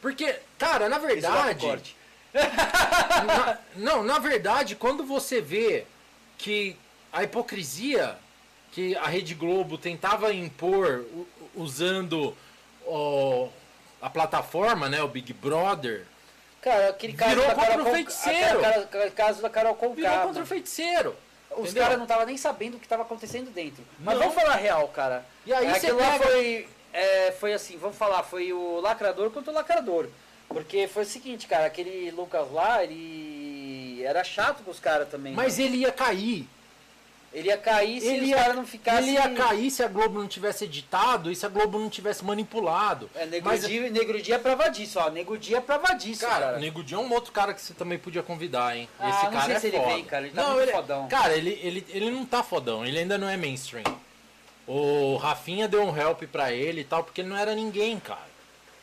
Porque, 0.00 0.36
cara, 0.58 0.88
na 0.88 0.98
verdade... 0.98 1.96
Na- 3.26 3.58
não, 3.76 4.02
na 4.02 4.18
verdade, 4.18 4.76
quando 4.76 5.04
você 5.04 5.40
vê 5.40 5.86
que 6.36 6.76
a 7.12 7.22
hipocrisia 7.24 8.16
que 8.72 8.94
a 8.96 9.06
Rede 9.06 9.34
Globo 9.34 9.78
tentava 9.78 10.34
impor 10.34 11.06
usando 11.54 12.36
ó, 12.86 13.48
a 14.02 14.10
plataforma, 14.10 14.86
né, 14.88 15.02
o 15.02 15.08
Big 15.08 15.32
Brother, 15.32 16.04
Cara, 16.60 16.90
aquele 16.90 17.12
caso 17.12 17.30
Virou 17.30 17.46
da 17.46 17.54
contra 17.54 17.70
Carol 17.70 17.86
o 17.86 17.90
feiticeiro. 17.94 18.66
aquele 18.66 19.10
caso 19.12 19.40
da 19.40 19.48
Carol 19.48 19.74
Conká. 19.76 19.94
virou 19.94 20.18
contra 20.26 20.42
o 20.42 20.46
feiticeiro. 20.46 21.16
Os 21.56 21.72
caras 21.72 21.96
não 21.96 22.04
estavam 22.04 22.26
nem 22.26 22.36
sabendo 22.36 22.74
o 22.76 22.78
que 22.78 22.86
estava 22.86 23.02
acontecendo 23.02 23.50
dentro. 23.52 23.82
Mas 23.98 24.14
Não. 24.14 24.22
vamos 24.28 24.34
falar 24.42 24.56
real, 24.56 24.86
cara. 24.88 25.24
E 25.44 25.52
aí 25.52 25.66
É, 25.66 25.70
aquilo 25.72 25.98
lá 25.98 26.12
pega- 26.18 26.24
foi, 26.30 26.68
é, 26.92 27.32
foi 27.32 27.52
assim, 27.52 27.76
vamos 27.76 27.96
falar, 27.96 28.22
foi 28.22 28.52
o 28.52 28.80
lacrador 28.80 29.30
contra 29.30 29.50
o 29.50 29.54
lacrador. 29.54 30.08
Porque 30.48 30.86
foi 30.86 31.02
o 31.02 31.06
seguinte, 31.06 31.46
cara, 31.48 31.66
aquele 31.66 32.10
Lucas 32.12 32.50
lá, 32.52 32.82
ele 32.84 34.02
era 34.04 34.22
chato 34.22 34.62
com 34.62 34.70
os 34.70 34.78
caras 34.78 35.08
também. 35.08 35.32
Mas 35.34 35.58
mano. 35.58 35.68
ele 35.68 35.78
ia 35.82 35.90
cair. 35.92 36.48
Ele 37.32 37.48
ia 37.48 37.58
cair 37.58 38.00
se 38.00 38.06
Ele 38.06 38.32
os 38.32 38.40
caras 38.40 38.56
não 38.56 38.66
ficassem... 38.66 39.02
ele 39.02 39.12
ia 39.12 39.28
cair 39.30 39.70
se 39.70 39.82
a 39.82 39.88
Globo 39.88 40.18
não 40.18 40.26
tivesse 40.26 40.64
editado 40.64 41.30
e 41.30 41.36
se 41.36 41.44
a 41.44 41.48
Globo 41.48 41.78
não 41.78 41.90
tivesse 41.90 42.24
manipulado. 42.24 43.10
É, 43.14 43.26
Negro, 43.26 43.50
Mas, 43.50 43.66
Dia, 43.66 43.90
Negro 43.90 44.22
Dia 44.22 44.36
é 44.36 44.38
prova 44.38 44.68
disso, 44.68 44.98
ó. 44.98 45.10
Negro 45.10 45.36
Dia 45.36 45.58
é 45.58 45.60
prova 45.60 45.92
disso, 45.94 46.22
cara. 46.26 46.46
Cara, 46.46 46.56
o 46.56 46.60
Nego 46.60 46.82
Di 46.82 46.94
é 46.94 46.98
um 46.98 47.12
outro 47.12 47.32
cara 47.32 47.52
que 47.52 47.60
você 47.60 47.74
também 47.74 47.98
podia 47.98 48.22
convidar, 48.22 48.76
hein? 48.76 48.88
Ah, 48.98 49.10
Esse 49.10 49.24
não 49.24 49.32
cara 49.32 49.52
é 49.52 49.58
se 49.60 49.66
ele 49.66 49.76
foda. 49.76 49.88
vem, 49.94 50.04
cara, 50.04 50.26
ele 50.26 50.34
tá 50.34 50.42
não, 50.42 50.60
ele, 50.60 50.72
fodão. 50.72 51.08
Cara, 51.08 51.36
ele, 51.36 51.60
ele, 51.62 51.86
ele 51.90 52.10
não 52.10 52.24
tá 52.24 52.42
fodão, 52.42 52.86
ele 52.86 52.98
ainda 52.98 53.18
não 53.18 53.28
é 53.28 53.36
mainstream. 53.36 53.84
O 54.66 55.16
Rafinha 55.16 55.68
deu 55.68 55.82
um 55.84 55.96
help 55.96 56.22
pra 56.24 56.52
ele 56.52 56.80
e 56.80 56.84
tal, 56.84 57.04
porque 57.04 57.20
ele 57.20 57.28
não 57.28 57.36
era 57.36 57.54
ninguém, 57.54 58.00
cara. 58.00 58.26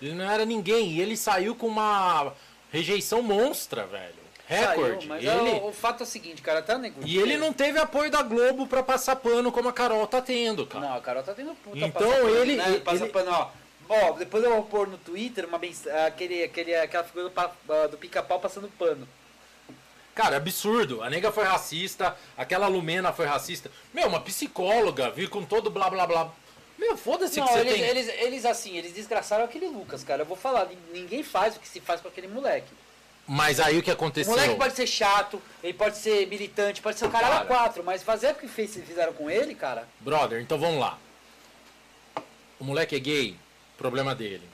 Ele 0.02 0.14
não 0.14 0.30
era 0.30 0.46
ninguém. 0.46 0.92
E 0.92 1.02
ele 1.02 1.18
saiu 1.18 1.56
com 1.56 1.68
uma 1.68 2.32
rejeição 2.72 3.22
monstra, 3.22 3.86
velho. 3.86 4.23
Recorde. 4.54 5.08
Saiu, 5.08 5.10
mas 5.10 5.24
ele, 5.24 5.60
o, 5.60 5.68
o 5.68 5.74
fato 5.74 6.02
é 6.02 6.04
o 6.04 6.08
seguinte, 6.08 6.42
cara, 6.42 6.62
tá 6.62 6.78
Negro 6.78 7.02
E 7.06 7.18
ele 7.18 7.38
não 7.38 7.52
teve 7.54 7.80
apoio 7.80 8.10
da 8.12 8.22
Globo 8.22 8.68
pra 8.68 8.82
passar 8.84 9.16
pano 9.16 9.52
como 9.52 9.70
a 9.70 9.74
Carol 9.74 10.06
tá 10.08 10.22
tendo, 10.22 10.66
cara. 10.66 10.86
Não, 10.88 10.96
a 10.98 11.02
Carol 11.02 11.24
tá 11.24 11.34
tendo 11.34 11.54
puta 11.56 11.78
Então, 11.78 11.92
pano, 11.92 12.30
ele- 12.30 12.56
Né? 12.56 12.64
ele- 12.68 12.80
Passa 12.82 13.04
ele- 13.04 13.12
pano, 13.14 13.32
ó. 13.32 13.50
Ó, 13.90 14.12
depois 14.14 14.44
eu 14.44 14.50
vou 14.52 14.64
pôr 14.64 14.88
no 14.88 14.98
Twitter 14.98 15.46
uma 15.46 15.58
mens- 15.58 15.86
aquele, 15.88 16.44
aquele, 16.44 16.74
aquela 16.76 17.04
figura 17.04 17.30
do, 17.30 17.88
do 17.90 17.98
pica-pau 17.98 18.40
passando 18.40 18.68
pano. 18.80 19.08
Cara, 20.16 20.38
absurdo. 20.38 21.02
A 21.04 21.10
nega 21.10 21.32
foi 21.32 21.44
racista, 21.44 22.16
aquela 22.38 22.68
Lumena 22.68 23.12
foi 23.12 23.26
racista. 23.26 23.72
Meu, 23.94 24.08
uma 24.08 24.20
psicóloga, 24.22 25.10
vir 25.10 25.28
com 25.28 25.44
todo 25.44 25.70
blá 25.70 25.90
blá 25.90 26.06
blá. 26.06 26.32
Meu, 26.78 26.96
foda-se 26.98 27.40
que 27.42 27.48
você 27.48 27.60
eles, 27.60 27.74
tem. 27.74 27.84
eles, 27.84 28.08
eles 28.22 28.46
assim, 28.46 28.78
eles 28.78 28.94
desgraçaram 28.94 29.44
aquele 29.44 29.68
Lucas, 29.68 30.04
cara. 30.04 30.22
Eu 30.22 30.26
vou 30.26 30.38
falar, 30.38 30.68
ninguém 30.94 31.24
faz 31.24 31.56
o 31.56 31.60
que 31.60 31.68
se 31.68 31.80
faz 31.80 32.00
com 32.02 32.08
aquele 32.08 32.28
moleque. 32.28 32.72
Mas 33.28 33.60
aí 33.60 33.78
o 33.78 33.84
que 33.84 33.90
O 33.90 33.94
aconteceu? 33.94 34.32
moleque 34.32 34.56
pode 34.56 34.76
ser 34.76 34.88
chato, 34.88 35.42
ele 35.64 35.74
pode 35.74 35.98
ser 35.98 36.28
militante, 36.28 36.82
pode 36.82 37.00
ser 37.00 37.06
o 37.06 37.10
cara 37.10 37.28
Cara. 37.30 37.46
quatro, 37.46 37.84
mas 37.84 38.04
fazer 38.04 38.32
o 38.32 38.36
que 38.36 38.48
fez, 38.48 38.74
fizeram 38.76 39.14
com 39.14 39.30
ele, 39.30 39.56
cara. 39.56 39.88
Brother, 40.02 40.42
então 40.42 40.58
vamos 40.60 40.80
lá. 40.80 40.98
O 42.60 42.64
moleque 42.66 42.96
é 42.96 43.00
gay, 43.00 43.36
problema 43.78 44.14
dele. 44.14 44.48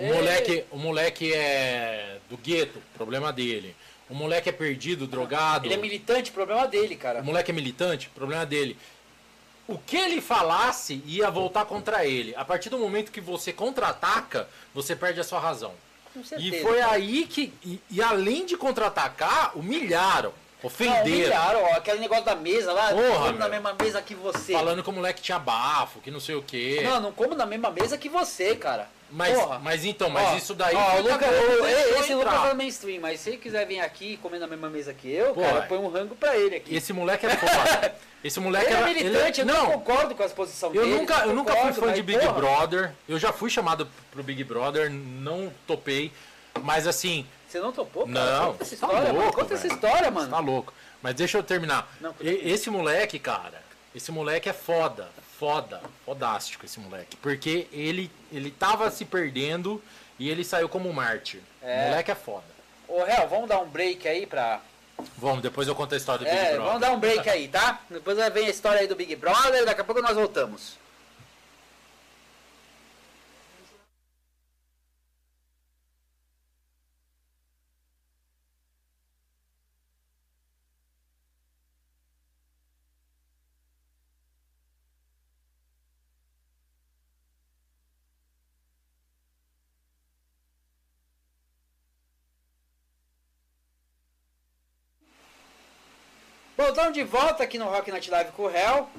O 0.00 0.06
moleque, 0.14 0.64
o 0.70 0.76
moleque 0.76 1.32
é 1.32 2.18
do 2.28 2.36
gueto, 2.36 2.80
problema 2.94 3.32
dele. 3.32 3.74
O 4.08 4.14
moleque 4.14 4.48
é 4.48 4.52
perdido, 4.52 5.06
drogado. 5.06 5.66
Ele 5.66 5.74
é 5.74 5.76
militante, 5.76 6.30
problema 6.30 6.66
dele, 6.66 6.96
cara. 6.96 7.20
O 7.20 7.24
moleque 7.24 7.50
é 7.50 7.54
militante, 7.54 8.08
problema 8.08 8.46
dele. 8.46 8.76
O 9.66 9.76
que 9.76 9.96
ele 9.96 10.20
falasse 10.20 11.02
ia 11.04 11.30
voltar 11.30 11.64
contra 11.66 12.06
ele. 12.06 12.34
A 12.36 12.44
partir 12.44 12.70
do 12.70 12.78
momento 12.78 13.12
que 13.12 13.20
você 13.20 13.52
contra-ataca, 13.52 14.48
você 14.74 14.96
perde 14.96 15.20
a 15.20 15.24
sua 15.24 15.38
razão. 15.40 15.74
Com 16.12 16.24
certeza. 16.24 16.56
E 16.56 16.62
foi 16.62 16.80
aí 16.80 17.26
que. 17.26 17.52
E, 17.64 17.80
e 17.90 18.02
além 18.02 18.46
de 18.46 18.56
contra-atacar, 18.56 19.56
humilharam, 19.56 20.30
Não, 20.62 20.66
ofenderam. 20.68 21.04
humilharam, 21.06 21.62
ó, 21.62 21.74
aquele 21.74 21.98
negócio 22.00 22.24
da 22.24 22.34
mesa 22.34 22.72
lá, 22.72 22.88
Porra, 22.90 23.00
não 23.02 23.26
como 23.26 23.38
na 23.38 23.48
mesma 23.48 23.76
mesa 23.80 24.02
que 24.02 24.14
você. 24.14 24.52
Falando 24.52 24.82
que 24.82 24.90
o 24.90 24.92
moleque 24.92 25.22
tinha 25.22 25.38
bafo, 25.38 26.00
que 26.00 26.10
não 26.10 26.20
sei 26.20 26.34
o 26.34 26.42
quê. 26.42 26.80
Não, 26.84 27.00
não 27.00 27.12
como 27.12 27.34
na 27.34 27.46
mesma 27.46 27.70
mesa 27.70 27.96
que 27.98 28.08
você, 28.08 28.56
cara. 28.56 28.88
Mas, 29.10 29.34
Porra. 29.38 29.58
mas 29.58 29.84
então, 29.86 30.10
mas 30.10 30.28
Ó, 30.28 30.36
isso 30.36 30.54
daí. 30.54 30.74
ó, 30.74 30.78
o 31.00 31.02
que 31.02 31.08
a 31.10 31.14
Lucas, 31.14 31.28
Globo 31.30 31.62
o- 31.62 31.66
deixou 31.66 32.00
esse 32.00 32.12
entrar. 32.12 32.32
Lucas 32.34 32.50
é 32.50 32.54
mainstream, 32.54 33.00
mas 33.00 33.20
se 33.20 33.30
ele 33.30 33.36
quiser 33.38 33.66
vir 33.66 33.80
aqui 33.80 34.12
e 34.12 34.16
comer 34.18 34.38
na 34.38 34.46
mesma 34.46 34.68
mesa 34.68 34.92
que 34.92 35.10
eu, 35.10 35.32
Pô, 35.34 35.40
cara, 35.40 35.58
é. 35.60 35.62
põe 35.62 35.78
um 35.78 35.88
rango 35.88 36.14
pra 36.14 36.36
ele 36.36 36.56
aqui. 36.56 36.74
Esse 36.76 36.92
moleque 36.92 37.24
é 37.26 37.30
foda. 37.30 37.94
Esse 38.22 38.38
moleque 38.40 38.66
ele 38.66 38.74
é 38.74 38.76
era- 38.78 38.86
militante, 38.86 39.40
ele- 39.40 39.50
eu 39.50 39.54
não 39.54 39.66
concordo 39.66 40.14
com 40.14 40.22
as 40.22 40.32
posições 40.32 40.74
eu 40.74 40.82
dele. 40.84 40.96
nunca, 40.98 41.14
eu 41.24 41.34
nunca 41.34 41.56
fui 41.56 41.72
fã 41.72 41.92
de 41.92 42.02
Big 42.02 42.18
porra, 42.18 42.32
Brother. 42.32 42.92
Eu 43.08 43.18
já 43.18 43.32
fui 43.32 43.48
chamado 43.48 43.88
pro 44.10 44.22
Big 44.22 44.44
Brother, 44.44 44.90
não 44.90 45.50
topei. 45.66 46.12
Mas 46.62 46.86
assim, 46.86 47.24
Você 47.48 47.60
não 47.60 47.72
topou, 47.72 48.06
cara? 48.06 48.40
Não, 48.40 48.52
Conta 48.52 48.62
essa 48.64 48.76
tá 48.76 48.86
história, 48.86 49.06
mano. 49.12 49.20
louco, 49.20 49.40
Conta 49.40 49.54
essa 49.54 49.66
história, 49.68 50.04
Você 50.04 50.10
mano. 50.10 50.30
tá 50.30 50.38
louco. 50.40 50.74
Mas 51.00 51.14
deixa 51.14 51.38
eu 51.38 51.42
terminar. 51.42 51.88
Não, 52.00 52.14
esse 52.20 52.68
moleque, 52.68 53.18
cara, 53.18 53.62
esse 53.94 54.10
moleque 54.12 54.48
é 54.48 54.52
foda. 54.52 55.08
Foda. 55.38 55.80
Fodástico 56.04 56.64
esse 56.66 56.80
moleque. 56.80 57.16
Porque 57.18 57.68
ele, 57.72 58.10
ele 58.32 58.50
tava 58.50 58.90
se 58.90 59.04
perdendo 59.04 59.82
e 60.18 60.28
ele 60.28 60.42
saiu 60.44 60.68
como 60.68 60.88
um 60.88 60.92
mártir. 60.92 61.40
É. 61.62 61.84
O 61.84 61.90
moleque 61.90 62.10
é 62.10 62.14
foda. 62.14 62.44
Ô, 62.88 63.04
Réu, 63.04 63.28
vamos 63.28 63.48
dar 63.48 63.60
um 63.60 63.68
break 63.68 64.08
aí 64.08 64.26
pra... 64.26 64.60
Vamos, 65.16 65.42
depois 65.42 65.68
eu 65.68 65.76
conto 65.76 65.94
a 65.94 65.96
história 65.96 66.26
do 66.26 66.28
Big 66.28 66.36
É, 66.36 66.44
Brother. 66.54 66.62
vamos 66.66 66.80
dar 66.80 66.90
um 66.90 66.98
break 66.98 67.28
aí, 67.30 67.46
tá? 67.46 67.80
Depois 67.88 68.16
vem 68.32 68.46
a 68.46 68.50
história 68.50 68.80
aí 68.80 68.88
do 68.88 68.96
Big 68.96 69.14
Brother, 69.14 69.64
daqui 69.64 69.80
a 69.80 69.84
pouco 69.84 70.02
nós 70.02 70.16
voltamos. 70.16 70.76
Bom, 96.68 96.72
estamos 96.72 96.92
de 96.92 97.02
volta 97.02 97.42
aqui 97.44 97.56
no 97.56 97.64
Rock 97.64 97.90
Night 97.90 98.10
Live 98.10 98.32
com 98.32 98.42
o 98.42 98.46
Réu. 98.46 98.90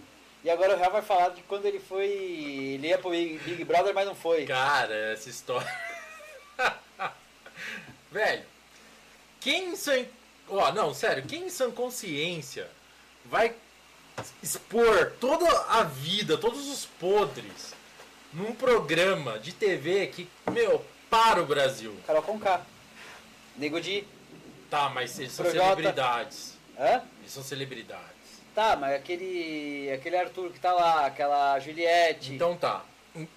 E 0.44 0.50
agora 0.50 0.74
o 0.74 0.80
Réu 0.80 0.90
vai 0.90 1.04
falar 1.04 1.30
de 1.30 1.44
quando 1.44 1.68
ele 1.68 1.80
foi. 1.80 2.08
Ele 2.08 2.88
ia 2.88 2.98
pro 2.98 3.12
Big 3.12 3.64
Brother, 3.64 3.94
mas 3.94 4.08
não 4.08 4.16
foi. 4.16 4.44
Cara, 4.48 4.96
essa 5.14 5.30
história. 5.30 5.72
Velho, 8.12 8.44
quem 9.40 9.70
em 9.70 9.76
sã. 9.76 10.04
Ó, 10.48 10.72
não, 10.72 10.96
sério, 10.96 11.24
quem 11.28 11.44
em 11.44 11.50
sã 11.52 11.70
consciência 11.70 12.68
vai 13.24 13.54
expor 14.42 15.14
toda 15.20 15.48
a 15.70 15.84
vida, 15.84 16.40
todos 16.40 16.68
os 16.68 16.88
podres 16.88 17.76
num 18.34 18.56
programa 18.56 19.38
de 19.38 19.54
TV 19.54 20.08
que, 20.08 20.28
meu, 20.52 20.84
para 21.08 21.40
o 21.40 21.46
Brasil. 21.46 21.96
Carol 22.08 22.24
Conká. 22.24 22.62
Nego 23.56 23.80
de. 23.80 24.08
Tá, 24.72 24.90
mas 24.90 25.20
eles 25.20 25.34
são 25.34 25.46
Projota. 25.46 25.68
celebridades. 25.68 26.59
Hã? 26.80 27.02
Eles 27.20 27.32
são 27.32 27.44
celebridades. 27.44 28.40
Tá, 28.56 28.76
mas 28.76 28.94
aquele. 28.96 29.92
aquele 29.92 30.18
Arthur 30.18 30.52
que 30.52 30.60
tá 30.60 30.72
lá, 30.74 31.06
aquela 31.06 31.60
Juliette. 31.60 32.34
Então 32.34 32.56
tá. 32.58 32.84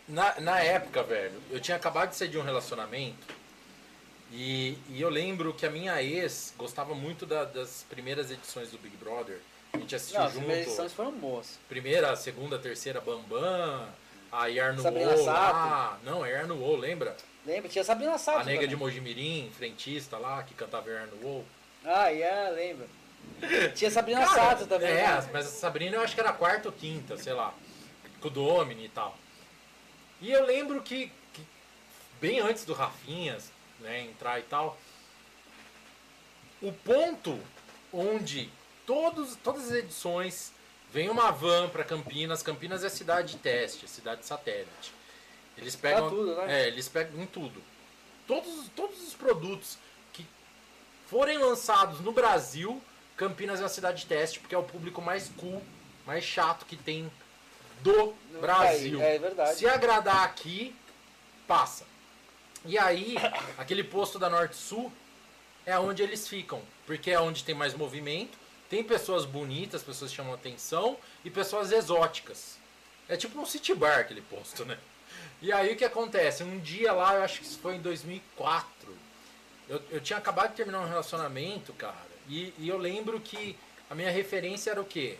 Na, 0.08 0.38
na 0.40 0.60
época, 0.60 1.02
velho, 1.02 1.40
eu 1.50 1.58
tinha 1.60 1.76
acabado 1.76 2.10
de 2.10 2.16
sair 2.16 2.28
de 2.28 2.36
um 2.38 2.42
relacionamento 2.42 3.34
E, 4.30 4.76
e 4.90 5.00
eu 5.00 5.08
lembro 5.08 5.52
que 5.54 5.64
a 5.66 5.70
minha 5.70 6.00
ex 6.02 6.54
gostava 6.56 6.94
muito 6.94 7.24
da- 7.26 7.44
das 7.44 7.84
primeiras 7.88 8.30
edições 8.30 8.70
do 8.70 8.78
Big 8.78 8.96
Brother. 8.96 9.40
A 9.72 9.78
gente 9.78 9.94
assistiu 9.94 10.18
Não, 10.20 10.26
as 10.26 10.32
junto. 10.32 10.42
primeiras 10.44 10.66
edições 10.68 10.92
foram 10.92 11.12
boas. 11.12 11.58
Primeira, 11.68 12.14
segunda, 12.16 12.58
terceira, 12.58 13.00
Bambam. 13.00 13.88
A 14.30 14.46
Yarno 14.46 14.82
Sabrina 14.82 15.14
lá. 15.16 15.98
Não, 16.04 16.22
a 16.22 16.28
Yarno 16.28 16.76
Lembra? 16.76 17.14
Lembra? 17.44 17.68
Tinha 17.68 17.84
Sabrina 17.84 18.16
Sato 18.18 18.40
a 18.40 18.44
nega 18.44 18.60
de 18.60 18.66
também. 18.74 18.78
Mojimirim, 18.78 19.50
frentista 19.56 20.16
lá, 20.16 20.42
que 20.42 20.54
cantava 20.54 20.88
Yarno 20.90 21.44
Ah, 21.84 22.08
yeah, 22.08 22.50
lembra. 22.50 22.86
Tinha 23.74 23.90
Sabrina 23.90 24.24
Cara, 24.24 24.50
Sato 24.50 24.66
também. 24.66 24.90
É, 24.90 25.06
né? 25.06 25.30
mas 25.32 25.46
a 25.46 25.50
Sabrina 25.50 25.96
eu 25.96 26.00
acho 26.02 26.14
que 26.14 26.20
era 26.20 26.32
quarta 26.32 26.68
ou 26.68 26.72
quinta, 26.72 27.16
sei 27.16 27.32
lá. 27.32 27.52
Com 28.20 28.28
o 28.28 28.30
Domini 28.30 28.86
e 28.86 28.88
tal. 28.88 29.16
E 30.20 30.30
eu 30.30 30.46
lembro 30.46 30.80
que, 30.82 31.10
que 31.32 31.44
bem 32.20 32.40
antes 32.40 32.64
do 32.64 32.72
Rafinhas 32.72 33.50
né, 33.80 34.02
entrar 34.02 34.38
e 34.38 34.44
tal, 34.44 34.78
o 36.60 36.72
ponto 36.72 37.38
onde 37.92 38.48
todos, 38.86 39.36
todas 39.42 39.64
as 39.64 39.72
edições 39.72 40.52
vem 40.92 41.10
uma 41.10 41.30
van 41.32 41.68
para 41.68 41.82
Campinas, 41.82 42.42
Campinas 42.42 42.84
é 42.84 42.88
cidade 42.88 43.32
de 43.32 43.38
teste, 43.38 43.88
cidade 43.88 44.24
satélite. 44.24 44.92
Eles 45.56 45.74
pegam 45.74 46.08
tudo, 46.08 46.34
né? 46.36 46.62
É, 46.62 46.68
eles 46.68 46.88
pegam 46.88 47.20
em 47.20 47.26
tudo. 47.26 47.62
Todos, 48.26 48.68
todos 48.76 49.02
os 49.02 49.14
produtos 49.14 49.76
que 50.12 50.26
forem 51.06 51.38
lançados 51.38 52.00
no 52.00 52.12
Brasil, 52.12 52.80
Campinas 53.22 53.60
é 53.60 53.62
uma 53.62 53.68
cidade 53.68 54.00
de 54.00 54.06
teste, 54.06 54.40
porque 54.40 54.52
é 54.52 54.58
o 54.58 54.64
público 54.64 55.00
mais 55.00 55.30
cool, 55.36 55.62
mais 56.04 56.24
chato 56.24 56.66
que 56.66 56.74
tem 56.74 57.08
do 57.80 58.16
No 58.32 58.40
Brasil. 58.40 58.98
país, 58.98 59.14
é 59.14 59.18
verdade. 59.20 59.58
Se 59.58 59.66
agradar 59.68 60.24
aqui, 60.24 60.74
passa. 61.46 61.86
E 62.64 62.76
aí, 62.76 63.14
aquele 63.56 63.84
posto 63.84 64.18
da 64.18 64.28
Norte 64.28 64.56
Sul 64.56 64.92
é 65.64 65.78
onde 65.78 66.02
eles 66.02 66.26
ficam, 66.26 66.60
porque 66.84 67.12
é 67.12 67.20
onde 67.20 67.44
tem 67.44 67.54
mais 67.54 67.74
movimento, 67.74 68.36
tem 68.68 68.82
pessoas 68.82 69.24
bonitas, 69.24 69.84
pessoas 69.84 70.10
que 70.10 70.16
chamam 70.16 70.34
atenção 70.34 70.96
e 71.24 71.30
pessoas 71.30 71.70
exóticas. 71.70 72.56
É 73.08 73.16
tipo 73.16 73.40
um 73.40 73.46
city 73.46 73.72
bar 73.72 74.00
aquele 74.00 74.22
posto, 74.22 74.64
né? 74.64 74.76
E 75.40 75.52
aí 75.52 75.72
o 75.74 75.76
que 75.76 75.84
acontece? 75.84 76.42
Um 76.42 76.58
dia 76.58 76.92
lá, 76.92 77.14
eu 77.14 77.22
acho 77.22 77.38
que 77.38 77.46
isso 77.46 77.58
foi 77.60 77.76
em 77.76 77.80
2004, 77.80 78.68
eu, 79.72 79.82
eu 79.90 80.00
tinha 80.00 80.18
acabado 80.18 80.50
de 80.50 80.56
terminar 80.56 80.80
um 80.80 80.88
relacionamento, 80.88 81.72
cara, 81.72 81.96
e, 82.28 82.52
e 82.58 82.68
eu 82.68 82.76
lembro 82.78 83.18
que 83.20 83.58
a 83.90 83.94
minha 83.94 84.10
referência 84.10 84.70
era 84.70 84.80
o 84.80 84.84
quê? 84.84 85.16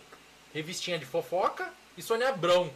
Revistinha 0.53 0.97
de 0.99 1.05
fofoca 1.05 1.71
e 1.97 2.01
Sônia 2.01 2.29
Abrão. 2.29 2.71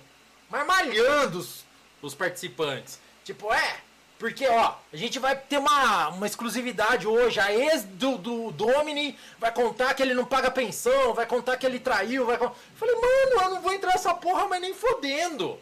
Mas 0.49 0.65
malhando 0.65 1.39
os, 1.39 1.63
os 2.01 2.13
participantes. 2.15 2.99
Tipo, 3.23 3.51
é, 3.53 3.77
porque 4.17 4.47
ó, 4.47 4.75
a 4.91 4.95
gente 4.97 5.19
vai 5.19 5.35
ter 5.35 5.57
uma, 5.57 6.09
uma 6.09 6.25
exclusividade 6.25 7.05
hoje. 7.07 7.39
A 7.39 7.53
ex 7.53 7.83
do, 7.83 8.17
do 8.17 8.51
Domini 8.51 9.17
vai 9.37 9.51
contar 9.51 9.93
que 9.93 10.01
ele 10.01 10.13
não 10.13 10.25
paga 10.25 10.49
pensão, 10.49 11.13
vai 11.13 11.25
contar 11.25 11.57
que 11.57 11.65
ele 11.65 11.79
traiu, 11.79 12.25
vai 12.25 12.37
con- 12.37 12.55
Falei, 12.75 12.95
mano, 12.95 13.41
eu 13.43 13.49
não 13.51 13.61
vou 13.61 13.73
entrar 13.73 13.91
nessa 13.91 14.13
porra, 14.13 14.47
mas 14.47 14.61
nem 14.61 14.73
fodendo. 14.73 15.59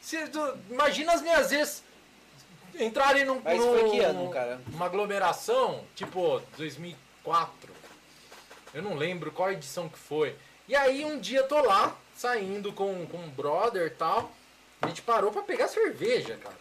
Se, 0.00 0.26
tu- 0.28 0.58
imagina 0.70 1.12
as 1.12 1.22
minhas 1.22 1.52
ex 1.52 1.84
entrarem 2.78 3.24
num, 3.24 3.40
Mas 3.40 3.58
num- 3.58 3.78
foi 3.78 3.90
que 3.90 4.00
ano, 4.00 4.30
cara? 4.30 4.60
uma 4.68 4.86
aglomeração, 4.86 5.84
tipo 5.94 6.40
2004. 6.56 7.72
Eu 8.74 8.82
não 8.82 8.94
lembro 8.94 9.30
qual 9.32 9.50
edição 9.52 9.88
que 9.88 9.98
foi. 9.98 10.36
E 10.68 10.76
aí 10.76 11.04
um 11.04 11.18
dia 11.18 11.42
tô 11.44 11.60
lá, 11.62 11.96
saindo 12.14 12.72
com, 12.72 13.06
com 13.06 13.16
um 13.18 13.30
brother 13.30 13.86
e 13.86 13.90
tal. 13.90 14.30
A 14.82 14.88
gente 14.88 15.02
parou 15.02 15.32
pra 15.32 15.42
pegar 15.42 15.68
cerveja, 15.68 16.36
cara. 16.36 16.56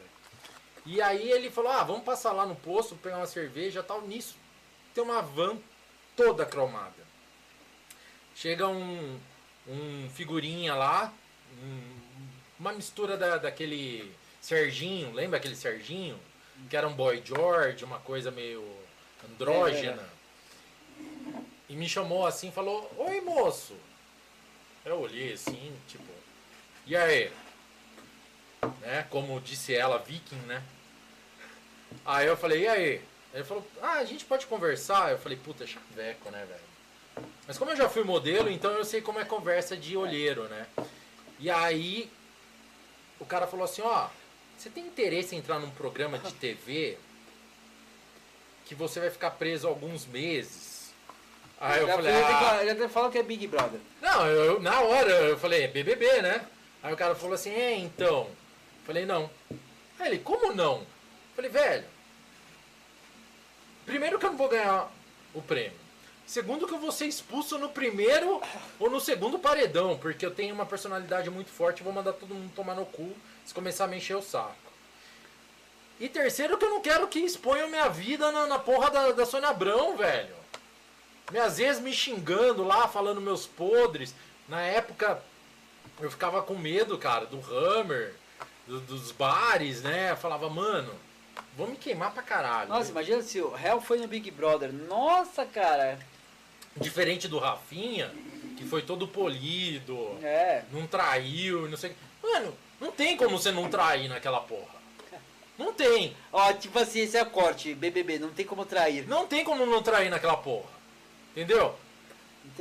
E 0.86 1.02
aí 1.02 1.30
ele 1.32 1.52
falou, 1.52 1.72
ah, 1.72 1.84
vamos 1.84 2.04
passar 2.04 2.32
lá 2.32 2.46
no 2.46 2.56
posto, 2.56 2.96
pegar 2.96 3.18
uma 3.18 3.28
cerveja 3.28 3.82
e 3.82 3.84
tal. 3.84 4.02
Nisso, 4.02 4.36
tem 4.96 5.04
uma 5.04 5.22
van 5.22 5.58
toda 6.16 6.46
cromada. 6.46 7.06
Chega 8.36 8.68
um, 8.68 9.20
um 9.68 10.10
figurinha 10.14 10.74
lá, 10.76 11.12
um- 11.62 11.98
uma 12.60 12.72
mistura 12.72 13.18
da, 13.18 13.38
daquele 13.38 14.12
Serginho, 14.48 15.12
lembra 15.12 15.40
aquele 15.40 15.58
Serginho? 15.58 16.18
Que 16.70 16.78
era 16.78 16.88
um 16.88 16.94
boy 16.94 17.22
George, 17.22 17.84
uma 17.84 18.00
coisa 18.00 18.32
meio 18.32 18.66
andrógena. 19.22 20.08
E 21.68 21.76
me 21.76 21.90
chamou 21.90 22.26
assim, 22.26 22.50
falou, 22.50 22.90
oi 22.98 23.20
moço. 23.20 23.76
Eu 24.86 25.02
olhei 25.02 25.34
assim, 25.34 25.78
tipo, 25.90 26.06
e 26.86 26.96
aí? 26.96 27.30
Né? 28.80 29.06
Como 29.10 29.42
disse 29.42 29.76
ela, 29.76 29.98
viking, 29.98 30.38
né? 30.46 30.64
Aí 32.06 32.26
eu 32.26 32.38
falei, 32.38 32.62
e 32.62 32.68
aí? 32.70 33.02
Ele 33.34 33.44
falou, 33.44 33.68
ah, 33.82 33.96
a 33.96 34.06
gente 34.06 34.24
pode 34.24 34.46
conversar? 34.46 35.12
Eu 35.12 35.20
falei, 35.20 35.38
puta, 35.38 35.68
chaveco, 35.68 36.32
né, 36.32 36.46
velho? 36.46 37.28
Mas 37.46 37.58
como 37.58 37.72
eu 37.72 37.76
já 37.76 37.90
fui 37.90 38.06
modelo, 38.06 38.50
então 38.50 38.72
eu 38.72 38.86
sei 38.86 39.02
como 39.02 39.20
é 39.20 39.26
conversa 39.26 39.76
de 39.76 39.98
olheiro, 39.98 40.48
né? 40.48 40.68
E 41.38 41.50
aí 41.50 42.10
o 43.20 43.26
cara 43.26 43.46
falou 43.46 43.66
assim, 43.66 43.82
ó, 43.82 44.08
você 44.58 44.70
tem 44.70 44.86
interesse 44.86 45.36
em 45.36 45.40
entrar 45.40 45.60
num 45.60 45.70
programa 45.70 46.18
de 46.18 46.34
TV 46.34 46.98
que 48.66 48.74
você 48.74 49.00
vai 49.00 49.10
ficar 49.10 49.32
preso 49.32 49.68
alguns 49.68 50.06
meses? 50.06 50.92
Aí 51.60 51.80
eu 51.82 51.88
já, 51.88 51.96
falei, 51.96 52.14
ah, 52.14 52.66
já 52.66 52.72
até 52.72 52.88
falou 52.90 53.12
que 53.12 53.18
é 53.18 53.24
Big 53.24 53.48
Brother. 53.48 53.80
não, 54.02 54.28
eu, 54.28 54.60
na 54.60 54.82
hora 54.82 55.12
eu 55.12 55.38
falei, 55.38 55.64
é 55.64 55.68
BBB, 55.68 56.22
né? 56.22 56.46
Aí 56.84 56.94
o 56.94 56.98
cara 56.98 57.16
falou 57.16 57.34
assim, 57.34 57.52
é, 57.52 57.76
então. 57.78 58.28
Eu 58.28 58.86
falei, 58.86 59.06
não. 59.06 59.30
Aí 60.00 60.08
ele, 60.10 60.20
como 60.20 60.54
não? 60.54 60.78
Eu 60.78 60.86
falei, 61.36 61.50
velho, 61.50 61.86
primeiro 63.86 64.20
que 64.20 64.26
eu 64.26 64.32
não 64.32 64.38
vou 64.38 64.50
ganhar 64.50 64.92
o 65.34 65.42
prêmio. 65.42 65.88
Segundo 66.26 66.68
que 66.68 66.74
eu 66.74 66.80
vou 66.80 66.92
ser 66.92 67.06
expulso 67.06 67.58
no 67.58 67.70
primeiro 67.70 68.42
ou 68.80 68.90
no 68.90 69.00
segundo 69.00 69.40
paredão, 69.40 69.98
porque 69.98 70.26
eu 70.26 70.32
tenho 70.32 70.54
uma 70.54 70.66
personalidade 70.66 71.30
muito 71.30 71.50
forte 71.50 71.80
e 71.80 71.84
vou 71.84 71.94
mandar 71.94 72.14
todo 72.14 72.36
mundo 72.36 72.52
tomar 72.54 72.76
no 72.76 72.86
cu 72.86 73.16
começar 73.54 73.86
a 73.86 73.88
me 73.88 73.98
encher 73.98 74.16
o 74.16 74.22
saco. 74.22 74.56
E 76.00 76.08
terceiro 76.08 76.58
que 76.58 76.66
eu 76.66 76.70
não 76.70 76.82
quero 76.82 77.08
que 77.08 77.20
exponham 77.20 77.68
minha 77.70 77.90
vida 77.90 78.32
na, 78.32 78.46
na 78.46 78.60
porra 78.60 78.90
da, 78.92 79.12
da 79.12 79.26
Sônia 79.26 79.50
Abrão, 79.50 79.98
velho. 79.98 80.36
Minhas 81.32 81.58
vezes 81.58 81.82
me 81.82 81.92
xingando 81.94 82.64
lá, 82.64 82.88
falando 82.88 83.20
meus 83.20 83.46
podres. 83.48 84.14
Na 84.48 84.62
época, 84.62 85.22
eu 86.00 86.10
ficava 86.12 86.42
com 86.44 86.56
medo, 86.56 86.98
cara, 86.98 87.26
do 87.26 87.40
Hammer, 87.52 88.14
do- 88.68 88.80
dos 88.82 89.12
bares, 89.12 89.82
né? 89.82 90.12
Eu 90.12 90.18
falava, 90.18 90.48
mano, 90.50 90.94
vou 91.58 91.68
me 91.68 91.76
queimar 91.76 92.12
pra 92.14 92.22
caralho. 92.24 92.70
Nossa, 92.70 92.92
imagina 92.92 93.22
se 93.24 93.42
o 93.42 93.58
Hell 93.58 93.82
foi 93.82 93.98
no 94.00 94.08
Big 94.08 94.30
Brother. 94.32 94.72
Nossa, 94.72 95.46
cara. 95.46 95.98
Diferente 96.78 97.28
do 97.28 97.40
Rafinha, 97.40 98.14
que 98.56 98.64
foi 98.66 98.84
todo 98.84 99.08
polido, 99.08 100.16
É. 100.22 100.64
não 100.72 100.86
traiu, 100.86 101.68
não 101.68 101.76
sei 101.76 101.90
o 101.90 101.94
que. 101.94 102.00
Mano, 102.32 102.54
não 102.80 102.92
tem 102.92 103.18
como 103.18 103.38
você 103.38 103.52
não 103.52 103.70
trair 103.70 104.08
naquela 104.08 104.40
porra. 104.42 104.78
Não 105.58 105.74
tem. 105.74 106.16
Ó, 106.32 106.54
tipo 106.54 106.78
assim, 106.78 107.00
esse 107.00 107.18
é 107.18 107.24
o 107.24 107.30
corte. 107.32 107.74
BBB, 107.74 108.20
não 108.20 108.30
tem 108.30 108.46
como 108.46 108.64
trair. 108.66 109.08
Não 109.08 109.26
tem 109.26 109.44
como 109.44 109.66
não 109.66 109.82
trair 109.82 110.10
naquela 110.10 110.38
porra. 110.38 110.70
Entendeu? 111.32 111.76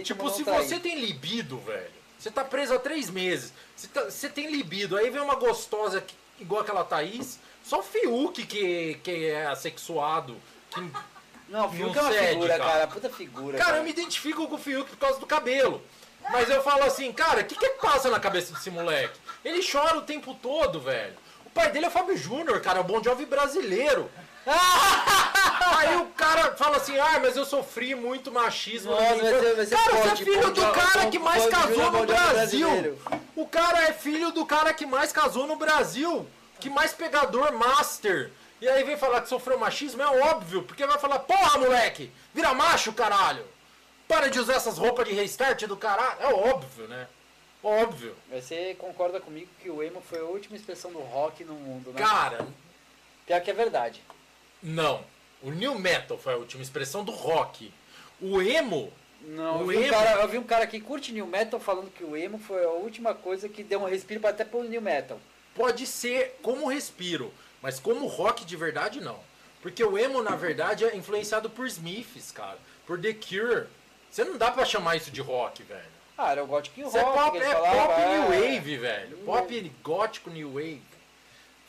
Tipo, 0.03 0.31
se 0.31 0.45
trair. 0.45 0.67
você 0.67 0.79
tem 0.81 0.99
libido, 1.01 1.59
velho, 1.59 1.91
você 2.19 2.31
tá 2.31 2.43
preso 2.45 2.75
há 2.75 2.79
três 2.79 3.09
meses, 3.09 3.53
você, 3.75 3.87
tá- 3.89 4.05
você 4.11 4.29
tem 4.29 4.51
libido, 4.51 4.97
aí 4.97 5.09
vem 5.11 5.21
uma 5.23 5.37
gostosa 5.37 6.01
que- 6.01 6.15
igual 6.41 6.61
aquela 6.63 6.83
Thaís, 6.85 7.39
só 7.65 7.79
o 7.81 7.83
Fiuk 7.83 8.45
que, 8.47 8.95
que 9.03 9.27
é 9.27 9.47
assexuado. 9.47 10.37
que- 10.71 10.81
Não, 11.49 11.67
o 11.67 11.71
Fiuk 11.71 11.95
não 11.95 12.03
é 12.03 12.05
uma 12.05 12.13
cede, 12.13 12.29
figura, 12.31 12.59
cara. 12.59 12.71
cara. 12.71 12.87
Puta 12.89 13.09
figura. 13.11 13.59
Cara, 13.59 13.77
eu 13.77 13.85
me 13.85 13.91
identifico 13.91 14.49
com 14.49 14.57
o 14.57 14.59
Fiuk 14.59 14.91
por 14.91 14.99
causa 14.99 15.21
do 15.21 15.27
cabelo. 15.27 15.81
Mas 16.33 16.51
eu 16.51 16.61
falo 16.63 16.83
assim, 16.83 17.13
cara, 17.13 17.43
o 17.43 17.45
que 17.45 17.55
que 17.55 17.69
passa 17.81 18.11
na 18.11 18.19
cabeça 18.19 18.53
desse 18.53 18.69
moleque? 18.69 19.17
Ele 19.47 19.63
chora 19.63 19.99
o 19.99 20.03
tempo 20.03 20.35
todo, 20.35 20.81
velho. 20.81 21.15
O 21.45 21.51
pai 21.51 21.71
dele 21.71 21.85
é 21.85 21.89
o 21.89 21.93
Fábio 21.93 22.17
Júnior, 22.17 22.61
cara, 22.61 22.79
é 22.79 22.81
o 22.81 22.85
Bon 22.85 23.01
Jovi 23.01 23.25
brasileiro. 23.25 24.11
Aí 24.45 25.97
o 25.97 26.07
cara 26.07 26.57
fala 26.57 26.79
assim, 26.79 26.99
ah, 26.99 27.21
mas 27.21 27.37
eu 27.37 27.45
sofri 27.45 27.95
muito 27.95 28.33
machismo. 28.33 28.91
Nossa, 28.91 29.15
minha 29.15 29.23
vai 29.23 29.31
ser- 29.31 29.37
infância." 29.37 29.55
vai 29.55 29.67
ser 29.67 29.77
cara, 29.77 29.97
você 29.97 30.09
é 30.09 30.17
filho 30.17 30.51
do 30.51 30.73
cara 30.73 31.07
que 31.07 31.19
mais 31.21 31.47
casou 31.47 31.93
no 31.93 32.07
Brasil. 32.07 32.99
O 33.37 33.47
cara 33.47 33.83
é 33.85 33.93
filho 33.93 34.33
do 34.33 34.45
cara 34.45 34.75
que 34.75 34.85
mais 34.85 35.13
casou 35.13 35.47
no 35.47 35.55
Brasil. 35.55 36.29
Que 36.59 36.69
mais 36.69 36.93
pegador 36.93 37.53
master. 37.53 38.33
E 38.61 38.69
aí 38.69 38.83
vem 38.83 38.97
falar 38.97 39.21
que 39.21 39.29
sofreu 39.29 39.59
machismo, 39.59 40.03
é 40.03 40.25
óbvio. 40.29 40.65
Porque 40.65 40.85
vai 40.85 40.99
falar, 40.99 41.21
porra, 41.21 41.57
moleque, 41.59 42.11
vira 42.35 42.53
macho, 42.53 42.93
caralho. 42.93 43.45
Para 44.09 44.29
de 44.29 44.41
usar 44.41 44.55
essas 44.55 44.77
roupas 44.77 45.07
de 45.07 45.15
restart 45.15 45.63
do 45.67 45.77
caralho. 45.77 46.17
É 46.19 46.35
óbvio, 46.35 46.89
né? 46.89 47.07
Óbvio. 47.67 48.15
Você 48.31 48.75
concorda 48.79 49.19
comigo 49.21 49.49
que 49.61 49.69
o 49.69 49.83
emo 49.83 50.01
foi 50.01 50.21
a 50.21 50.25
última 50.25 50.57
expressão 50.57 50.93
do 50.93 51.01
rock 51.01 51.45
no 51.45 51.55
mundo, 51.55 51.93
né? 51.93 51.99
Cara, 52.01 52.47
Pior 53.27 53.41
que 53.41 53.51
é 53.51 53.55
verdade. 53.55 54.01
não. 54.63 55.03
O 55.43 55.51
new 55.51 55.79
metal 55.79 56.17
foi 56.17 56.33
a 56.33 56.37
última 56.37 56.63
expressão 56.63 57.05
do 57.05 57.13
rock. 57.13 57.73
O 58.21 58.41
emo 58.41 58.91
Não, 59.21 59.61
eu 59.61 59.65
O 59.65 59.67
vi, 59.69 59.77
um 59.77 59.81
emo- 59.83 59.91
cara, 59.93 60.23
eu 60.23 60.29
vi 60.29 60.39
um 60.39 60.45
cara 60.45 60.67
que 60.67 60.81
curte 60.81 61.13
new 61.13 61.27
metal 61.27 61.59
falando 61.61 61.91
que 61.91 62.03
o 62.05 62.17
emo 62.17 62.39
foi 62.39 62.65
a 62.65 62.71
última 62.71 63.15
coisa 63.15 63.49
que 63.49 63.63
deu 63.63 63.81
um 63.83 63.85
respiro 63.89 64.27
até 64.27 64.45
pro 64.45 64.63
new 64.63 64.81
metal. 64.81 65.19
pode 65.55 65.87
ser 65.87 66.39
como 66.43 66.69
respiro, 66.69 67.33
mas 67.63 67.79
como 67.81 68.07
rock 68.07 68.45
de 68.45 68.57
verdade, 68.57 69.01
não. 69.01 69.19
Porque 69.61 69.83
o 69.83 69.99
emo, 69.99 70.23
na 70.23 70.37
verdade, 70.37 70.85
é 70.85 70.95
influenciado 70.97 71.51
por 71.51 71.67
Smiths, 71.67 72.31
cara. 72.31 72.59
Por 72.87 73.01
The 73.01 73.13
Cure. 73.15 73.67
Você 74.11 74.23
não 74.25 74.39
dá 74.39 74.51
pra 74.53 74.65
chamar 74.65 74.97
isso 74.97 75.11
de 75.11 75.21
rock, 75.21 75.63
velho. 75.65 75.96
Ah, 76.19 76.33
era 76.33 76.43
o 76.43 76.47
Gothic 76.47 76.81
Rock 76.83 76.89
Isso 76.89 76.99
é 76.99 77.05
pop, 77.05 77.39
é 77.39 77.55
pop 77.55 78.01
é. 78.01 78.09
new 78.19 78.23
wave, 78.29 78.77
velho. 78.79 79.17
Pop 79.19 79.73
gótico 79.83 80.31
new 80.31 80.49
wave. 80.55 80.83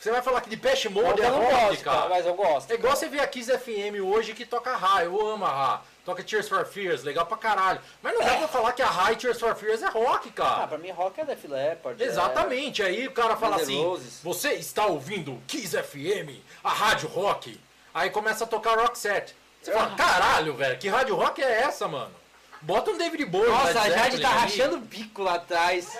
Você 0.00 0.10
vai 0.12 0.22
falar 0.22 0.40
que 0.42 0.48
de 0.48 0.56
Pest 0.56 0.86
Mode 0.86 1.20
é 1.20 1.26
rock, 1.28 1.52
gosto, 1.52 1.84
cara. 1.84 2.08
mas 2.08 2.24
eu 2.24 2.34
gosto. 2.34 2.70
É 2.70 2.74
igual 2.74 2.94
você 2.94 3.08
ver 3.08 3.18
a 3.20 3.26
Kiss 3.26 3.50
FM 3.58 4.00
hoje 4.04 4.32
que 4.32 4.46
toca 4.46 4.76
Ra, 4.76 5.02
eu 5.04 5.26
amo 5.28 5.44
a 5.44 5.50
Ra. 5.50 5.82
Toca 6.04 6.22
Tears 6.22 6.48
for 6.48 6.64
Fears, 6.64 7.02
legal 7.02 7.26
pra 7.26 7.36
caralho. 7.36 7.80
Mas 8.00 8.14
não 8.14 8.24
dá 8.24 8.36
pra 8.36 8.48
falar 8.48 8.72
que 8.72 8.80
a 8.80 8.86
Ra 8.86 9.12
e 9.12 9.16
Tears 9.16 9.38
for 9.40 9.54
Fears 9.56 9.82
é 9.82 9.88
rock, 9.88 10.28
Ah, 10.28 10.32
cara. 10.32 10.66
pra 10.68 10.78
mim 10.78 10.90
rock 10.92 11.20
é 11.20 11.24
Def 11.24 11.44
Leppard. 11.46 12.00
é- 12.02 12.06
Exatamente, 12.06 12.80
aí 12.82 13.06
o 13.08 13.10
cara 13.12 13.36
fala 13.36 13.56
assim: 13.56 13.82
Roses. 13.82 14.20
Você 14.22 14.52
está 14.54 14.86
ouvindo 14.86 15.42
Kiss 15.48 15.76
FM, 15.76 16.40
a 16.62 16.70
rádio 16.70 17.08
rock. 17.08 17.60
Aí 17.92 18.08
começa 18.08 18.44
a 18.44 18.46
tocar 18.46 18.78
rock 18.78 18.96
set. 18.96 19.34
Você 19.60 19.72
fala: 19.72 19.96
Caralho, 19.96 20.54
velho, 20.54 20.78
que 20.78 20.88
rádio 20.88 21.16
rock 21.16 21.42
é 21.42 21.62
essa, 21.62 21.88
mano? 21.88 22.14
Bota 22.62 22.90
um 22.90 22.98
David 22.98 23.24
Bowie. 23.26 23.48
Nossa, 23.50 23.80
a 23.80 23.90
Jade 23.90 24.20
tá 24.20 24.28
rachando 24.30 24.76
o 24.76 24.80
bico 24.80 25.22
lá 25.22 25.34
atrás. 25.34 25.96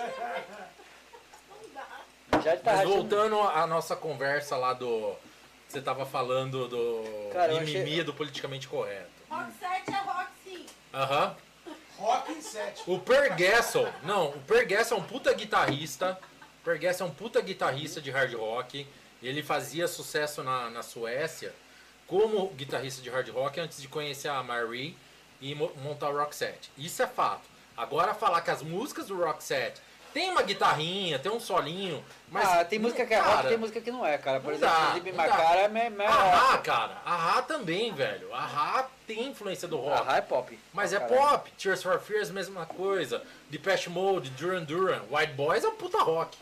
Jade 2.43 2.61
tá 2.61 2.71
Mas 2.71 2.79
rachando 2.79 2.93
voltando 2.95 3.39
à 3.41 3.65
nossa 3.67 3.95
conversa 3.95 4.55
lá 4.57 4.73
do. 4.73 5.13
Você 5.67 5.81
tava 5.81 6.05
falando 6.05 6.67
do 6.67 7.29
Cara, 7.31 7.53
eu 7.53 7.61
mimimi 7.61 7.91
achei- 7.93 8.03
do 8.03 8.13
politicamente 8.13 8.67
correto. 8.67 9.09
Rock 9.29 9.51
7 9.59 9.83
é 9.91 9.95
rock 10.01 10.27
sim. 10.43 10.65
Aham. 10.93 11.35
Rock 11.97 12.31
em 12.31 12.41
7. 12.41 12.83
O 12.87 12.97
Per 12.99 13.37
Gessel, 13.37 13.91
não, 14.03 14.29
o 14.29 14.39
Per 14.41 14.67
Gessel 14.67 14.97
é 14.97 14.99
um 14.99 15.03
puta 15.03 15.31
guitarrista. 15.33 16.19
O 16.61 16.65
Per 16.65 16.79
Gessel 16.81 17.05
é 17.05 17.09
um 17.09 17.13
puta 17.13 17.39
guitarrista 17.41 18.01
de 18.01 18.09
hard 18.09 18.33
rock. 18.33 18.87
Ele 19.21 19.43
fazia 19.43 19.87
sucesso 19.87 20.43
na, 20.43 20.69
na 20.69 20.81
Suécia 20.81 21.53
como 22.07 22.47
guitarrista 22.55 23.01
de 23.01 23.09
hard 23.09 23.29
rock 23.29 23.59
antes 23.59 23.79
de 23.81 23.87
conhecer 23.87 24.29
a 24.29 24.41
Marie 24.41 24.97
e 25.41 25.55
mo- 25.55 25.71
montar 25.83 26.09
o 26.09 26.17
Rock 26.17 26.35
Set. 26.35 26.71
Isso 26.77 27.01
é 27.01 27.07
fato. 27.07 27.41
Agora 27.77 28.13
falar 28.13 28.41
que 28.41 28.51
as 28.51 28.61
músicas 28.61 29.07
do 29.07 29.17
Rock 29.23 29.43
Set 29.43 29.79
tem 30.13 30.29
uma 30.31 30.41
guitarrinha, 30.41 31.19
tem 31.19 31.31
um 31.31 31.39
solinho, 31.39 32.03
mas 32.29 32.47
ah, 32.49 32.65
tem 32.65 32.79
música 32.79 33.05
que 33.05 33.13
é 33.13 33.19
rock 33.19 33.29
cara, 33.35 33.45
e 33.47 33.49
tem 33.49 33.57
música 33.59 33.79
que 33.79 33.91
não 33.91 34.03
é, 34.05 34.17
cara. 34.17 34.39
Por 34.39 34.53
exemplo, 34.53 34.75
dá, 34.75 34.97
dá. 34.99 35.13
Macara 35.13 35.59
é 35.61 35.67
me- 35.67 35.89
me- 35.91 36.05
rock. 36.05 36.63
Cara, 36.63 36.97
a 37.05 37.15
Ra 37.15 37.41
também, 37.43 37.93
velho. 37.93 38.33
A 38.33 38.41
Ra 38.41 38.89
tem 39.05 39.27
influência 39.27 39.67
do 39.67 39.77
rock. 39.77 40.01
A 40.01 40.03
Ra 40.03 40.17
é 40.17 40.21
pop. 40.21 40.59
Mas 40.73 40.93
é 40.93 40.99
Caralho. 40.99 41.15
pop. 41.21 41.51
Tears 41.57 41.83
for 41.83 41.99
Fears, 41.99 42.31
mesma 42.31 42.65
coisa. 42.65 43.23
Depeche 43.49 43.89
Mode, 43.89 44.31
Duran 44.31 44.63
Duran. 44.63 45.01
White 45.11 45.33
Boys 45.33 45.63
é 45.63 45.67
um 45.69 45.75
puta 45.75 45.99
rock. 45.99 46.37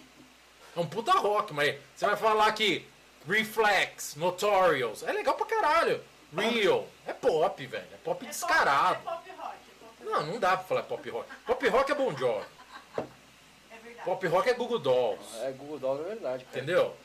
É 0.75 0.79
um 0.79 0.85
puta 0.87 1.11
rock, 1.11 1.53
mas 1.53 1.75
você 1.95 2.05
vai 2.05 2.15
falar 2.15 2.51
que 2.53 2.87
Reflex, 3.27 4.15
Notorious, 4.15 5.03
é 5.03 5.11
legal 5.11 5.35
pra 5.35 5.45
caralho. 5.45 6.01
Real, 6.35 6.87
é 7.07 7.13
pop, 7.13 7.65
velho. 7.65 7.87
É 7.93 7.97
pop 8.03 8.25
É 8.25 8.29
descarado. 8.29 9.03
Pop, 9.03 9.29
é 9.29 9.33
pop 9.33 9.41
rock. 9.41 9.55
É 9.55 9.85
pop 9.85 10.05
rock. 10.05 10.11
Não, 10.11 10.33
não 10.33 10.39
dá 10.39 10.57
pra 10.57 10.65
falar 10.65 10.83
pop 10.83 11.09
rock. 11.09 11.29
Pop 11.45 11.67
rock 11.67 11.91
é 11.91 11.95
Bon 11.95 12.15
Jovi. 12.15 12.45
É 12.97 13.77
verdade. 13.81 14.05
Pop 14.05 14.27
rock 14.27 14.49
é 14.49 14.53
Google 14.53 14.79
Dolls. 14.79 15.37
É 15.43 15.51
Google 15.51 15.79
Dolls, 15.79 16.03
é 16.03 16.07
verdade, 16.09 16.45
cara. 16.45 16.57
Entendeu? 16.57 16.95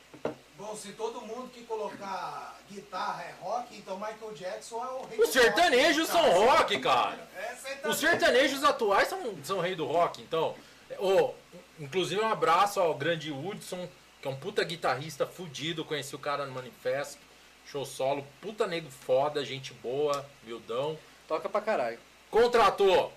Bom, 0.57 0.75
se 0.75 0.93
todo 0.93 1.21
mundo 1.21 1.49
que 1.49 1.63
colocar 1.63 2.57
guitarra 2.71 3.23
é 3.23 3.33
rock, 3.41 3.75
então 3.75 3.97
Michael 3.97 4.33
Jackson 4.33 4.83
é 4.83 4.87
o 4.87 5.05
rei 5.05 5.19
Os 5.19 5.27
do 5.27 5.33
sertanejos 5.33 6.09
rock, 6.09 6.23
são 6.23 6.45
rock, 6.45 6.79
cara. 6.79 7.29
É 7.35 7.55
sertanejo. 7.55 7.89
Os 7.89 7.97
sertanejos 7.97 8.63
atuais 8.63 9.07
são, 9.07 9.43
são 9.43 9.59
rei 9.59 9.75
do 9.75 9.85
rock, 9.85 10.21
então. 10.21 10.55
Ô, 10.99 11.33
inclusive 11.79 12.21
um 12.21 12.27
abraço 12.27 12.79
ao 12.79 12.93
grande 12.93 13.31
Woodson, 13.31 13.89
que 14.21 14.27
é 14.27 14.31
um 14.31 14.35
puta 14.35 14.63
guitarrista 14.63 15.25
fudido, 15.25 15.83
conheci 15.83 16.15
o 16.15 16.19
cara 16.19 16.45
no 16.45 16.53
manifesto, 16.53 17.19
show 17.65 17.85
solo, 17.85 18.25
puta 18.41 18.67
nego 18.67 18.89
foda, 18.89 19.43
gente 19.43 19.73
boa, 19.75 20.25
miudão. 20.43 20.97
Toca 21.27 21.49
pra 21.49 21.61
caralho. 21.61 21.99
Contratou 22.29 23.13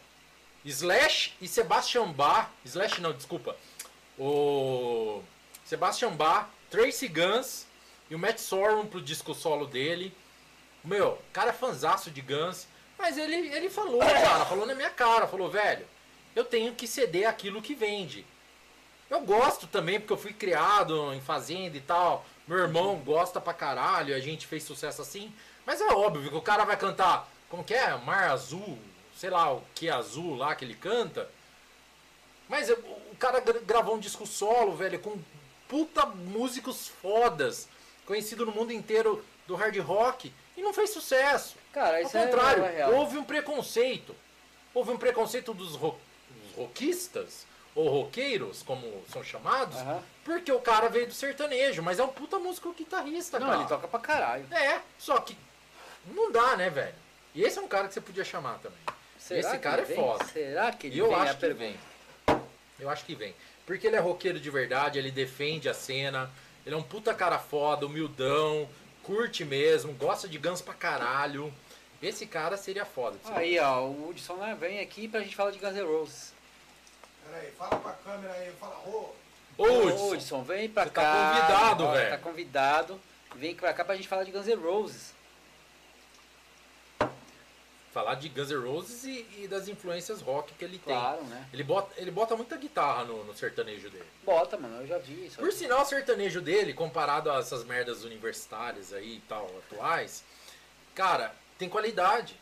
Slash 0.64 1.34
e 1.40 1.46
Sebastian 1.46 2.10
Bach, 2.12 2.50
Slash 2.64 3.00
não, 3.00 3.12
desculpa, 3.12 3.56
o 4.18 5.22
Sebastian 5.64 6.10
Bach, 6.10 6.48
Tracy 6.70 7.08
Guns 7.08 7.66
e 8.10 8.14
o 8.14 8.18
Matt 8.18 8.38
Sorum 8.38 8.86
pro 8.86 9.00
disco 9.00 9.34
solo 9.34 9.66
dele. 9.66 10.12
Meu, 10.84 11.20
cara 11.32 11.50
é 11.50 11.52
fanzaço 11.52 12.10
de 12.10 12.20
Guns, 12.20 12.66
mas 12.98 13.18
ele, 13.18 13.34
ele 13.34 13.70
falou, 13.70 14.00
cara, 14.00 14.44
falou 14.44 14.66
na 14.66 14.74
minha 14.74 14.90
cara, 14.90 15.26
falou, 15.26 15.50
velho, 15.50 15.86
eu 16.34 16.44
tenho 16.44 16.74
que 16.74 16.86
ceder 16.86 17.28
aquilo 17.28 17.62
que 17.62 17.74
vende. 17.74 18.26
Eu 19.08 19.20
gosto 19.20 19.66
também, 19.66 20.00
porque 20.00 20.12
eu 20.12 20.18
fui 20.18 20.32
criado 20.32 21.12
em 21.14 21.20
fazenda 21.20 21.76
e 21.76 21.80
tal. 21.80 22.26
Meu 22.46 22.58
irmão 22.58 22.96
gosta 23.04 23.40
pra 23.40 23.52
caralho, 23.52 24.14
a 24.14 24.20
gente 24.20 24.46
fez 24.46 24.62
sucesso 24.62 25.02
assim. 25.02 25.32
Mas 25.64 25.80
é 25.80 25.86
óbvio 25.92 26.30
que 26.30 26.36
o 26.36 26.42
cara 26.42 26.64
vai 26.64 26.76
cantar, 26.76 27.28
como 27.48 27.64
que 27.64 27.74
é? 27.74 27.94
Mar 27.96 28.30
Azul, 28.30 28.78
sei 29.16 29.30
lá 29.30 29.52
o 29.52 29.62
que 29.74 29.88
azul 29.90 30.36
lá 30.36 30.54
que 30.54 30.64
ele 30.64 30.74
canta. 30.74 31.28
Mas 32.48 32.68
eu- 32.68 32.78
o 33.10 33.16
cara 33.18 33.40
gra- 33.40 33.58
gravou 33.60 33.96
um 33.96 34.00
disco 34.00 34.26
solo, 34.26 34.76
velho, 34.76 34.98
com 35.00 35.18
puta 35.68 36.06
músicos 36.06 36.86
fodas, 36.86 37.68
conhecido 38.06 38.46
no 38.46 38.52
mundo 38.52 38.72
inteiro 38.72 39.24
do 39.48 39.56
hard 39.56 39.76
rock, 39.78 40.32
e 40.56 40.62
não 40.62 40.72
fez 40.72 40.90
sucesso. 40.90 41.56
Cara, 41.72 41.96
Ao 41.98 42.02
isso 42.04 42.16
é 42.16 42.24
contrário, 42.26 42.64
é 42.64 42.86
houve 42.88 43.18
um 43.18 43.24
preconceito. 43.24 44.14
Houve 44.72 44.92
um 44.92 44.96
preconceito 44.98 45.52
dos, 45.52 45.74
ro 45.74 45.96
dos 46.30 46.56
rockistas, 46.56 47.44
ou 47.76 47.88
roqueiros, 47.90 48.62
como 48.62 48.82
são 49.12 49.22
chamados, 49.22 49.76
porque 50.24 50.50
o 50.50 50.58
cara 50.60 50.88
veio 50.88 51.06
do 51.06 51.12
sertanejo, 51.12 51.82
mas 51.82 51.98
é 51.98 52.02
um 52.02 52.08
puta 52.08 52.38
músico 52.38 52.72
guitarrista, 52.72 53.38
Não, 53.38 53.46
cara. 53.48 53.60
ele 53.60 53.68
toca 53.68 53.86
pra 53.86 54.00
caralho. 54.00 54.46
É, 54.50 54.80
só 54.98 55.20
que 55.20 55.36
não 56.06 56.32
dá, 56.32 56.56
né, 56.56 56.70
velho? 56.70 56.94
E 57.34 57.42
esse 57.44 57.58
é 57.58 57.62
um 57.62 57.68
cara 57.68 57.86
que 57.86 57.92
você 57.92 58.00
podia 58.00 58.24
chamar 58.24 58.58
também. 58.60 58.78
Será 59.18 59.40
esse 59.40 59.58
cara 59.58 59.82
é 59.82 59.84
vem? 59.84 59.96
foda. 59.96 60.24
Será 60.24 60.72
que 60.72 60.86
ele 60.86 60.98
eu 60.98 61.08
vem? 61.08 61.16
Acho 61.16 61.36
que 61.36 61.52
vem. 61.52 61.76
Eu 62.80 62.90
acho 62.90 63.04
que 63.04 63.14
vem. 63.14 63.34
Porque 63.66 63.86
ele 63.86 63.96
é 63.96 64.00
roqueiro 64.00 64.40
de 64.40 64.48
verdade, 64.48 64.98
ele 64.98 65.10
defende 65.10 65.68
a 65.68 65.74
cena, 65.74 66.30
ele 66.64 66.74
é 66.74 66.78
um 66.78 66.82
puta 66.82 67.12
cara 67.12 67.38
foda, 67.38 67.84
humildão, 67.84 68.66
curte 69.02 69.44
mesmo, 69.44 69.92
gosta 69.92 70.26
de 70.26 70.38
Guns 70.38 70.62
pra 70.62 70.72
caralho. 70.72 71.52
Esse 72.02 72.26
cara 72.26 72.56
seria 72.56 72.84
foda. 72.84 73.18
Aí, 73.34 73.58
ó, 73.58 73.82
o 73.82 74.08
Hudson 74.08 74.36
né, 74.36 74.56
vem 74.58 74.80
aqui 74.80 75.08
pra 75.08 75.20
gente 75.20 75.34
falar 75.36 75.50
de 75.50 75.58
Guns 75.58 75.74
N' 75.74 75.82
Roses. 75.82 76.35
Peraí, 77.30 77.50
fala 77.52 77.76
pra 77.76 77.92
câmera 77.92 78.32
aí, 78.32 78.52
fala, 78.58 78.76
ô. 78.86 79.12
Ô, 79.58 79.64
Hudson, 79.64 80.12
Hudson, 80.12 80.42
vem 80.42 80.68
pra 80.68 80.84
Você 80.84 80.90
tá 80.90 81.02
cá. 81.02 81.32
convidado, 81.34 81.84
ó, 81.84 81.92
velho. 81.92 82.10
Tá 82.10 82.18
convidado. 82.18 83.00
Vem 83.34 83.54
pra 83.54 83.72
cá 83.72 83.84
pra 83.84 83.96
gente 83.96 84.08
falar 84.08 84.24
de 84.24 84.30
Guns 84.30 84.46
N' 84.46 84.54
Roses. 84.54 85.16
falar 87.96 88.16
de 88.16 88.28
Guns 88.28 88.50
N' 88.50 88.62
Roses 88.62 89.04
e, 89.04 89.26
e 89.38 89.48
das 89.48 89.68
influências 89.68 90.20
rock 90.20 90.52
que 90.52 90.62
ele 90.62 90.78
tem. 90.78 90.94
Claro, 90.94 91.22
né? 91.24 91.48
Ele 91.50 91.64
bota, 91.64 91.94
ele 91.96 92.10
bota 92.10 92.36
muita 92.36 92.54
guitarra 92.58 93.04
no, 93.04 93.24
no 93.24 93.34
sertanejo 93.34 93.88
dele. 93.88 94.04
Bota, 94.22 94.58
mano, 94.58 94.82
eu 94.82 94.86
já 94.86 94.98
vi 94.98 95.24
isso. 95.24 95.38
Por 95.38 95.50
sinal, 95.50 95.80
o 95.80 95.86
sertanejo 95.86 96.42
dele, 96.42 96.74
comparado 96.74 97.30
a 97.30 97.38
essas 97.38 97.64
merdas 97.64 98.04
universitárias 98.04 98.92
aí 98.92 99.16
e 99.16 99.20
tal, 99.26 99.46
atuais, 99.46 100.22
cara, 100.94 101.34
tem 101.58 101.70
qualidade. 101.70 102.36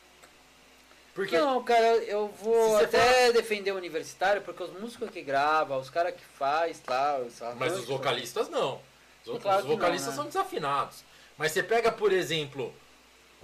Porque 1.15 1.39
Não, 1.39 1.63
cara, 1.63 1.97
eu 1.99 2.29
vou 2.43 2.77
até 2.77 3.33
defender 3.33 3.71
o 3.71 3.77
universitário, 3.77 4.43
porque 4.43 4.65
os 4.65 4.73
músicos 4.81 5.11
que 5.11 5.23
gravam, 5.23 5.79
os 5.79 5.89
caras 5.89 6.15
que 6.15 6.25
faz, 6.25 6.81
tal, 6.81 7.27
Mas 7.57 7.79
os 7.79 7.87
vocalistas 7.87 8.49
não. 8.49 8.81
Os, 9.25 9.41
Claro 9.41 9.59
os 9.59 9.65
que 9.65 9.71
não, 9.71 9.77
vocalistas 9.77 10.11
né? 10.11 10.17
são 10.17 10.27
desafinados. 10.27 11.05
Mas 11.39 11.53
você 11.53 11.63
pega, 11.63 11.93
por 11.93 12.13
exemplo, 12.13 12.75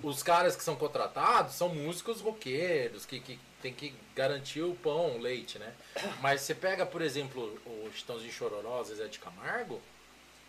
os 0.02 0.22
caras 0.22 0.56
que 0.56 0.64
são 0.64 0.74
contratados 0.74 1.54
são 1.54 1.68
músicos 1.68 2.20
roqueiros, 2.20 3.06
que, 3.06 3.20
que 3.20 3.38
tem 3.62 3.72
que 3.72 3.94
garantir 4.16 4.62
o 4.62 4.74
pão, 4.74 5.16
o 5.16 5.18
leite, 5.18 5.58
né? 5.58 5.72
Mas 6.20 6.40
você 6.40 6.54
pega, 6.54 6.84
por 6.84 7.02
exemplo, 7.02 7.56
o 7.66 7.90
Chitãozinho 7.94 8.32
Chororó, 8.32 8.82
Zezé 8.82 9.06
de 9.06 9.18
Camargo, 9.18 9.80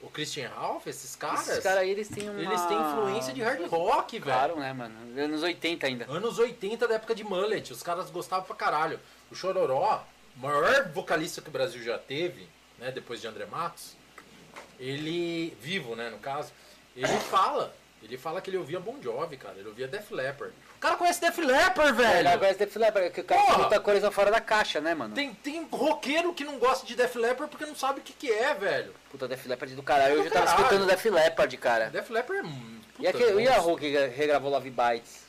o 0.01 0.09
Christian 0.09 0.49
Ralph, 0.49 0.87
esses 0.87 1.15
caras, 1.15 1.47
Esses 1.47 1.63
caras 1.63 1.79
aí, 1.79 1.89
eles 1.89 2.09
têm 2.09 2.29
uma... 2.29 2.41
eles 2.41 2.61
têm 2.65 2.77
influência 2.79 3.33
de 3.33 3.41
hard 3.41 3.67
rock, 3.67 4.19
velho. 4.19 4.23
Claro, 4.23 4.59
né, 4.59 4.73
mano? 4.73 4.95
Anos 5.19 5.43
80 5.43 5.85
ainda. 5.85 6.05
Anos 6.09 6.39
80 6.39 6.87
da 6.87 6.95
época 6.95 7.13
de 7.13 7.23
Mullet, 7.23 7.71
os 7.71 7.83
caras 7.83 8.09
gostavam 8.09 8.45
pra 8.45 8.55
caralho. 8.55 8.99
O 9.31 9.35
Chororó, 9.35 10.03
o 10.35 10.39
maior 10.39 10.89
vocalista 10.89 11.41
que 11.41 11.49
o 11.49 11.51
Brasil 11.51 11.83
já 11.83 11.97
teve, 11.97 12.47
né, 12.79 12.91
depois 12.91 13.21
de 13.21 13.27
André 13.27 13.45
Matos, 13.45 13.95
ele, 14.79 15.55
vivo, 15.61 15.95
né, 15.95 16.09
no 16.09 16.17
caso, 16.17 16.51
ele 16.95 17.07
fala, 17.19 17.73
ele 18.01 18.17
fala 18.17 18.41
que 18.41 18.49
ele 18.49 18.57
ouvia 18.57 18.79
Bon 18.79 18.99
Jovi, 19.01 19.37
cara, 19.37 19.55
ele 19.57 19.69
ouvia 19.69 19.87
Def 19.87 20.11
Leppard. 20.11 20.53
O 20.81 20.87
cara 20.89 20.95
conhece 20.95 21.21
Def 21.21 21.37
Leppard, 21.37 21.89
É, 21.89 21.93
velho! 21.93 22.29
agora 22.29 22.55
Def 22.55 22.75
Leppard, 22.75 23.11
que 23.11 23.21
o 23.21 23.23
cara 23.23 23.55
muita 23.59 23.79
coisa 23.79 24.09
fora 24.09 24.31
da 24.31 24.41
caixa, 24.41 24.81
né, 24.81 24.95
mano? 24.95 25.13
Tem, 25.13 25.31
tem 25.31 25.63
roqueiro 25.71 26.33
que 26.33 26.43
não 26.43 26.57
gosta 26.57 26.87
de 26.87 26.95
Def 26.95 27.15
Leppard 27.17 27.51
porque 27.51 27.67
não 27.67 27.75
sabe 27.75 27.99
o 27.99 28.03
que 28.03 28.11
que 28.13 28.31
é, 28.31 28.51
velho. 28.55 28.91
Puta, 29.11 29.27
Def 29.27 29.45
Leppard 29.45 29.75
do 29.75 29.83
caralho. 29.83 30.15
Eu 30.15 30.23
já 30.23 30.31
tava 30.31 30.45
caralho. 30.47 30.63
escutando 30.65 30.87
Def 30.87 31.05
Leppard, 31.05 31.57
cara. 31.57 31.89
Def 31.91 32.09
Leppard 32.09 32.41
é... 32.41 32.49
hum, 32.49 32.79
E, 32.97 33.07
aquele, 33.07 33.43
e 33.43 33.47
a. 33.47 33.59
Hulk 33.59 33.79
que 33.79 34.07
regravou 34.07 34.49
Love 34.49 34.71
Bites? 34.71 35.21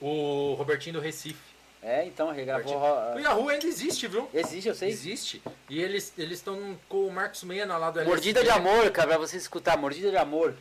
O 0.00 0.54
Robertinho 0.58 0.94
do 0.94 1.00
Recife. 1.00 1.38
É, 1.80 2.04
então, 2.04 2.32
regravou... 2.32 2.76
O 3.14 3.18
Yahoo 3.20 3.48
ainda 3.50 3.66
existe, 3.66 4.06
viu? 4.08 4.28
Existe, 4.34 4.68
eu 4.68 4.74
sei. 4.74 4.88
Existe. 4.90 5.42
E 5.68 5.80
eles 5.80 6.12
eles 6.18 6.38
estão 6.38 6.76
com 6.88 7.06
o 7.06 7.10
Marcos 7.12 7.42
Mena 7.44 7.76
lá 7.78 7.90
do 7.90 8.04
Mordida 8.04 8.40
LSD. 8.40 8.42
de 8.42 8.50
amor, 8.68 8.90
cara, 8.90 9.08
pra 9.08 9.18
você 9.18 9.36
escutar. 9.36 9.78
Mordida 9.78 10.10
de 10.10 10.16
amor. 10.16 10.54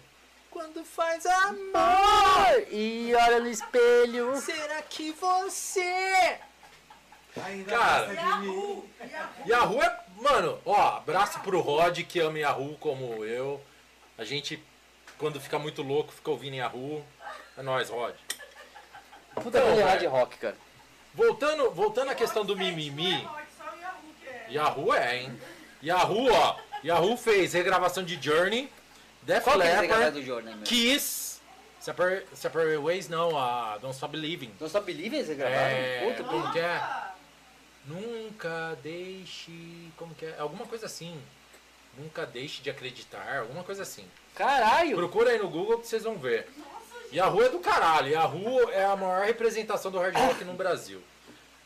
Quando 0.60 0.84
faz 0.84 1.26
amor. 1.26 2.68
E 2.70 3.16
olha 3.16 3.40
no 3.40 3.48
espelho. 3.48 4.36
Será 4.42 4.82
que 4.82 5.14
você. 5.14 6.38
Ainda 7.46 7.72
Cara. 7.78 8.08
de 8.08 8.40
mim. 8.42 8.84
Yahoo 9.48 9.82
é. 9.82 10.00
Mano, 10.18 10.60
ó, 10.66 10.98
abraço 10.98 11.40
pro 11.40 11.62
Rod 11.62 11.98
que 12.00 12.20
ama 12.20 12.40
Yahoo 12.40 12.76
como 12.78 13.24
eu. 13.24 13.62
A 14.18 14.26
gente, 14.26 14.62
quando 15.18 15.40
fica 15.40 15.58
muito 15.58 15.82
louco, 15.82 16.12
fica 16.12 16.30
ouvindo 16.30 16.58
Yahoo. 16.58 17.06
É 17.58 17.62
nóis, 17.62 17.90
Rod. 17.90 18.16
Puta 19.36 19.60
hard 19.60 20.00
velho. 20.00 20.10
rock, 20.10 20.38
cara. 20.40 20.58
Voltando, 21.14 21.72
voltando 21.72 22.12
à 22.12 22.16
questão 22.16 22.44
do 22.44 22.58
mimimi. 22.58 23.14
Yahoo 23.14 23.38
que 24.20 24.28
é. 24.28 24.48
Yahoo 24.52 24.94
é, 24.94 25.18
hein? 25.20 25.40
Yahoo, 25.82 26.30
ó. 26.34 26.58
Yahoo 26.84 27.16
fez 27.16 27.54
regravação 27.54 28.04
de 28.04 28.22
Journey, 28.22 28.70
Def 29.24 29.44
Qual 29.44 29.60
que 29.60 29.68
é 29.68 29.76
a 29.76 29.82
Leppard, 29.82 30.22
do? 30.22 30.64
Kiss, 30.64 31.40
Separate, 31.80 32.26
Separate 32.34 32.78
Ways, 32.78 33.08
não, 33.08 33.38
a 33.38 33.78
Don't 33.78 33.94
Stop 33.94 34.12
Believing. 34.12 34.52
Não 34.60 34.68
Stop 34.68 34.86
Believing 34.86 35.24
você 35.24 35.36
gravaram? 35.36 35.60
É, 35.60 36.08
Puta, 36.08 36.24
como 36.24 36.52
que 36.52 36.60
é? 36.60 36.82
Nunca 37.86 38.78
deixe. 38.84 39.52
Como 39.98 40.14
que 40.14 40.26
é? 40.26 40.36
Alguma 40.40 40.66
coisa 40.66 40.86
assim. 40.86 41.20
Nunca 41.98 42.26
deixe 42.26 42.62
de 42.62 42.70
acreditar, 42.70 43.40
alguma 43.40 43.64
coisa 43.64 43.84
assim. 43.84 44.06
Caralho! 44.36 44.96
Procura 44.96 45.32
aí 45.32 45.40
no 45.40 45.50
Google 45.50 45.80
que 45.80 45.88
vocês 45.88 46.04
vão 46.04 46.16
ver. 46.18 46.48
Yahoo 47.12 47.44
é 47.44 47.50
do 47.50 47.60
caralho. 47.60 48.10
Yahoo 48.10 48.70
é 48.70 48.86
a 48.86 48.96
maior 48.96 49.26
representação 49.26 49.92
do 49.92 50.00
hard 50.00 50.16
rock 50.16 50.44
no 50.46 50.54
Brasil. 50.54 51.02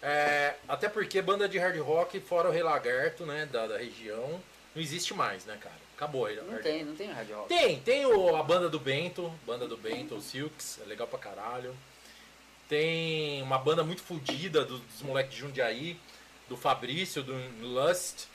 É, 0.02 0.56
até 0.68 0.90
porque 0.90 1.22
banda 1.22 1.48
de 1.48 1.58
hard 1.58 1.78
rock, 1.80 2.20
fora 2.20 2.50
o 2.50 2.52
Rei 2.52 2.64
Lagarto, 2.64 3.26
né, 3.26 3.46
da, 3.46 3.68
da 3.68 3.78
região, 3.78 4.42
não 4.76 4.82
existe 4.82 5.14
mais, 5.14 5.46
né, 5.46 5.58
cara? 5.62 5.83
Acabou 6.04 6.26
aí. 6.26 6.36
Não 6.36 6.58
tem, 6.62 6.84
não 6.84 6.96
tem 6.96 7.10
hard 7.12 7.30
rock. 7.32 7.48
Tem, 7.48 7.80
tem 7.80 8.06
o, 8.06 8.36
a 8.36 8.44
banda 8.44 8.68
do 8.68 8.78
Bento, 8.80 9.32
banda 9.48 9.66
do 9.68 9.78
Bento, 9.78 10.16
o 10.16 10.22
Silks, 10.22 10.80
é 10.84 10.86
legal 10.86 11.08
pra 11.08 11.18
caralho. 11.18 11.74
Tem 12.68 13.42
uma 13.42 13.58
banda 13.58 13.84
muito 13.84 14.02
fodida 14.02 14.66
do- 14.66 14.80
dos 14.80 15.02
moleques 15.02 15.34
de 15.34 15.40
Jundiaí, 15.40 15.98
do 16.50 16.58
Fabrício, 16.58 17.24
do 17.24 17.34
Lust. 17.62 18.28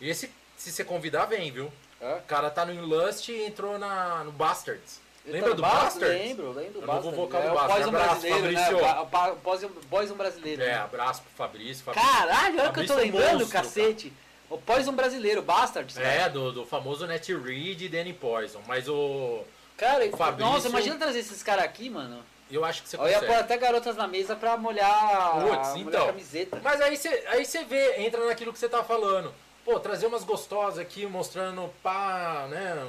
Esse, 0.00 0.30
se 0.56 0.70
você 0.70 0.84
convidar, 0.84 1.24
vem, 1.26 1.50
viu? 1.50 1.72
Hã? 2.02 2.16
O 2.16 2.22
cara 2.22 2.50
tá 2.50 2.66
no 2.66 2.84
Lust 2.84 3.28
e 3.30 3.46
entrou 3.46 3.78
na, 3.78 4.22
no 4.24 4.32
Bastards. 4.32 5.00
Ele 5.24 5.34
Lembra 5.34 5.50
tá 5.50 5.56
do 5.56 5.62
Bastards? 5.62 6.18
Lembro, 6.18 6.52
lembro. 6.52 6.80
É 6.80 6.84
o 6.84 6.86
novo 6.86 7.10
Bastards. 7.10 7.16
vocal 7.16 7.40
do 7.42 7.48
é 7.48 7.50
Bastards. 7.54 7.74
Poison 7.76 7.88
Abraço, 7.88 8.20
brasileiro, 8.20 8.52
né? 8.52 8.64
Fabrício. 8.64 9.32
O 9.32 9.36
Poison, 9.36 9.68
Poison 9.88 10.14
brasileiro. 10.14 10.62
É, 10.62 10.66
né? 10.66 10.74
abraço 10.74 11.22
pro 11.22 11.30
Fabrício. 11.32 11.84
Fabrício. 11.84 12.10
Caralho, 12.10 12.60
olha 12.60 12.70
o 12.70 12.72
que 12.74 12.80
eu 12.80 12.86
tô 12.86 12.92
é 12.92 12.96
um 12.96 12.98
lembrando, 13.00 13.32
monstro, 13.38 13.48
cacete. 13.48 14.12
O 14.54 14.58
Poison 14.58 14.92
brasileiro, 14.92 15.42
Bastards. 15.42 15.96
cara. 15.96 16.06
É, 16.08 16.28
do, 16.28 16.52
do 16.52 16.64
famoso 16.64 17.06
Net 17.06 17.34
Reed 17.34 17.82
e 17.82 17.88
Danny 17.88 18.12
Poison. 18.12 18.60
Mas 18.66 18.88
o. 18.88 19.42
Cara, 19.76 20.08
Fabrício- 20.16 20.52
nossa, 20.52 20.68
imagina 20.68 20.96
trazer 20.96 21.18
esses 21.18 21.42
caras 21.42 21.64
aqui, 21.64 21.90
mano. 21.90 22.22
Eu 22.50 22.64
acho 22.64 22.82
que 22.82 22.88
você 22.88 22.96
Eu 22.96 23.06
ia 23.08 23.14
consegue. 23.14 23.32
pôr 23.32 23.40
até 23.40 23.56
garotas 23.56 23.96
na 23.96 24.06
mesa 24.06 24.36
pra 24.36 24.56
molhar, 24.56 25.32
Putz, 25.40 25.68
molhar 25.70 25.78
então. 25.78 26.02
a 26.04 26.06
camiseta. 26.06 26.60
Mas 26.62 26.80
aí 26.80 26.96
você 26.96 27.08
aí 27.28 27.44
você 27.44 27.64
vê, 27.64 28.00
entra 28.02 28.24
naquilo 28.26 28.52
que 28.52 28.58
você 28.58 28.68
tá 28.68 28.84
falando. 28.84 29.34
Pô, 29.64 29.80
trazer 29.80 30.06
umas 30.06 30.22
gostosas 30.22 30.78
aqui 30.78 31.04
mostrando 31.06 31.68
pá, 31.82 32.46
né? 32.48 32.86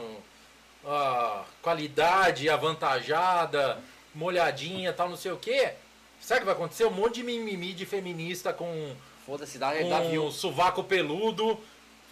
A 0.86 1.44
qualidade 1.64 2.48
avantajada, 2.50 3.80
molhadinha 4.14 4.94
tal, 4.94 5.10
não 5.10 5.18
sei 5.18 5.32
o 5.32 5.38
quê. 5.38 5.74
Sabe 6.22 6.40
o 6.40 6.42
que 6.42 6.46
vai 6.46 6.56
acontecer? 6.56 6.86
Um 6.86 6.92
monte 6.92 7.16
de 7.16 7.24
mimimi 7.24 7.74
de 7.74 7.86
feminista 7.86 8.54
com, 8.54 8.96
Foda-se, 9.26 9.57
dá, 9.57 9.73
dá 9.73 10.02
view. 10.02 10.31
sovaco 10.31 10.84
peludo 10.84 11.60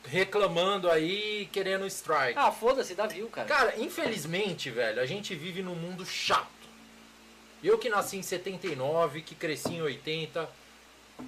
reclamando 0.05 0.89
aí, 0.89 1.47
querendo 1.51 1.85
strike. 1.87 2.37
Ah, 2.37 2.51
foda-se, 2.51 2.93
dá 2.93 3.07
view, 3.07 3.27
cara. 3.29 3.47
Cara, 3.47 3.79
infelizmente, 3.79 4.69
velho, 4.69 5.01
a 5.01 5.05
gente 5.05 5.33
vive 5.35 5.61
num 5.61 5.75
mundo 5.75 6.05
chato. 6.05 6.47
Eu 7.63 7.77
que 7.77 7.89
nasci 7.89 8.17
em 8.17 8.21
79, 8.21 9.21
que 9.21 9.35
cresci 9.35 9.75
em 9.75 9.81
80, 9.81 10.49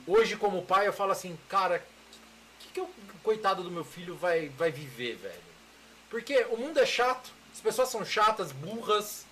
hoje 0.06 0.36
como 0.36 0.64
pai 0.64 0.88
eu 0.88 0.94
falo 0.94 1.12
assim, 1.12 1.38
cara, 1.48 1.78
o 1.78 2.64
que, 2.64 2.68
que 2.74 2.82
o 2.82 2.90
coitado 3.24 3.64
do 3.64 3.72
meu 3.72 3.86
filho 3.86 4.16
vai, 4.16 4.50
vai 4.50 4.72
viver, 4.72 5.16
velho? 5.16 5.56
Porque 6.10 6.46
o 6.50 6.58
mundo 6.58 6.78
é 6.80 6.86
chato, 6.86 7.32
as 7.54 7.62
pessoas 7.62 7.88
são 7.88 8.04
chatas, 8.04 8.52
burras, 8.52 9.25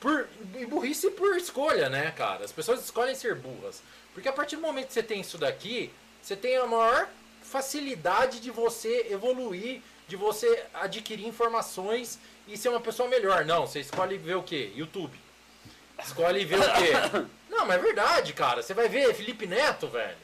por, 0.00 0.26
e 0.58 0.64
burrice 0.64 1.10
por 1.10 1.36
escolha, 1.36 1.88
né, 1.88 2.10
cara? 2.16 2.44
As 2.44 2.52
pessoas 2.52 2.82
escolhem 2.82 3.14
ser 3.14 3.34
burras. 3.34 3.82
Porque 4.14 4.28
a 4.28 4.32
partir 4.32 4.56
do 4.56 4.62
momento 4.62 4.88
que 4.88 4.94
você 4.94 5.02
tem 5.02 5.20
isso 5.20 5.38
daqui, 5.38 5.92
você 6.20 6.34
tem 6.34 6.56
a 6.56 6.66
maior 6.66 7.08
facilidade 7.42 8.40
de 8.40 8.50
você 8.50 9.06
evoluir, 9.10 9.82
de 10.08 10.16
você 10.16 10.64
adquirir 10.74 11.26
informações 11.26 12.18
e 12.48 12.56
ser 12.56 12.70
uma 12.70 12.80
pessoa 12.80 13.08
melhor. 13.08 13.44
Não, 13.44 13.66
você 13.66 13.80
escolhe 13.80 14.16
ver 14.16 14.36
o 14.36 14.42
quê? 14.42 14.72
YouTube. 14.74 15.18
Escolhe 16.02 16.44
ver 16.44 16.58
o 16.58 16.62
quê? 16.62 17.26
Não, 17.50 17.66
mas 17.66 17.78
é 17.78 17.82
verdade, 17.82 18.32
cara. 18.32 18.62
Você 18.62 18.72
vai 18.72 18.88
ver 18.88 19.14
Felipe 19.14 19.46
Neto, 19.46 19.86
velho. 19.88 20.16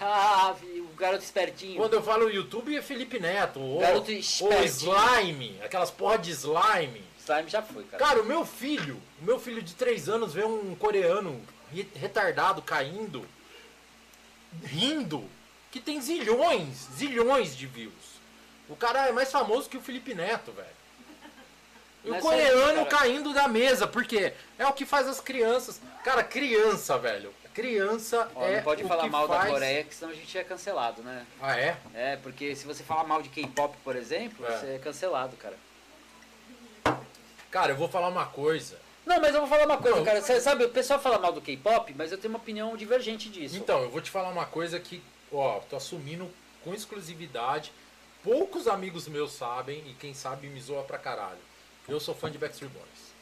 Ah, 0.00 0.54
o 0.62 0.94
garoto 0.96 1.22
espertinho. 1.22 1.76
Quando 1.76 1.94
eu 1.94 2.02
falo 2.02 2.28
YouTube 2.28 2.76
é 2.76 2.82
Felipe 2.82 3.20
Neto. 3.20 3.60
Ou, 3.60 3.80
Garoto 3.80 4.10
ou 4.10 4.18
espertinho. 4.18 4.64
slime, 4.64 5.60
aquelas 5.62 5.90
porra 5.90 6.18
de 6.18 6.32
slime. 6.32 7.04
Slime 7.18 7.48
já 7.48 7.62
foi, 7.62 7.84
cara. 7.84 8.04
Cara, 8.04 8.22
o 8.22 8.24
meu 8.24 8.44
filho, 8.44 9.00
meu 9.22 9.38
filho 9.38 9.62
de 9.62 9.74
3 9.74 10.08
anos 10.08 10.34
vê 10.34 10.44
um 10.44 10.74
coreano 10.74 11.40
re- 11.72 11.88
retardado 11.94 12.60
caindo, 12.62 13.26
rindo, 14.64 15.24
que 15.70 15.80
tem 15.80 16.00
zilhões, 16.00 16.88
zilhões 16.96 17.56
de 17.56 17.66
views. 17.66 17.92
O 18.68 18.76
cara 18.76 19.08
é 19.08 19.12
mais 19.12 19.30
famoso 19.30 19.68
que 19.68 19.76
o 19.76 19.80
Felipe 19.82 20.14
Neto, 20.14 20.52
velho. 20.52 20.82
E 22.04 22.10
o 22.10 22.18
coreano 22.18 22.84
caindo 22.86 23.32
da 23.32 23.46
mesa, 23.46 23.86
porque 23.86 24.32
é 24.58 24.66
o 24.66 24.72
que 24.72 24.84
faz 24.84 25.06
as 25.06 25.20
crianças. 25.20 25.80
Cara, 26.02 26.24
criança, 26.24 26.98
velho. 26.98 27.32
Criança 27.54 28.28
Ó, 28.34 28.44
é 28.46 28.56
não 28.56 28.62
pode 28.62 28.82
falar 28.84 29.06
mal 29.08 29.28
faz... 29.28 29.44
da 29.44 29.50
Coreia, 29.50 29.84
que 29.84 29.94
senão 29.94 30.10
a 30.10 30.14
gente 30.14 30.36
é 30.38 30.42
cancelado, 30.42 31.02
né? 31.02 31.26
Ah, 31.40 31.56
é? 31.56 31.76
É, 31.94 32.16
porque 32.16 32.56
se 32.56 32.64
você 32.66 32.82
falar 32.82 33.04
mal 33.04 33.20
de 33.22 33.28
K-pop, 33.28 33.76
por 33.84 33.94
exemplo, 33.94 34.44
É. 34.46 34.58
você 34.58 34.66
é 34.74 34.78
cancelado, 34.78 35.36
cara. 35.36 35.56
Cara, 37.50 37.72
eu 37.72 37.76
vou 37.76 37.88
falar 37.88 38.08
uma 38.08 38.24
coisa. 38.26 38.80
Não, 39.04 39.20
mas 39.20 39.34
eu 39.34 39.40
vou 39.40 39.48
falar 39.48 39.64
uma 39.66 39.78
coisa, 39.78 39.98
Não. 39.98 40.04
cara. 40.04 40.20
Você 40.22 40.40
sabe, 40.40 40.64
o 40.64 40.68
pessoal 40.70 41.00
fala 41.00 41.18
mal 41.18 41.32
do 41.32 41.40
K-pop, 41.40 41.92
mas 41.96 42.12
eu 42.12 42.18
tenho 42.18 42.32
uma 42.32 42.38
opinião 42.38 42.76
divergente 42.76 43.28
disso. 43.28 43.56
Então, 43.56 43.82
eu 43.82 43.90
vou 43.90 44.00
te 44.00 44.10
falar 44.10 44.28
uma 44.30 44.46
coisa 44.46 44.78
que, 44.78 45.02
ó, 45.32 45.58
tô 45.68 45.76
assumindo 45.76 46.30
com 46.62 46.72
exclusividade. 46.72 47.72
Poucos 48.22 48.68
amigos 48.68 49.08
meus 49.08 49.32
sabem 49.32 49.82
e 49.88 49.94
quem 49.94 50.14
sabe 50.14 50.46
me 50.46 50.60
zoa 50.60 50.84
pra 50.84 50.98
caralho. 50.98 51.38
Eu 51.88 51.98
sou 51.98 52.14
fã 52.14 52.30
de 52.30 52.38
Backstreet 52.38 52.70
Boys. 52.72 53.12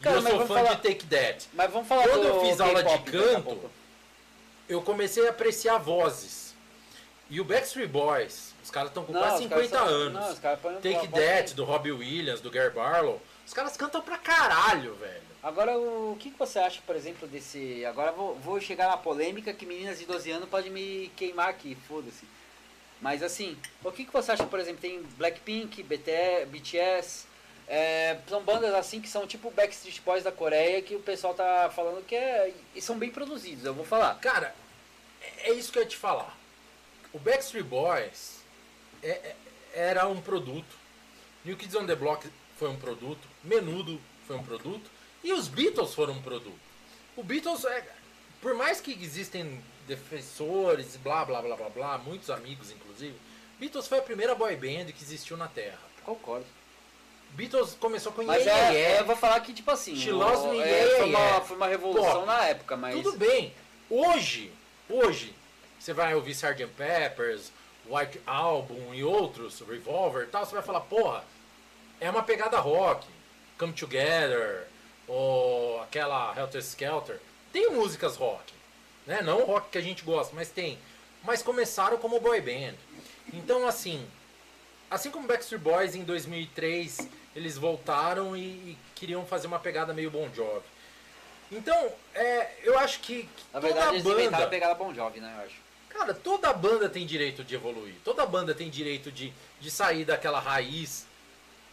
Cara, 0.00 0.16
eu 0.16 0.22
sou 0.22 0.46
fã 0.46 0.54
falar- 0.54 0.74
de 0.74 0.82
Take 0.82 1.06
That. 1.06 1.48
Mas 1.52 1.70
vamos 1.72 1.88
falar 1.88 2.04
Quando 2.04 2.22
do 2.22 2.28
eu 2.28 2.40
fiz 2.46 2.60
aula 2.60 2.82
de 2.84 2.98
canto. 3.10 3.70
Eu 4.68 4.80
comecei 4.82 5.26
a 5.26 5.30
apreciar 5.30 5.78
vozes. 5.78 6.54
E 7.28 7.40
o 7.40 7.44
Backstreet 7.44 7.88
Boys, 7.90 8.54
os 8.62 8.70
caras 8.70 8.90
estão 8.90 9.04
com 9.04 9.12
Não, 9.12 9.20
quase 9.20 9.42
os 9.44 9.48
caras 9.48 9.64
50 9.66 9.84
são- 9.86 9.94
anos. 9.96 10.40
não, 10.42 10.74
Take 10.80 11.08
That, 11.08 11.54
do 11.54 11.64
Robbie 11.64 11.90
Williams, 11.92 12.40
do 12.40 12.50
Gary 12.50 12.72
Barlow. 12.72 13.20
Os 13.46 13.52
caras 13.52 13.76
cantam 13.76 14.00
pra 14.02 14.18
caralho, 14.18 14.94
velho. 14.94 15.22
Agora, 15.42 15.78
o 15.78 16.16
que, 16.18 16.30
você 16.30 16.58
acha, 16.58 16.80
por 16.86 16.96
exemplo, 16.96 17.28
desse. 17.28 17.84
Agora 17.84 18.12
vou, 18.12 18.34
vou 18.36 18.60
chegar 18.60 18.88
na 18.88 18.96
polêmica 18.96 19.52
que 19.52 19.66
meninas 19.66 19.98
de 19.98 20.06
12 20.06 20.30
anos 20.30 20.48
podem 20.48 20.70
me 20.70 21.12
queimar 21.16 21.50
aqui, 21.50 21.76
foda-se. 21.86 22.24
Mas 23.00 23.22
assim, 23.22 23.58
o 23.82 23.92
que, 23.92 24.06
você 24.10 24.32
acha, 24.32 24.46
por 24.46 24.58
exemplo, 24.58 24.80
tem 24.80 25.02
Blackpink, 25.18 25.82
BT, 25.82 26.46
BTS, 26.46 27.26
é, 27.68 28.18
são 28.26 28.42
bandas 28.42 28.74
assim 28.74 29.00
que 29.00 29.08
são 29.08 29.26
tipo 29.26 29.50
Backstreet 29.50 30.00
Boys 30.00 30.24
da 30.24 30.32
Coreia, 30.32 30.80
que 30.80 30.94
o 30.94 31.00
pessoal 31.00 31.34
tá 31.34 31.70
falando 31.74 32.04
que 32.06 32.14
é. 32.14 32.52
E 32.74 32.80
são 32.80 32.98
bem 32.98 33.10
produzidos, 33.10 33.66
eu 33.66 33.74
vou 33.74 33.84
falar. 33.84 34.14
Cara, 34.20 34.54
é 35.20 35.50
é 35.50 35.52
isso 35.52 35.70
que 35.70 35.78
eu 35.78 35.82
ia 35.82 35.88
te 35.88 35.96
falar. 35.96 36.34
O 37.12 37.18
Backstreet 37.18 37.66
Boys 37.66 38.40
é- 39.02 39.10
é- 39.10 39.36
era 39.74 40.08
um 40.08 40.20
produto. 40.22 40.76
New 41.44 41.56
Kids 41.56 41.74
on 41.74 41.84
the 41.84 41.94
Block 41.94 42.26
foi 42.56 42.68
um 42.68 42.76
produto. 42.76 43.26
Menudo 43.42 44.00
foi 44.26 44.36
um 44.36 44.42
produto. 44.42 44.90
E 45.22 45.32
os 45.32 45.48
Beatles 45.48 45.94
foram 45.94 46.14
um 46.14 46.22
produto. 46.22 46.58
O 47.16 47.22
Beatles, 47.22 47.64
é, 47.64 47.84
por 48.40 48.54
mais 48.54 48.80
que 48.80 48.92
existem 48.92 49.62
defensores, 49.86 50.96
blá 50.96 51.24
blá 51.24 51.40
blá 51.42 51.56
blá 51.56 51.68
blá, 51.68 51.98
muitos 51.98 52.30
amigos 52.30 52.70
inclusive, 52.70 53.14
Beatles 53.58 53.86
foi 53.86 53.98
a 53.98 54.02
primeira 54.02 54.34
boy 54.34 54.54
band 54.56 54.86
que 54.92 55.02
existiu 55.02 55.36
na 55.36 55.48
Terra. 55.48 55.78
Concordo. 56.04 56.46
Beatles 57.30 57.74
começou 57.80 58.12
com 58.12 58.22
Mas 58.22 58.42
Yeah, 58.44 58.52
é, 58.52 58.62
Yeah, 58.64 58.78
Yeah. 58.78 59.00
eu 59.02 59.06
vou 59.06 59.16
falar 59.16 59.40
que, 59.40 59.52
tipo 59.52 59.70
assim, 59.70 59.96
She 59.96 60.10
o- 60.12 60.16
loves 60.18 60.44
me, 60.52 60.60
é, 60.60 60.66
yeah, 60.66 60.96
foi, 60.96 61.08
uma, 61.08 61.40
foi 61.40 61.56
uma 61.56 61.66
revolução 61.66 62.20
Pô, 62.20 62.26
na 62.26 62.44
época, 62.46 62.76
mas. 62.76 62.94
Tudo 63.02 63.16
bem. 63.18 63.52
Hoje, 63.90 64.52
hoje, 64.88 65.34
você 65.78 65.92
vai 65.92 66.14
ouvir 66.14 66.30
Sgt. 66.32 66.66
Peppers, 66.76 67.50
White 67.86 68.20
Album 68.26 68.94
e 68.94 69.02
outros, 69.02 69.60
Revolver 69.60 70.24
e 70.24 70.26
tal, 70.26 70.44
você 70.46 70.54
vai 70.54 70.62
falar, 70.62 70.80
porra, 70.82 71.24
é 72.00 72.10
uma 72.10 72.22
pegada 72.22 72.58
rock. 72.58 73.06
Come 73.58 73.72
Together, 73.72 74.66
ou 75.06 75.80
aquela 75.82 76.34
Helter 76.36 76.60
Skelter. 76.60 77.20
Tem 77.52 77.70
músicas 77.70 78.16
rock, 78.16 78.52
né? 79.06 79.22
Não 79.22 79.44
rock 79.44 79.70
que 79.70 79.78
a 79.78 79.80
gente 79.80 80.02
gosta, 80.02 80.34
mas 80.34 80.48
tem. 80.50 80.78
Mas 81.22 81.42
começaram 81.42 81.96
como 81.98 82.20
boy 82.20 82.40
band. 82.40 82.74
Então, 83.32 83.66
assim, 83.66 84.06
assim 84.90 85.10
como 85.10 85.26
Backstreet 85.26 85.62
Boys 85.62 85.94
em 85.94 86.04
2003 86.04 87.08
eles 87.34 87.58
voltaram 87.58 88.36
e, 88.36 88.40
e 88.40 88.78
queriam 88.94 89.26
fazer 89.26 89.46
uma 89.46 89.58
pegada 89.58 89.92
meio 89.92 90.10
Bon 90.10 90.28
Jovi. 90.32 90.64
Então, 91.50 91.92
é, 92.14 92.52
eu 92.62 92.78
acho 92.78 93.00
que, 93.00 93.24
que 93.24 93.44
Na 93.52 93.60
toda 93.60 93.72
verdade, 93.72 93.96
eles 93.96 94.06
inventaram 94.06 94.26
a 94.26 94.38
banda, 94.38 94.50
pegada 94.50 94.74
Bon 94.74 94.94
Jovi, 94.94 95.20
né, 95.20 95.34
eu 95.38 95.44
acho. 95.44 95.56
cara, 95.88 96.14
toda 96.14 96.52
banda 96.52 96.88
tem 96.88 97.04
direito 97.04 97.42
de 97.42 97.54
evoluir. 97.54 97.94
Toda 98.04 98.24
banda 98.24 98.54
tem 98.54 98.70
direito 98.70 99.10
de, 99.10 99.32
de 99.60 99.70
sair 99.70 100.04
daquela 100.04 100.38
raiz 100.38 101.06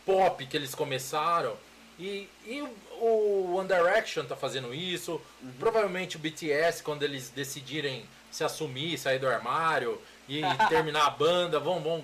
pop 0.05 0.45
que 0.45 0.55
eles 0.55 0.73
começaram. 0.75 1.55
E, 1.99 2.27
e 2.45 2.61
o, 2.99 3.55
One 3.55 3.67
Direction 3.67 4.25
tá 4.25 4.35
fazendo 4.35 4.73
isso. 4.73 5.21
Provavelmente 5.59 6.15
o 6.15 6.19
BTS, 6.19 6.83
quando 6.83 7.03
eles 7.03 7.29
decidirem 7.29 8.05
se 8.31 8.43
assumir, 8.43 8.97
sair 8.97 9.19
do 9.19 9.27
armário 9.27 10.01
e 10.27 10.41
terminar 10.69 11.05
a 11.05 11.09
banda, 11.09 11.59
vão, 11.59 11.79
vão 11.79 12.03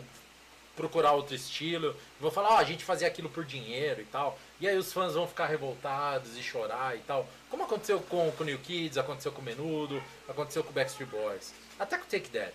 procurar 0.76 1.14
outro 1.14 1.36
estilo. 1.36 1.96
Vão 2.20 2.30
falar, 2.30 2.50
ó, 2.50 2.58
a 2.58 2.64
gente 2.64 2.84
fazia 2.84 3.08
aquilo 3.08 3.30
por 3.30 3.44
dinheiro 3.44 4.02
e 4.02 4.06
tal. 4.06 4.38
E 4.62 4.68
aí 4.68 4.78
os 4.78 4.94
fãs 4.94 5.16
vão 5.16 5.28
ficar 5.28 5.48
revoltados 5.48 6.38
e 6.38 6.44
chorar 6.44 6.96
e 6.96 7.00
tal. 7.00 7.28
Como 7.50 7.64
aconteceu 7.64 8.00
com, 8.02 8.32
com 8.32 8.44
o 8.44 8.46
New 8.46 8.60
Kids, 8.60 8.98
aconteceu 8.98 9.32
com 9.32 9.42
o 9.42 9.46
Menudo, 9.46 10.02
aconteceu 10.28 10.64
com 10.64 10.70
o 10.70 10.74
Backstreet 10.74 11.10
Boys. 11.10 11.54
Até 11.80 11.98
com 11.98 12.04
o 12.04 12.08
Take 12.08 12.30
That. 12.30 12.54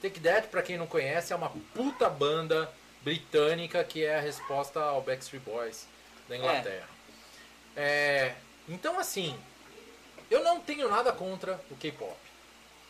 Take 0.00 0.20
That, 0.20 0.48
pra 0.48 0.62
quem 0.62 0.78
não 0.78 0.86
conhece, 0.86 1.32
é 1.32 1.36
uma 1.36 1.50
puta 1.74 2.08
banda 2.08 2.70
britânica 3.06 3.84
que 3.84 4.04
é 4.04 4.16
a 4.16 4.20
resposta 4.20 4.80
ao 4.80 5.00
Backstreet 5.00 5.44
Boys 5.44 5.86
da 6.28 6.36
Inglaterra. 6.36 6.88
É, 7.76 8.34
então, 8.68 8.98
assim, 8.98 9.38
eu 10.28 10.42
não 10.42 10.60
tenho 10.60 10.88
nada 10.88 11.12
contra 11.12 11.60
o 11.70 11.76
K-pop. 11.76 12.16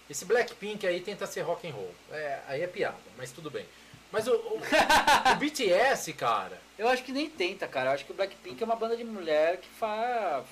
Esse 0.08 0.24
Blackpink 0.24 0.86
aí 0.86 1.02
tenta 1.02 1.26
ser 1.26 1.42
rock 1.42 1.68
and 1.68 1.72
roll. 1.72 1.94
É, 2.10 2.40
aí 2.48 2.62
é 2.62 2.66
piada, 2.66 2.96
mas 3.18 3.30
tudo 3.30 3.50
bem. 3.50 3.66
Mas 4.10 4.26
o, 4.26 4.32
o, 4.32 4.56
o 5.32 5.36
BTS, 5.36 6.14
cara, 6.14 6.58
Eu 6.78 6.88
acho 6.88 7.02
que 7.02 7.12
nem 7.12 7.28
tenta, 7.28 7.68
cara. 7.68 7.90
Eu 7.90 7.94
acho 7.94 8.06
que 8.06 8.12
o 8.12 8.14
Blackpink 8.14 8.62
é 8.62 8.64
uma 8.64 8.76
banda 8.76 8.96
de 8.96 9.04
mulher 9.04 9.58
que 9.58 9.68
fa... 9.68 10.42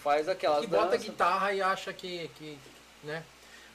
faz 0.00 0.28
aquelas 0.28 0.60
que 0.60 0.68
bota 0.68 0.90
danças. 0.92 1.02
guitarra 1.02 1.52
e 1.52 1.60
acha 1.60 1.92
que, 1.92 2.30
que 2.36 2.56
né? 3.02 3.24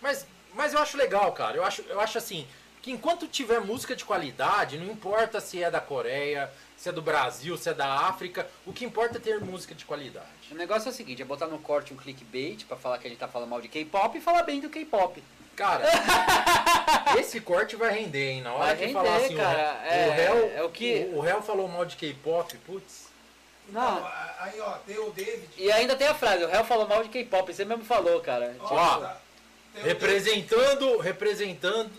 Mas, 0.02 0.26
mas 0.53 0.74
eu 0.74 0.80
acho 0.80 0.95
legal, 0.95 1.34
cara. 1.34 1.57
Eu 1.57 1.65
acho, 1.65 1.82
eu 1.82 1.99
acho 1.99 2.18
assim, 2.18 2.48
que 2.84 2.91
enquanto 2.91 3.27
tiver 3.27 3.61
música 3.61 3.95
de 3.95 4.03
qualidade, 4.05 4.77
não 4.77 4.91
importa 4.91 5.39
se 5.39 5.64
é 5.64 5.72
da 5.72 5.80
Coreia, 5.80 6.51
se 6.77 6.89
é 6.89 6.91
do 6.91 7.01
Brasil, 7.01 7.57
se 7.57 7.69
é 7.69 7.73
da 7.73 7.88
África, 8.07 8.45
o 8.65 8.73
que 8.73 8.84
importa 8.85 9.18
é 9.18 9.22
ter 9.22 9.39
música 9.39 9.73
de 9.73 9.85
qualidade. 9.85 10.27
O 10.51 10.55
negócio 10.55 10.89
é 10.89 10.91
o 10.91 10.93
seguinte, 10.93 11.22
é 11.22 11.26
botar 11.26 11.47
no 11.47 11.57
corte 11.60 11.93
um 11.93 11.97
clickbait 11.97 12.65
pra 12.65 12.76
falar 12.77 12.97
que 12.99 13.07
a 13.07 13.10
gente 13.10 13.19
tá 13.19 13.27
falando 13.27 13.49
mal 13.49 13.61
de 13.61 13.69
K-pop 13.69 14.18
e 14.18 14.22
falar 14.22 14.43
bem 14.43 14.60
do 14.60 14.69
K-pop. 14.69 15.23
Cara, 15.55 15.85
esse 17.18 17.39
corte 17.39 17.76
vai 17.77 17.93
render, 17.93 18.31
hein? 18.31 18.41
Na 18.41 18.51
hora 18.53 18.65
Vai 18.65 18.76
que 18.76 18.81
render, 18.88 18.93
falar 18.93 19.15
assim, 19.18 19.34
o- 19.34 19.38
cara. 19.38 19.81
o, 19.81 19.88
É- 19.88 20.10
réu, 20.11 20.51
é 20.57 20.64
o 20.64 20.69
que- 20.69 21.10
o, 21.14 21.18
o 21.18 21.22
réu 21.22 21.41
falou 21.41 21.68
mal 21.69 21.85
de 21.85 21.95
K-pop, 21.95 22.57
putz. 22.65 23.03
Não. 23.69 24.05
Aí, 24.39 24.60
ó, 24.60 24.72
tem 24.85 24.97
o 24.99 25.10
David. 25.11 25.47
E 25.57 25.72
ainda 25.72 25.95
tem 25.95 26.07
a 26.07 26.14
frase, 26.14 26.43
o 26.43 26.49
réu 26.49 26.65
falou 26.65 26.85
mal 26.88 27.01
de 27.01 27.07
K-pop, 27.10 27.53
você 27.53 27.64
mesmo 27.64 27.85
falou, 27.85 28.19
cara. 28.19 28.53
Ó, 28.60 28.64
Tipo, 28.64 28.76
Ó, 28.76 28.97
o 29.80 29.84
Representando, 29.85 30.97
representando 30.97 31.89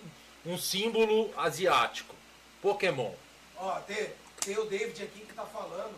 um 0.46 0.58
símbolo 0.58 1.32
asiático. 1.36 2.14
Pokémon. 2.62 3.10
Ó, 3.56 3.72
tem, 3.80 4.10
tem 4.44 4.58
o 4.58 4.64
David 4.64 5.02
aqui 5.02 5.20
que 5.20 5.32
tá 5.34 5.44
falando 5.44 5.94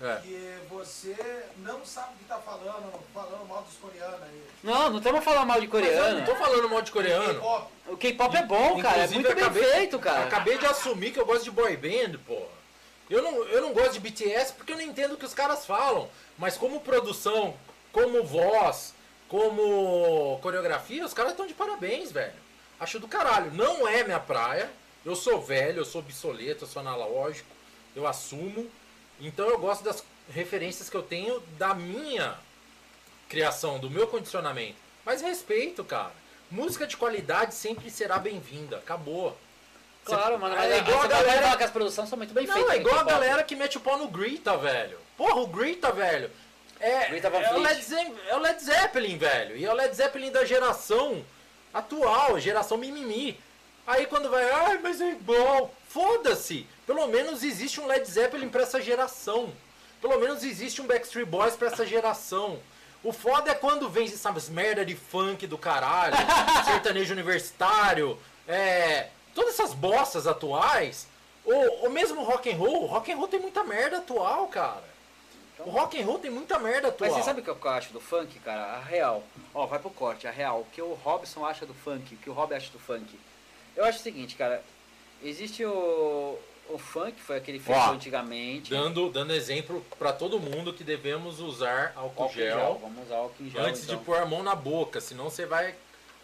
É. 0.00 0.16
que 0.20 0.58
você 0.68 1.16
não 1.58 1.84
sabe 1.86 2.14
o 2.14 2.18
que 2.18 2.24
tá 2.24 2.38
falando, 2.38 2.92
falando 3.12 3.48
mal 3.48 3.62
dos 3.62 3.76
coreanos 3.76 4.22
aí. 4.22 4.42
Não, 4.62 4.90
não 4.90 4.98
estamos 4.98 5.24
falando 5.24 5.46
mal 5.46 5.60
de 5.60 5.68
Mas 5.68 5.74
eu 5.82 5.88
coreano. 5.90 6.18
não 6.18 6.26
tô 6.26 6.36
falando 6.36 6.68
mal 6.68 6.82
de 6.82 6.92
coreano. 6.92 7.34
K-pop. 7.34 7.72
O 7.86 7.96
K-pop 7.96 8.36
é 8.36 8.42
bom, 8.44 8.82
cara. 8.82 9.04
É 9.04 9.08
muito 9.08 9.22
bem 9.34 9.42
acabei- 9.44 9.64
feito, 9.64 9.98
cara. 9.98 10.24
Acabei 10.24 10.58
de 10.58 10.66
assumir 10.66 11.12
que 11.12 11.20
eu 11.20 11.26
gosto 11.26 11.44
de 11.44 11.50
boy 11.50 11.76
band, 11.76 12.18
porra. 12.26 12.54
Eu 13.10 13.22
não, 13.22 13.44
eu 13.44 13.60
não 13.60 13.72
gosto 13.72 13.92
de 13.92 14.00
BTS 14.00 14.54
porque 14.54 14.72
eu 14.72 14.76
não 14.76 14.82
entendo 14.84 15.12
o 15.14 15.16
que 15.16 15.26
os 15.26 15.34
caras 15.34 15.66
falam. 15.66 16.08
Mas 16.38 16.56
como 16.56 16.80
produção, 16.80 17.54
como 17.92 18.24
voz, 18.24 18.94
como 19.28 20.38
coreografia, 20.42 21.04
os 21.04 21.12
caras 21.14 21.32
estão 21.32 21.46
de 21.46 21.54
parabéns, 21.54 22.10
velho. 22.10 22.32
Acho 22.78 22.98
do 22.98 23.08
caralho. 23.08 23.52
Não 23.52 23.86
é 23.86 24.02
minha 24.04 24.20
praia. 24.20 24.70
Eu 25.04 25.14
sou 25.14 25.40
velho, 25.40 25.80
eu 25.80 25.84
sou 25.84 26.00
obsoleto, 26.00 26.64
eu 26.64 26.68
sou 26.68 26.80
analógico. 26.80 27.48
Eu 27.94 28.06
assumo. 28.06 28.70
Então 29.20 29.48
eu 29.48 29.58
gosto 29.58 29.84
das 29.84 30.02
referências 30.32 30.88
que 30.88 30.96
eu 30.96 31.02
tenho 31.02 31.40
da 31.58 31.74
minha 31.74 32.36
criação, 33.28 33.78
do 33.78 33.90
meu 33.90 34.06
condicionamento. 34.06 34.76
Mas 35.04 35.20
respeito, 35.20 35.84
cara. 35.84 36.12
Música 36.50 36.86
de 36.86 36.96
qualidade 36.96 37.54
sempre 37.54 37.90
será 37.90 38.18
bem-vinda. 38.18 38.78
Acabou. 38.78 39.36
Claro, 40.04 40.38
mano. 40.38 40.54
Mas 40.54 40.70
é 40.70 40.78
igual 40.78 41.02
a 41.02 41.06
galera. 41.06 41.56
que 41.56 41.64
as 41.64 41.70
produções 41.70 42.08
são 42.08 42.18
muito 42.18 42.34
bem 42.34 42.46
Não, 42.46 42.54
feitas. 42.54 42.74
é 42.74 42.76
no 42.76 42.80
igual 42.80 43.00
a 43.00 43.04
galera 43.04 43.42
que 43.42 43.56
mete 43.56 43.78
o 43.78 43.80
pau 43.80 43.98
no 43.98 44.08
Grita, 44.08 44.56
velho. 44.56 44.98
Porra, 45.16 45.40
o 45.40 45.46
Grita, 45.46 45.90
velho. 45.92 46.30
É, 46.80 47.16
é, 47.16 47.28
o 47.28 47.30
Fleet. 47.30 47.60
Led 47.60 47.82
Zeppelin, 47.82 48.16
é 48.28 48.36
o 48.36 48.38
Led 48.40 48.62
Zeppelin, 48.62 49.18
velho. 49.18 49.56
E 49.56 49.64
é 49.64 49.70
o 49.70 49.74
Led 49.74 49.94
Zeppelin 49.94 50.30
da 50.30 50.44
geração 50.44 51.24
atual, 51.74 52.38
geração 52.38 52.78
mimimi. 52.78 53.38
Aí 53.86 54.06
quando 54.06 54.30
vai, 54.30 54.48
ai, 54.50 54.78
mas 54.78 55.00
é 55.00 55.10
igual. 55.10 55.74
Foda-se. 55.88 56.66
Pelo 56.86 57.06
menos 57.08 57.42
existe 57.42 57.80
um 57.80 57.86
Led 57.86 58.08
Zeppelin 58.08 58.48
pra 58.48 58.62
essa 58.62 58.80
geração. 58.80 59.52
Pelo 60.00 60.18
menos 60.18 60.42
existe 60.42 60.80
um 60.80 60.86
Backstreet 60.86 61.26
Boys 61.26 61.56
pra 61.56 61.68
essa 61.68 61.84
geração. 61.84 62.58
O 63.02 63.12
foda 63.12 63.50
é 63.50 63.54
quando 63.54 63.88
vem 63.88 64.06
essas 64.06 64.48
merda 64.48 64.84
de 64.84 64.94
funk 64.94 65.46
do 65.46 65.58
caralho, 65.58 66.16
sertanejo 66.64 67.12
universitário, 67.12 68.18
é, 68.48 69.08
todas 69.34 69.58
essas 69.58 69.74
bostas 69.74 70.26
atuais. 70.26 71.06
Ou, 71.44 71.82
ou 71.82 71.90
mesmo 71.90 72.22
rock 72.22 72.50
and 72.50 72.56
roll. 72.56 72.86
Rock 72.86 73.12
and 73.12 73.16
roll 73.16 73.28
tem 73.28 73.40
muita 73.40 73.62
merda 73.64 73.98
atual, 73.98 74.46
cara. 74.48 74.93
O 75.58 75.70
rock 75.70 76.00
and 76.00 76.04
roll 76.04 76.18
tem 76.18 76.30
muita 76.30 76.58
merda 76.58 76.88
atual. 76.88 77.10
Mas 77.10 77.18
você 77.18 77.24
sabe 77.24 77.40
o 77.40 77.44
que 77.44 77.50
eu 77.50 77.70
acho 77.70 77.92
do 77.92 78.00
funk, 78.00 78.38
cara? 78.40 78.76
A 78.76 78.80
real. 78.80 79.22
Ó, 79.54 79.66
vai 79.66 79.78
pro 79.78 79.90
corte, 79.90 80.26
a 80.26 80.30
real. 80.30 80.60
O 80.60 80.64
que 80.72 80.82
o 80.82 80.94
Robson 80.94 81.44
acha 81.46 81.64
do 81.64 81.74
funk, 81.74 82.14
o 82.14 82.18
que 82.18 82.28
o 82.30 82.32
Rob 82.32 82.52
acha 82.54 82.70
do 82.70 82.78
funk. 82.78 83.18
Eu 83.76 83.84
acho 83.84 83.98
o 83.98 84.02
seguinte, 84.02 84.34
cara. 84.34 84.62
Existe 85.22 85.64
o, 85.64 86.38
o 86.68 86.78
funk, 86.78 87.20
foi 87.20 87.36
aquele 87.36 87.58
feito 87.58 87.78
Ó, 87.78 87.92
antigamente. 87.92 88.70
Dando, 88.70 89.08
dando 89.10 89.32
exemplo 89.32 89.84
pra 89.98 90.12
todo 90.12 90.40
mundo 90.40 90.72
que 90.72 90.82
devemos 90.82 91.40
usar 91.40 91.92
álcool, 91.94 92.24
Álcool 92.24 92.40
em 92.40 92.42
gel, 92.42 92.58
gel. 92.58 92.78
Vamos 92.82 93.04
usar 93.04 93.16
álcool 93.16 93.44
em 93.44 93.50
gel. 93.50 93.64
antes 93.64 93.84
então. 93.84 93.96
de 93.96 94.04
pôr 94.04 94.18
a 94.18 94.26
mão 94.26 94.42
na 94.42 94.54
boca, 94.54 95.00
senão 95.00 95.30
você 95.30 95.46
vai 95.46 95.74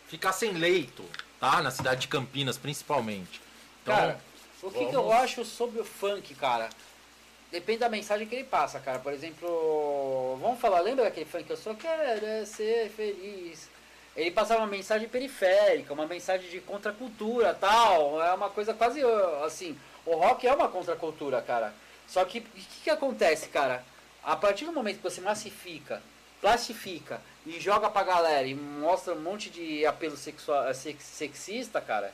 ficar 0.07 0.32
sem 0.32 0.52
leito, 0.52 1.05
tá? 1.39 1.62
Na 1.62 1.70
cidade 1.70 2.02
de 2.02 2.09
Campinas, 2.09 2.59
principalmente. 2.59 3.40
Então, 3.82 3.94
Cara, 3.94 4.20
o 4.62 4.70
que, 4.70 4.86
que 4.86 4.94
eu 4.94 5.11
acho 5.12 5.44
sobre 5.44 5.81
o 5.81 5.85
funk, 5.85 6.35
cara? 6.35 6.69
Depende 7.51 7.81
da 7.81 7.89
mensagem 7.89 8.27
que 8.28 8.35
ele 8.35 8.44
passa, 8.44 8.78
cara. 8.78 8.98
Por 9.01 9.12
exemplo, 9.12 10.39
vamos 10.40 10.60
falar, 10.60 10.81
lembra 10.81 11.05
daquele 11.05 11.27
funk 11.27 11.51
Eu 11.51 11.56
só 11.56 11.74
quero 11.74 12.24
é 12.24 12.44
ser 12.44 12.89
feliz? 12.90 13.68
Ele 14.16 14.31
passava 14.31 14.60
uma 14.60 14.66
mensagem 14.66 15.09
periférica, 15.09 15.93
uma 15.93 16.06
mensagem 16.06 16.48
de 16.48 16.60
contracultura 16.60 17.55
tal. 17.55 18.22
É 18.22 18.32
uma 18.35 18.51
coisa 18.51 18.72
quase 18.74 19.01
assim. 19.44 19.77
O 20.06 20.14
rock 20.14 20.47
é 20.47 20.52
uma 20.55 20.68
contracultura, 20.68 21.43
cara. 21.43 21.74
Só 22.06 22.24
que 22.24 22.39
o 22.39 22.43
que, 22.43 22.66
que 22.85 22.90
acontece, 22.90 23.48
cara? 23.48 23.85
A 24.22 24.36
partir 24.36 24.64
do 24.64 24.72
momento 24.72 24.97
que 24.98 25.02
você 25.02 25.20
massifica, 25.20 26.02
plastifica 26.40 27.20
e 27.47 27.59
joga 27.60 27.89
pra 27.89 28.02
galera 28.02 28.47
e 28.47 28.55
mostra 28.55 29.14
um 29.14 29.20
monte 29.20 29.48
de 29.51 29.86
apelo 29.86 30.16
sexual, 30.16 30.72
sex- 30.74 31.02
sexista, 31.05 31.81
cara. 31.81 32.12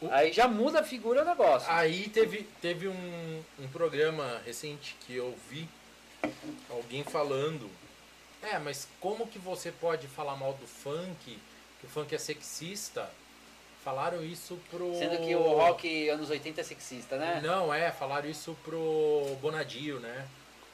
O- 0.00 0.08
Aí 0.10 0.32
já 0.32 0.46
muda 0.46 0.80
a 0.80 0.84
figura 0.84 1.22
do 1.24 1.30
negócio. 1.30 1.70
Aí 1.70 2.08
teve, 2.08 2.42
teve 2.62 2.88
um, 2.88 3.42
um 3.58 3.68
programa 3.68 4.40
recente 4.44 4.96
que 5.00 5.14
eu 5.16 5.36
vi 5.50 5.68
alguém 6.70 7.02
falando. 7.04 7.68
É, 8.42 8.58
mas 8.58 8.86
como 9.00 9.26
que 9.26 9.38
você 9.38 9.72
pode 9.72 10.06
falar 10.06 10.36
mal 10.36 10.52
do 10.54 10.66
funk? 10.66 11.38
Que 11.80 11.86
o 11.86 11.88
funk 11.88 12.14
é 12.14 12.18
sexista? 12.18 13.10
Falaram 13.84 14.24
isso 14.24 14.58
pro. 14.70 14.94
Sendo 14.98 15.18
que 15.24 15.34
o 15.34 15.42
rock 15.54 16.08
anos 16.08 16.30
80 16.30 16.60
é 16.60 16.64
sexista, 16.64 17.16
né? 17.16 17.40
Não, 17.42 17.72
é, 17.72 17.90
falaram 17.90 18.28
isso 18.28 18.56
pro 18.64 19.36
Bonadio, 19.40 19.98
né? 20.00 20.26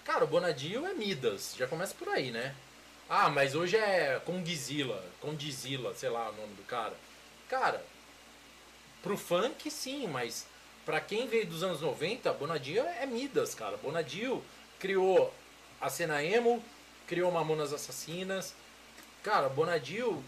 Cara, 0.05 0.25
o 0.25 0.29
Bonadio 0.29 0.85
é 0.87 0.93
Midas, 0.93 1.55
já 1.57 1.67
começa 1.67 1.95
por 1.95 2.09
aí, 2.09 2.31
né? 2.31 2.55
Ah, 3.09 3.29
mas 3.31 3.55
hoje 3.55 3.77
é 3.77 4.21
Kongzilla, 4.25 5.03
Condzilla, 5.21 5.95
sei 5.95 6.09
lá 6.11 6.29
o 6.31 6.33
nome 6.37 6.55
do 6.55 6.63
cara. 6.65 6.95
Cara, 7.49 7.83
pro 9.05 9.17
funk 9.19 9.71
sim, 9.71 10.09
mas 10.09 10.47
pra 10.87 10.99
quem 11.01 11.29
veio 11.29 11.47
dos 11.47 11.63
anos 11.63 11.81
90, 11.83 12.33
Bonadio 12.33 12.83
é 12.83 13.05
Midas, 13.07 13.55
cara. 13.55 13.77
Bonadio 13.77 14.43
criou 14.81 15.33
a 15.81 15.91
cena 15.91 16.25
emo, 16.25 16.65
criou 17.07 17.31
Mamonas 17.31 17.73
Assassinas. 17.73 18.55
Cara, 19.23 19.49
Bonadio 19.51 20.25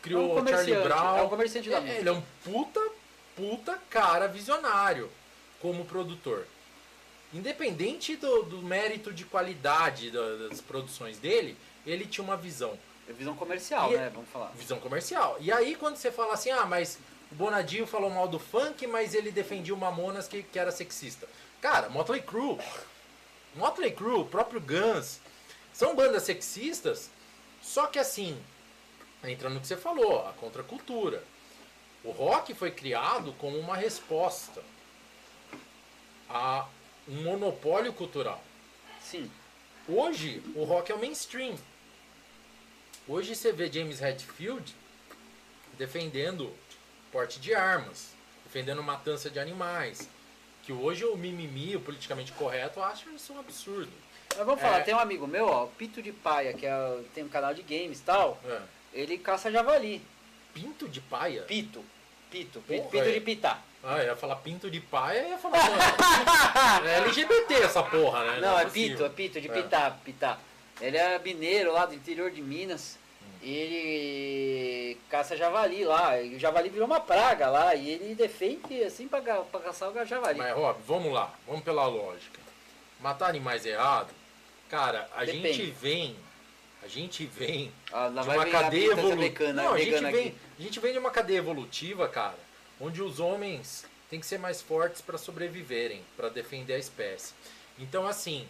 criou 0.00 0.38
É 0.38 0.40
um 0.42 0.46
Charlie 0.46 0.74
Brown. 0.82 1.16
é 1.18 1.22
um 1.22 1.28
comerciante 1.28 1.68
da 1.68 1.76
É, 1.78 1.80
música. 1.80 1.98
ele 1.98 2.08
é 2.08 2.12
um 2.12 2.22
puta, 2.44 2.80
puta 3.34 3.76
cara 3.90 4.28
visionário 4.28 5.10
como 5.60 5.84
produtor. 5.84 6.46
Independente 7.34 8.14
do, 8.16 8.44
do 8.44 8.62
mérito 8.62 9.12
de 9.12 9.24
qualidade 9.24 10.10
da- 10.12 10.48
das 10.48 10.60
produções 10.60 11.18
dele, 11.18 11.56
ele 11.84 12.06
tinha 12.06 12.22
uma 12.24 12.36
visão. 12.36 12.78
É 13.08 13.12
visão 13.12 13.34
comercial, 13.36 13.92
E- 13.92 13.96
né? 13.96 14.10
Vamos 14.14 14.28
falar. 14.30 14.52
Visão 14.56 14.78
comercial. 14.78 15.36
E 15.40 15.50
aí 15.52 15.74
quando 15.74 15.96
você 15.96 16.10
fala 16.12 16.34
assim, 16.34 16.50
ah, 16.50 16.64
mas 16.64 16.98
o 17.36 17.44
Bonadio 17.44 17.86
falou 17.86 18.08
mal 18.08 18.26
do 18.26 18.38
funk, 18.38 18.86
mas 18.86 19.12
ele 19.12 19.30
defendia 19.30 19.74
o 19.74 19.76
Mamonas 19.76 20.26
que, 20.26 20.42
que 20.42 20.58
era 20.58 20.72
sexista. 20.72 21.28
Cara, 21.60 21.90
Motley 21.90 22.22
Crue. 22.22 22.58
Motley 23.54 23.92
Crue, 23.92 24.20
o 24.20 24.24
próprio 24.24 24.58
Guns, 24.58 25.20
são 25.70 25.94
bandas 25.94 26.22
sexistas, 26.22 27.10
só 27.60 27.88
que 27.88 27.98
assim, 27.98 28.42
entra 29.22 29.50
no 29.50 29.60
que 29.60 29.66
você 29.66 29.76
falou, 29.76 30.26
a 30.26 30.32
contracultura. 30.32 31.22
O 32.02 32.10
rock 32.10 32.54
foi 32.54 32.70
criado 32.70 33.34
como 33.34 33.58
uma 33.58 33.76
resposta 33.76 34.62
a 36.30 36.66
um 37.06 37.22
monopólio 37.22 37.92
cultural. 37.92 38.42
Sim. 39.02 39.30
Hoje, 39.86 40.42
o 40.54 40.64
rock 40.64 40.90
é 40.90 40.94
o 40.94 40.98
mainstream. 40.98 41.54
Hoje 43.06 43.36
você 43.36 43.52
vê 43.52 43.70
James 43.70 44.00
Hetfield 44.00 44.74
defendendo 45.76 46.50
porte 47.16 47.40
de 47.40 47.54
armas, 47.54 48.10
defendendo 48.44 48.82
matança 48.82 49.30
de 49.30 49.38
animais. 49.40 50.06
Que 50.64 50.70
hoje 50.70 51.02
o 51.06 51.16
mimimi, 51.16 51.74
o 51.74 51.80
politicamente 51.80 52.30
correto, 52.32 52.82
acha 52.82 53.08
isso 53.08 53.32
um 53.32 53.38
absurdo. 53.40 53.90
Mas 54.36 54.44
vamos 54.44 54.60
falar, 54.60 54.80
É. 54.80 54.82
tem 54.82 54.94
um 54.94 54.98
amigo 54.98 55.26
meu, 55.26 55.46
ó, 55.46 55.66
Pito 55.78 56.02
de 56.02 56.12
Paia, 56.12 56.52
que 56.52 56.66
é, 56.66 56.98
tem 57.14 57.24
um 57.24 57.28
canal 57.28 57.54
de 57.54 57.62
games 57.62 58.00
e 58.00 58.02
tal, 58.02 58.38
É. 58.44 58.60
ele 58.92 59.16
caça 59.16 59.50
javali. 59.50 60.02
Pinto 60.52 60.86
de 60.86 61.00
paia? 61.00 61.42
Pito. 61.44 61.82
Pito. 62.30 62.60
Porra, 62.60 62.82
Pito 62.90 63.04
é. 63.04 63.12
de 63.12 63.20
pitar. 63.22 63.64
Ah, 63.82 64.02
ia 64.02 64.14
falar 64.16 64.36
pinto 64.36 64.70
de 64.70 64.80
paia 64.80 65.22
e 65.26 65.30
ia 65.30 65.38
falar. 65.38 65.58
mano, 65.70 66.86
é 66.88 66.96
LGBT 66.98 67.54
essa 67.62 67.82
porra, 67.82 68.24
né? 68.24 68.40
Não, 68.40 68.58
é 68.58 68.64
possível. 68.64 68.96
pito, 68.98 69.04
é 69.04 69.08
pito, 69.08 69.40
de 69.40 69.48
É. 69.48 69.52
pitar, 69.62 69.98
pitar. 70.04 70.38
Ele 70.82 70.98
é 70.98 71.18
mineiro 71.18 71.72
lá 71.72 71.86
do 71.86 71.94
interior 71.94 72.30
de 72.30 72.42
Minas. 72.42 72.98
Ele 73.42 74.98
caça 75.10 75.36
javali 75.36 75.84
lá. 75.84 76.20
E 76.20 76.36
o 76.36 76.38
javali 76.38 76.68
virou 76.68 76.86
uma 76.86 77.00
praga 77.00 77.48
lá. 77.48 77.74
E 77.74 77.90
ele 77.90 78.14
defende 78.14 78.82
assim 78.82 79.08
pra, 79.08 79.20
pra 79.20 79.60
caçar 79.60 79.90
o 79.90 80.04
javali. 80.04 80.38
Mas, 80.38 80.54
Rob, 80.54 80.78
vamos 80.86 81.12
lá, 81.12 81.34
vamos 81.46 81.62
pela 81.62 81.86
lógica. 81.86 82.40
Matar 83.00 83.28
animais 83.28 83.66
errado, 83.66 84.12
cara, 84.70 85.08
a 85.14 85.24
Depende. 85.24 85.52
gente 85.52 85.70
vem. 85.70 86.16
A 86.82 86.88
gente 86.88 87.26
vem 87.26 87.72
Ah, 87.92 88.08
de 88.08 88.28
uma 88.28 88.46
cadeia 88.46 88.92
evolutiva. 88.92 89.52
Não, 89.52 89.72
a 89.74 89.78
gente, 89.78 90.00
vem, 90.12 90.34
a 90.58 90.62
gente 90.62 90.78
vem 90.80 90.92
de 90.92 90.98
uma 90.98 91.10
cadeia 91.10 91.38
evolutiva, 91.38 92.08
cara, 92.08 92.38
onde 92.80 93.02
os 93.02 93.18
homens 93.18 93.84
têm 94.08 94.20
que 94.20 94.26
ser 94.26 94.38
mais 94.38 94.62
fortes 94.62 95.00
para 95.02 95.18
sobreviverem, 95.18 96.00
para 96.16 96.28
defender 96.28 96.74
a 96.74 96.78
espécie. 96.78 97.34
Então, 97.76 98.06
assim, 98.06 98.46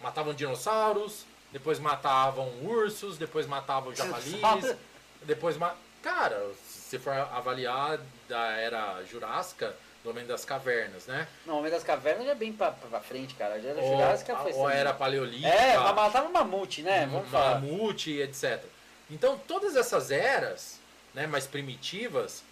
matavam 0.00 0.32
dinossauros, 0.32 1.26
depois 1.54 1.78
matavam 1.78 2.48
ursos, 2.64 3.16
depois 3.16 3.46
matavam 3.46 3.94
javalis, 3.94 4.74
depois 5.22 5.56
ma... 5.56 5.72
Cara, 6.02 6.36
se 6.66 6.90
você 6.90 6.98
for 6.98 7.12
avaliar 7.12 8.00
da 8.28 8.56
era 8.56 9.00
jurássica, 9.04 9.72
do 10.02 10.10
Homem 10.10 10.26
das 10.26 10.44
Cavernas, 10.44 11.06
né? 11.06 11.28
Não, 11.46 11.54
o 11.54 11.58
Homem 11.60 11.70
das 11.70 11.84
Cavernas 11.84 12.26
já 12.26 12.32
é 12.32 12.34
bem 12.34 12.52
pra, 12.52 12.72
pra 12.72 12.98
frente, 12.98 13.36
cara. 13.36 13.60
Já 13.60 13.68
era 13.70 13.80
Ou, 13.80 13.92
Jurássica 13.92 14.36
foi 14.36 14.52
ou 14.52 14.66
assim. 14.66 14.76
era 14.76 14.92
paleolítica. 14.92 15.48
É, 15.48 15.78
mas 15.78 15.94
matava 15.94 16.28
mamute, 16.28 16.82
né? 16.82 17.06
Vamos 17.06 17.30
falar. 17.30 17.60
mamute, 17.60 18.10
etc. 18.18 18.60
Então, 19.08 19.38
todas 19.46 19.76
essas 19.76 20.10
eras 20.10 20.80
né, 21.14 21.24
mais 21.28 21.46
primitivas 21.46 22.42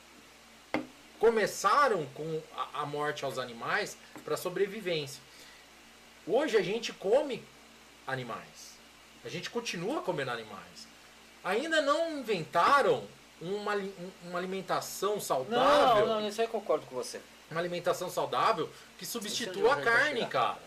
começaram 1.19 2.07
com 2.15 2.41
a, 2.57 2.83
a 2.83 2.87
morte 2.87 3.25
aos 3.25 3.37
animais 3.37 3.97
para 4.25 4.37
sobrevivência. 4.37 5.21
Hoje 6.25 6.57
a 6.57 6.63
gente 6.63 6.93
come 6.93 7.45
animais. 8.07 8.72
A 9.25 9.29
gente 9.29 9.51
continua 9.51 10.03
comendo 10.03 10.31
animais. 10.31 10.87
Ainda 11.45 11.81
não 11.81 12.19
inventaram 12.19 13.05
uma, 13.41 13.75
um- 13.75 14.11
uma 14.29 14.39
alimentação 14.39 15.21
saudável 15.21 16.07
Não, 16.07 16.21
não, 16.21 16.29
isso 16.29 16.41
aí 16.41 16.47
eu 16.47 16.51
concordo 16.51 16.87
com 16.87 16.95
você. 16.95 17.21
uma 17.51 17.61
alimentação 17.61 18.09
saudável 18.11 18.69
que 18.99 19.05
substitua 19.05 19.75
a 19.75 19.79
eu 19.79 19.85
carne, 19.85 20.27
cara. 20.27 20.59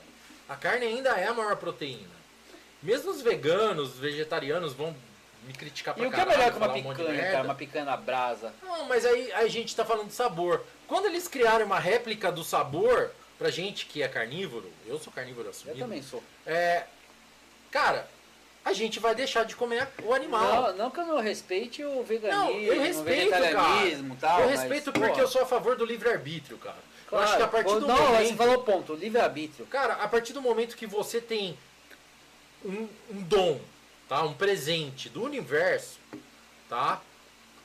A 0.48 0.56
carne 0.56 0.86
ainda 0.86 1.10
é 1.10 1.28
a 1.28 1.34
maior 1.34 1.56
proteína. 1.56 2.14
Mesmo 2.84 3.10
os 3.12 3.22
veganos, 3.22 3.94
os 3.94 4.00
vegetarianos 4.00 4.74
vão 4.74 4.96
me 5.48 5.54
criticar 5.54 5.94
pra 5.96 6.04
E 6.04 6.08
o 6.08 6.12
que 6.12 6.20
é 6.20 6.26
melhor 6.26 6.52
que 6.52 6.58
uma 6.58 6.68
falar 6.68 6.74
um 6.80 6.84
picanha, 6.96 7.32
cara? 7.32 7.44
Uma 7.44 7.56
picanha 7.56 7.86
na 7.86 7.98
brasa. 7.98 8.54
Não, 8.62 8.86
mas 8.86 9.06
aí 9.06 9.32
a 9.34 9.48
gente 9.48 9.76
tá 9.76 9.84
falando 9.86 10.08
de 10.10 10.14
sabor. 10.14 10.64
Quando 10.88 11.06
eles 11.06 11.28
criaram 11.28 11.66
uma 11.66 11.80
réplica 11.80 12.32
do 12.32 12.44
sabor, 12.44 13.10
pra 13.40 13.50
gente 13.50 13.86
que 13.88 14.04
é 14.04 14.08
carnívoro, 14.08 14.72
eu 14.86 15.00
sou 15.00 15.12
carnívoro 15.12 15.48
Eu 15.48 15.52
assumido. 15.52 15.80
também 15.80 16.04
sou. 16.04 16.22
É, 16.46 16.84
cara, 17.72 18.08
a 18.66 18.74
gente 18.74 19.00
vai 19.00 19.14
deixar 19.14 19.46
de 19.46 19.56
comer 19.56 19.88
o 20.04 20.12
animal. 20.12 20.72
Não, 20.72 20.78
não 20.78 20.92
que 20.92 21.00
eu 21.00 21.06
não 21.06 21.22
respeite 21.22 21.84
o 21.84 22.02
veganismo, 22.04 22.46
Não, 22.46 22.52
eu 22.60 22.80
o 22.80 22.82
respeito, 22.84 23.36
e 23.36 24.16
tal. 24.20 24.40
eu 24.40 24.48
mas, 24.48 24.60
respeito 24.60 24.92
pô, 24.92 25.00
porque 25.00 25.22
eu 25.22 25.28
sou 25.28 25.44
a 25.44 25.46
favor 25.46 25.78
do 25.78 25.86
livre-arbítrio, 25.86 26.58
cara. 26.58 26.76
claro, 27.08 27.24
eu 27.24 27.28
acho 27.30 27.38
que 27.38 27.44
a 27.44 27.48
partir 27.48 27.74
pô, 27.74 27.80
do 27.82 27.88
Não, 27.88 27.96
momento... 27.96 28.28
você 28.28 28.36
falou 28.36 28.64
ponto, 28.64 28.94
o 28.94 28.96
livre-arbítrio. 28.96 29.68
Cara, 29.68 29.94
a 29.94 30.08
partir 30.08 30.34
do 30.34 30.42
momento 30.42 30.76
que 30.76 30.88
você 30.88 31.22
tem 31.22 31.56
um, 32.66 32.88
um 33.12 33.22
dom, 33.22 33.62
tá? 34.10 34.24
Um 34.24 34.34
presente 34.34 35.10
do 35.10 35.24
universo, 35.24 36.00
tá? 36.68 37.00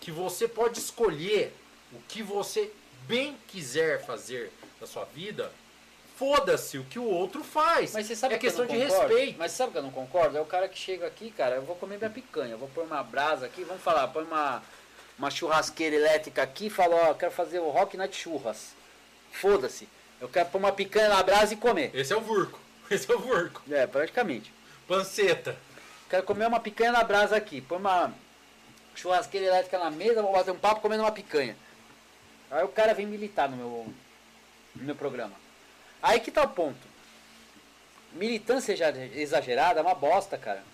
Que 0.02 0.10
você 0.10 0.47
pode 0.47 0.78
escolher 0.78 1.55
o 1.94 1.98
que 2.09 2.22
você 2.22 2.70
bem 3.09 3.39
quiser 3.48 4.05
fazer 4.05 4.52
na 4.78 4.86
sua 4.86 5.06
vida, 5.06 5.51
foda-se 6.20 6.76
o 6.76 6.84
que 6.84 6.98
o 6.98 7.05
outro 7.05 7.42
faz. 7.42 7.94
Mas 7.94 8.06
você 8.06 8.14
sabe 8.14 8.34
é 8.34 8.38
que 8.38 8.47
questão 8.47 8.66
de 8.66 8.76
respeito. 8.76 9.38
Mas 9.38 9.52
sabe 9.52 9.72
que 9.72 9.78
eu 9.78 9.82
não 9.82 9.90
concordo? 9.90 10.36
É 10.36 10.40
o 10.40 10.44
cara 10.44 10.68
que 10.68 10.78
chega 10.78 11.06
aqui, 11.06 11.30
cara, 11.30 11.56
eu 11.56 11.62
vou 11.62 11.74
comer 11.74 11.97
minha 11.97 12.10
picanha, 12.10 12.52
eu 12.52 12.59
vou 12.59 12.68
pôr 12.68 12.84
uma 12.84 13.02
brasa 13.02 13.47
aqui, 13.47 13.64
vamos 13.64 13.82
falar, 13.82 14.06
põe 14.09 14.24
uma, 14.24 14.62
uma 15.18 15.30
churrasqueira 15.30 15.97
elétrica 15.97 16.42
aqui 16.42 16.66
e 16.66 16.70
fala, 16.70 16.94
ó, 16.94 17.06
eu 17.09 17.14
quero 17.14 17.32
fazer 17.32 17.59
o 17.59 17.70
Rock 17.70 17.97
Night 17.97 18.14
Churras. 18.14 18.74
Foda-se. 19.32 19.88
Eu 20.20 20.28
quero 20.28 20.51
pôr 20.51 20.59
uma 20.59 20.72
picanha 20.72 21.09
na 21.09 21.22
brasa 21.22 21.55
e 21.55 21.56
comer. 21.56 21.90
Esse 21.94 22.12
é 22.12 22.16
o 22.16 22.20
Vurco. 22.20 22.60
Esse 22.90 23.10
é 23.10 23.14
o 23.14 23.18
Vurco. 23.18 23.62
É, 23.70 23.86
praticamente. 23.86 24.52
Panceta. 24.86 25.56
Quero 26.10 26.24
comer 26.24 26.47
uma 26.47 26.60
picanha 26.60 26.92
na 26.92 27.02
brasa 27.02 27.34
aqui. 27.34 27.62
Põe 27.62 27.78
uma 27.78 28.12
churrasqueira 28.94 29.47
elétrica 29.47 29.78
na 29.78 29.90
mesa, 29.90 30.20
vou 30.20 30.32
bater 30.32 30.51
um 30.51 30.59
papo 30.59 30.82
comendo 30.82 31.02
uma 31.02 31.12
picanha. 31.12 31.56
Aí 32.51 32.62
o 32.62 32.68
cara 32.68 32.92
vem 32.92 33.06
militar 33.06 33.48
no 33.48 33.56
meu, 33.56 33.94
no 34.76 34.84
meu 34.84 34.94
programa. 34.94 35.32
Aí 36.02 36.20
que 36.20 36.31
tá 36.31 36.43
o 36.43 36.48
ponto. 36.48 36.89
Militância 38.12 38.77
já 38.77 38.90
exagerada 38.90 39.81
é 39.81 39.82
uma 39.82 39.94
bosta, 39.94 40.36
cara. 40.36 40.64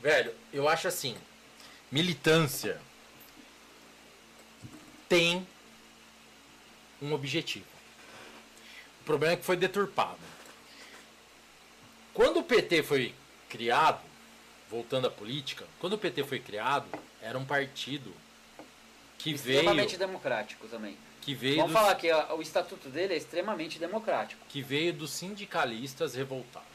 Velho, 0.00 0.34
eu 0.52 0.68
acho 0.68 0.86
assim, 0.86 1.16
militância 1.90 2.80
tem 5.08 5.46
um 7.00 7.12
objetivo. 7.12 7.66
O 9.00 9.04
problema 9.04 9.34
é 9.34 9.36
que 9.36 9.44
foi 9.44 9.56
deturpado. 9.56 10.18
Quando 12.12 12.38
o 12.40 12.42
PT 12.42 12.82
foi 12.82 13.14
criado, 13.48 14.00
voltando 14.70 15.06
à 15.06 15.10
política, 15.10 15.64
quando 15.78 15.94
o 15.94 15.98
PT 15.98 16.24
foi 16.24 16.40
criado, 16.40 16.86
era 17.20 17.38
um 17.38 17.44
partido 17.44 18.12
que 19.18 19.34
veio, 19.34 19.58
extremamente 19.58 19.96
democrático 19.96 20.66
também. 20.68 20.96
Que 21.26 21.34
veio 21.34 21.56
Vamos 21.56 21.72
dos, 21.72 21.80
falar 21.80 21.94
que 21.96 22.08
o 22.12 22.40
estatuto 22.40 22.88
dele 22.88 23.12
é 23.14 23.16
extremamente 23.16 23.80
democrático. 23.80 24.40
que 24.48 24.62
veio 24.62 24.92
dos 24.92 25.10
sindicalistas 25.10 26.14
revoltados. 26.14 26.68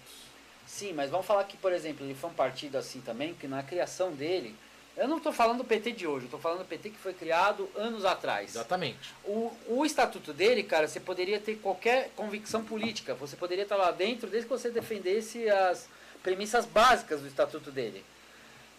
Sim, 0.68 0.92
mas 0.92 1.10
vamos 1.10 1.26
falar 1.26 1.46
que, 1.46 1.56
por 1.56 1.72
exemplo, 1.72 2.06
ele 2.06 2.14
foi 2.14 2.30
um 2.30 2.34
partido 2.34 2.78
assim 2.78 3.00
também, 3.00 3.34
que 3.34 3.48
na 3.48 3.64
criação 3.64 4.12
dele. 4.12 4.54
Eu 4.98 5.08
não 5.08 5.18
estou 5.20 5.32
falando 5.32 5.60
do 5.60 5.64
PT 5.64 5.94
de 5.94 6.06
hoje, 6.06 6.24
eu 6.26 6.28
estou 6.28 6.40
falando 6.40 6.60
do 6.60 6.66
PT 6.66 6.90
que 6.90 6.98
foi 6.98 7.14
criado 7.14 7.70
anos 7.78 8.04
atrás. 8.04 8.50
Exatamente. 8.54 9.14
O, 9.24 9.54
o 9.70 9.86
estatuto 9.86 10.34
dele, 10.34 10.64
cara, 10.64 10.86
você 10.86 11.00
poderia 11.00 11.40
ter 11.40 11.56
qualquer 11.60 12.10
convicção 12.14 12.62
política. 12.62 13.16
Você 13.16 13.38
poderia 13.38 13.64
estar 13.64 13.78
lá 13.78 13.90
dentro 13.92 14.30
desde 14.30 14.50
que 14.50 14.54
você 14.54 14.70
defendesse 14.70 15.50
as 15.50 15.88
premissas 16.22 16.66
básicas 16.66 17.22
do 17.22 17.28
estatuto 17.28 17.72
dele. 17.72 18.04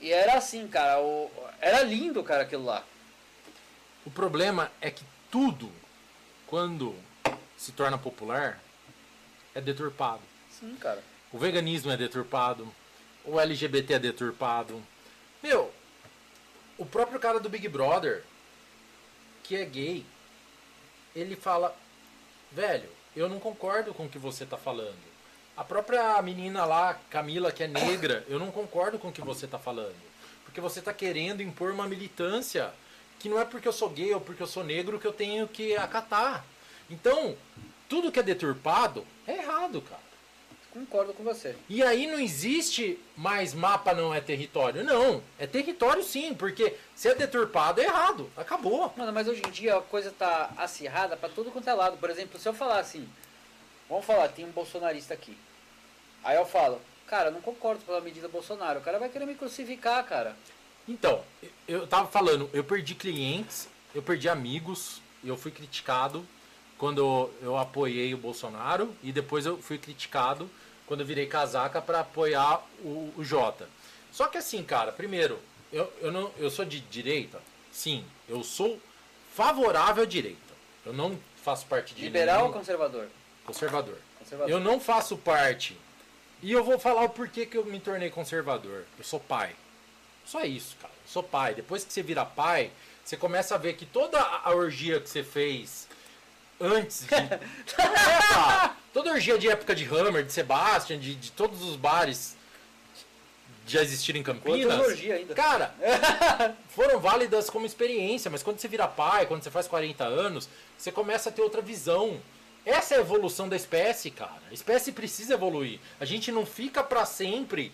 E 0.01 0.13
era 0.13 0.35
assim, 0.35 0.69
cara. 0.69 1.01
o- 1.01 1.31
era 1.63 1.81
lindo, 1.83 2.23
cara, 2.23 2.43
aquilo 2.43 2.67
lá. 2.67 2.85
O 4.05 4.11
problema 4.11 4.71
é 4.81 4.91
que 4.91 5.03
tudo, 5.33 5.73
quando 6.47 6.95
se 7.57 7.73
torna 7.73 7.97
popular, 7.97 8.63
é 9.55 9.61
deturpado. 9.63 10.21
Sim, 10.51 10.77
cara. 10.77 11.03
O 11.33 11.39
veganismo 11.39 11.91
é 11.91 11.97
deturpado, 11.97 12.71
o 13.25 13.41
LGBT 13.41 13.95
é 13.95 13.99
deturpado. 13.99 14.81
Meu, 15.43 15.73
o 16.77 16.85
próprio 16.85 17.19
cara 17.19 17.41
do 17.41 17.49
Big 17.49 17.67
Brother, 17.67 18.23
que 19.43 19.57
é 19.57 19.65
gay, 19.65 20.05
ele 21.17 21.35
fala: 21.35 21.75
velho, 22.51 22.91
eu 23.17 23.27
não 23.27 23.41
concordo 23.41 23.95
com 23.95 24.05
o 24.05 24.09
que 24.11 24.19
você 24.19 24.45
tá 24.45 24.59
falando. 24.59 25.13
A 25.57 25.65
própria 25.65 26.21
menina 26.21 26.67
lá, 26.67 26.99
Camila, 27.09 27.51
que 27.51 27.63
é 27.63 27.69
negra, 27.69 28.25
eu 28.29 28.39
não 28.39 28.51
concordo 28.51 28.99
com 28.99 29.09
o 29.09 29.13
que 29.13 29.23
você 29.23 29.47
tá 29.47 29.59
falando. 29.59 30.13
Porque 30.45 30.61
você 30.61 30.83
tá 30.83 30.93
querendo 30.93 31.43
impor 31.43 31.71
uma 31.71 31.89
militância 31.89 32.73
que 33.23 33.29
não 33.29 33.39
é 33.39 33.45
porque 33.45 33.69
eu 33.69 33.73
sou 33.73 33.89
gay 33.89 34.13
ou 34.13 34.21
porque 34.21 34.43
eu 34.43 34.49
sou 34.49 34.65
negro 34.65 34.99
que 34.99 35.07
eu 35.07 35.13
tenho 35.13 35.47
que 35.47 35.77
acatar. 35.77 36.45
Então, 36.91 37.37
tudo 37.89 38.11
que 38.11 38.19
é 38.19 38.23
deturpado 38.23 39.07
é 39.29 39.37
errado, 39.37 39.81
cara. 39.81 40.03
Concordo 40.73 41.13
com 41.13 41.23
você. 41.23 41.55
E 41.69 41.85
aí 41.85 42.09
não 42.09 42.19
existe 42.19 42.99
mais 43.17 43.55
mapa 43.55 43.95
não 43.95 44.13
é 44.13 44.21
território. 44.21 44.83
Não, 44.83 45.23
é 45.39 45.47
território 45.47 46.03
sim, 46.03 46.35
porque 46.35 46.75
se 46.97 47.09
é 47.09 47.15
deturpado 47.15 47.81
é 47.81 47.85
errado. 47.85 48.29
Acabou. 48.37 48.93
Mano, 48.97 49.13
mas 49.13 49.29
hoje 49.29 49.43
em 49.47 49.51
dia 49.53 49.77
a 49.77 49.83
coisa 49.83 50.11
tá 50.11 50.51
acirrada 50.57 51.17
pra 51.17 51.29
todo 51.29 51.53
quanto 51.53 51.71
é 51.71 51.75
lado. 51.75 51.99
Por 51.99 52.11
exemplo, 52.11 52.41
se 52.41 52.49
eu 52.49 52.55
falar 52.55 52.81
assim, 52.81 53.09
vamos 53.89 54.05
falar, 54.05 54.29
tem 54.31 54.45
um 54.45 54.51
bolsonarista 54.51 55.15
aqui. 55.15 55.39
Aí 56.25 56.37
eu 56.37 56.47
falo, 56.47 56.81
cara, 57.07 57.31
não 57.31 57.41
concordo 57.41 57.85
com 57.85 57.95
a 57.95 58.01
medida 58.01 58.27
Bolsonaro. 58.27 58.81
O 58.81 58.83
cara 58.83 58.99
vai 58.99 59.09
querer 59.09 59.27
me 59.27 59.37
crucificar, 59.37 60.05
cara. 60.07 60.35
Então, 60.89 61.23
eu 61.69 61.87
tava 61.87 62.09
falando, 62.09 62.51
eu 62.53 62.65
perdi 62.65 62.95
clientes, 62.95 63.69
eu 63.95 64.03
perdi 64.03 64.29
amigos, 64.29 65.01
eu 65.25 65.37
fui 65.37 65.51
criticado 65.51 66.27
quando 66.77 67.31
eu 67.41 67.57
apoiei 67.57 68.13
o 68.13 68.19
Bolsonaro 68.19 68.95
e 69.03 69.13
depois 69.13 69.47
eu 69.47 69.57
fui 69.59 69.79
criticado 69.79 70.51
quando 70.87 71.01
eu 71.01 71.07
virei 71.07 71.27
casaca 71.27 71.81
para 71.81 72.01
apoiar 72.01 72.63
o, 72.81 73.13
o 73.17 73.25
Jota. 73.25 73.69
Só 74.11 74.27
que 74.27 74.37
assim, 74.39 74.63
cara, 74.65 74.91
primeiro, 74.93 75.39
eu, 75.73 75.91
eu, 76.01 76.11
não, 76.13 76.31
eu 76.39 76.51
sou 76.51 76.65
de 76.65 76.81
direita? 76.81 77.41
Sim, 77.71 78.05
eu 78.29 78.43
sou 78.43 78.79
favorável 79.35 80.03
à 80.03 80.07
direita. 80.07 80.39
Eu 80.85 80.93
não 80.93 81.17
faço 81.43 81.65
parte 81.67 81.95
de. 81.95 82.03
Liberal 82.03 82.39
nenhum- 82.39 82.49
ou 82.49 82.53
conservador? 82.53 83.09
Conservador. 83.47 83.99
Conservador. 84.19 84.51
Eu 84.51 84.61
não 84.61 84.81
faço 84.81 85.17
parte. 85.17 85.77
E 86.43 86.51
eu 86.51 86.65
vou 86.65 86.79
falar 86.79 87.05
o 87.05 87.09
porquê 87.09 87.47
que 87.47 87.57
eu 87.57 87.65
me 87.65 87.79
tornei 87.79 88.11
conservador. 88.11 88.85
Eu 88.99 89.05
sou 89.05 89.21
pai. 89.21 89.55
Só 90.25 90.43
isso, 90.45 90.77
cara. 90.81 90.93
Eu 90.95 91.11
sou 91.11 91.23
pai. 91.23 91.55
Depois 91.55 91.85
que 91.85 91.93
você 91.93 92.03
vira 92.03 92.25
pai, 92.25 92.71
você 93.05 93.17
começa 93.17 93.55
a 93.55 93.59
ver 93.59 93.75
que 93.75 93.87
toda 93.87 94.21
a 94.21 94.55
orgia 94.55 95.01
que 95.01 95.09
você 95.09 95.23
fez 95.23 95.89
antes 96.61 97.07
de. 97.07 97.09
Toda 98.93 99.11
orgia 99.11 99.39
de 99.39 99.49
época 99.49 99.75
de 99.75 99.87
Hammer, 99.87 100.23
de 100.23 100.31
Sebastian, 100.31 100.99
de, 100.99 101.15
de 101.15 101.33
todos 101.33 101.63
os 101.63 101.77
bares 101.77 102.37
já 103.67 103.81
existiram 103.81 104.21
em 104.21 104.23
Campinas. 104.23 105.01
Ainda? 105.01 105.35
Cara, 105.35 105.75
foram 106.69 107.01
válidas 107.01 107.49
como 107.49 107.65
experiência, 107.65 108.31
mas 108.31 108.43
quando 108.43 108.59
você 108.59 108.69
vira 108.69 108.87
pai, 108.87 109.25
quando 109.25 109.43
você 109.43 109.51
faz 109.51 109.67
40 109.67 110.05
anos, 110.05 110.49
você 110.77 110.93
começa 110.93 111.31
a 111.31 111.33
ter 111.33 111.41
outra 111.41 111.63
visão. 111.63 112.21
Essa 112.67 112.95
é 112.95 112.99
a 112.99 113.01
evolução 113.01 113.49
da 113.49 113.57
espécie, 113.57 114.11
cara. 114.11 114.43
A 114.51 114.55
espécie 114.55 114.93
precisa 114.93 115.35
evoluir. 115.35 115.81
A 115.99 116.05
gente 116.05 116.31
não 116.31 116.45
fica 116.45 116.83
pra 116.83 117.07
sempre 117.07 117.73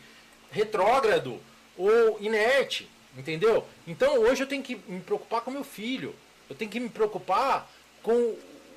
retrógrado 0.50 1.40
ou 1.78 2.18
inerte, 2.20 2.88
entendeu? 3.16 3.64
Então 3.86 4.18
hoje 4.18 4.42
eu 4.42 4.46
tenho 4.46 4.62
que 4.62 4.76
me 4.86 5.00
preocupar 5.00 5.40
com 5.40 5.50
meu 5.50 5.64
filho. 5.64 6.14
Eu 6.50 6.56
tenho 6.56 6.70
que 6.70 6.80
me 6.80 6.88
preocupar 6.88 7.70
com 8.02 8.12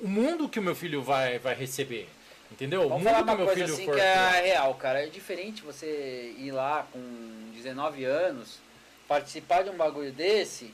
o 0.01 0.07
mundo 0.07 0.47
que 0.47 0.59
o 0.59 0.63
meu 0.63 0.75
filho 0.75 1.01
vai, 1.01 1.39
vai 1.39 1.55
receber. 1.55 2.07
Entendeu? 2.51 2.87
Vamos 2.89 3.01
o 3.01 3.05
falar 3.05 3.19
mundo 3.19 3.27
que 3.27 3.31
uma 3.31 3.33
o 3.33 3.37
meu 3.37 3.45
coisa 3.47 3.61
filho 3.63 3.73
assim 3.73 3.85
for 3.85 3.95
que 3.95 4.01
é 4.01 4.41
real, 4.41 4.75
cara. 4.75 5.03
É 5.03 5.07
diferente 5.07 5.61
você 5.61 6.35
ir 6.37 6.51
lá 6.51 6.85
com 6.91 6.99
19 7.55 8.03
anos, 8.03 8.59
participar 9.07 9.63
de 9.63 9.69
um 9.69 9.77
bagulho 9.77 10.11
desse, 10.11 10.73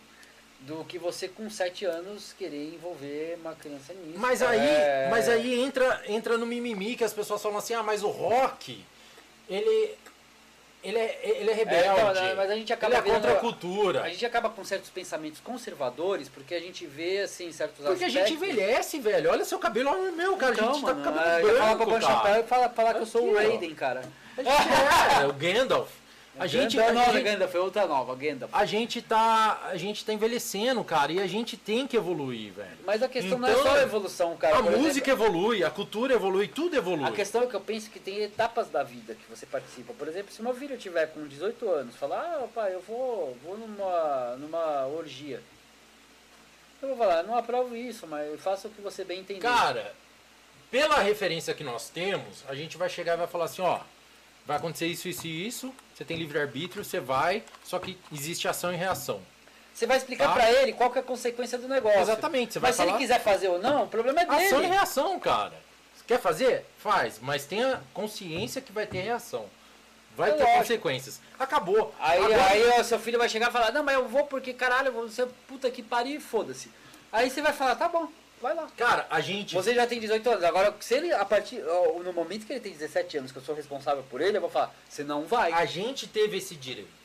do 0.61 0.83
que 0.85 0.97
você 0.97 1.27
com 1.27 1.47
7 1.49 1.85
anos 1.85 2.33
querer 2.35 2.73
envolver 2.73 3.37
uma 3.39 3.53
criança 3.53 3.93
nisso. 3.93 4.17
Mas 4.17 4.39
cara. 4.39 4.51
aí, 4.53 4.67
É- 4.67 5.07
mas 5.11 5.29
aí 5.29 5.59
entra, 5.59 6.01
entra 6.07 6.35
no 6.35 6.47
mimimi 6.47 6.95
que 6.95 7.03
as 7.03 7.13
pessoas 7.13 7.41
falam 7.43 7.59
assim, 7.59 7.75
ah, 7.75 7.83
mas 7.83 8.01
o 8.01 8.09
rock, 8.09 8.83
ele, 9.47 9.91
ele, 10.89 10.97
é, 10.99 11.19
ele 11.23 11.49
é 11.51 11.53
rebelde. 11.53 11.87
É, 11.87 11.91
então, 11.91 12.13
né, 12.13 12.33
mas 12.35 12.49
a 12.51 12.55
gente 12.55 12.71
acaba 12.73 12.93
ele 12.93 12.99
é 12.99 13.01
vendo- 13.03 13.13
contra 13.15 13.31
a 13.33 13.35
cultura. 13.35 14.03
A 14.03 14.09
gente 14.09 14.25
acaba 14.25 14.49
com 14.49 14.63
certos 14.63 14.89
pensamentos 14.89 15.39
conservadores, 15.41 16.29
porque 16.29 16.55
a 16.55 16.59
gente 16.59 16.85
vê, 16.85 17.19
assim, 17.21 17.51
certos 17.51 17.85
Porque 17.85 18.05
a 18.05 18.09
gente 18.09 18.21
aspectos. 18.23 18.47
envelhece, 18.49 18.99
velho. 18.99 19.29
Olha 19.31 19.43
seu 19.45 19.59
cabelo, 19.59 19.89
olha 19.89 20.11
o 20.11 20.15
meu, 20.15 20.37
cara. 20.37 20.53
Então, 20.53 20.69
a 20.69 20.73
gente 20.73 20.81
mano, 20.83 21.03
tá 21.03 21.09
com 21.11 21.15
cabelo 21.15 21.29
é, 21.29 21.41
eu 21.41 21.47
branco, 21.47 21.77
falo 21.77 21.91
pra 21.91 22.01
chapéu 22.01 22.39
e 22.39 22.43
falar, 22.43 22.69
falar 22.69 22.93
que 22.93 23.01
eu 23.01 23.05
sou 23.05 23.29
o. 23.29 23.35
Raiden, 23.35 23.75
cara. 23.75 24.01
A 24.37 24.43
gente 24.43 24.53
é, 25.23 25.27
o 25.27 25.33
Gandalf. 25.33 25.89
A 26.39 26.47
gente, 26.47 26.77
Gandalf, 26.77 27.07
a 27.07 27.13
não, 27.13 27.13
gente, 27.13 27.47
foi 27.47 27.59
outra 27.59 27.87
nova, 27.87 28.15
Gandalf. 28.15 28.53
a 28.53 28.65
gente 28.65 29.01
tá, 29.01 29.61
a 29.65 29.77
gente 29.77 30.05
tá 30.05 30.13
envelhecendo, 30.13 30.83
cara, 30.83 31.11
e 31.11 31.19
a 31.19 31.27
gente 31.27 31.57
tem 31.57 31.87
que 31.87 31.97
evoluir, 31.97 32.53
velho. 32.53 32.77
Mas 32.85 33.01
a 33.01 33.09
questão 33.09 33.39
não 33.39 33.49
Então, 33.49 33.61
é 33.61 33.63
só 33.63 33.75
a 33.75 33.81
evolução, 33.81 34.37
cara. 34.37 34.57
a 34.57 34.61
música 34.61 35.11
exemplo, 35.11 35.25
evolui, 35.25 35.63
a 35.63 35.69
cultura 35.69 36.13
evolui, 36.13 36.47
tudo 36.47 36.75
evolui. 36.75 37.07
A 37.07 37.11
questão 37.11 37.43
é 37.43 37.47
que 37.47 37.55
eu 37.55 37.61
penso 37.61 37.89
que 37.89 37.99
tem 37.99 38.21
etapas 38.21 38.69
da 38.69 38.83
vida 38.83 39.15
que 39.15 39.29
você 39.29 39.45
participa. 39.45 39.93
Por 39.93 40.07
exemplo, 40.07 40.31
se 40.31 40.41
meu 40.41 40.53
filho 40.53 40.77
tiver 40.77 41.07
com 41.07 41.27
18 41.27 41.69
anos, 41.69 41.95
falar, 41.95 42.19
ah, 42.19 42.47
pai, 42.53 42.73
eu 42.73 42.81
vou, 42.81 43.35
vou 43.43 43.57
numa, 43.57 44.35
numa 44.37 44.87
orgia. 44.87 45.41
Eu 46.81 46.89
vou 46.89 46.97
falar, 46.97 47.23
não 47.23 47.35
aprovo 47.35 47.75
isso, 47.75 48.05
mas 48.05 48.29
eu 48.29 48.37
faço 48.37 48.67
o 48.67 48.71
que 48.71 48.81
você 48.81 49.03
bem 49.03 49.21
entender. 49.21 49.41
Cara, 49.41 49.93
pela 50.69 50.99
referência 50.99 51.53
que 51.53 51.63
nós 51.63 51.89
temos, 51.89 52.43
a 52.47 52.53
gente 52.53 52.77
vai 52.77 52.89
chegar 52.89 53.13
e 53.13 53.17
vai 53.17 53.27
falar 53.27 53.45
assim, 53.45 53.61
ó, 53.61 53.79
vai 54.45 54.57
acontecer 54.57 54.85
isso, 54.85 55.07
isso 55.07 55.25
e 55.25 55.47
isso, 55.47 55.73
você 55.97 56.05
tem 56.05 56.15
livre-arbítrio, 56.15 56.85
você 56.85 56.99
vai, 56.99 57.43
só 57.63 57.79
que 57.79 57.97
existe 58.13 58.47
ação 58.47 58.71
e 58.71 58.75
reação. 58.75 59.19
Você 59.73 59.87
vai 59.87 59.97
explicar 59.97 60.27
Tá. 60.27 60.33
pra 60.35 60.51
ele 60.51 60.73
qual 60.73 60.91
que 60.91 60.99
é 60.99 61.01
a 61.01 61.03
consequência 61.03 61.57
do 61.57 61.67
negócio. 61.67 61.99
Exatamente, 61.99 62.53
você 62.53 62.59
vai 62.59 62.69
Mas 62.69 62.75
se 62.75 62.81
ele 62.83 62.89
falar- 62.91 62.99
quiser 63.01 63.19
fazer 63.23 63.47
ou 63.47 63.57
não, 63.59 63.85
o 63.85 63.87
problema 63.87 64.21
é 64.21 64.25
dele. 64.25 64.45
Ação 64.45 64.63
e 64.63 64.67
reação, 64.67 65.19
cara. 65.19 65.53
Quer 66.05 66.19
fazer? 66.21 66.65
Faz, 66.77 67.19
mas 67.19 67.45
tenha 67.45 67.81
consciência 67.95 68.61
que 68.61 68.71
vai 68.71 68.85
ter 68.85 68.99
reação. 69.01 69.47
Vai 70.15 70.29
É 70.29 70.33
ter 70.33 70.43
lógico. 70.43 70.59
consequências. 70.61 71.19
Acabou. 71.39 71.93
Aí, 71.99 72.23
Agora- 72.23 72.45
aí 72.47 72.79
o 72.79 72.83
seu 72.83 72.99
filho 72.99 73.17
vai 73.17 73.27
chegar 73.27 73.49
e 73.49 73.51
falar, 73.51 73.71
não, 73.71 73.83
mas 73.83 73.95
eu 73.95 74.07
vou 74.07 74.23
porque, 74.25 74.53
caralho, 74.53 74.87
eu 74.89 74.93
vou 74.93 75.09
ser 75.09 75.27
puta 75.47 75.69
que 75.71 75.81
pariu 75.81 76.17
e 76.17 76.19
foda-se. 76.19 76.71
Aí 77.11 77.29
você 77.29 77.41
vai 77.41 77.53
falar, 77.53 77.75
tá 77.75 77.89
bom, 77.89 78.07
vai 78.41 78.55
lá. 78.55 78.67
Cara, 78.77 79.07
a 79.09 79.19
gente. 79.19 79.53
Você 79.55 79.73
já 79.73 79.85
tem 79.87 79.99
18 79.99 80.29
anos, 80.29 80.43
agora 80.43 80.75
se 80.79 80.93
ele, 80.93 81.11
a 81.13 81.25
partir, 81.25 81.61
no 82.03 82.13
momento 82.13 82.45
que 82.45 82.53
ele 82.53 82.59
tem 82.59 82.71
17 82.71 83.17
anos, 83.17 83.31
que 83.31 83.37
eu 83.37 83.43
sou 83.43 83.55
responsável 83.55 84.03
por 84.09 84.21
ele, 84.21 84.37
eu 84.37 84.41
vou 84.41 84.49
falar, 84.49 84.73
você 84.87 85.03
não 85.03 85.25
vai. 85.25 85.51
A 85.51 85.65
gente 85.65 86.07
teve 86.07 86.37
esse 86.37 86.55
direito. 86.55 86.97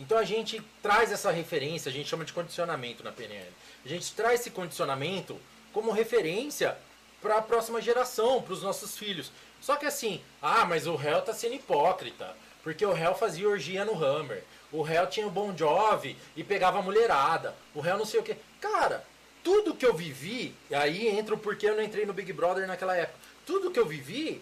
Então 0.00 0.16
a 0.16 0.24
gente 0.24 0.62
traz 0.80 1.10
essa 1.10 1.30
referência, 1.30 1.88
a 1.90 1.92
gente 1.92 2.08
chama 2.08 2.24
de 2.24 2.32
condicionamento 2.32 3.02
na 3.02 3.10
PNL. 3.10 3.50
A 3.84 3.88
gente 3.88 4.12
traz 4.14 4.40
esse 4.40 4.50
condicionamento 4.50 5.38
como 5.72 5.90
referência 5.90 6.76
para 7.20 7.38
a 7.38 7.42
próxima 7.42 7.80
geração, 7.80 8.40
para 8.40 8.52
os 8.52 8.62
nossos 8.62 8.96
filhos. 8.96 9.32
Só 9.60 9.76
que 9.76 9.86
assim, 9.86 10.22
ah, 10.40 10.64
mas 10.64 10.86
o 10.86 10.94
réu 10.94 11.20
tá 11.22 11.34
sendo 11.34 11.54
hipócrita, 11.54 12.36
porque 12.62 12.86
o 12.86 12.92
réu 12.92 13.14
fazia 13.14 13.48
orgia 13.48 13.84
no 13.84 14.02
Hammer. 14.02 14.44
O 14.70 14.82
réu 14.82 15.06
tinha 15.06 15.26
o 15.26 15.30
Bon 15.30 15.56
Jovi 15.56 16.16
e 16.36 16.44
pegava 16.44 16.78
a 16.78 16.82
mulherada. 16.82 17.54
O 17.74 17.80
réu 17.80 17.96
não 17.96 18.04
sei 18.04 18.20
o 18.20 18.22
que. 18.22 18.36
Cara, 18.60 19.04
tudo 19.42 19.74
que 19.74 19.86
eu 19.86 19.94
vivi, 19.94 20.54
e 20.70 20.74
aí 20.74 21.08
entra 21.08 21.34
o 21.34 21.38
porquê 21.38 21.68
eu 21.68 21.76
não 21.76 21.82
entrei 21.82 22.04
no 22.04 22.12
Big 22.12 22.32
Brother 22.32 22.66
naquela 22.66 22.96
época. 22.96 23.18
Tudo 23.46 23.70
que 23.70 23.78
eu 23.78 23.86
vivi, 23.86 24.40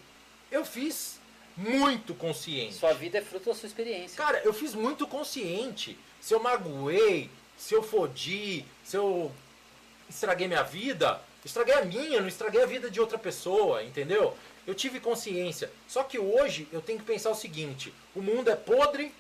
eu 0.51 0.65
fiz 0.65 1.21
muito 1.57 2.15
consciente. 2.15 2.75
Sua 2.75 2.93
vida 2.93 3.19
é 3.19 3.23
fruto 3.23 3.47
da 3.47 3.55
sua 3.55 3.67
experiência. 3.67 4.17
Cara, 4.17 4.41
eu 4.45 4.53
fiz 4.53 4.75
muito 4.75 5.07
consciente. 5.07 5.99
Se 6.21 6.35
eu 6.35 6.41
magoei, 6.41 7.31
se 7.57 7.75
eu 7.75 7.83
fodi, 7.83 8.65
se 8.85 8.97
eu 8.97 9.33
estraguei 10.09 10.47
minha 10.47 10.63
vida, 10.63 11.21
estraguei 11.45 11.75
a 11.75 11.85
minha, 11.85 12.21
não 12.21 12.29
estraguei 12.29 12.63
a 12.63 12.67
vida 12.67 12.91
de 12.91 13.01
outra 13.01 13.19
pessoa, 13.19 13.83
entendeu? 13.83 14.37
Eu 14.67 14.75
tive 14.75 15.01
consciência. 15.01 15.71
Só 15.89 16.03
que 16.03 16.19
hoje 16.19 16.69
eu 16.73 16.83
tenho 16.83 16.99
que 16.99 17.05
pensar 17.05 17.31
o 17.31 17.35
seguinte: 17.35 17.95
o 18.15 18.21
mundo 18.21 18.51
é 18.51 18.57
podre, 18.57 19.13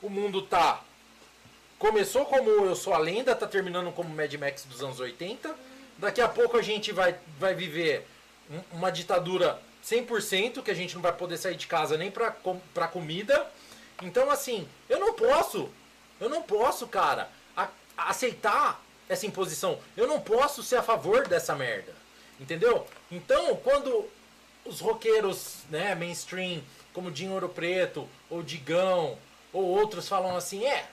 o 0.00 0.08
mundo 0.08 0.42
tá. 0.42 0.82
Começou 1.78 2.24
como 2.24 2.48
Eu 2.48 2.74
Sou 2.74 2.94
a 2.94 2.98
Lenda, 2.98 3.34
tá 3.36 3.46
terminando 3.46 3.92
como 3.92 4.08
Mad 4.14 4.32
Max 4.34 4.64
dos 4.64 4.82
anos 4.82 4.98
80. 4.98 5.54
Daqui 5.98 6.20
a 6.20 6.28
pouco 6.28 6.56
a 6.56 6.62
gente 6.62 6.90
vai, 6.92 7.16
vai 7.38 7.54
viver 7.54 8.06
um- 8.50 8.76
uma 8.78 8.90
ditadura 8.90 9.60
100%, 9.82 10.62
que 10.62 10.70
a 10.70 10.74
gente 10.74 10.94
não 10.94 11.02
vai 11.02 11.12
poder 11.12 11.36
sair 11.36 11.54
de 11.54 11.66
casa 11.66 11.96
nem 11.98 12.10
pra, 12.10 12.34
pra 12.74 12.88
comida. 12.88 13.46
Então, 14.02 14.30
assim, 14.30 14.66
eu 14.88 14.98
não 14.98 15.12
posso, 15.14 15.68
eu 16.20 16.28
não 16.28 16.42
posso, 16.42 16.86
cara, 16.86 17.28
a- 17.56 17.68
aceitar 17.96 18.82
essa 19.08 19.26
imposição. 19.26 19.78
Eu 19.96 20.06
não 20.06 20.20
posso 20.20 20.62
ser 20.62 20.76
a 20.76 20.82
favor 20.82 21.28
dessa 21.28 21.54
merda. 21.54 21.94
Entendeu? 22.40 22.86
Então, 23.10 23.56
quando 23.56 24.06
os 24.64 24.80
roqueiros, 24.80 25.58
né, 25.70 25.94
mainstream, 25.94 26.62
como 26.92 27.10
Dinho 27.10 27.32
Ouro 27.32 27.48
Preto, 27.48 28.08
ou 28.28 28.42
Digão, 28.42 29.16
ou 29.52 29.64
outros 29.64 30.08
falam 30.08 30.36
assim, 30.36 30.64
é, 30.66 30.86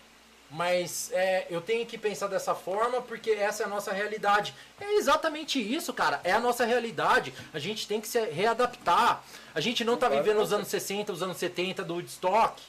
mas 0.54 1.10
é, 1.12 1.48
eu 1.50 1.60
tenho 1.60 1.84
que 1.86 1.98
pensar 1.98 2.28
dessa 2.28 2.54
forma 2.54 3.02
porque 3.02 3.32
essa 3.32 3.64
é 3.64 3.66
a 3.66 3.70
nossa 3.70 3.92
realidade. 3.92 4.54
É 4.80 4.94
exatamente 4.98 5.60
isso, 5.60 5.92
cara. 5.94 6.22
É 6.24 6.32
a 6.32 6.40
nossa 6.40 6.64
realidade. 6.64 7.34
A 7.52 7.58
gente 7.58 7.88
tem 7.88 8.00
que 8.00 8.08
se 8.08 8.20
readaptar. 8.26 9.24
A 9.56 9.60
gente 9.60 9.84
não 9.84 9.98
tá 9.98 10.08
vivendo 10.08 10.40
os 10.40 10.54
anos 10.54 10.68
60, 10.68 11.12
os 11.12 11.24
anos 11.24 11.38
70 11.38 11.84
do 11.84 11.96
Woodstock. 11.96 12.62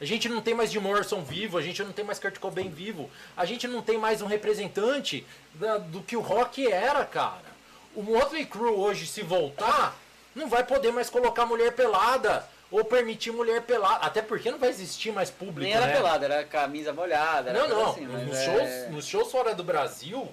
A 0.00 0.04
gente 0.04 0.28
não 0.28 0.40
tem 0.40 0.54
mais 0.54 0.70
Jim 0.70 0.78
Morrison 0.78 1.22
vivo, 1.22 1.58
a 1.58 1.62
gente 1.62 1.82
não 1.82 1.90
tem 1.92 2.04
mais 2.04 2.18
Kurt 2.20 2.38
Cobain 2.38 2.68
vivo. 2.70 3.10
A 3.36 3.44
gente 3.44 3.66
não 3.66 3.82
tem 3.82 3.98
mais 3.98 4.22
um 4.22 4.26
representante 4.26 5.26
da- 5.54 5.78
do 5.78 6.02
que 6.02 6.16
o 6.16 6.20
rock 6.20 6.70
era, 6.70 7.04
cara. 7.04 7.56
O 7.94 8.02
Motley 8.02 8.44
Crue 8.46 8.68
hoje, 8.70 9.06
se 9.06 9.22
voltar, 9.22 9.96
não 10.34 10.48
vai 10.48 10.62
poder 10.64 10.92
mais 10.92 11.08
colocar 11.10 11.44
mulher 11.46 11.72
pelada 11.72 12.46
ou 12.70 12.84
permitir 12.84 13.30
mulher 13.32 13.62
pelada. 13.62 14.04
Até 14.04 14.22
porque 14.22 14.50
não 14.50 14.58
vai 14.58 14.68
existir 14.70 15.12
mais 15.12 15.30
público, 15.30 15.60
Nem 15.60 15.72
era 15.72 15.86
né? 15.86 15.92
pelada, 15.94 16.24
era 16.24 16.44
camisa 16.44 16.92
molhada, 16.92 17.50
era 17.50 17.58
Não, 17.60 17.68
não. 17.68 17.90
assim, 17.90 18.06
nos, 18.06 18.36
é- 18.36 18.44
shows, 18.44 18.92
nos 18.94 19.06
shows 19.06 19.30
fora 19.30 19.54
do 19.54 19.62
Brasil, 19.64 20.28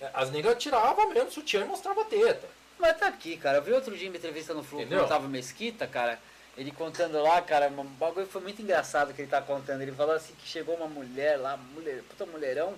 é, 0.00 0.08
as 0.14 0.30
negras 0.30 0.56
tiravam 0.62 1.10
mesmo 1.10 1.30
sutiã 1.30 1.60
e 1.60 1.64
mostrava 1.64 2.04
teta. 2.04 2.46
Mas 2.78 2.96
tá 2.96 3.08
aqui, 3.08 3.36
cara. 3.36 3.58
Eu 3.58 3.62
vi 3.62 3.72
outro 3.72 3.96
dia 3.96 4.08
uma 4.08 4.16
entrevista 4.16 4.54
no 4.54 4.62
Flow 4.62 4.86
com 4.86 4.94
o 4.94 5.02
Otávio 5.04 5.28
Mesquita, 5.28 5.86
cara. 5.86 6.18
Ele 6.56 6.70
contando 6.72 7.20
lá, 7.22 7.40
cara, 7.42 7.68
um 7.68 7.84
bagulho 7.84 8.26
foi 8.26 8.40
muito 8.40 8.62
engraçado 8.62 9.12
que 9.14 9.22
ele 9.22 9.30
tá 9.30 9.40
contando. 9.40 9.80
Ele 9.82 9.92
falou 9.92 10.14
assim 10.14 10.32
que 10.34 10.48
chegou 10.48 10.74
uma 10.76 10.86
mulher 10.86 11.36
lá, 11.36 11.56
mulher, 11.56 12.02
puta 12.08 12.24
mulherão, 12.26 12.74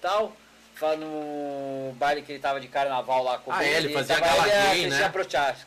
tal. 0.00 0.36
Fala 0.74 0.96
no 0.96 1.92
baile 1.98 2.22
que 2.22 2.32
ele 2.32 2.38
tava 2.38 2.58
de 2.60 2.68
carnaval 2.68 3.22
lá 3.22 3.38
com 3.38 3.52
Ah, 3.52 3.62
é, 3.64 3.76
ele 3.76 3.92
fazia 3.92 4.18
tava- 4.18 4.26
gala 4.26 4.48
ia 4.48 4.74
gay, 4.74 4.86
né? 4.86 5.12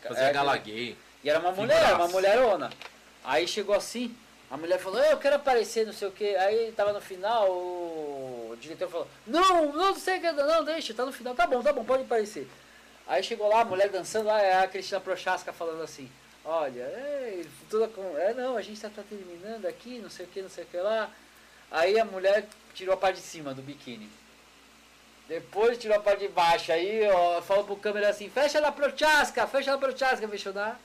Fazia 0.02 0.24
É, 0.24 0.34
gala 0.34 0.58
gay. 0.58 0.98
E 1.24 1.30
era 1.30 1.40
uma 1.40 1.52
mulher, 1.52 1.80
Figuraça. 1.80 2.04
uma 2.04 2.08
mulherona. 2.08 2.70
Aí 3.24 3.48
chegou 3.48 3.74
assim, 3.74 4.16
a 4.52 4.58
mulher 4.58 4.78
falou, 4.80 5.00
eu 5.00 5.18
quero 5.18 5.38
aparecer, 5.38 5.86
não 5.86 5.94
sei 5.94 6.08
o 6.08 6.12
que. 6.12 6.36
Aí 6.36 6.72
tava 6.74 6.92
no 6.92 7.02
final, 7.02 7.50
o 7.50 8.58
diretor 8.60 8.90
falou, 8.90 9.08
não, 9.26 9.72
não 9.72 9.96
sei 9.96 10.18
o 10.18 10.22
que, 10.22 10.32
não, 10.32 10.64
deixa, 10.64 10.94
tá 10.94 11.06
no 11.06 11.14
final, 11.14 11.34
tá 11.34 11.48
bom, 11.48 11.62
tá 11.62 11.72
bom, 11.72 11.84
pode 11.84 12.04
aparecer. 12.04 12.48
Aí 13.08 13.24
chegou 13.24 13.48
lá, 13.48 13.62
a 13.62 13.66
mulher 13.66 13.90
dançando 13.90 14.28
lá, 14.28 14.42
é 14.42 14.64
a 14.64 14.68
Cristina 14.68 15.00
Prochaska 15.00 15.52
falando 15.52 15.82
assim, 15.82 16.10
olha, 16.46 16.82
é, 16.82 17.44
toda 17.70 17.88
com, 17.88 18.18
é 18.18 18.34
não, 18.34 18.58
a 18.58 18.62
gente 18.62 18.80
tá, 18.80 18.90
tá 18.90 19.04
terminando 19.08 19.66
aqui, 19.66 20.00
não 20.00 20.10
sei 20.10 20.26
o 20.26 20.30
que, 20.30 20.42
não 20.42 20.50
sei 20.50 20.64
o 20.64 20.68
que 20.68 20.78
lá. 20.78 21.10
Aí 21.72 22.00
a 22.00 22.06
mulher 22.06 22.46
tirou 22.74 22.94
a 22.94 22.98
parte 22.98 23.16
de 23.16 23.26
cima 23.26 23.54
do 23.54 23.62
biquíni. 23.62 24.10
Depois 25.28 25.78
tirou 25.78 25.98
a 25.98 26.00
parte 26.00 26.20
de 26.20 26.28
baixo. 26.28 26.72
Aí 26.72 27.10
ó, 27.10 27.42
falou 27.42 27.64
pro 27.64 27.76
câmera 27.76 28.10
assim, 28.10 28.30
fecha 28.30 28.62
na 28.62 28.72
Prochaska, 28.72 29.48
fecha 29.48 29.72
na 29.72 29.78
Prochaska, 29.78 30.28
fechou 30.28 30.54
na. 30.54 30.76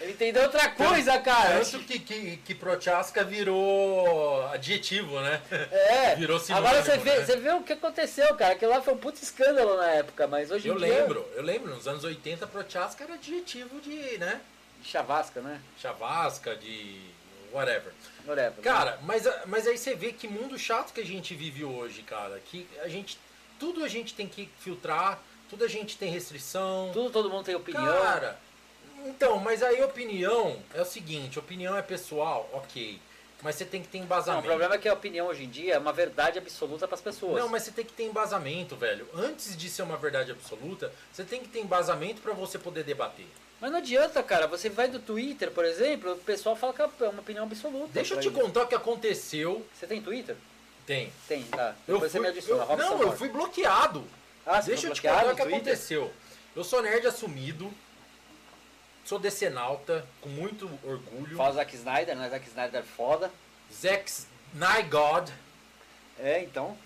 Ele 0.00 0.12
entendeu 0.12 0.44
outra 0.44 0.68
coisa, 0.70 1.18
cara. 1.18 1.64
Tanto 1.64 1.80
que, 1.84 1.98
que, 1.98 2.36
que 2.38 2.54
Prochaska 2.54 3.24
virou 3.24 4.46
adjetivo, 4.48 5.20
né? 5.20 5.40
É. 5.70 6.14
Virou 6.14 6.38
sinônimo, 6.38 6.68
Agora 6.68 6.84
você 6.84 6.96
vê, 6.98 7.18
né? 7.18 7.24
você 7.24 7.36
vê 7.36 7.50
o 7.52 7.62
que 7.62 7.72
aconteceu, 7.72 8.34
cara. 8.36 8.52
Aquilo 8.54 8.70
lá 8.70 8.80
foi 8.80 8.94
um 8.94 8.98
puto 8.98 9.20
escândalo 9.22 9.76
na 9.76 9.88
época, 9.90 10.26
mas 10.26 10.50
hoje 10.50 10.68
Eu 10.68 10.74
em 10.76 10.78
dia. 10.78 10.86
lembro, 11.00 11.28
eu 11.34 11.42
lembro, 11.42 11.74
nos 11.74 11.88
anos 11.88 12.04
80 12.04 12.46
Prochaska 12.46 13.02
era 13.04 13.14
adjetivo 13.14 13.80
de, 13.80 14.18
né? 14.18 14.40
Chavasca, 14.84 15.40
né? 15.40 15.60
Chavasca, 15.80 16.54
de 16.54 17.00
whatever. 17.52 17.92
Whatever. 18.26 18.62
Cara, 18.62 18.98
mas, 19.02 19.26
a- 19.26 19.42
mas 19.46 19.66
aí 19.66 19.76
você 19.76 19.94
vê 19.96 20.12
que 20.12 20.28
mundo 20.28 20.56
chato 20.58 20.92
que 20.92 21.00
a 21.00 21.06
gente 21.06 21.34
vive 21.34 21.64
hoje, 21.64 22.02
cara. 22.02 22.40
Que 22.46 22.68
a 22.82 22.88
gente. 22.88 23.18
Tudo 23.58 23.82
a 23.82 23.88
gente 23.88 24.14
tem 24.14 24.28
que 24.28 24.48
filtrar, 24.60 25.18
tudo 25.50 25.64
a 25.64 25.68
gente 25.68 25.96
tem 25.98 26.08
restrição. 26.12 26.90
Tudo, 26.92 27.10
todo 27.10 27.28
mundo 27.28 27.44
tem 27.44 27.56
opinião. 27.56 27.84
Cara, 28.02 28.38
então, 29.06 29.38
mas 29.38 29.62
aí 29.62 29.82
opinião 29.82 30.56
é 30.74 30.82
o 30.82 30.84
seguinte, 30.84 31.38
opinião 31.38 31.76
é 31.76 31.82
pessoal, 31.82 32.48
ok. 32.52 33.00
Mas 33.42 33.54
você 33.54 33.64
tem 33.64 33.80
que 33.80 33.86
ter 33.88 33.98
Não, 33.98 34.02
o 34.02 34.06
embasamento. 34.06 34.46
problema 34.46 34.74
é 34.74 34.78
que 34.78 34.88
a 34.88 34.92
opinião 34.92 35.28
hoje 35.28 35.44
em 35.44 35.48
dia 35.48 35.74
é 35.74 35.78
uma 35.78 35.92
verdade 35.92 36.38
absoluta 36.38 36.88
para 36.88 36.96
as 36.96 37.00
pessoas. 37.00 37.40
Não, 37.40 37.48
mas 37.48 37.62
você 37.62 37.70
tem 37.70 37.84
que 37.84 37.92
ter 37.92 38.02
embasamento, 38.04 38.74
velho. 38.74 39.06
Antes 39.14 39.56
de 39.56 39.70
ser 39.70 39.82
uma 39.82 39.96
verdade 39.96 40.32
absoluta, 40.32 40.92
você 41.12 41.22
tem 41.22 41.40
que 41.40 41.48
ter 41.48 41.60
embasamento 41.60 42.20
pra 42.20 42.32
você 42.32 42.58
poder 42.58 42.82
debater. 42.82 43.26
Mas 43.60 43.70
não 43.70 43.78
adianta, 43.78 44.20
cara. 44.24 44.48
Você 44.48 44.68
vai 44.68 44.88
do 44.88 44.98
Twitter, 44.98 45.52
por 45.52 45.64
exemplo, 45.64 46.12
o 46.14 46.18
pessoal 46.18 46.56
fala 46.56 46.72
que 46.72 46.82
é 46.82 47.08
uma 47.08 47.20
opinião 47.20 47.44
absoluta. 47.44 47.90
Deixa 47.92 48.14
eu 48.14 48.20
te 48.20 48.30
contar 48.30 48.62
o 48.62 48.66
que 48.66 48.74
aconteceu. 48.74 49.64
Você 49.72 49.86
tem 49.86 50.02
Twitter? 50.02 50.34
Tem. 50.84 51.12
Tem, 51.28 51.44
tá. 51.44 51.76
Eu 51.86 51.94
Depois 51.94 52.10
você 52.10 52.18
fui, 52.18 52.26
me 52.26 52.32
adiciona. 52.32 52.64
eu- 52.68 52.76
não, 52.76 53.02
eu 53.02 53.12
fui 53.12 53.28
bloqueado. 53.28 54.04
Ah, 54.44 54.60
você 54.60 54.70
Deixa 54.70 54.88
eu 54.88 54.92
te 54.94 55.02
contar 55.02 55.26
o 55.32 55.36
que 55.36 55.42
aconteceu. 55.42 56.12
Eu 56.56 56.64
sou 56.64 56.82
nerd 56.82 57.06
assumido. 57.06 57.72
Sou 59.08 59.18
decenalta, 59.18 60.06
com 60.20 60.28
muito 60.28 60.66
orgulho. 60.84 61.34
Fala 61.34 61.48
o 61.48 61.54
Zack 61.54 61.74
Snyder, 61.74 62.14
né? 62.14 62.28
Zack 62.28 62.46
Snyder 62.46 62.84
foda. 62.84 63.32
Zack 63.72 64.12
Nygod. 64.52 65.32
É, 66.18 66.42
então. 66.42 66.76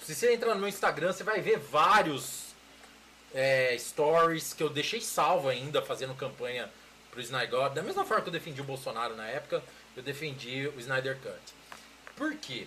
Se 0.00 0.14
você 0.14 0.32
entrar 0.32 0.54
no 0.54 0.60
meu 0.60 0.68
Instagram, 0.70 1.12
você 1.12 1.22
vai 1.22 1.42
ver 1.42 1.58
vários 1.58 2.54
é, 3.34 3.76
stories 3.78 4.54
que 4.54 4.62
eu 4.62 4.70
deixei 4.70 4.98
salvo 4.98 5.50
ainda, 5.50 5.82
fazendo 5.82 6.14
campanha 6.14 6.70
pro 7.10 7.20
Snyder. 7.20 7.68
Da 7.74 7.82
mesma 7.82 8.06
forma 8.06 8.22
que 8.22 8.30
eu 8.30 8.32
defendi 8.32 8.62
o 8.62 8.64
Bolsonaro 8.64 9.14
na 9.14 9.26
época, 9.26 9.62
eu 9.94 10.02
defendi 10.02 10.68
o 10.68 10.80
Snyder 10.80 11.18
Cut. 11.18 11.54
Por 12.16 12.34
quê? 12.34 12.66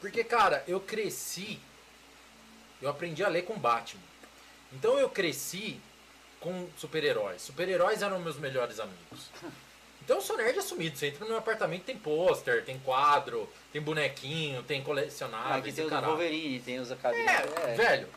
Porque, 0.00 0.22
cara, 0.22 0.62
eu 0.68 0.78
cresci, 0.78 1.58
eu 2.80 2.88
aprendi 2.88 3.24
a 3.24 3.28
ler 3.28 3.42
com 3.42 3.58
Batman. 3.58 4.00
Então 4.72 4.96
eu 4.96 5.10
cresci 5.10 5.80
com 6.40 6.68
super-heróis. 6.76 7.42
Super-heróis 7.42 8.02
eram 8.02 8.18
meus 8.20 8.36
melhores 8.38 8.78
amigos. 8.80 9.30
Então 10.04 10.16
eu 10.18 10.22
sou 10.22 10.36
nerd 10.36 10.58
assumido. 10.58 10.96
Você 10.96 11.08
entra 11.08 11.20
no 11.20 11.30
meu 11.30 11.38
apartamento, 11.38 11.82
tem 11.84 11.96
pôster, 11.96 12.64
tem 12.64 12.78
quadro, 12.78 13.48
tem 13.72 13.82
bonequinho, 13.82 14.62
tem 14.62 14.80
Ah, 14.80 14.84
colecionáveis. 14.84 15.56
aqui 15.58 15.68
e 15.68 15.72
tem 15.72 15.84
o 15.84 15.88
do 15.88 15.90
caralho. 15.90 16.12
Wolverine, 16.12 16.60
tem 16.60 16.78
os 16.78 16.92
acadêmicos. 16.92 17.52
É, 17.64 17.74
velho. 17.74 18.08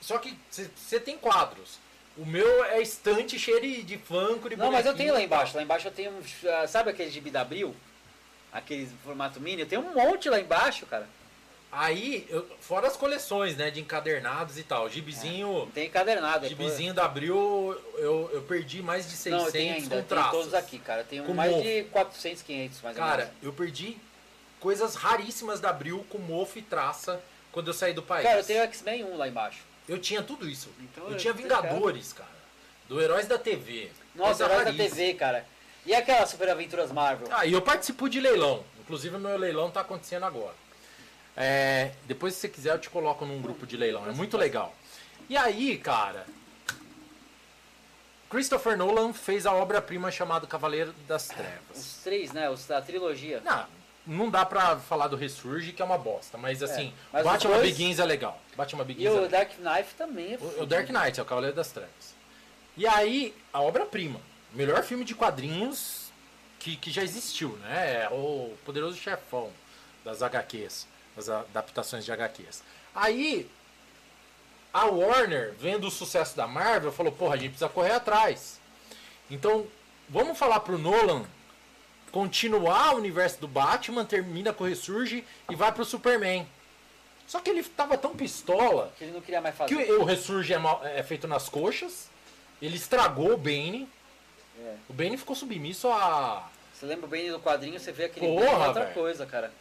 Só 0.00 0.18
que 0.18 0.36
você 0.50 1.00
tem 1.00 1.18
quadros. 1.18 1.78
O 2.16 2.24
meu 2.24 2.64
é 2.66 2.80
estante 2.80 3.38
cheio 3.38 3.60
de, 3.60 3.82
de 3.82 3.98
Funko, 3.98 4.48
de 4.48 4.56
Não, 4.56 4.70
mas 4.70 4.86
eu 4.86 4.94
tenho 4.94 5.12
lá 5.12 5.20
embaixo. 5.20 5.56
Lá 5.56 5.62
embaixo 5.62 5.88
eu 5.88 5.92
tenho. 5.92 6.12
ah, 6.62 6.66
Sabe 6.66 6.90
aquele 6.90 7.10
gibi 7.10 7.30
da 7.30 7.40
Abril? 7.40 7.74
Aqueles 8.52 8.90
formato 9.04 9.40
mini? 9.40 9.62
Eu 9.62 9.66
tenho 9.68 9.80
um 9.82 9.92
monte 9.94 10.28
lá 10.30 10.38
embaixo, 10.38 10.86
cara. 10.86 11.08
Aí, 11.76 12.24
eu- 12.30 12.46
fora 12.60 12.86
as 12.86 12.96
coleções, 12.96 13.56
né, 13.56 13.70
de 13.70 13.80
encadernados 13.80 14.58
e 14.58 14.62
tal. 14.62 14.88
Gibizinho, 14.88 15.68
Tem 15.74 15.86
encadernado. 15.88 16.46
depois- 16.48 16.68
gibizinho 16.68 16.94
da 16.94 17.04
Abril, 17.04 17.76
eu, 17.96 18.30
eu 18.32 18.42
perdi 18.42 18.80
mais 18.80 19.04
de 19.10 19.16
600 19.16 19.52
Não, 19.52 19.60
ainda. 19.60 19.88
tenho 19.88 20.02
traços. 20.04 20.30
todos 20.30 20.54
aqui, 20.54 20.78
cara. 20.78 21.04
Com 21.26 21.34
mais 21.34 21.50
mofo. 21.50 21.62
de 21.64 21.82
400, 21.84 22.42
500, 22.42 22.80
mais 22.80 22.96
ou 22.96 23.02
Cara, 23.02 23.24
menos. 23.24 23.34
eu 23.42 23.52
perdi 23.52 23.96
coisas 24.60 24.94
raríssimas 24.94 25.60
da 25.60 25.70
Abril 25.70 26.06
com 26.08 26.18
mofo 26.18 26.58
e 26.58 26.62
traça 26.62 27.20
quando 27.50 27.68
eu 27.68 27.74
saí 27.74 27.92
do 27.92 28.02
país. 28.02 28.24
Cara, 28.24 28.38
eu 28.40 28.44
tenho 28.44 28.62
X-Men 28.62 29.04
1 29.04 29.16
lá 29.16 29.26
embaixo. 29.28 29.60
Eu 29.88 29.98
tinha 29.98 30.22
tudo 30.22 30.48
isso. 30.48 30.70
Então, 30.80 31.04
eu 31.04 31.10
eu 31.12 31.16
tinha 31.16 31.34
tô 31.34 31.42
Vingadores, 31.42 32.12
cara. 32.12 32.30
Do 32.88 33.00
Heróis 33.00 33.26
da 33.26 33.36
TV. 33.38 33.90
Nossa, 34.14 34.44
Heróis 34.44 34.64
da 34.64 34.70
raríssima. 34.70 34.96
TV, 34.96 35.14
cara. 35.14 35.44
E 35.84 35.94
aquelas 35.94 36.30
Super 36.30 36.48
Aventuras 36.50 36.90
Marvel? 36.92 37.26
Ah, 37.30 37.44
e 37.44 37.52
eu 37.52 37.60
participo 37.60 38.08
de 38.08 38.20
leilão. 38.20 38.64
Inclusive, 38.80 39.18
meu 39.18 39.36
leilão 39.36 39.70
tá 39.70 39.80
acontecendo 39.80 40.24
agora. 40.24 40.54
É, 41.36 41.92
depois, 42.06 42.34
se 42.34 42.40
você 42.42 42.48
quiser, 42.48 42.72
eu 42.74 42.78
te 42.78 42.88
coloco 42.90 43.24
num 43.24 43.40
grupo 43.42 43.66
de 43.66 43.76
leilão. 43.76 44.06
É 44.08 44.12
muito 44.12 44.36
legal. 44.36 44.74
E 45.28 45.36
aí, 45.36 45.76
cara... 45.78 46.26
Christopher 48.30 48.76
Nolan 48.76 49.12
fez 49.12 49.46
a 49.46 49.52
obra-prima 49.54 50.10
chamada 50.10 50.46
Cavaleiro 50.46 50.92
das 51.06 51.28
Trevas. 51.28 51.76
Os 51.76 51.96
três, 52.02 52.32
né? 52.32 52.50
Os 52.50 52.66
da 52.66 52.80
trilogia. 52.82 53.40
Não, 53.44 53.66
não 54.06 54.30
dá 54.30 54.44
pra 54.44 54.76
falar 54.76 55.06
do 55.06 55.14
Ressurge, 55.14 55.72
que 55.72 55.80
é 55.80 55.84
uma 55.84 55.98
bosta. 55.98 56.36
Mas, 56.36 56.60
assim, 56.62 56.92
mas 57.12 57.24
os 57.24 57.30
Batman 57.32 57.56
dois- 57.58 57.62
Begins 57.70 57.98
é 58.00 58.04
legal. 58.04 58.40
Batman 58.56 58.82
E 58.82 58.86
Begins 58.86 59.06
é 59.06 59.10
o 59.10 59.14
legal. 59.22 59.28
Dark 59.30 59.50
Knife 59.52 59.94
também. 59.94 60.34
é 60.34 60.38
O, 60.38 60.62
o 60.62 60.66
Dark 60.66 60.88
Knight 60.90 61.20
é 61.20 61.22
o 61.22 61.26
Cavaleiro 61.26 61.54
das 61.54 61.70
Trevas. 61.70 62.14
E 62.76 62.86
aí, 62.88 63.32
a 63.52 63.60
obra-prima. 63.60 64.20
Melhor 64.52 64.82
filme 64.82 65.04
de 65.04 65.14
quadrinhos 65.14 66.10
que, 66.58 66.76
que 66.76 66.90
já 66.90 67.04
existiu, 67.04 67.50
né? 67.58 68.02
É 68.04 68.08
o 68.10 68.52
Poderoso 68.64 68.96
Chefão 68.96 69.50
das 70.04 70.22
HQs, 70.22 70.88
das 71.16 71.28
adaptações 71.28 72.04
de 72.04 72.12
HQs. 72.12 72.62
Aí, 72.94 73.48
a 74.72 74.86
Warner, 74.86 75.54
vendo 75.58 75.86
o 75.86 75.90
sucesso 75.90 76.36
da 76.36 76.46
Marvel, 76.46 76.92
falou: 76.92 77.12
porra, 77.12 77.34
a 77.34 77.36
gente 77.36 77.50
precisa 77.50 77.68
correr 77.68 77.92
atrás. 77.92 78.60
Então, 79.30 79.66
vamos 80.08 80.38
falar 80.38 80.60
pro 80.60 80.78
Nolan 80.78 81.24
continuar 82.12 82.94
o 82.94 82.98
universo 82.98 83.40
do 83.40 83.48
Batman, 83.48 84.04
termina 84.04 84.52
com 84.52 84.62
o 84.62 84.66
Ressurge 84.68 85.24
e 85.50 85.54
vai 85.56 85.72
pro 85.72 85.84
Superman. 85.84 86.46
Só 87.26 87.40
que 87.40 87.50
ele 87.50 87.64
tava 87.64 87.96
tão 87.98 88.14
pistola 88.14 88.92
Que 88.98 89.04
ele 89.04 89.12
não 89.12 89.20
queria 89.20 89.40
mais 89.40 89.54
que 89.56 89.74
fazer. 89.74 89.90
o, 89.92 90.02
o 90.02 90.04
Ressurge 90.04 90.52
é, 90.52 90.58
mal- 90.58 90.80
é 90.84 91.02
feito 91.02 91.26
nas 91.26 91.48
coxas. 91.48 92.08
Ele 92.62 92.76
estragou 92.76 93.32
o 93.32 93.36
Bane. 93.36 93.88
É. 94.60 94.74
O 94.88 94.92
Bane 94.92 95.16
ficou 95.16 95.34
submisso 95.34 95.88
a. 95.88 96.48
Você 96.72 96.86
lembra 96.86 97.08
bem 97.08 97.30
do 97.32 97.40
quadrinho, 97.40 97.80
você 97.80 97.90
vê 97.90 98.04
aquele 98.04 98.26
Porra, 98.26 98.46
Bane 98.50 98.62
é 98.62 98.68
outra 98.68 98.86
coisa, 98.92 99.26
cara. 99.26 99.52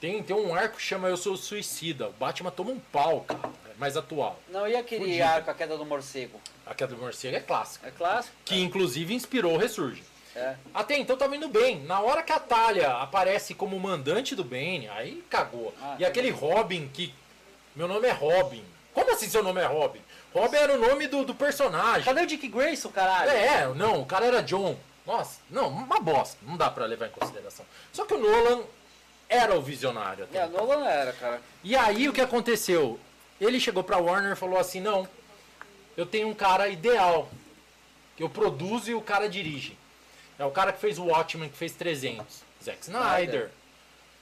Tem, 0.00 0.22
tem 0.22 0.36
um 0.36 0.54
arco 0.54 0.76
que 0.76 0.82
chama 0.82 1.08
Eu 1.08 1.16
Sou 1.16 1.36
Suicida. 1.36 2.08
O 2.08 2.12
Batman 2.12 2.50
toma 2.50 2.70
um 2.70 2.78
pau, 2.78 3.22
cara. 3.22 3.40
É 3.68 3.78
mais 3.78 3.96
atual. 3.96 4.38
Não, 4.48 4.66
e 4.68 4.76
aquele 4.76 5.04
Fudido. 5.04 5.24
arco, 5.24 5.50
a 5.50 5.54
queda 5.54 5.76
do 5.76 5.84
morcego? 5.84 6.40
A 6.64 6.74
queda 6.74 6.94
do 6.94 7.00
morcego 7.00 7.36
é 7.36 7.40
clássica. 7.40 7.88
É 7.88 7.90
clássico? 7.90 8.34
Que 8.44 8.60
inclusive 8.60 9.12
inspirou 9.12 9.54
o 9.54 9.58
Ressurge. 9.58 10.04
É. 10.36 10.54
Até 10.72 10.96
então 10.96 11.16
tava 11.16 11.34
indo 11.34 11.48
bem. 11.48 11.80
Na 11.82 12.00
hora 12.00 12.22
que 12.22 12.32
a 12.32 12.38
Talia 12.38 12.92
aparece 12.98 13.54
como 13.54 13.78
mandante 13.80 14.36
do 14.36 14.44
Bane, 14.44 14.88
aí 14.88 15.24
cagou. 15.28 15.74
Ah, 15.82 15.96
e 15.98 16.04
aquele 16.04 16.30
Robin 16.30 16.88
que. 16.88 17.12
Meu 17.74 17.88
nome 17.88 18.06
é 18.06 18.12
Robin. 18.12 18.64
Como 18.94 19.12
assim 19.12 19.28
seu 19.28 19.42
nome 19.42 19.60
é 19.60 19.66
Robin? 19.66 20.00
Robin 20.32 20.56
era 20.56 20.74
o 20.74 20.78
nome 20.78 21.08
do, 21.08 21.24
do 21.24 21.34
personagem. 21.34 22.04
Cadê 22.04 22.20
o 22.22 22.26
Dick 22.26 22.46
Grayson, 22.48 22.90
caralho? 22.90 23.30
É, 23.30 23.66
não, 23.74 24.02
o 24.02 24.06
cara 24.06 24.26
era 24.26 24.42
John. 24.42 24.76
Nossa, 25.06 25.40
não, 25.50 25.68
uma 25.68 26.00
bosta. 26.00 26.36
Não 26.42 26.56
dá 26.56 26.70
pra 26.70 26.84
levar 26.84 27.06
em 27.06 27.10
consideração. 27.10 27.64
Só 27.92 28.04
que 28.04 28.14
o 28.14 28.18
Nolan 28.18 28.62
era 29.28 29.54
o 29.56 29.60
visionário. 29.62 30.24
até. 30.24 30.38
É, 30.38 30.46
o 30.46 30.50
Nolan 30.50 30.84
era, 30.86 31.12
cara. 31.12 31.40
E 31.62 31.76
aí 31.76 32.08
o 32.08 32.12
que 32.12 32.20
aconteceu? 32.20 32.98
Ele 33.40 33.60
chegou 33.60 33.84
pra 33.84 33.98
Warner 33.98 34.32
e 34.32 34.36
falou 34.36 34.58
assim: 34.58 34.80
não, 34.80 35.08
eu 35.96 36.06
tenho 36.06 36.28
um 36.28 36.34
cara 36.34 36.68
ideal. 36.68 37.28
Que 38.16 38.22
eu 38.24 38.28
produzo 38.28 38.90
e 38.90 38.94
o 38.94 39.00
cara 39.00 39.28
dirige. 39.28 39.76
É 40.38 40.44
o 40.44 40.50
cara 40.50 40.72
que 40.72 40.80
fez 40.80 40.98
o 40.98 41.04
Watchmen, 41.04 41.48
que 41.48 41.56
fez 41.56 41.72
300. 41.72 42.24
Zack 42.64 42.78
Snyder. 42.82 43.50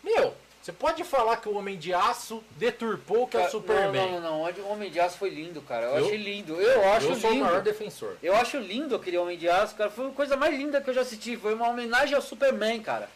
Meu, 0.04 0.34
você 0.62 0.70
pode 0.70 1.02
falar 1.02 1.38
que 1.38 1.48
o 1.48 1.56
Homem 1.56 1.78
de 1.78 1.94
Aço 1.94 2.42
deturpou 2.58 3.22
o 3.22 3.26
que 3.26 3.38
é 3.38 3.46
o 3.46 3.50
Superman. 3.50 4.12
Não, 4.12 4.20
não, 4.20 4.44
não. 4.52 4.64
O 4.64 4.72
Homem 4.72 4.90
de 4.90 5.00
Aço 5.00 5.16
foi 5.16 5.30
lindo, 5.30 5.62
cara. 5.62 5.86
Eu, 5.86 5.98
Eu- 5.98 6.04
achei 6.06 6.16
lindo. 6.18 6.60
Eu 6.60 6.88
acho 6.92 7.06
eu 7.06 7.16
sou 7.16 7.30
o 7.30 7.32
lindo. 7.32 7.44
maior 7.46 7.62
defensor. 7.62 8.16
Eu 8.22 8.36
acho 8.36 8.58
lindo 8.58 8.94
aquele 8.94 9.16
Homem 9.16 9.38
de 9.38 9.48
Aço, 9.48 9.74
cara. 9.76 9.90
Foi 9.90 10.06
a 10.08 10.10
coisa 10.10 10.36
mais 10.36 10.54
linda 10.54 10.80
que 10.82 10.90
eu 10.90 10.94
já 10.94 11.00
assisti. 11.00 11.36
Foi 11.38 11.54
uma 11.54 11.68
homenagem 11.68 12.14
ao 12.14 12.20
Superman, 12.22 12.82
cara. 12.82 13.08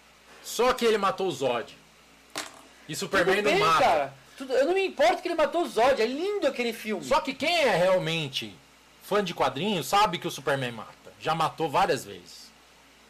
Só 0.42 0.72
que 0.72 0.86
ele 0.86 0.96
matou 0.96 1.26
o 1.26 1.30
Zod. 1.30 1.76
E 2.90 2.96
Superman 2.96 3.36
Tudo 3.36 3.44
bem, 3.44 3.58
não 3.58 3.66
mata. 3.66 3.84
cara. 3.84 4.14
Tudo- 4.36 4.52
eu 4.54 4.66
não 4.66 4.74
me 4.74 4.86
importo 4.86 5.22
que 5.22 5.28
ele 5.28 5.34
matou 5.34 5.62
o 5.62 5.68
Zod. 5.68 6.00
É 6.02 6.06
lindo 6.06 6.46
aquele 6.46 6.72
filme. 6.72 7.04
Só 7.04 7.20
que 7.20 7.32
quem 7.32 7.62
é 7.62 7.76
realmente 7.76 8.54
fã 9.02 9.22
de 9.22 9.32
quadrinhos 9.34 9.86
sabe 9.86 10.18
que 10.18 10.26
o 10.26 10.30
Superman 10.30 10.72
mata. 10.72 10.90
Já 11.20 11.34
matou 11.34 11.68
várias 11.68 12.04
vezes. 12.04 12.50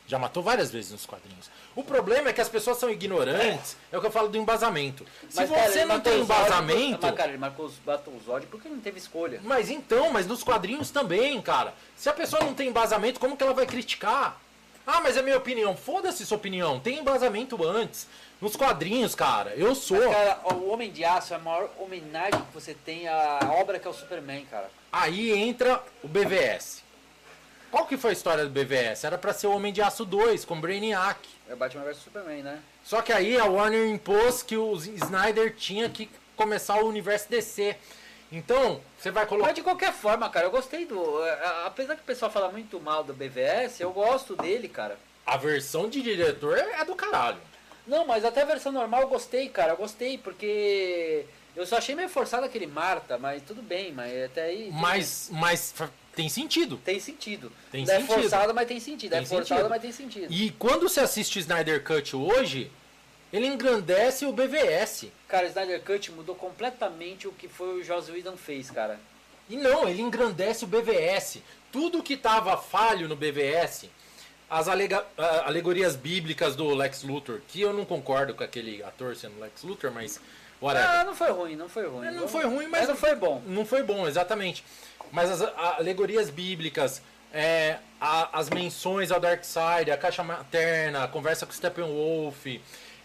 Já 0.06 0.18
matou 0.18 0.42
várias 0.42 0.72
vezes 0.72 0.90
nos 0.90 1.06
quadrinhos. 1.06 1.48
O 1.76 1.84
problema 1.84 2.30
é 2.30 2.32
que 2.32 2.40
as 2.40 2.48
pessoas 2.48 2.78
são 2.78 2.90
ignorantes. 2.90 3.76
É, 3.92 3.96
o 3.96 4.00
que 4.00 4.06
eu 4.08 4.10
falo 4.10 4.28
do 4.28 4.36
embasamento. 4.36 5.06
Se 5.28 5.36
Mas, 5.36 5.48
cara, 5.50 5.70
você 5.70 5.84
não 5.84 6.00
tem 6.00 6.12
Zod 6.14 6.24
embasamento. 6.24 6.98
por- 6.98 7.06
Mas, 7.06 7.16
cara, 7.16 7.28
ele 7.28 7.38
marcou 7.38 7.66
os, 7.66 7.74
matou 7.86 8.12
o 8.14 8.20
Zod 8.20 8.46
porque 8.48 8.66
ele 8.66 8.74
não 8.74 8.82
teve 8.82 8.98
escolha. 8.98 9.40
Mas 9.44 9.70
então, 9.70 10.10
mas 10.10 10.26
nos 10.26 10.42
quadrinhos 10.42 10.90
também, 10.90 11.40
cara. 11.40 11.72
Se 11.96 12.08
a 12.08 12.12
pessoa 12.12 12.42
não 12.42 12.54
tem 12.54 12.68
embasamento, 12.68 13.20
como 13.20 13.36
que 13.36 13.42
ela 13.44 13.54
vai 13.54 13.66
criticar? 13.66 14.38
Ah, 14.84 15.00
mas 15.00 15.16
é 15.16 15.22
minha 15.22 15.36
opinião. 15.38 15.76
Foda-se 15.76 16.26
sua 16.26 16.36
opinião. 16.38 16.80
Tem 16.80 16.98
embasamento 16.98 17.62
antes. 17.64 18.08
Nos 18.40 18.56
quadrinhos, 18.56 19.14
cara, 19.14 19.50
eu 19.54 19.74
sou. 19.74 19.98
Mas, 19.98 20.14
cara, 20.16 20.40
o 20.54 20.70
Homem 20.70 20.90
de 20.90 21.04
Aço 21.04 21.34
é 21.34 21.36
a 21.36 21.40
maior 21.40 21.70
homenagem 21.78 22.40
que 22.40 22.54
você 22.54 22.72
tem 22.72 23.06
à 23.06 23.38
obra 23.60 23.78
que 23.78 23.86
é 23.86 23.90
o 23.90 23.94
Superman, 23.94 24.46
cara. 24.50 24.70
Aí 24.90 25.30
entra 25.32 25.82
o 26.02 26.08
BVS. 26.08 26.82
Qual 27.70 27.86
que 27.86 27.96
foi 27.96 28.10
a 28.10 28.12
história 28.12 28.44
do 28.44 28.50
BVS? 28.50 29.04
Era 29.04 29.18
pra 29.18 29.32
ser 29.32 29.46
o 29.46 29.52
Homem 29.54 29.72
de 29.72 29.80
Aço 29.82 30.04
2, 30.04 30.44
com 30.44 30.60
Brainiac. 30.60 31.20
É 31.48 31.54
Batman 31.54 31.84
vs 31.84 31.98
Superman, 31.98 32.42
né? 32.42 32.60
Só 32.82 33.02
que 33.02 33.12
aí 33.12 33.38
a 33.38 33.44
Warner 33.44 33.88
impôs 33.88 34.42
que 34.42 34.56
o 34.56 34.74
Snyder 34.74 35.54
tinha 35.54 35.88
que 35.88 36.10
começar 36.34 36.82
o 36.82 36.88
universo 36.88 37.28
DC. 37.28 37.76
Então, 38.32 38.80
você 38.98 39.10
vai 39.10 39.26
colocar. 39.26 39.48
Mas 39.48 39.56
de 39.56 39.62
qualquer 39.62 39.92
forma, 39.92 40.28
cara, 40.30 40.46
eu 40.46 40.50
gostei 40.50 40.86
do. 40.86 41.24
é, 41.24 41.66
Apesar 41.66 41.94
que 41.94 42.02
o 42.02 42.04
pessoal 42.04 42.30
fala 42.30 42.50
muito 42.50 42.80
mal 42.80 43.04
do 43.04 43.12
BVS, 43.12 43.80
eu 43.80 43.92
gosto 43.92 44.34
dele, 44.34 44.68
cara. 44.68 44.98
A 45.26 45.36
versão 45.36 45.88
de 45.88 46.02
diretor 46.02 46.56
é 46.56 46.84
do 46.84 46.96
caralho. 46.96 47.38
Não, 47.90 48.06
mas 48.06 48.24
até 48.24 48.42
a 48.42 48.44
versão 48.44 48.70
normal 48.70 49.02
eu 49.02 49.08
gostei, 49.08 49.48
cara. 49.48 49.72
Eu 49.72 49.76
gostei, 49.76 50.16
porque. 50.16 51.26
Eu 51.56 51.66
só 51.66 51.78
achei 51.78 51.96
meio 51.96 52.08
forçado 52.08 52.46
aquele 52.46 52.68
Marta, 52.68 53.18
mas 53.18 53.42
tudo 53.42 53.60
bem, 53.60 53.92
mas 53.92 54.26
até 54.26 54.44
aí. 54.44 54.70
Mas, 54.72 55.28
mas 55.32 55.74
tem 56.14 56.28
sentido. 56.28 56.76
Tem 56.84 57.00
sentido. 57.00 57.50
Tem 57.72 57.82
é 57.82 57.86
sentido. 57.86 58.06
forçado, 58.06 58.54
mas 58.54 58.68
tem 58.68 58.78
sentido. 58.78 59.10
Tem 59.10 59.18
é 59.18 59.26
forçado, 59.26 59.48
sentido. 59.48 59.68
mas 59.68 59.82
tem 59.82 59.90
sentido. 59.90 60.32
E 60.32 60.52
quando 60.52 60.88
você 60.88 61.00
assiste 61.00 61.38
o 61.38 61.40
Snyder 61.40 61.82
Cut 61.82 62.14
hoje, 62.14 62.70
ele 63.32 63.48
engrandece 63.48 64.24
o 64.24 64.32
BVS. 64.32 65.06
Cara, 65.26 65.46
o 65.46 65.48
Snyder 65.48 65.82
Cut 65.82 66.12
mudou 66.12 66.36
completamente 66.36 67.26
o 67.26 67.32
que 67.32 67.48
foi 67.48 67.80
o 67.80 67.82
Joss 67.82 68.08
Whedon 68.08 68.36
fez, 68.36 68.70
cara. 68.70 69.00
E 69.48 69.56
não, 69.56 69.88
ele 69.88 70.00
engrandece 70.00 70.64
o 70.64 70.68
BVS. 70.68 71.38
Tudo 71.72 72.04
que 72.04 72.16
tava 72.16 72.56
falho 72.56 73.08
no 73.08 73.16
BVS, 73.16 73.86
as 74.50 74.66
alega- 74.68 75.04
alegorias 75.46 75.94
bíblicas 75.96 76.56
do 76.56 76.74
Lex 76.74 77.02
Luthor, 77.04 77.40
que 77.48 77.60
eu 77.60 77.72
não 77.72 77.84
concordo 77.84 78.34
com 78.34 78.42
aquele 78.42 78.82
ator 78.82 79.14
sendo 79.16 79.38
Lex 79.40 79.62
Luthor, 79.62 79.92
mas 79.92 80.20
whatever. 80.60 80.90
Ah, 80.90 81.04
não 81.04 81.14
foi 81.14 81.30
ruim, 81.30 81.54
não 81.56 81.68
foi 81.68 81.86
ruim. 81.86 82.06
É, 82.08 82.10
não 82.10 82.26
foi 82.28 82.44
ruim, 82.44 82.66
mas- 82.66 82.88
não 82.88 82.96
foi 82.96 83.14
bom. 83.14 83.40
Não 83.46 83.64
foi 83.64 83.82
bom, 83.84 84.06
exatamente. 84.08 84.64
Mas 85.12 85.30
as 85.30 85.40
alegorias 85.78 86.28
bíblicas, 86.30 87.00
é, 87.32 87.78
a- 88.00 88.28
as 88.38 88.50
menções 88.50 89.10
ao 89.12 89.20
Darkseid, 89.20 89.90
a 89.90 89.96
caixa 89.96 90.22
materna, 90.24 91.04
a 91.04 91.08
conversa 91.08 91.46
com 91.46 91.52
o 91.52 91.54
Steppenwolf, 91.54 92.46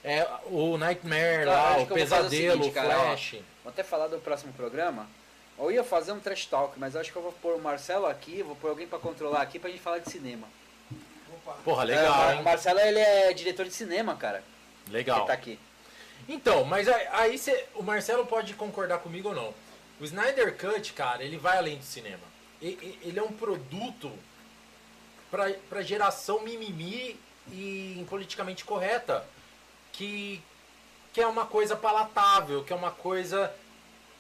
é, 0.04 0.28
o 0.48 0.78
Nightmare 0.78 1.46
lá, 1.46 1.78
o 1.78 1.88
pesadelo, 1.88 2.30
seguinte, 2.64 2.70
o 2.70 2.72
cara, 2.74 2.98
ó. 3.00 3.04
Flash. 3.08 3.36
Vou 3.64 3.72
até 3.72 3.84
falar 3.84 4.08
do 4.08 4.18
próximo 4.20 4.52
programa. 4.54 5.08
Eu 5.58 5.72
ia 5.72 5.84
fazer 5.84 6.12
um 6.12 6.20
trash 6.20 6.46
talk, 6.48 6.78
mas 6.78 6.96
acho 6.96 7.12
que 7.12 7.18
eu 7.18 7.22
vou 7.22 7.32
pôr 7.32 7.56
o 7.56 7.60
Marcelo 7.62 8.06
aqui, 8.08 8.44
vou 8.44 8.56
pôr 8.58 8.70
alguém 8.72 8.86
pra 8.86 9.00
controlar 9.00 9.42
aqui 9.42 9.58
pra 9.58 9.70
gente 9.70 9.82
falar 9.82 10.00
de 10.00 10.12
cinema. 10.12 10.48
Porra, 11.64 11.84
É, 11.84 11.86
legal, 11.86 12.28
o 12.28 12.32
hein? 12.34 12.42
Marcelo, 12.44 12.80
ele 12.80 13.00
é 13.00 13.34
diretor 13.34 13.66
de 13.66 13.74
cinema, 13.74 14.16
cara. 14.16 14.44
Legal. 14.90 15.20
Ele 15.20 15.28
tá 15.28 15.34
aqui. 15.34 15.60
Então, 16.28 16.64
mas 16.64 16.88
aí, 16.88 17.38
cê- 17.38 17.66
o 17.76 17.84
Marcelo 17.84 18.26
pode 18.26 18.54
concordar 18.56 19.00
comigo 19.00 19.30
ou 19.30 19.36
não. 19.36 19.54
O 20.00 20.04
Snyder 20.06 20.58
Cut, 20.58 20.94
cara, 20.94 21.24
ele 21.24 21.38
vai 21.38 21.58
além 21.58 21.78
do 21.78 21.84
cinema. 21.84 22.24
Ele 22.62 23.14
é 23.18 23.22
um 23.22 23.32
produto 23.32 24.12
pra, 25.30 25.52
pra 25.70 25.82
geração 25.82 26.42
mimimi 26.42 27.20
e 27.52 28.04
politicamente 28.10 28.66
correta. 28.66 29.26
Que, 29.94 30.42
que 31.14 31.22
é 31.22 31.28
uma 31.28 31.46
coisa 31.46 31.76
palatável, 31.76 32.64
que 32.64 32.74
é 32.74 32.76
uma 32.76 32.92
coisa 32.92 33.54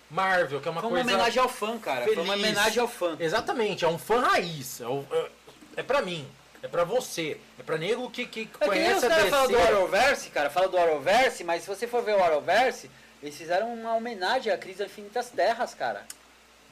Marvel, 0.09 0.61
que 0.61 0.67
é 0.67 0.71
uma 0.71 0.79
Foi 0.81 0.89
uma 0.89 0.97
coisa. 0.99 1.09
homenagem 1.15 1.41
ao 1.41 1.49
fã, 1.49 1.77
cara. 1.79 2.05
Foi 2.05 2.15
uma 2.15 2.33
feliz. 2.33 2.45
homenagem 2.45 2.79
ao 2.79 2.87
fã. 2.87 3.17
Exatamente, 3.19 3.83
é 3.83 3.87
um 3.87 3.97
fã 3.97 4.21
raiz. 4.21 4.79
É, 4.79 4.87
o- 4.87 5.05
é, 5.11 5.29
é 5.77 5.83
pra 5.83 6.01
mim, 6.01 6.25
é 6.65 6.67
pra 6.67 6.83
você, 6.83 7.37
é 7.59 7.63
pra 7.63 7.77
nego 7.77 8.09
que, 8.09 8.25
que 8.25 8.41
É 8.41 8.45
que 8.45 8.59
nem 8.59 8.69
conhece 8.69 9.05
os 9.05 9.13
caras 9.13 9.29
falam 9.29 9.47
do. 9.47 9.57
Arrowverse, 9.57 10.29
cara, 10.31 10.49
falam 10.49 10.71
do 10.71 10.77
Arrowverse, 10.77 11.43
mas 11.43 11.61
se 11.61 11.67
você 11.67 11.85
for 11.85 12.03
ver 12.03 12.15
o 12.15 12.23
Arrowverse, 12.23 12.89
eles 13.21 13.37
fizeram 13.37 13.71
uma 13.71 13.93
homenagem 13.93 14.51
à 14.51 14.57
Crise 14.57 14.79
das 14.79 14.87
Infinitas 14.89 15.29
Terras, 15.29 15.75
cara. 15.75 16.03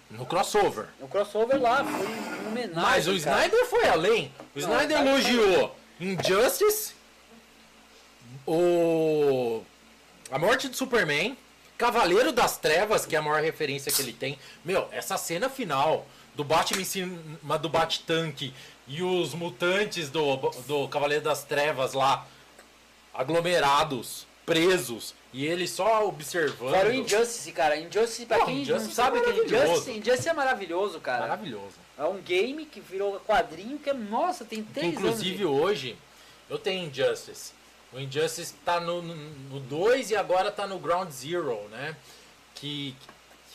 No 0.09 0.25
crossover. 0.25 0.87
No 0.99 1.07
crossover 1.07 1.61
lá, 1.61 1.83
foi 1.85 2.07
uma 2.07 2.49
homenagem. 2.49 2.73
Mas 2.73 3.07
o 3.07 3.19
cara. 3.19 3.45
Snyder 3.45 3.65
foi 3.67 3.87
além. 3.87 4.33
O 4.55 4.59
Não, 4.59 4.67
Snyder 4.67 4.99
elogiou 4.99 5.75
Injustice, 5.99 6.93
o 8.47 9.63
a 10.31 10.39
morte 10.39 10.67
do 10.67 10.75
Superman, 10.75 11.37
Cavaleiro 11.77 12.31
das 12.31 12.57
Trevas, 12.57 13.05
que 13.05 13.15
é 13.15 13.19
a 13.19 13.21
maior 13.21 13.43
referência 13.43 13.91
que 13.91 14.01
ele 14.01 14.13
tem. 14.13 14.39
Meu, 14.65 14.89
essa 14.91 15.17
cena 15.17 15.49
final 15.49 16.07
do 16.33 16.43
Batman 16.43 16.81
em 16.81 16.85
cima 16.85 17.59
do 17.59 17.69
Bat-Tanque 17.69 18.53
e 18.87 19.01
os 19.01 19.33
mutantes 19.33 20.09
do, 20.09 20.35
do 20.67 20.87
Cavaleiro 20.87 21.23
das 21.23 21.43
Trevas 21.43 21.93
lá 21.93 22.27
aglomerados, 23.13 24.27
presos, 24.45 25.13
e 25.31 25.45
ele 25.45 25.67
só 25.67 26.07
observando. 26.07 26.71
Fora 26.71 26.89
o 26.89 26.93
Injustice, 26.93 27.51
cara. 27.51 27.77
Injustice, 27.77 28.25
pra 28.25 28.39
Pô, 28.39 28.45
quem 28.45 28.61
Injustice 28.61 28.87
não 28.87 28.93
sabe 28.93 29.17
é 29.17 29.21
que 29.21 29.29
é. 29.29 29.43
Injustice, 29.45 29.91
Injustice 29.91 30.29
é 30.29 30.33
maravilhoso, 30.33 30.99
cara. 30.99 31.21
Maravilhoso. 31.21 31.75
É 31.97 32.03
um 32.03 32.21
game 32.21 32.65
que 32.65 32.79
virou 32.79 33.19
quadrinho 33.19 33.79
que 33.79 33.89
é, 33.89 33.93
nossa, 33.93 34.43
tem 34.43 34.63
três 34.63 34.93
inclusive 34.93 35.43
anos. 35.43 35.61
hoje 35.61 35.97
eu 36.49 36.57
tenho 36.57 36.87
Injustice. 36.87 37.53
O 37.91 37.99
Injustice 37.99 38.53
tá 38.65 38.79
no 38.79 39.01
2 39.59 40.11
e 40.11 40.15
agora 40.15 40.51
tá 40.51 40.65
no 40.67 40.79
Ground 40.79 41.09
Zero, 41.11 41.67
né? 41.69 41.95
Que, 42.55 42.95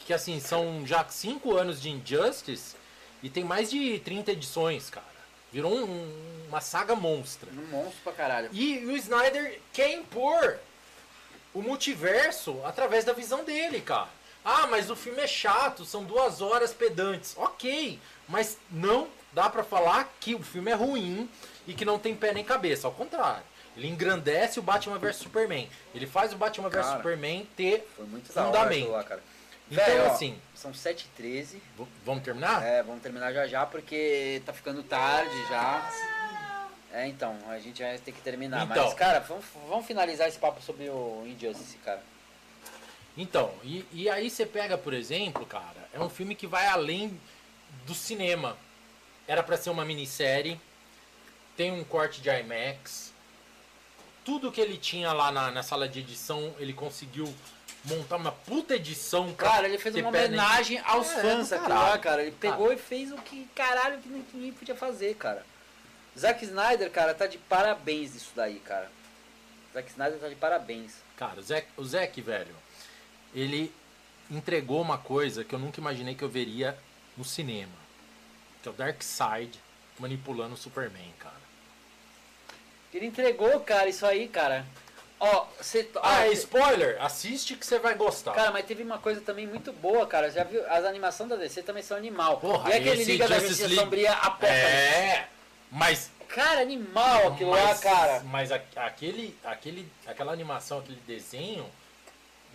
que 0.07 0.13
assim, 0.13 0.39
são 0.39 0.87
já 0.87 1.05
5 1.05 1.57
anos 1.57 1.81
de 1.81 1.91
Injustice 1.91 2.77
e 3.23 3.29
tem 3.29 3.43
mais 3.45 3.71
de 3.71 3.99
30 3.99 4.33
edições, 4.33 4.91
cara. 4.91 5.18
Virou 5.53 5.75
um- 5.75 6.45
uma 6.49 6.61
saga 6.61 6.95
monstra. 6.95 7.49
Um 7.53 7.67
monstro 7.67 8.01
pra 8.05 8.13
caralho. 8.13 8.49
E 8.53 8.79
o 8.87 8.97
Snyder 8.97 9.61
quer 9.73 9.93
impor 9.93 10.59
o 11.55 11.63
multiverso 11.63 12.61
através 12.65 13.05
da 13.05 13.13
visão 13.13 13.45
dele, 13.45 13.81
cara. 13.81 14.09
Ah, 14.45 14.67
mas 14.67 14.89
o 14.91 14.97
filme 14.97 15.21
é 15.21 15.27
chato, 15.27 15.85
são 15.85 16.05
duas 16.05 16.41
horas 16.41 16.73
pedantes. 16.73 17.35
Ok, 17.37 17.99
mas 18.29 18.57
não 18.71 19.09
dá 19.33 19.49
pra 19.51 19.63
falar 19.65 20.11
que 20.21 20.35
o 20.35 20.43
filme 20.43 20.71
é 20.71 20.75
ruim 20.75 21.29
e 21.67 21.75
que 21.75 21.85
não 21.85 21.99
tem 21.99 22.15
pé 22.15 22.33
nem 22.33 22.45
cabeça. 22.45 22.87
Ao 22.87 22.93
contrário, 22.93 23.43
ele 23.77 23.89
engrandece 23.89 24.59
o 24.59 24.63
Batman 24.63 24.99
vs 24.99 25.17
Superman. 25.17 25.69
Ele 25.95 26.07
faz 26.07 26.33
o 26.33 26.37
Batman 26.37 26.69
vs 26.71 26.87
Superman 26.97 27.47
ter 27.57 27.87
fundamento. 28.47 28.91
lá, 28.91 29.05
cara. 29.05 29.23
Então, 29.71 30.07
ó, 30.07 30.13
assim, 30.13 30.41
São 30.55 30.73
7h13. 30.73 31.61
v- 31.77 31.87
vamos 32.05 32.23
terminar? 32.25 32.65
É, 32.65 32.83
vamos 32.83 33.03
terminar 33.03 33.33
já 33.33 33.47
já 33.47 33.67
porque 33.67 34.43
tá 34.47 34.53
ficando 34.53 34.83
tarde 34.83 35.35
já. 35.49 35.91
É, 36.93 37.07
então, 37.07 37.37
a 37.49 37.59
gente 37.59 37.83
vai 37.83 37.99
ter 37.99 38.13
que 38.13 38.21
terminar. 38.23 38.65
Então. 38.65 38.85
Mas, 38.85 38.95
cara, 38.95 39.21
vamos, 39.21 39.45
vamos 39.69 39.87
finalizar 39.87 40.27
esse 40.27 40.39
papo 40.39 40.63
sobre 40.63 40.89
o 40.89 41.23
Injustice, 41.27 41.77
cara. 41.79 42.03
Então, 43.17 43.53
e, 43.63 43.85
e 43.93 44.09
aí 44.09 44.31
você 44.31 44.47
pega, 44.47 44.79
por 44.79 44.95
exemplo, 44.95 45.45
cara, 45.45 45.89
é 45.93 46.01
um 46.01 46.09
filme 46.09 46.35
que 46.35 46.47
vai 46.47 46.67
além 46.67 47.21
do 47.87 47.95
cinema. 47.95 48.57
Era 49.27 49.43
pra 49.43 49.59
ser 49.59 49.69
uma 49.71 49.85
minissérie, 49.85 50.59
tem 51.57 51.71
um 51.73 51.85
corte 51.85 52.23
de 52.23 52.31
IMAX. 52.31 53.13
Tudo 54.25 54.51
que 54.53 54.61
ele 54.61 54.79
tinha 54.79 55.13
lá 55.13 55.31
na, 55.33 55.51
na 55.51 55.63
sala 55.63 55.89
de 55.89 55.99
edição, 56.01 56.55
ele 56.59 56.73
conseguiu 56.73 57.33
montar 57.85 58.17
uma 58.17 58.33
puta 58.33 58.77
edição. 58.77 59.33
Cara, 59.35 59.69
ele 59.69 59.79
fez 59.79 59.95
uma 59.95 60.09
homenagem 60.09 60.79
aos 60.85 61.11
É, 61.11 61.23
fãs 61.23 61.53
aqui 61.53 61.69
lá, 61.69 61.99
cara. 61.99 62.23
Ele 62.23 62.33
pegou 62.33 62.73
e 62.73 62.77
fez 62.77 63.13
o 63.13 63.17
que 63.17 63.49
caralho 63.55 63.99
que 63.99 64.09
ninguém 64.09 64.53
podia 64.53 64.75
fazer, 64.75 65.15
cara. 65.15 65.45
Zack 66.19 66.45
Snyder, 66.45 66.91
cara, 66.91 67.15
tá 67.15 67.27
de 67.27 67.39
parabéns 67.39 68.15
isso 68.15 68.33
daí, 68.35 68.59
cara. 68.61 68.91
Zack 69.73 69.89
Snyder 69.91 70.19
tá 70.19 70.29
de 70.29 70.35
parabéns. 70.35 70.95
Cara, 71.17 71.41
o 71.41 71.43
Zack, 71.43 71.69
o 71.77 71.85
Zack, 71.85 72.21
velho, 72.21 72.55
ele 73.35 73.73
entregou 74.31 74.81
uma 74.83 74.99
coisa 74.99 75.45
que 75.45 75.55
eu 75.55 75.59
nunca 75.59 75.81
imaginei 75.81 76.15
que 76.15 76.25
eu 76.25 76.29
veria 76.29 76.77
no 77.17 77.25
cinema. 77.25 77.73
Que 78.63 78.69
é 78.69 78.73
o 78.73 78.75
Darkseid 78.75 79.59
manipulando 79.99 80.55
o 80.55 80.59
Superman, 80.59 81.13
cara. 81.19 81.39
Ele 82.93 83.07
entregou, 83.07 83.61
cara, 83.61 83.89
isso 83.89 84.05
aí, 84.07 84.29
cara. 84.29 84.67
Ó, 85.21 85.47
você. 85.61 85.89
Ah, 86.03 86.27
é 86.27 86.33
spoiler? 86.33 86.97
Assiste 87.03 87.55
que 87.57 87.67
você 87.67 87.79
vai 87.79 87.95
gostar. 87.95 88.33
Cara, 88.35 88.51
mas 88.53 88.65
teve 88.67 88.83
uma 88.83 88.99
coisa 88.99 89.21
também 89.21 89.47
muito 89.47 89.73
boa, 89.73 90.07
cara. 90.07 90.31
Já 90.31 90.45
viu? 90.45 90.63
As 90.71 90.85
animações 90.85 91.29
da 91.29 91.37
DC 91.37 91.63
também 91.63 91.83
são 91.83 91.97
animal. 91.97 92.39
Porra, 92.39 92.71
e 92.71 92.75
aquele 92.75 93.03
esse 93.03 93.13
Liga 93.13 93.27
da 93.29 93.39
Justiça 93.41 93.63
League- 93.67 93.77
Sombria 93.81 94.13
aposta. 94.13 94.47
É, 94.55 95.27
mas. 95.71 96.11
Cara, 96.29 96.61
animal 96.61 97.29
aquilo 97.29 97.51
lá, 97.51 97.65
mas, 97.65 97.81
cara. 97.81 98.21
Mas 98.27 98.53
aquele, 98.53 99.37
aquele, 99.45 99.91
aquela 100.07 100.31
animação, 100.33 100.79
aquele 100.79 101.01
desenho 101.07 101.65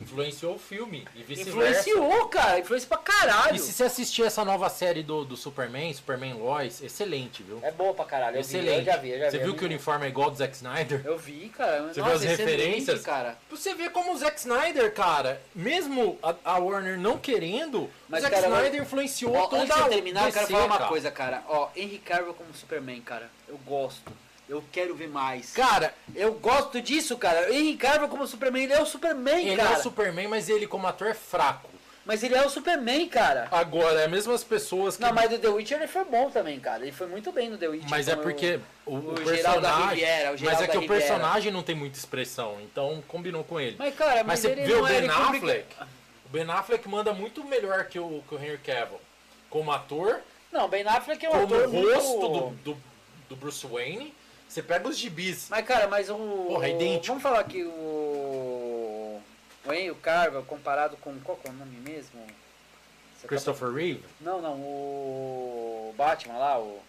Influenciou 0.01 0.55
o 0.55 0.59
filme 0.59 1.07
e 1.15 1.23
vice-versa. 1.23 1.49
Influenciou, 1.89 2.27
cara. 2.27 2.59
Influenciou 2.59 2.89
pra 2.89 2.97
caralho. 2.97 3.55
E 3.55 3.59
se 3.59 3.71
você 3.71 3.83
assistir 3.83 4.23
essa 4.23 4.43
nova 4.43 4.67
série 4.69 5.01
do, 5.03 5.23
do 5.23 5.37
Superman, 5.37 5.93
Superman 5.93 6.33
Lois, 6.33 6.81
excelente, 6.81 7.41
viu? 7.43 7.59
É 7.63 7.71
boa 7.71 7.93
pra 7.93 8.03
caralho. 8.03 8.37
Eu 8.37 8.43
vi, 8.43 8.57
excelente. 8.57 8.79
eu 8.79 8.83
já 8.85 8.97
vi, 8.97 9.09
eu 9.11 9.19
já 9.19 9.31
você 9.31 9.37
vi. 9.37 9.43
viu 9.45 9.55
que 9.55 9.63
o 9.63 9.65
uniforme 9.67 10.05
é 10.05 10.09
igual 10.09 10.25
ao 10.25 10.31
do 10.31 10.37
Zack 10.37 10.55
Snyder? 10.55 11.01
Eu 11.05 11.17
vi, 11.17 11.49
cara. 11.49 11.83
Você 11.83 11.99
Nossa, 12.01 12.17
viu 12.17 12.31
as 12.31 12.37
referências? 12.37 13.01
cara. 13.01 13.37
Você 13.49 13.73
vê 13.75 13.89
como 13.89 14.13
o 14.13 14.17
Zack 14.17 14.39
Snyder, 14.39 14.93
cara, 14.93 15.41
mesmo 15.55 16.17
a, 16.21 16.35
a 16.43 16.57
Warner 16.57 16.99
não 16.99 17.17
querendo, 17.17 17.89
Mas, 18.09 18.19
o 18.19 18.23
Zack 18.23 18.35
cara, 18.35 18.47
Snyder 18.47 18.79
eu- 18.79 18.83
influenciou 18.83 19.35
Ó, 19.35 19.47
toda 19.47 19.61
antes 19.63 19.75
de 19.75 19.81
eu 19.81 19.89
terminar, 19.89 20.27
eu 20.27 20.33
quero 20.33 20.45
DC, 20.47 20.51
falar 20.53 20.65
uma 20.65 20.77
cara. 20.77 20.89
coisa, 20.89 21.11
cara. 21.11 21.43
Ó, 21.47 21.69
Henry 21.75 21.99
Cavill 21.99 22.33
como 22.33 22.53
Superman, 22.53 22.99
cara. 23.01 23.29
Eu 23.47 23.57
gosto. 23.65 24.11
Eu 24.53 24.63
quero 24.71 24.93
ver 24.95 25.07
mais. 25.09 25.51
Cara, 25.53 25.93
Eu 26.15 26.33
gosto 26.33 26.79
disso, 26.81 27.17
cara. 27.17 27.51
Henry 27.51 27.75
Cavill 27.75 28.07
como 28.07 28.27
Superman, 28.27 28.63
ele 28.63 28.73
é 28.73 28.81
o 28.81 28.85
Superman, 28.85 29.47
ele 29.47 29.57
cara. 29.57 29.75
é 29.75 29.79
o 29.79 29.81
Superman, 29.81 30.27
mas 30.27 30.47
ele 30.47 30.67
como 30.67 30.85
ator 30.85 31.07
é 31.07 31.13
fraco. 31.13 31.69
Mas 32.05 32.21
ele 32.21 32.35
é 32.35 32.45
o 32.45 32.49
Superman, 32.49 33.07
cara. 33.07 33.47
Agora, 33.49 34.01
é 34.01 34.07
mesmo 34.07 34.33
as 34.33 34.43
pessoas 34.43 34.97
que... 34.97 35.01
Não, 35.01 35.13
mas 35.13 35.31
o 35.31 35.39
The 35.39 35.47
Witcher 35.47 35.77
ele 35.77 35.87
foi 35.87 36.03
bom 36.03 36.29
também, 36.29 36.59
cara. 36.59 36.83
Ele 36.83 36.91
foi 36.91 37.07
muito 37.07 37.31
bem 37.31 37.49
no 37.49 37.57
The 37.57 37.67
Witcher. 37.69 37.89
Mas 37.89 38.07
é 38.09 38.15
porque 38.15 38.59
o, 38.85 38.95
o 38.95 39.11
o 39.13 39.15
personagem... 39.15 39.87
Riviera, 39.87 40.35
o 40.35 40.43
mas 40.43 40.61
é 40.61 40.67
que 40.67 40.77
o 40.77 40.81
Riviera. 40.81 41.01
personagem 41.01 41.51
não 41.51 41.63
tem 41.63 41.73
muita 41.73 41.97
expressão, 41.97 42.57
então 42.61 43.01
combinou 43.07 43.43
com 43.45 43.59
ele. 43.59 43.77
Mas, 43.79 43.95
cara, 43.95 44.17
mas, 44.17 44.25
Mas 44.25 44.39
você 44.41 44.49
ele 44.49 44.65
vê 44.65 44.73
o 44.73 44.81
não 44.81 44.87
é, 44.87 44.89
Ben 44.91 44.97
ele 44.97 45.09
Affleck, 45.09 45.75
o 46.25 46.29
Ben 46.29 46.51
Affleck 46.51 46.89
manda 46.89 47.13
muito 47.13 47.43
melhor 47.45 47.85
que 47.85 47.97
o, 47.97 48.21
que 48.27 48.35
o 48.35 48.37
Henry 48.37 48.57
Cavill. 48.57 48.99
Como 49.49 49.71
ator, 49.71 50.19
Não, 50.51 50.67
Ben 50.67 50.85
Affleck 50.85 51.25
é 51.25 51.29
um 51.29 51.31
como 51.31 51.55
ator 51.55 51.69
rosto 51.69 52.19
muito... 52.19 52.63
do, 52.65 52.73
do, 52.73 52.77
do 53.29 53.35
Bruce 53.37 53.65
Wayne, 53.65 54.13
você 54.53 54.61
pega 54.61 54.87
os 54.87 54.97
gibis. 54.97 55.47
Mas, 55.49 55.65
cara, 55.65 55.87
mas 55.87 56.09
o... 56.09 56.15
Porra, 56.15 56.67
é 56.67 56.71
idêntico. 56.71 57.07
Vamos 57.07 57.23
falar 57.23 57.43
que 57.45 57.63
o... 57.63 59.19
O 59.65 59.73
Henry 59.73 59.95
Cavill 59.95 60.43
comparado 60.43 60.95
com... 60.97 61.17
Qual 61.21 61.37
que 61.37 61.47
é 61.47 61.51
o 61.51 61.53
nome 61.53 61.77
mesmo? 61.77 62.21
Você 63.17 63.27
Christopher 63.27 63.71
Reeve, 63.71 64.03
Não, 64.19 64.41
não, 64.41 64.55
o 64.55 65.95
Batman 65.97 66.37
lá, 66.37 66.59
o... 66.59 66.79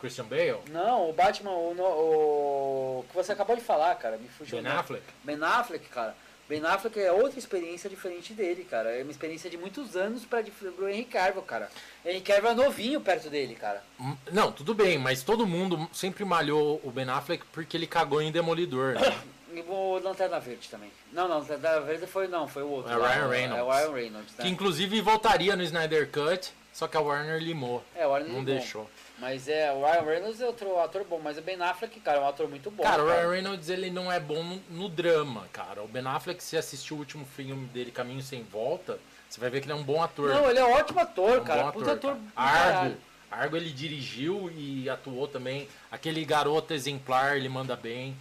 Christian 0.00 0.24
Bale, 0.24 0.58
Não, 0.70 1.10
o 1.10 1.12
Batman, 1.12 1.50
o, 1.50 3.00
o 3.00 3.04
que 3.06 3.14
você 3.14 3.32
acabou 3.32 3.54
de 3.54 3.60
falar, 3.60 3.94
cara, 3.96 4.16
me 4.16 4.28
fugiu. 4.28 4.62
Ben. 4.62 4.72
Affleck. 4.72 5.04
Ben 5.22 5.38
Affleck, 5.42 5.86
cara. 5.90 6.16
Ben 6.50 6.64
Affleck 6.66 6.98
é 6.98 7.12
outra 7.12 7.38
experiência 7.38 7.88
diferente 7.88 8.32
dele, 8.34 8.66
cara. 8.68 8.90
É 8.90 9.02
uma 9.04 9.12
experiência 9.12 9.48
de 9.48 9.56
muitos 9.56 9.94
anos 9.94 10.24
para 10.24 10.42
o 10.80 10.88
Henry 10.88 11.04
Cavill, 11.04 11.42
cara. 11.42 11.70
Henry 12.04 12.20
Cavill 12.20 12.50
é 12.50 12.54
novinho 12.54 13.00
perto 13.00 13.30
dele, 13.30 13.54
cara. 13.54 13.80
Hum, 14.00 14.16
Não, 14.32 14.50
tudo 14.50 14.74
bem, 14.74 14.98
mas 14.98 15.22
todo 15.22 15.46
mundo 15.46 15.88
sempre 15.92 16.24
malhou 16.24 16.80
o 16.82 16.90
Ben 16.90 17.08
Affleck 17.08 17.44
porque 17.52 17.76
ele 17.76 17.86
cagou 17.86 18.20
em 18.20 18.32
Demolidor. 18.32 18.94
né? 18.94 19.00
E 19.52 19.62
o 19.66 19.98
Lanterna 19.98 20.38
Verde 20.38 20.68
também. 20.68 20.92
Não, 21.12 21.26
não, 21.26 21.38
Lanterna 21.40 21.80
Verde 21.80 22.06
foi 22.06 22.28
não, 22.28 22.46
foi 22.46 22.62
o 22.62 22.68
outro. 22.68 22.92
É 22.92 22.96
lá, 22.96 23.08
Ryan 23.12 23.28
Reynolds. 23.28 23.58
É 23.58 23.62
o 23.64 23.68
Ryan 23.68 23.92
Reynolds, 23.94 24.36
né? 24.36 24.44
que 24.44 24.48
inclusive 24.48 25.00
voltaria 25.00 25.56
no 25.56 25.62
Snyder 25.64 26.08
Cut, 26.08 26.52
só 26.72 26.86
que 26.86 26.96
a 26.96 27.00
Warner 27.00 27.40
limou. 27.42 27.82
É, 27.96 28.06
o 28.06 28.10
Ryan 28.14 28.18
Não 28.28 28.34
Reynolds. 28.36 28.46
deixou. 28.62 28.88
Mas 29.20 29.48
é, 29.48 29.70
o 29.70 29.84
Ryan 29.84 30.02
Reynolds 30.02 30.40
é 30.40 30.46
outro 30.46 30.78
ator 30.78 31.04
bom, 31.04 31.20
mas 31.22 31.36
o 31.36 31.42
Ben 31.42 31.60
Affleck, 31.60 32.00
cara, 32.00 32.18
é 32.18 32.20
um 32.22 32.28
ator 32.28 32.48
muito 32.48 32.70
bom. 32.70 32.82
Cara, 32.82 33.02
o 33.04 33.06
Ryan 33.06 33.30
Reynolds 33.30 33.68
ele 33.68 33.90
não 33.90 34.10
é 34.10 34.18
bom 34.18 34.42
no, 34.42 34.62
no 34.70 34.88
drama, 34.88 35.46
cara. 35.52 35.82
O 35.82 35.88
Ben 35.88 36.06
Affleck, 36.06 36.42
se 36.42 36.56
assistiu 36.56 36.96
o 36.96 37.00
último 37.00 37.26
filme 37.26 37.66
dele, 37.68 37.90
Caminho 37.90 38.22
Sem 38.22 38.42
Volta, 38.42 38.98
você 39.28 39.38
vai 39.38 39.50
ver 39.50 39.60
que 39.60 39.66
ele 39.66 39.72
é 39.72 39.76
um 39.76 39.82
bom 39.82 40.02
ator. 40.02 40.30
Não, 40.30 40.48
ele 40.48 40.58
é 40.58 40.64
um 40.64 40.72
ótimo 40.72 41.00
É 41.00 41.02
ator, 41.02 41.40
um 41.40 41.44
cara. 41.44 41.64
bom 41.64 41.72
Puta 41.72 41.92
ator. 41.92 42.16
cara. 42.34 42.72
do 42.72 42.82
Argo. 42.82 42.96
Argo 43.30 43.56
ele 43.56 43.70
dirigiu 43.70 44.50
e 44.56 44.88
atuou 44.88 45.28
também. 45.28 45.68
Aquele 45.92 46.24
garoto 46.24 46.72
exemplar, 46.72 47.36
ele 47.36 47.48
manda 47.48 47.76
bem. 47.76 48.16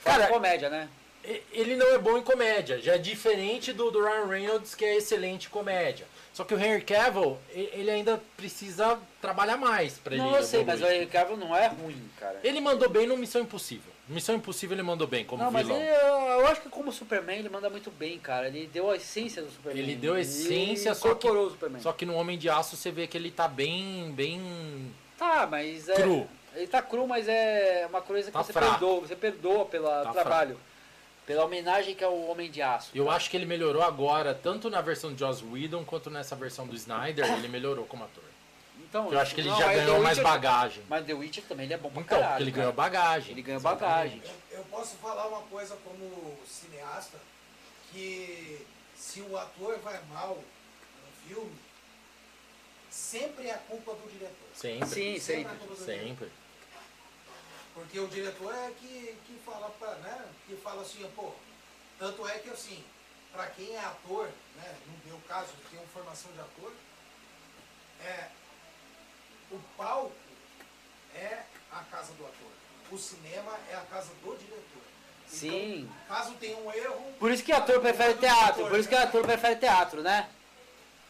Faz 0.00 0.18
Cara, 0.18 0.28
comédia, 0.32 0.68
né? 0.68 0.88
Ele 1.52 1.76
não 1.76 1.94
é 1.94 1.98
bom 1.98 2.18
em 2.18 2.22
comédia, 2.22 2.78
já 2.78 2.96
é 2.96 2.98
diferente 2.98 3.72
do, 3.72 3.90
do 3.90 4.04
Ryan 4.04 4.26
Reynolds, 4.26 4.74
que 4.74 4.84
é 4.84 4.96
excelente 4.96 5.46
em 5.46 5.50
comédia. 5.50 6.06
Só 6.34 6.42
que 6.44 6.52
o 6.52 6.58
Henry 6.58 6.82
Cavill, 6.82 7.38
ele 7.52 7.88
ainda 7.90 8.20
precisa 8.36 8.98
trabalhar 9.22 9.56
mais 9.56 9.98
pra 9.98 10.14
ele 10.14 10.22
Não, 10.22 10.34
eu 10.36 10.42
sei, 10.42 10.64
mas 10.64 10.82
o. 10.82 10.84
Henry 10.86 11.06
Cavill 11.06 11.36
não 11.36 11.54
é 11.56 11.68
ruim, 11.68 12.10
cara. 12.18 12.40
Ele 12.42 12.60
mandou 12.60 12.90
bem 12.90 13.06
no 13.06 13.16
Missão 13.16 13.40
Impossível. 13.42 13.92
Missão 14.08 14.34
Impossível 14.34 14.74
ele 14.74 14.82
mandou 14.82 15.06
bem 15.06 15.24
como 15.24 15.42
Não, 15.42 15.50
mas 15.50 15.64
vilão. 15.66 15.80
ele, 15.80 15.88
eu 15.90 16.46
acho 16.48 16.60
que 16.60 16.68
como 16.68 16.92
Superman 16.92 17.38
ele 17.38 17.48
manda 17.48 17.70
muito 17.70 17.90
bem, 17.90 18.18
cara. 18.18 18.48
Ele 18.48 18.66
deu 18.66 18.90
a 18.90 18.96
essência 18.96 19.40
do 19.42 19.50
Superman. 19.50 19.82
Ele 19.82 19.94
deu 19.94 20.14
a 20.14 20.20
essência, 20.20 20.88
Ele 20.90 20.94
só 20.96 21.14
que- 21.14 21.26
o 21.28 21.50
Superman. 21.50 21.80
Só 21.80 21.92
que 21.92 22.04
no 22.04 22.14
Homem 22.14 22.36
de 22.36 22.50
Aço 22.50 22.76
você 22.76 22.90
vê 22.90 23.06
que 23.06 23.16
ele 23.16 23.30
tá 23.30 23.46
bem, 23.48 24.10
bem 24.12 24.92
Tá, 25.16 25.46
mas 25.48 25.88
é... 25.88 25.94
cru. 25.94 26.28
Ele 26.56 26.66
tá 26.66 26.82
cru, 26.82 27.06
mas 27.06 27.28
é 27.28 27.86
uma 27.88 28.00
coisa 28.02 28.26
que 28.26 28.32
Tá 28.32 28.42
você 28.42 28.52
fraco. 28.52 28.70
perdoa. 28.72 29.00
Você 29.00 29.16
perdoa 29.16 29.64
pelo 29.66 29.86
Tá 29.88 30.12
trabalho. 30.12 30.58
Pela 31.26 31.44
homenagem 31.44 31.94
que 31.94 32.04
é 32.04 32.08
o 32.08 32.26
Homem 32.28 32.50
de 32.50 32.60
Aço. 32.60 32.90
Eu 32.94 33.10
acho 33.10 33.30
que 33.30 33.36
ele 33.36 33.46
melhorou 33.46 33.82
agora, 33.82 34.34
tanto 34.34 34.68
na 34.68 34.80
versão 34.82 35.12
de 35.12 35.20
Joss 35.20 35.42
Whedon 35.44 35.84
quanto 35.84 36.10
nessa 36.10 36.36
versão 36.36 36.66
do 36.66 36.74
Snyder, 36.76 37.24
ele 37.32 37.48
melhorou 37.48 37.86
como 37.86 38.04
ator. 38.04 38.24
Então, 38.80 39.10
Eu 39.12 39.18
acho 39.18 39.34
que 39.34 39.40
ele 39.40 39.48
não, 39.48 39.58
já 39.58 39.72
ganhou 39.72 40.00
mais 40.02 40.18
bagagem. 40.18 40.82
Mas 40.88 41.04
The 41.06 41.14
Witcher 41.14 41.44
também 41.48 41.64
ele 41.64 41.74
é 41.74 41.78
bom 41.78 41.90
pra 41.90 42.02
Então, 42.02 42.20
caralho. 42.20 42.42
ele 42.42 42.50
cara. 42.52 42.62
ganhou 42.62 42.72
bagagem. 42.74 43.32
Ele 43.32 43.42
ganhou 43.42 43.60
bagagem. 43.60 44.22
Eu, 44.52 44.58
eu 44.58 44.64
posso 44.64 44.96
falar 44.96 45.26
uma 45.26 45.40
coisa 45.42 45.76
como 45.82 46.38
cineasta, 46.46 47.18
que 47.90 48.64
se 48.94 49.20
o 49.22 49.36
ator 49.36 49.78
vai 49.80 50.00
mal 50.12 50.36
no 50.36 51.28
filme, 51.28 51.56
sempre 52.90 53.48
é 53.48 53.58
culpa 53.68 53.94
do 53.94 54.08
diretor. 54.12 54.48
Sempre. 54.54 54.88
Sim, 54.88 55.16
é 55.16 55.20
sempre. 55.20 55.56
culpa 55.56 55.74
do 55.74 55.84
diretor. 55.84 56.06
Sempre. 56.08 56.28
Porque 57.74 57.98
o 57.98 58.06
diretor 58.06 58.54
é 58.54 58.70
que, 58.78 59.18
que 59.26 59.40
fala 59.44 59.68
pra, 59.78 59.94
né? 59.96 60.26
Que 60.46 60.56
fala 60.56 60.82
assim, 60.82 61.10
pô, 61.16 61.32
tanto 61.98 62.26
é 62.28 62.38
que 62.38 62.50
assim, 62.50 62.82
pra 63.32 63.46
quem 63.48 63.74
é 63.74 63.80
ator, 63.80 64.28
né? 64.56 64.76
No 64.86 65.10
meu 65.10 65.20
caso, 65.26 65.48
que 65.48 65.70
tem 65.70 65.78
uma 65.80 65.88
formação 65.88 66.30
de 66.32 66.40
ator, 66.40 66.72
é 68.04 68.28
o 69.50 69.58
palco 69.76 70.12
é 71.14 71.42
a 71.72 71.80
casa 71.90 72.12
do 72.14 72.24
ator. 72.24 72.50
O 72.90 72.98
cinema 72.98 73.52
é 73.70 73.74
a 73.74 73.80
casa 73.80 74.10
do 74.22 74.36
diretor. 74.36 74.82
Sim. 75.26 75.82
Então, 75.82 76.16
caso 76.16 76.34
tenha 76.34 76.56
um 76.56 76.72
erro. 76.72 77.12
Por 77.18 77.30
isso 77.30 77.42
que 77.42 77.52
o 77.52 77.56
ator 77.56 77.80
prefere 77.80 78.14
teatro. 78.14 78.54
diretor, 78.54 78.70
Por 78.70 78.78
isso 78.78 78.88
que 78.88 78.94
o 78.94 78.98
né? 78.98 79.04
ator 79.04 79.22
prefere 79.22 79.56
teatro, 79.56 80.02
né? 80.02 80.28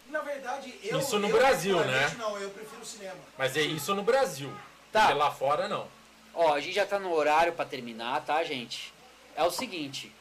Na 0.08 0.20
verdade, 0.20 0.78
eu. 0.82 0.98
Isso 0.98 1.18
no 1.18 1.28
eu, 1.28 1.36
Brasil, 1.36 1.84
né? 1.84 2.14
Não, 2.16 2.38
eu 2.38 2.50
prefiro 2.50 2.84
cinema. 2.84 3.18
Mas 3.36 3.56
é 3.56 3.62
isso 3.62 3.94
no 3.94 4.02
Brasil. 4.02 4.54
Tá. 4.92 5.06
Porque 5.06 5.14
lá 5.18 5.30
fora 5.30 5.68
não. 5.68 5.88
Ó, 6.35 6.52
a 6.52 6.61
gente 6.61 6.74
já 6.74 6.85
tá 6.86 6.98
no 6.98 7.12
horário 7.12 7.52
pra 7.52 7.65
terminar, 7.65 8.20
tá, 8.24 8.43
gente? 8.43 8.93
É 9.36 9.43
o 9.44 9.51
seguinte. 9.51 10.12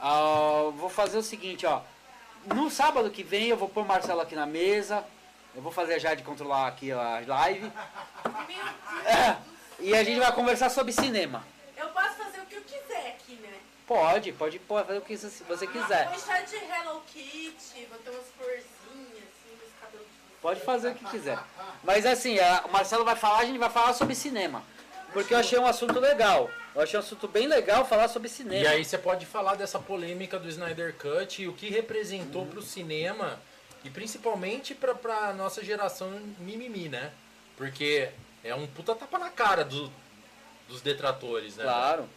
ah, 0.00 0.70
vou 0.74 0.90
fazer 0.90 1.16
o 1.18 1.22
seguinte, 1.22 1.64
ó. 1.66 1.80
No 2.46 2.70
sábado 2.70 3.10
que 3.10 3.22
vem 3.22 3.48
eu 3.48 3.56
vou 3.56 3.68
pôr 3.68 3.82
o 3.82 3.86
Marcelo 3.86 4.20
aqui 4.20 4.34
na 4.34 4.44
mesa. 4.46 5.04
Eu 5.54 5.62
vou 5.62 5.70
fazer 5.72 5.94
a 5.94 5.98
Jade 5.98 6.22
controlar 6.22 6.66
aqui 6.66 6.90
a 6.92 7.22
live. 7.26 7.60
Meu 8.24 8.44
Deus. 8.46 9.06
É, 9.06 9.36
e 9.80 9.94
a 9.94 10.02
gente 10.04 10.18
vai 10.18 10.32
conversar 10.32 10.68
sobre 10.68 10.92
cinema. 10.92 11.44
Eu 11.76 11.88
posso 11.88 12.14
fazer 12.16 12.40
o 12.40 12.46
que 12.46 12.56
eu 12.56 12.62
quiser 12.62 13.08
aqui, 13.16 13.34
né? 13.36 13.54
Pode, 13.86 14.32
pode 14.32 14.58
pôr, 14.58 14.84
fazer 14.84 14.98
o 14.98 15.02
que 15.02 15.16
você 15.16 15.44
você 15.44 15.66
quiser. 15.66 16.06
Vou 16.08 16.16
encher 16.16 16.44
de 16.44 16.56
Hello 16.56 17.00
Kitty, 17.06 17.86
vou 17.88 17.98
ter 17.98 18.10
umas 18.10 18.26
florzinhas, 18.36 19.24
assim, 19.28 19.56
meus 19.58 19.72
cabelos. 19.80 20.06
Pode 20.42 20.60
fazer 20.60 20.90
o 20.90 20.94
que 20.94 21.04
quiser. 21.06 21.38
Mas 21.82 22.04
assim, 22.04 22.38
a- 22.38 22.64
o 22.66 22.72
Marcelo 22.72 23.04
vai 23.04 23.14
falar, 23.16 23.38
a 23.38 23.44
gente 23.44 23.58
vai 23.58 23.70
falar 23.70 23.92
sobre 23.94 24.14
cinema. 24.14 24.62
Porque 25.14 25.32
eu 25.32 25.38
achei 25.38 25.58
um 25.58 25.66
assunto 25.66 25.98
legal. 25.98 26.50
Eu 26.74 26.82
achei 26.82 26.98
um 26.98 27.02
assunto 27.02 27.26
bem 27.28 27.46
legal 27.46 27.86
falar 27.86 28.08
sobre 28.08 28.28
cinema. 28.28 28.62
E 28.62 28.66
aí 28.66 28.84
você 28.84 28.98
pode 28.98 29.24
falar 29.24 29.54
dessa 29.54 29.78
polêmica 29.78 30.38
do 30.38 30.48
Snyder 30.48 30.94
Cut 30.96 31.40
e 31.42 31.48
o 31.48 31.52
que 31.54 31.70
representou 31.70 32.42
Uhum. 32.42 32.48
pro 32.50 32.60
cinema 32.62 33.38
e 33.84 33.88
principalmente 33.90 34.74
pra, 34.74 34.94
pra 34.94 35.32
nossa 35.32 35.64
geração 35.64 36.10
mimimi, 36.38 36.88
né? 36.88 37.12
Porque 37.56 38.08
é 38.42 38.54
um 38.54 38.66
puta 38.66 38.94
tapa 38.94 39.18
na 39.18 39.30
cara 39.30 39.64
do- 39.64 39.90
dos 40.68 40.82
detratores, 40.82 41.56
né? 41.56 41.62
Claro. 41.64 42.08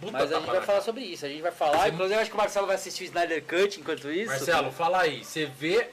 Puta 0.00 0.12
Mas 0.12 0.32
a 0.32 0.38
gente 0.38 0.46
vai 0.50 0.60
falar 0.62 0.80
sobre 0.82 1.02
isso. 1.02 1.26
A 1.26 1.28
gente 1.28 1.42
vai 1.42 1.52
falar. 1.52 1.78
Você- 1.82 1.88
Inclusive, 1.88 2.14
eu 2.14 2.20
acho 2.20 2.30
que 2.30 2.36
o 2.36 2.38
Marcelo 2.38 2.66
vai 2.66 2.76
assistir 2.76 3.04
o 3.04 3.06
Snyder 3.06 3.42
Cut 3.44 3.80
enquanto 3.80 4.10
isso. 4.10 4.30
Marcelo, 4.30 4.70
fala 4.72 5.00
aí. 5.02 5.24
Você 5.24 5.46
vê 5.46 5.90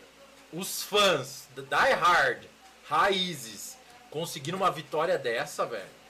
os 0.54 0.84
fãs 0.84 1.48
da 1.56 1.62
Die 1.64 1.94
Hard, 1.94 2.44
raízes, 2.88 3.78
conseguindo 4.12 4.58
uma 4.58 4.70
vitória 4.70 5.18
dessa, 5.18 5.66
velho. 5.66 6.01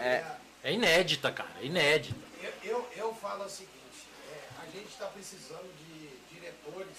É. 0.00 0.24
É 0.64 0.72
inédita, 0.72 1.30
cara. 1.30 1.48
É 1.60 1.64
inédita. 1.64 2.18
Eu, 2.42 2.52
eu, 2.62 2.88
eu 2.96 3.14
falo 3.14 3.44
o 3.44 3.48
seguinte, 3.48 3.72
é, 4.32 4.62
a 4.62 4.66
gente 4.66 4.88
está 4.88 5.06
precisando 5.06 5.70
de 5.78 6.08
diretores, 6.34 6.96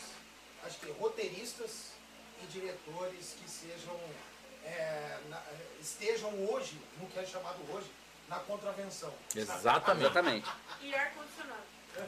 acho 0.66 0.78
que 0.80 0.92
roteiristas 0.92 1.92
e 2.44 2.46
diretores 2.48 3.36
que 3.42 3.50
sejam, 3.50 3.96
é, 4.66 5.18
na- 5.30 5.42
estejam 5.82 6.30
hoje, 6.50 6.80
no 7.00 7.08
que 7.08 7.20
é 7.20 7.26
chamado 7.26 7.58
hoje, 7.74 7.88
na 8.30 8.38
contravenção. 8.40 9.14
Exatamente. 9.36 10.06
Exatamente. 10.06 10.50
E 10.82 10.94
ar-condicionado. 10.96 11.62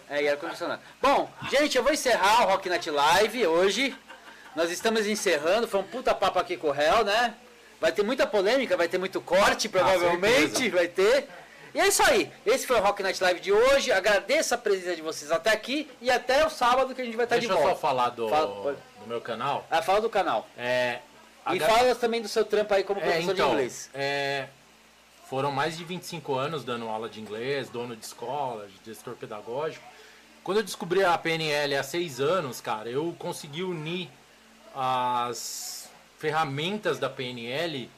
É, 0.09 0.21
e 0.23 0.29
ar-condicionado. 0.29 0.81
Bom, 1.01 1.31
gente, 1.49 1.77
eu 1.77 1.83
vou 1.83 1.91
encerrar 1.93 2.43
o 2.43 2.49
Rock 2.51 2.69
Night 2.69 2.89
Live 2.89 3.47
hoje. 3.47 3.97
Nós 4.55 4.69
estamos 4.71 5.05
encerrando. 5.07 5.67
Foi 5.67 5.79
um 5.79 5.83
puta 5.87 6.13
papo 6.13 6.39
aqui 6.39 6.57
com 6.57 6.69
o 6.69 6.75
Hell, 6.75 7.03
né? 7.05 7.35
Vai 7.79 7.91
ter 7.91 8.03
muita 8.03 8.27
polêmica, 8.27 8.75
vai 8.75 8.87
ter 8.87 8.97
muito 8.97 9.21
corte, 9.21 9.69
provavelmente. 9.69 10.69
vai 10.69 10.87
ter. 10.87 11.27
E 11.73 11.79
é 11.79 11.87
isso 11.87 12.01
aí. 12.03 12.31
Esse 12.45 12.65
foi 12.67 12.77
o 12.77 12.81
Rock 12.81 13.01
Night 13.03 13.21
Live 13.23 13.39
de 13.39 13.51
hoje. 13.53 13.91
Agradeço 13.91 14.53
a 14.55 14.57
presença 14.57 14.95
de 14.95 15.01
vocês 15.01 15.31
até 15.31 15.51
aqui 15.51 15.89
e 16.01 16.09
até 16.09 16.45
o 16.45 16.49
sábado 16.49 16.93
que 16.95 17.01
a 17.01 17.05
gente 17.05 17.15
vai 17.15 17.25
estar 17.25 17.35
Deixa 17.37 17.47
de 17.47 17.53
eu 17.53 17.57
volta. 17.61 17.75
só 17.75 17.79
falar 17.81 18.09
do, 18.09 18.27
Fala- 18.27 18.73
do 19.01 19.07
meu 19.07 19.21
canal. 19.21 19.65
Ah, 19.69 19.81
fala 19.81 20.01
do 20.01 20.09
canal. 20.09 20.47
É, 20.57 20.99
E 21.51 21.57
ga- 21.59 21.67
fala 21.67 21.95
também 21.95 22.21
do 22.21 22.27
seu 22.27 22.43
trampo 22.43 22.73
aí 22.73 22.83
como 22.83 22.99
É, 22.99 23.03
professor 23.03 23.31
então, 23.33 23.47
de 23.47 23.53
inglês. 23.53 23.89
é, 23.93 24.47
foram 25.29 25.51
mais 25.51 25.77
de 25.77 25.83
25 25.83 26.33
anos 26.35 26.63
dando 26.65 26.89
aula 26.89 27.07
de 27.07 27.21
inglês, 27.21 27.69
dono 27.69 27.95
de 27.95 28.03
escola, 28.03 28.67
gestor 28.83 29.13
pedagógico. 29.13 29.85
Quando 30.43 30.57
eu 30.57 30.63
descobri 30.63 31.03
a 31.03 31.15
PNL 31.17 31.75
há 31.77 31.83
seis 31.83 32.19
anos, 32.19 32.59
cara, 32.59 32.89
eu 32.89 33.15
consegui 33.19 33.61
unir 33.61 34.09
as 34.75 35.88
ferramentas 36.19 36.99
da 36.99 37.09
PNL 37.09 37.89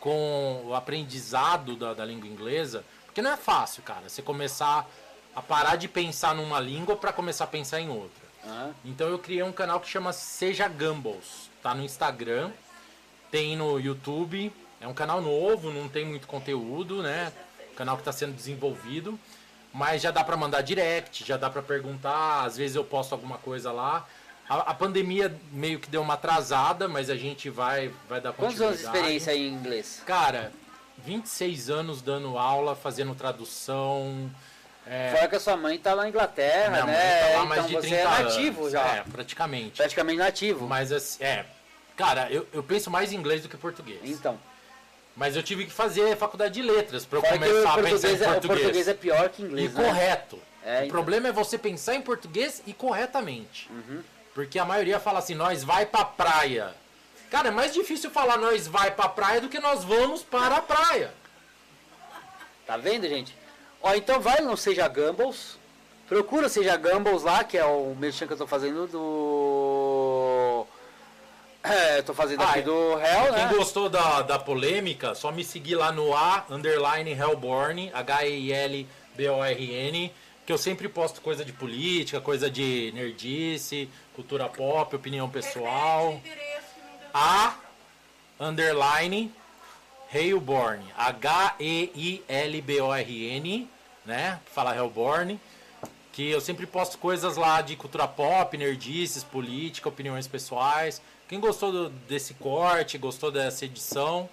com 0.00 0.62
o 0.66 0.74
aprendizado 0.74 1.76
da, 1.76 1.94
da 1.94 2.04
língua 2.04 2.28
inglesa, 2.28 2.84
porque 3.06 3.22
não 3.22 3.30
é 3.30 3.36
fácil, 3.36 3.82
cara, 3.82 4.08
você 4.08 4.20
começar 4.20 4.86
a 5.34 5.40
parar 5.40 5.76
de 5.76 5.86
pensar 5.86 6.34
numa 6.34 6.58
língua 6.58 6.96
para 6.96 7.12
começar 7.12 7.44
a 7.44 7.46
pensar 7.46 7.80
em 7.80 7.88
outra. 7.88 8.28
Aham. 8.44 8.74
Então 8.84 9.08
eu 9.08 9.18
criei 9.18 9.42
um 9.42 9.52
canal 9.52 9.80
que 9.80 9.88
chama 9.88 10.12
Seja 10.12 10.66
Gumbles. 10.66 11.48
Tá 11.62 11.74
no 11.74 11.82
Instagram, 11.82 12.50
tem 13.30 13.56
no 13.56 13.78
YouTube. 13.78 14.52
É 14.80 14.88
um 14.88 14.94
canal 14.94 15.20
novo, 15.20 15.70
não 15.70 15.88
tem 15.88 16.04
muito 16.04 16.26
conteúdo, 16.26 17.02
né? 17.02 17.32
Canal 17.76 17.96
que 17.96 18.00
está 18.00 18.12
sendo 18.12 18.34
desenvolvido. 18.34 19.18
Mas 19.72 20.02
já 20.02 20.10
dá 20.10 20.24
para 20.24 20.36
mandar 20.36 20.62
direct, 20.62 21.24
já 21.24 21.36
dá 21.36 21.48
para 21.48 21.62
perguntar. 21.62 22.44
Às 22.44 22.56
vezes 22.56 22.74
eu 22.74 22.84
posto 22.84 23.12
alguma 23.12 23.38
coisa 23.38 23.70
lá. 23.70 24.08
A, 24.50 24.72
a 24.72 24.74
pandemia 24.74 25.32
meio 25.52 25.78
que 25.78 25.88
deu 25.88 26.02
uma 26.02 26.14
atrasada, 26.14 26.88
mas 26.88 27.08
a 27.08 27.14
gente 27.14 27.48
vai, 27.48 27.92
vai 28.08 28.20
dar 28.20 28.32
Quantos 28.32 28.60
anos 28.60 28.80
de 28.80 28.84
experiência 28.84 29.32
aí 29.32 29.46
em 29.46 29.52
inglês? 29.52 30.02
Cara, 30.04 30.50
26 30.98 31.70
anos 31.70 32.02
dando 32.02 32.36
aula, 32.36 32.74
fazendo 32.74 33.14
tradução. 33.14 34.28
É, 34.84 35.12
Fora 35.14 35.28
que 35.28 35.36
a 35.36 35.40
sua 35.40 35.56
mãe 35.56 35.78
tá 35.78 35.94
lá 35.94 36.02
na 36.02 36.08
Inglaterra, 36.08 36.70
minha 36.70 36.86
mãe 36.86 36.94
né? 36.96 37.20
tá 37.20 37.28
lá 37.36 37.42
há 37.42 37.44
mais 37.44 37.64
então 37.66 37.80
de 37.80 37.86
você 37.88 37.94
30 37.94 38.02
é 38.02 38.22
nativo 38.24 38.60
anos. 38.62 38.72
já. 38.72 38.86
É, 38.96 39.04
praticamente. 39.12 39.76
Praticamente 39.76 40.18
nativo. 40.18 40.66
Mas 40.66 40.90
assim, 40.90 41.22
é. 41.22 41.44
Cara, 41.96 42.28
eu, 42.28 42.44
eu 42.52 42.62
penso 42.64 42.90
mais 42.90 43.12
em 43.12 43.16
inglês 43.16 43.42
do 43.42 43.48
que 43.48 43.56
português. 43.56 44.00
Então. 44.02 44.36
Mas 45.14 45.36
eu 45.36 45.44
tive 45.44 45.64
que 45.64 45.72
fazer 45.72 46.16
faculdade 46.16 46.54
de 46.54 46.62
letras 46.62 47.06
para 47.06 47.20
começar 47.20 47.74
a 47.74 47.74
pensar 47.74 47.74
português, 47.74 48.04
em 48.04 48.24
é, 48.24 48.28
o 48.28 48.32
português. 48.32 48.60
português 48.62 48.88
é 48.88 48.94
pior 48.94 49.28
que 49.28 49.42
E 49.42 49.44
inglês, 49.44 49.74
né? 49.74 49.84
correto. 49.84 50.38
É, 50.64 50.72
o 50.72 50.78
então. 50.78 50.88
problema 50.88 51.28
é 51.28 51.32
você 51.32 51.56
pensar 51.56 51.94
em 51.94 52.02
português 52.02 52.60
e 52.66 52.72
corretamente. 52.72 53.70
Uhum. 53.70 54.02
Porque 54.34 54.58
a 54.58 54.64
maioria 54.64 55.00
fala 55.00 55.18
assim, 55.18 55.34
nós 55.34 55.64
vai 55.64 55.86
pra 55.86 56.04
praia. 56.04 56.74
Cara, 57.30 57.48
é 57.48 57.50
mais 57.50 57.72
difícil 57.72 58.10
falar 58.10 58.36
nós 58.38 58.66
vai 58.66 58.90
pra 58.90 59.08
praia 59.08 59.40
do 59.40 59.48
que 59.48 59.60
nós 59.60 59.84
vamos 59.84 60.22
para 60.22 60.56
a 60.56 60.62
praia. 60.62 61.12
Tá 62.66 62.76
vendo, 62.76 63.08
gente? 63.08 63.36
Ó, 63.82 63.94
então 63.94 64.20
vai 64.20 64.40
no 64.40 64.56
Seja 64.56 64.86
Gumbles. 64.88 65.58
Procura 66.08 66.48
Seja 66.48 66.76
Gumbles 66.76 67.22
lá, 67.22 67.44
que 67.44 67.56
é 67.56 67.64
o 67.64 67.94
merchan 67.98 68.26
que 68.26 68.32
eu 68.32 68.36
tô 68.38 68.46
fazendo 68.46 68.86
do. 68.86 70.66
É, 71.62 71.98
eu 71.98 72.02
tô 72.02 72.14
fazendo 72.14 72.40
Ah, 72.42 72.52
aqui 72.52 72.62
do 72.62 72.92
Hell, 72.98 73.34
Quem 73.34 73.44
né? 73.44 73.52
gostou 73.54 73.90
da, 73.90 74.22
da 74.22 74.38
polêmica, 74.38 75.14
só 75.14 75.30
me 75.30 75.44
seguir 75.44 75.74
lá 75.74 75.92
no 75.92 76.16
A, 76.16 76.46
underline 76.48 77.12
Hellborn, 77.12 77.90
H-E-I-L-B-O-R-N, 77.92 80.10
que 80.50 80.52
eu 80.52 80.58
sempre 80.58 80.88
posto 80.88 81.20
coisa 81.20 81.44
de 81.44 81.52
política, 81.52 82.20
coisa 82.20 82.50
de 82.50 82.90
nerdice, 82.92 83.88
cultura 84.16 84.48
pop, 84.48 84.96
opinião 84.96 85.30
pessoal. 85.30 86.20
A, 87.14 87.54
underline 88.40 89.32
Hellborn, 90.12 90.84
H-E-I-L-B-O-R-N, 90.98 92.28
né? 94.04 94.40
Fala 94.52 94.74
Hellborn. 94.74 95.38
Que 96.12 96.28
eu 96.28 96.40
sempre 96.40 96.66
posto 96.66 96.98
coisas 96.98 97.36
lá 97.36 97.62
de 97.62 97.76
cultura 97.76 98.08
pop, 98.08 98.58
nerdices, 98.58 99.22
política, 99.22 99.88
opiniões 99.88 100.26
pessoais. 100.26 101.00
Quem 101.28 101.38
gostou 101.38 101.70
do- 101.70 101.90
desse 102.08 102.34
corte, 102.34 102.98
gostou 102.98 103.30
dessa 103.30 103.64
edição, 103.66 104.28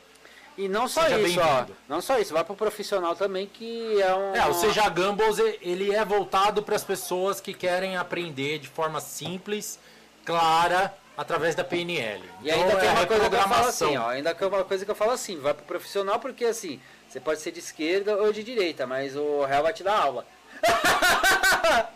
E 0.58 0.68
não 0.68 0.88
só 0.88 1.04
Seja 1.04 1.20
isso, 1.20 1.40
ó. 1.40 1.66
Não 1.88 2.02
só 2.02 2.18
isso, 2.18 2.34
vai 2.34 2.44
pro 2.44 2.56
profissional 2.56 3.16
também, 3.16 3.46
que 3.46 4.02
é 4.02 4.16
um. 4.16 4.36
É, 4.36 4.48
o 4.48 4.54
Seja 4.56 4.90
Gumbles, 4.90 5.38
e- 5.38 5.60
ele 5.62 5.94
é 5.94 6.04
voltado 6.04 6.64
para 6.64 6.76
as 6.76 6.84
pessoas 6.84 7.40
que 7.40 7.54
querem 7.54 7.96
aprender 7.96 8.58
de 8.58 8.68
forma 8.68 9.00
simples, 9.00 9.78
clara, 10.26 10.92
através 11.16 11.54
da 11.54 11.64
PNL. 11.64 12.24
E 12.42 12.50
ainda 12.50 12.66
Então, 12.70 12.80
tem 12.80 12.90
é 12.90 12.92
uma 12.92 13.06
coisa 13.06 13.30
que 13.30 13.36
eu 13.36 13.42
falo 13.44 13.68
assim, 13.68 13.98
ó. 13.98 14.10
Ainda 14.10 14.34
tem 14.34 14.48
uma 14.48 14.64
coisa 14.64 14.84
que 14.86 14.90
eu 14.92 14.96
falo 14.96 15.12
assim, 15.12 15.40
vai 15.40 15.54
pro 15.54 15.64
profissional 15.66 16.20
porque 16.20 16.46
assim, 16.46 16.82
você 17.08 17.20
pode 17.20 17.40
ser 17.40 17.52
de 17.52 17.60
esquerda 17.60 18.18
ou 18.18 18.34
de 18.34 18.44
direita, 18.44 18.88
mas 18.88 19.16
o 19.16 19.46
réu 19.46 19.62
vai 19.62 19.74
te 19.74 19.84
dar 19.84 20.00
aula. 20.00 20.26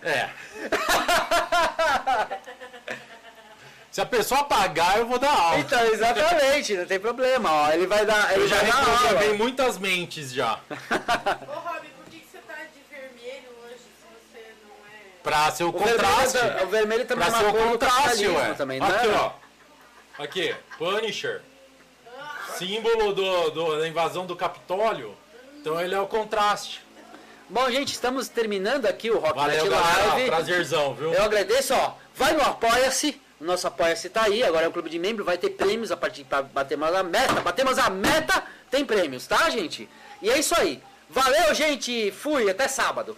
É. 0.03 0.29
Se 3.91 3.99
a 3.99 4.05
pessoa 4.05 4.45
pagar, 4.45 4.97
eu 4.99 5.05
vou 5.05 5.19
dar 5.19 5.31
aula. 5.33 5.59
Então, 5.59 5.79
exatamente, 5.87 6.75
não 6.77 6.85
tem 6.85 6.97
problema, 6.99 7.51
ó. 7.51 7.71
Ele 7.71 7.85
vai 7.87 8.05
dar. 8.05 8.31
Ele 8.33 8.43
Eu 8.43 8.47
já 8.47 8.55
vai 8.57 8.67
dar 8.71 9.17
aula. 9.25 9.33
muitas 9.33 9.77
mentes 9.77 10.31
já. 10.31 10.59
Ô, 10.71 11.59
Rob, 11.59 11.87
por 11.97 12.05
que, 12.09 12.19
que 12.19 12.27
você 12.31 12.37
tá 12.47 12.53
de 12.73 12.81
vermelho 12.89 13.49
hoje 13.65 13.75
se 13.75 14.05
você 14.07 14.45
não 14.63 14.71
é. 14.87 14.99
Pra 15.21 15.51
ser 15.51 15.65
o, 15.65 15.69
O 15.69 15.71
vermelho, 15.73 15.97
contraste. 15.97 16.37
é- 16.37 16.63
o 16.63 16.67
vermelho 16.67 17.05
também 17.05 17.27
pra 17.29 17.37
é 17.37 17.39
ser 17.41 17.45
uma 17.45 17.51
o 17.53 17.57
cor 17.57 17.63
do 17.63 17.71
contraste, 17.79 18.27
ué. 18.27 18.53
também, 18.53 18.79
não 18.79 18.87
Aqui, 18.87 19.07
é? 19.07 19.11
ó. 19.11 19.31
Aqui, 20.19 20.55
Punisher. 20.77 21.41
Símbolo 22.57 23.13
do, 23.13 23.49
do- 23.51 23.79
da 23.79 23.87
invasão 23.87 24.25
do 24.25 24.35
Capitólio. 24.37 25.17
Então 25.59 25.79
ele 25.81 25.93
é 25.95 25.99
o 25.99 26.07
contraste. 26.07 26.81
Bom, 27.49 27.69
gente, 27.69 27.91
estamos 27.91 28.29
terminando 28.29 28.85
aqui 28.85 29.11
o 29.11 29.19
Rock 29.19 29.35
Valeu, 29.35 29.65
Night 29.65 29.69
galera. 29.69 30.13
Live. 30.13 30.29
Prazerzão, 30.29 30.93
viu? 30.93 31.13
Eu 31.13 31.23
agradeço, 31.23 31.73
ó. 31.73 31.95
Vai 32.15 32.31
no 32.33 32.41
Apoia-se. 32.41 33.19
O 33.41 33.43
nosso 33.43 33.65
Apoia-se 33.65 34.07
tá 34.07 34.25
aí. 34.25 34.43
Agora 34.43 34.67
é 34.67 34.69
um 34.69 34.71
clube 34.71 34.87
de 34.87 34.99
membro. 34.99 35.25
Vai 35.25 35.35
ter 35.35 35.49
prêmios 35.49 35.91
a 35.91 35.97
partir 35.97 36.23
para 36.23 36.43
batermos 36.43 36.93
a 36.93 37.01
meta. 37.01 37.41
Batemos 37.41 37.79
a 37.79 37.89
meta, 37.89 38.43
tem 38.69 38.85
prêmios, 38.85 39.25
tá, 39.25 39.49
gente? 39.49 39.89
E 40.21 40.29
é 40.29 40.37
isso 40.37 40.53
aí. 40.55 40.79
Valeu, 41.09 41.51
gente. 41.55 42.11
Fui. 42.11 42.47
Até 42.51 42.67
sábado. 42.67 43.17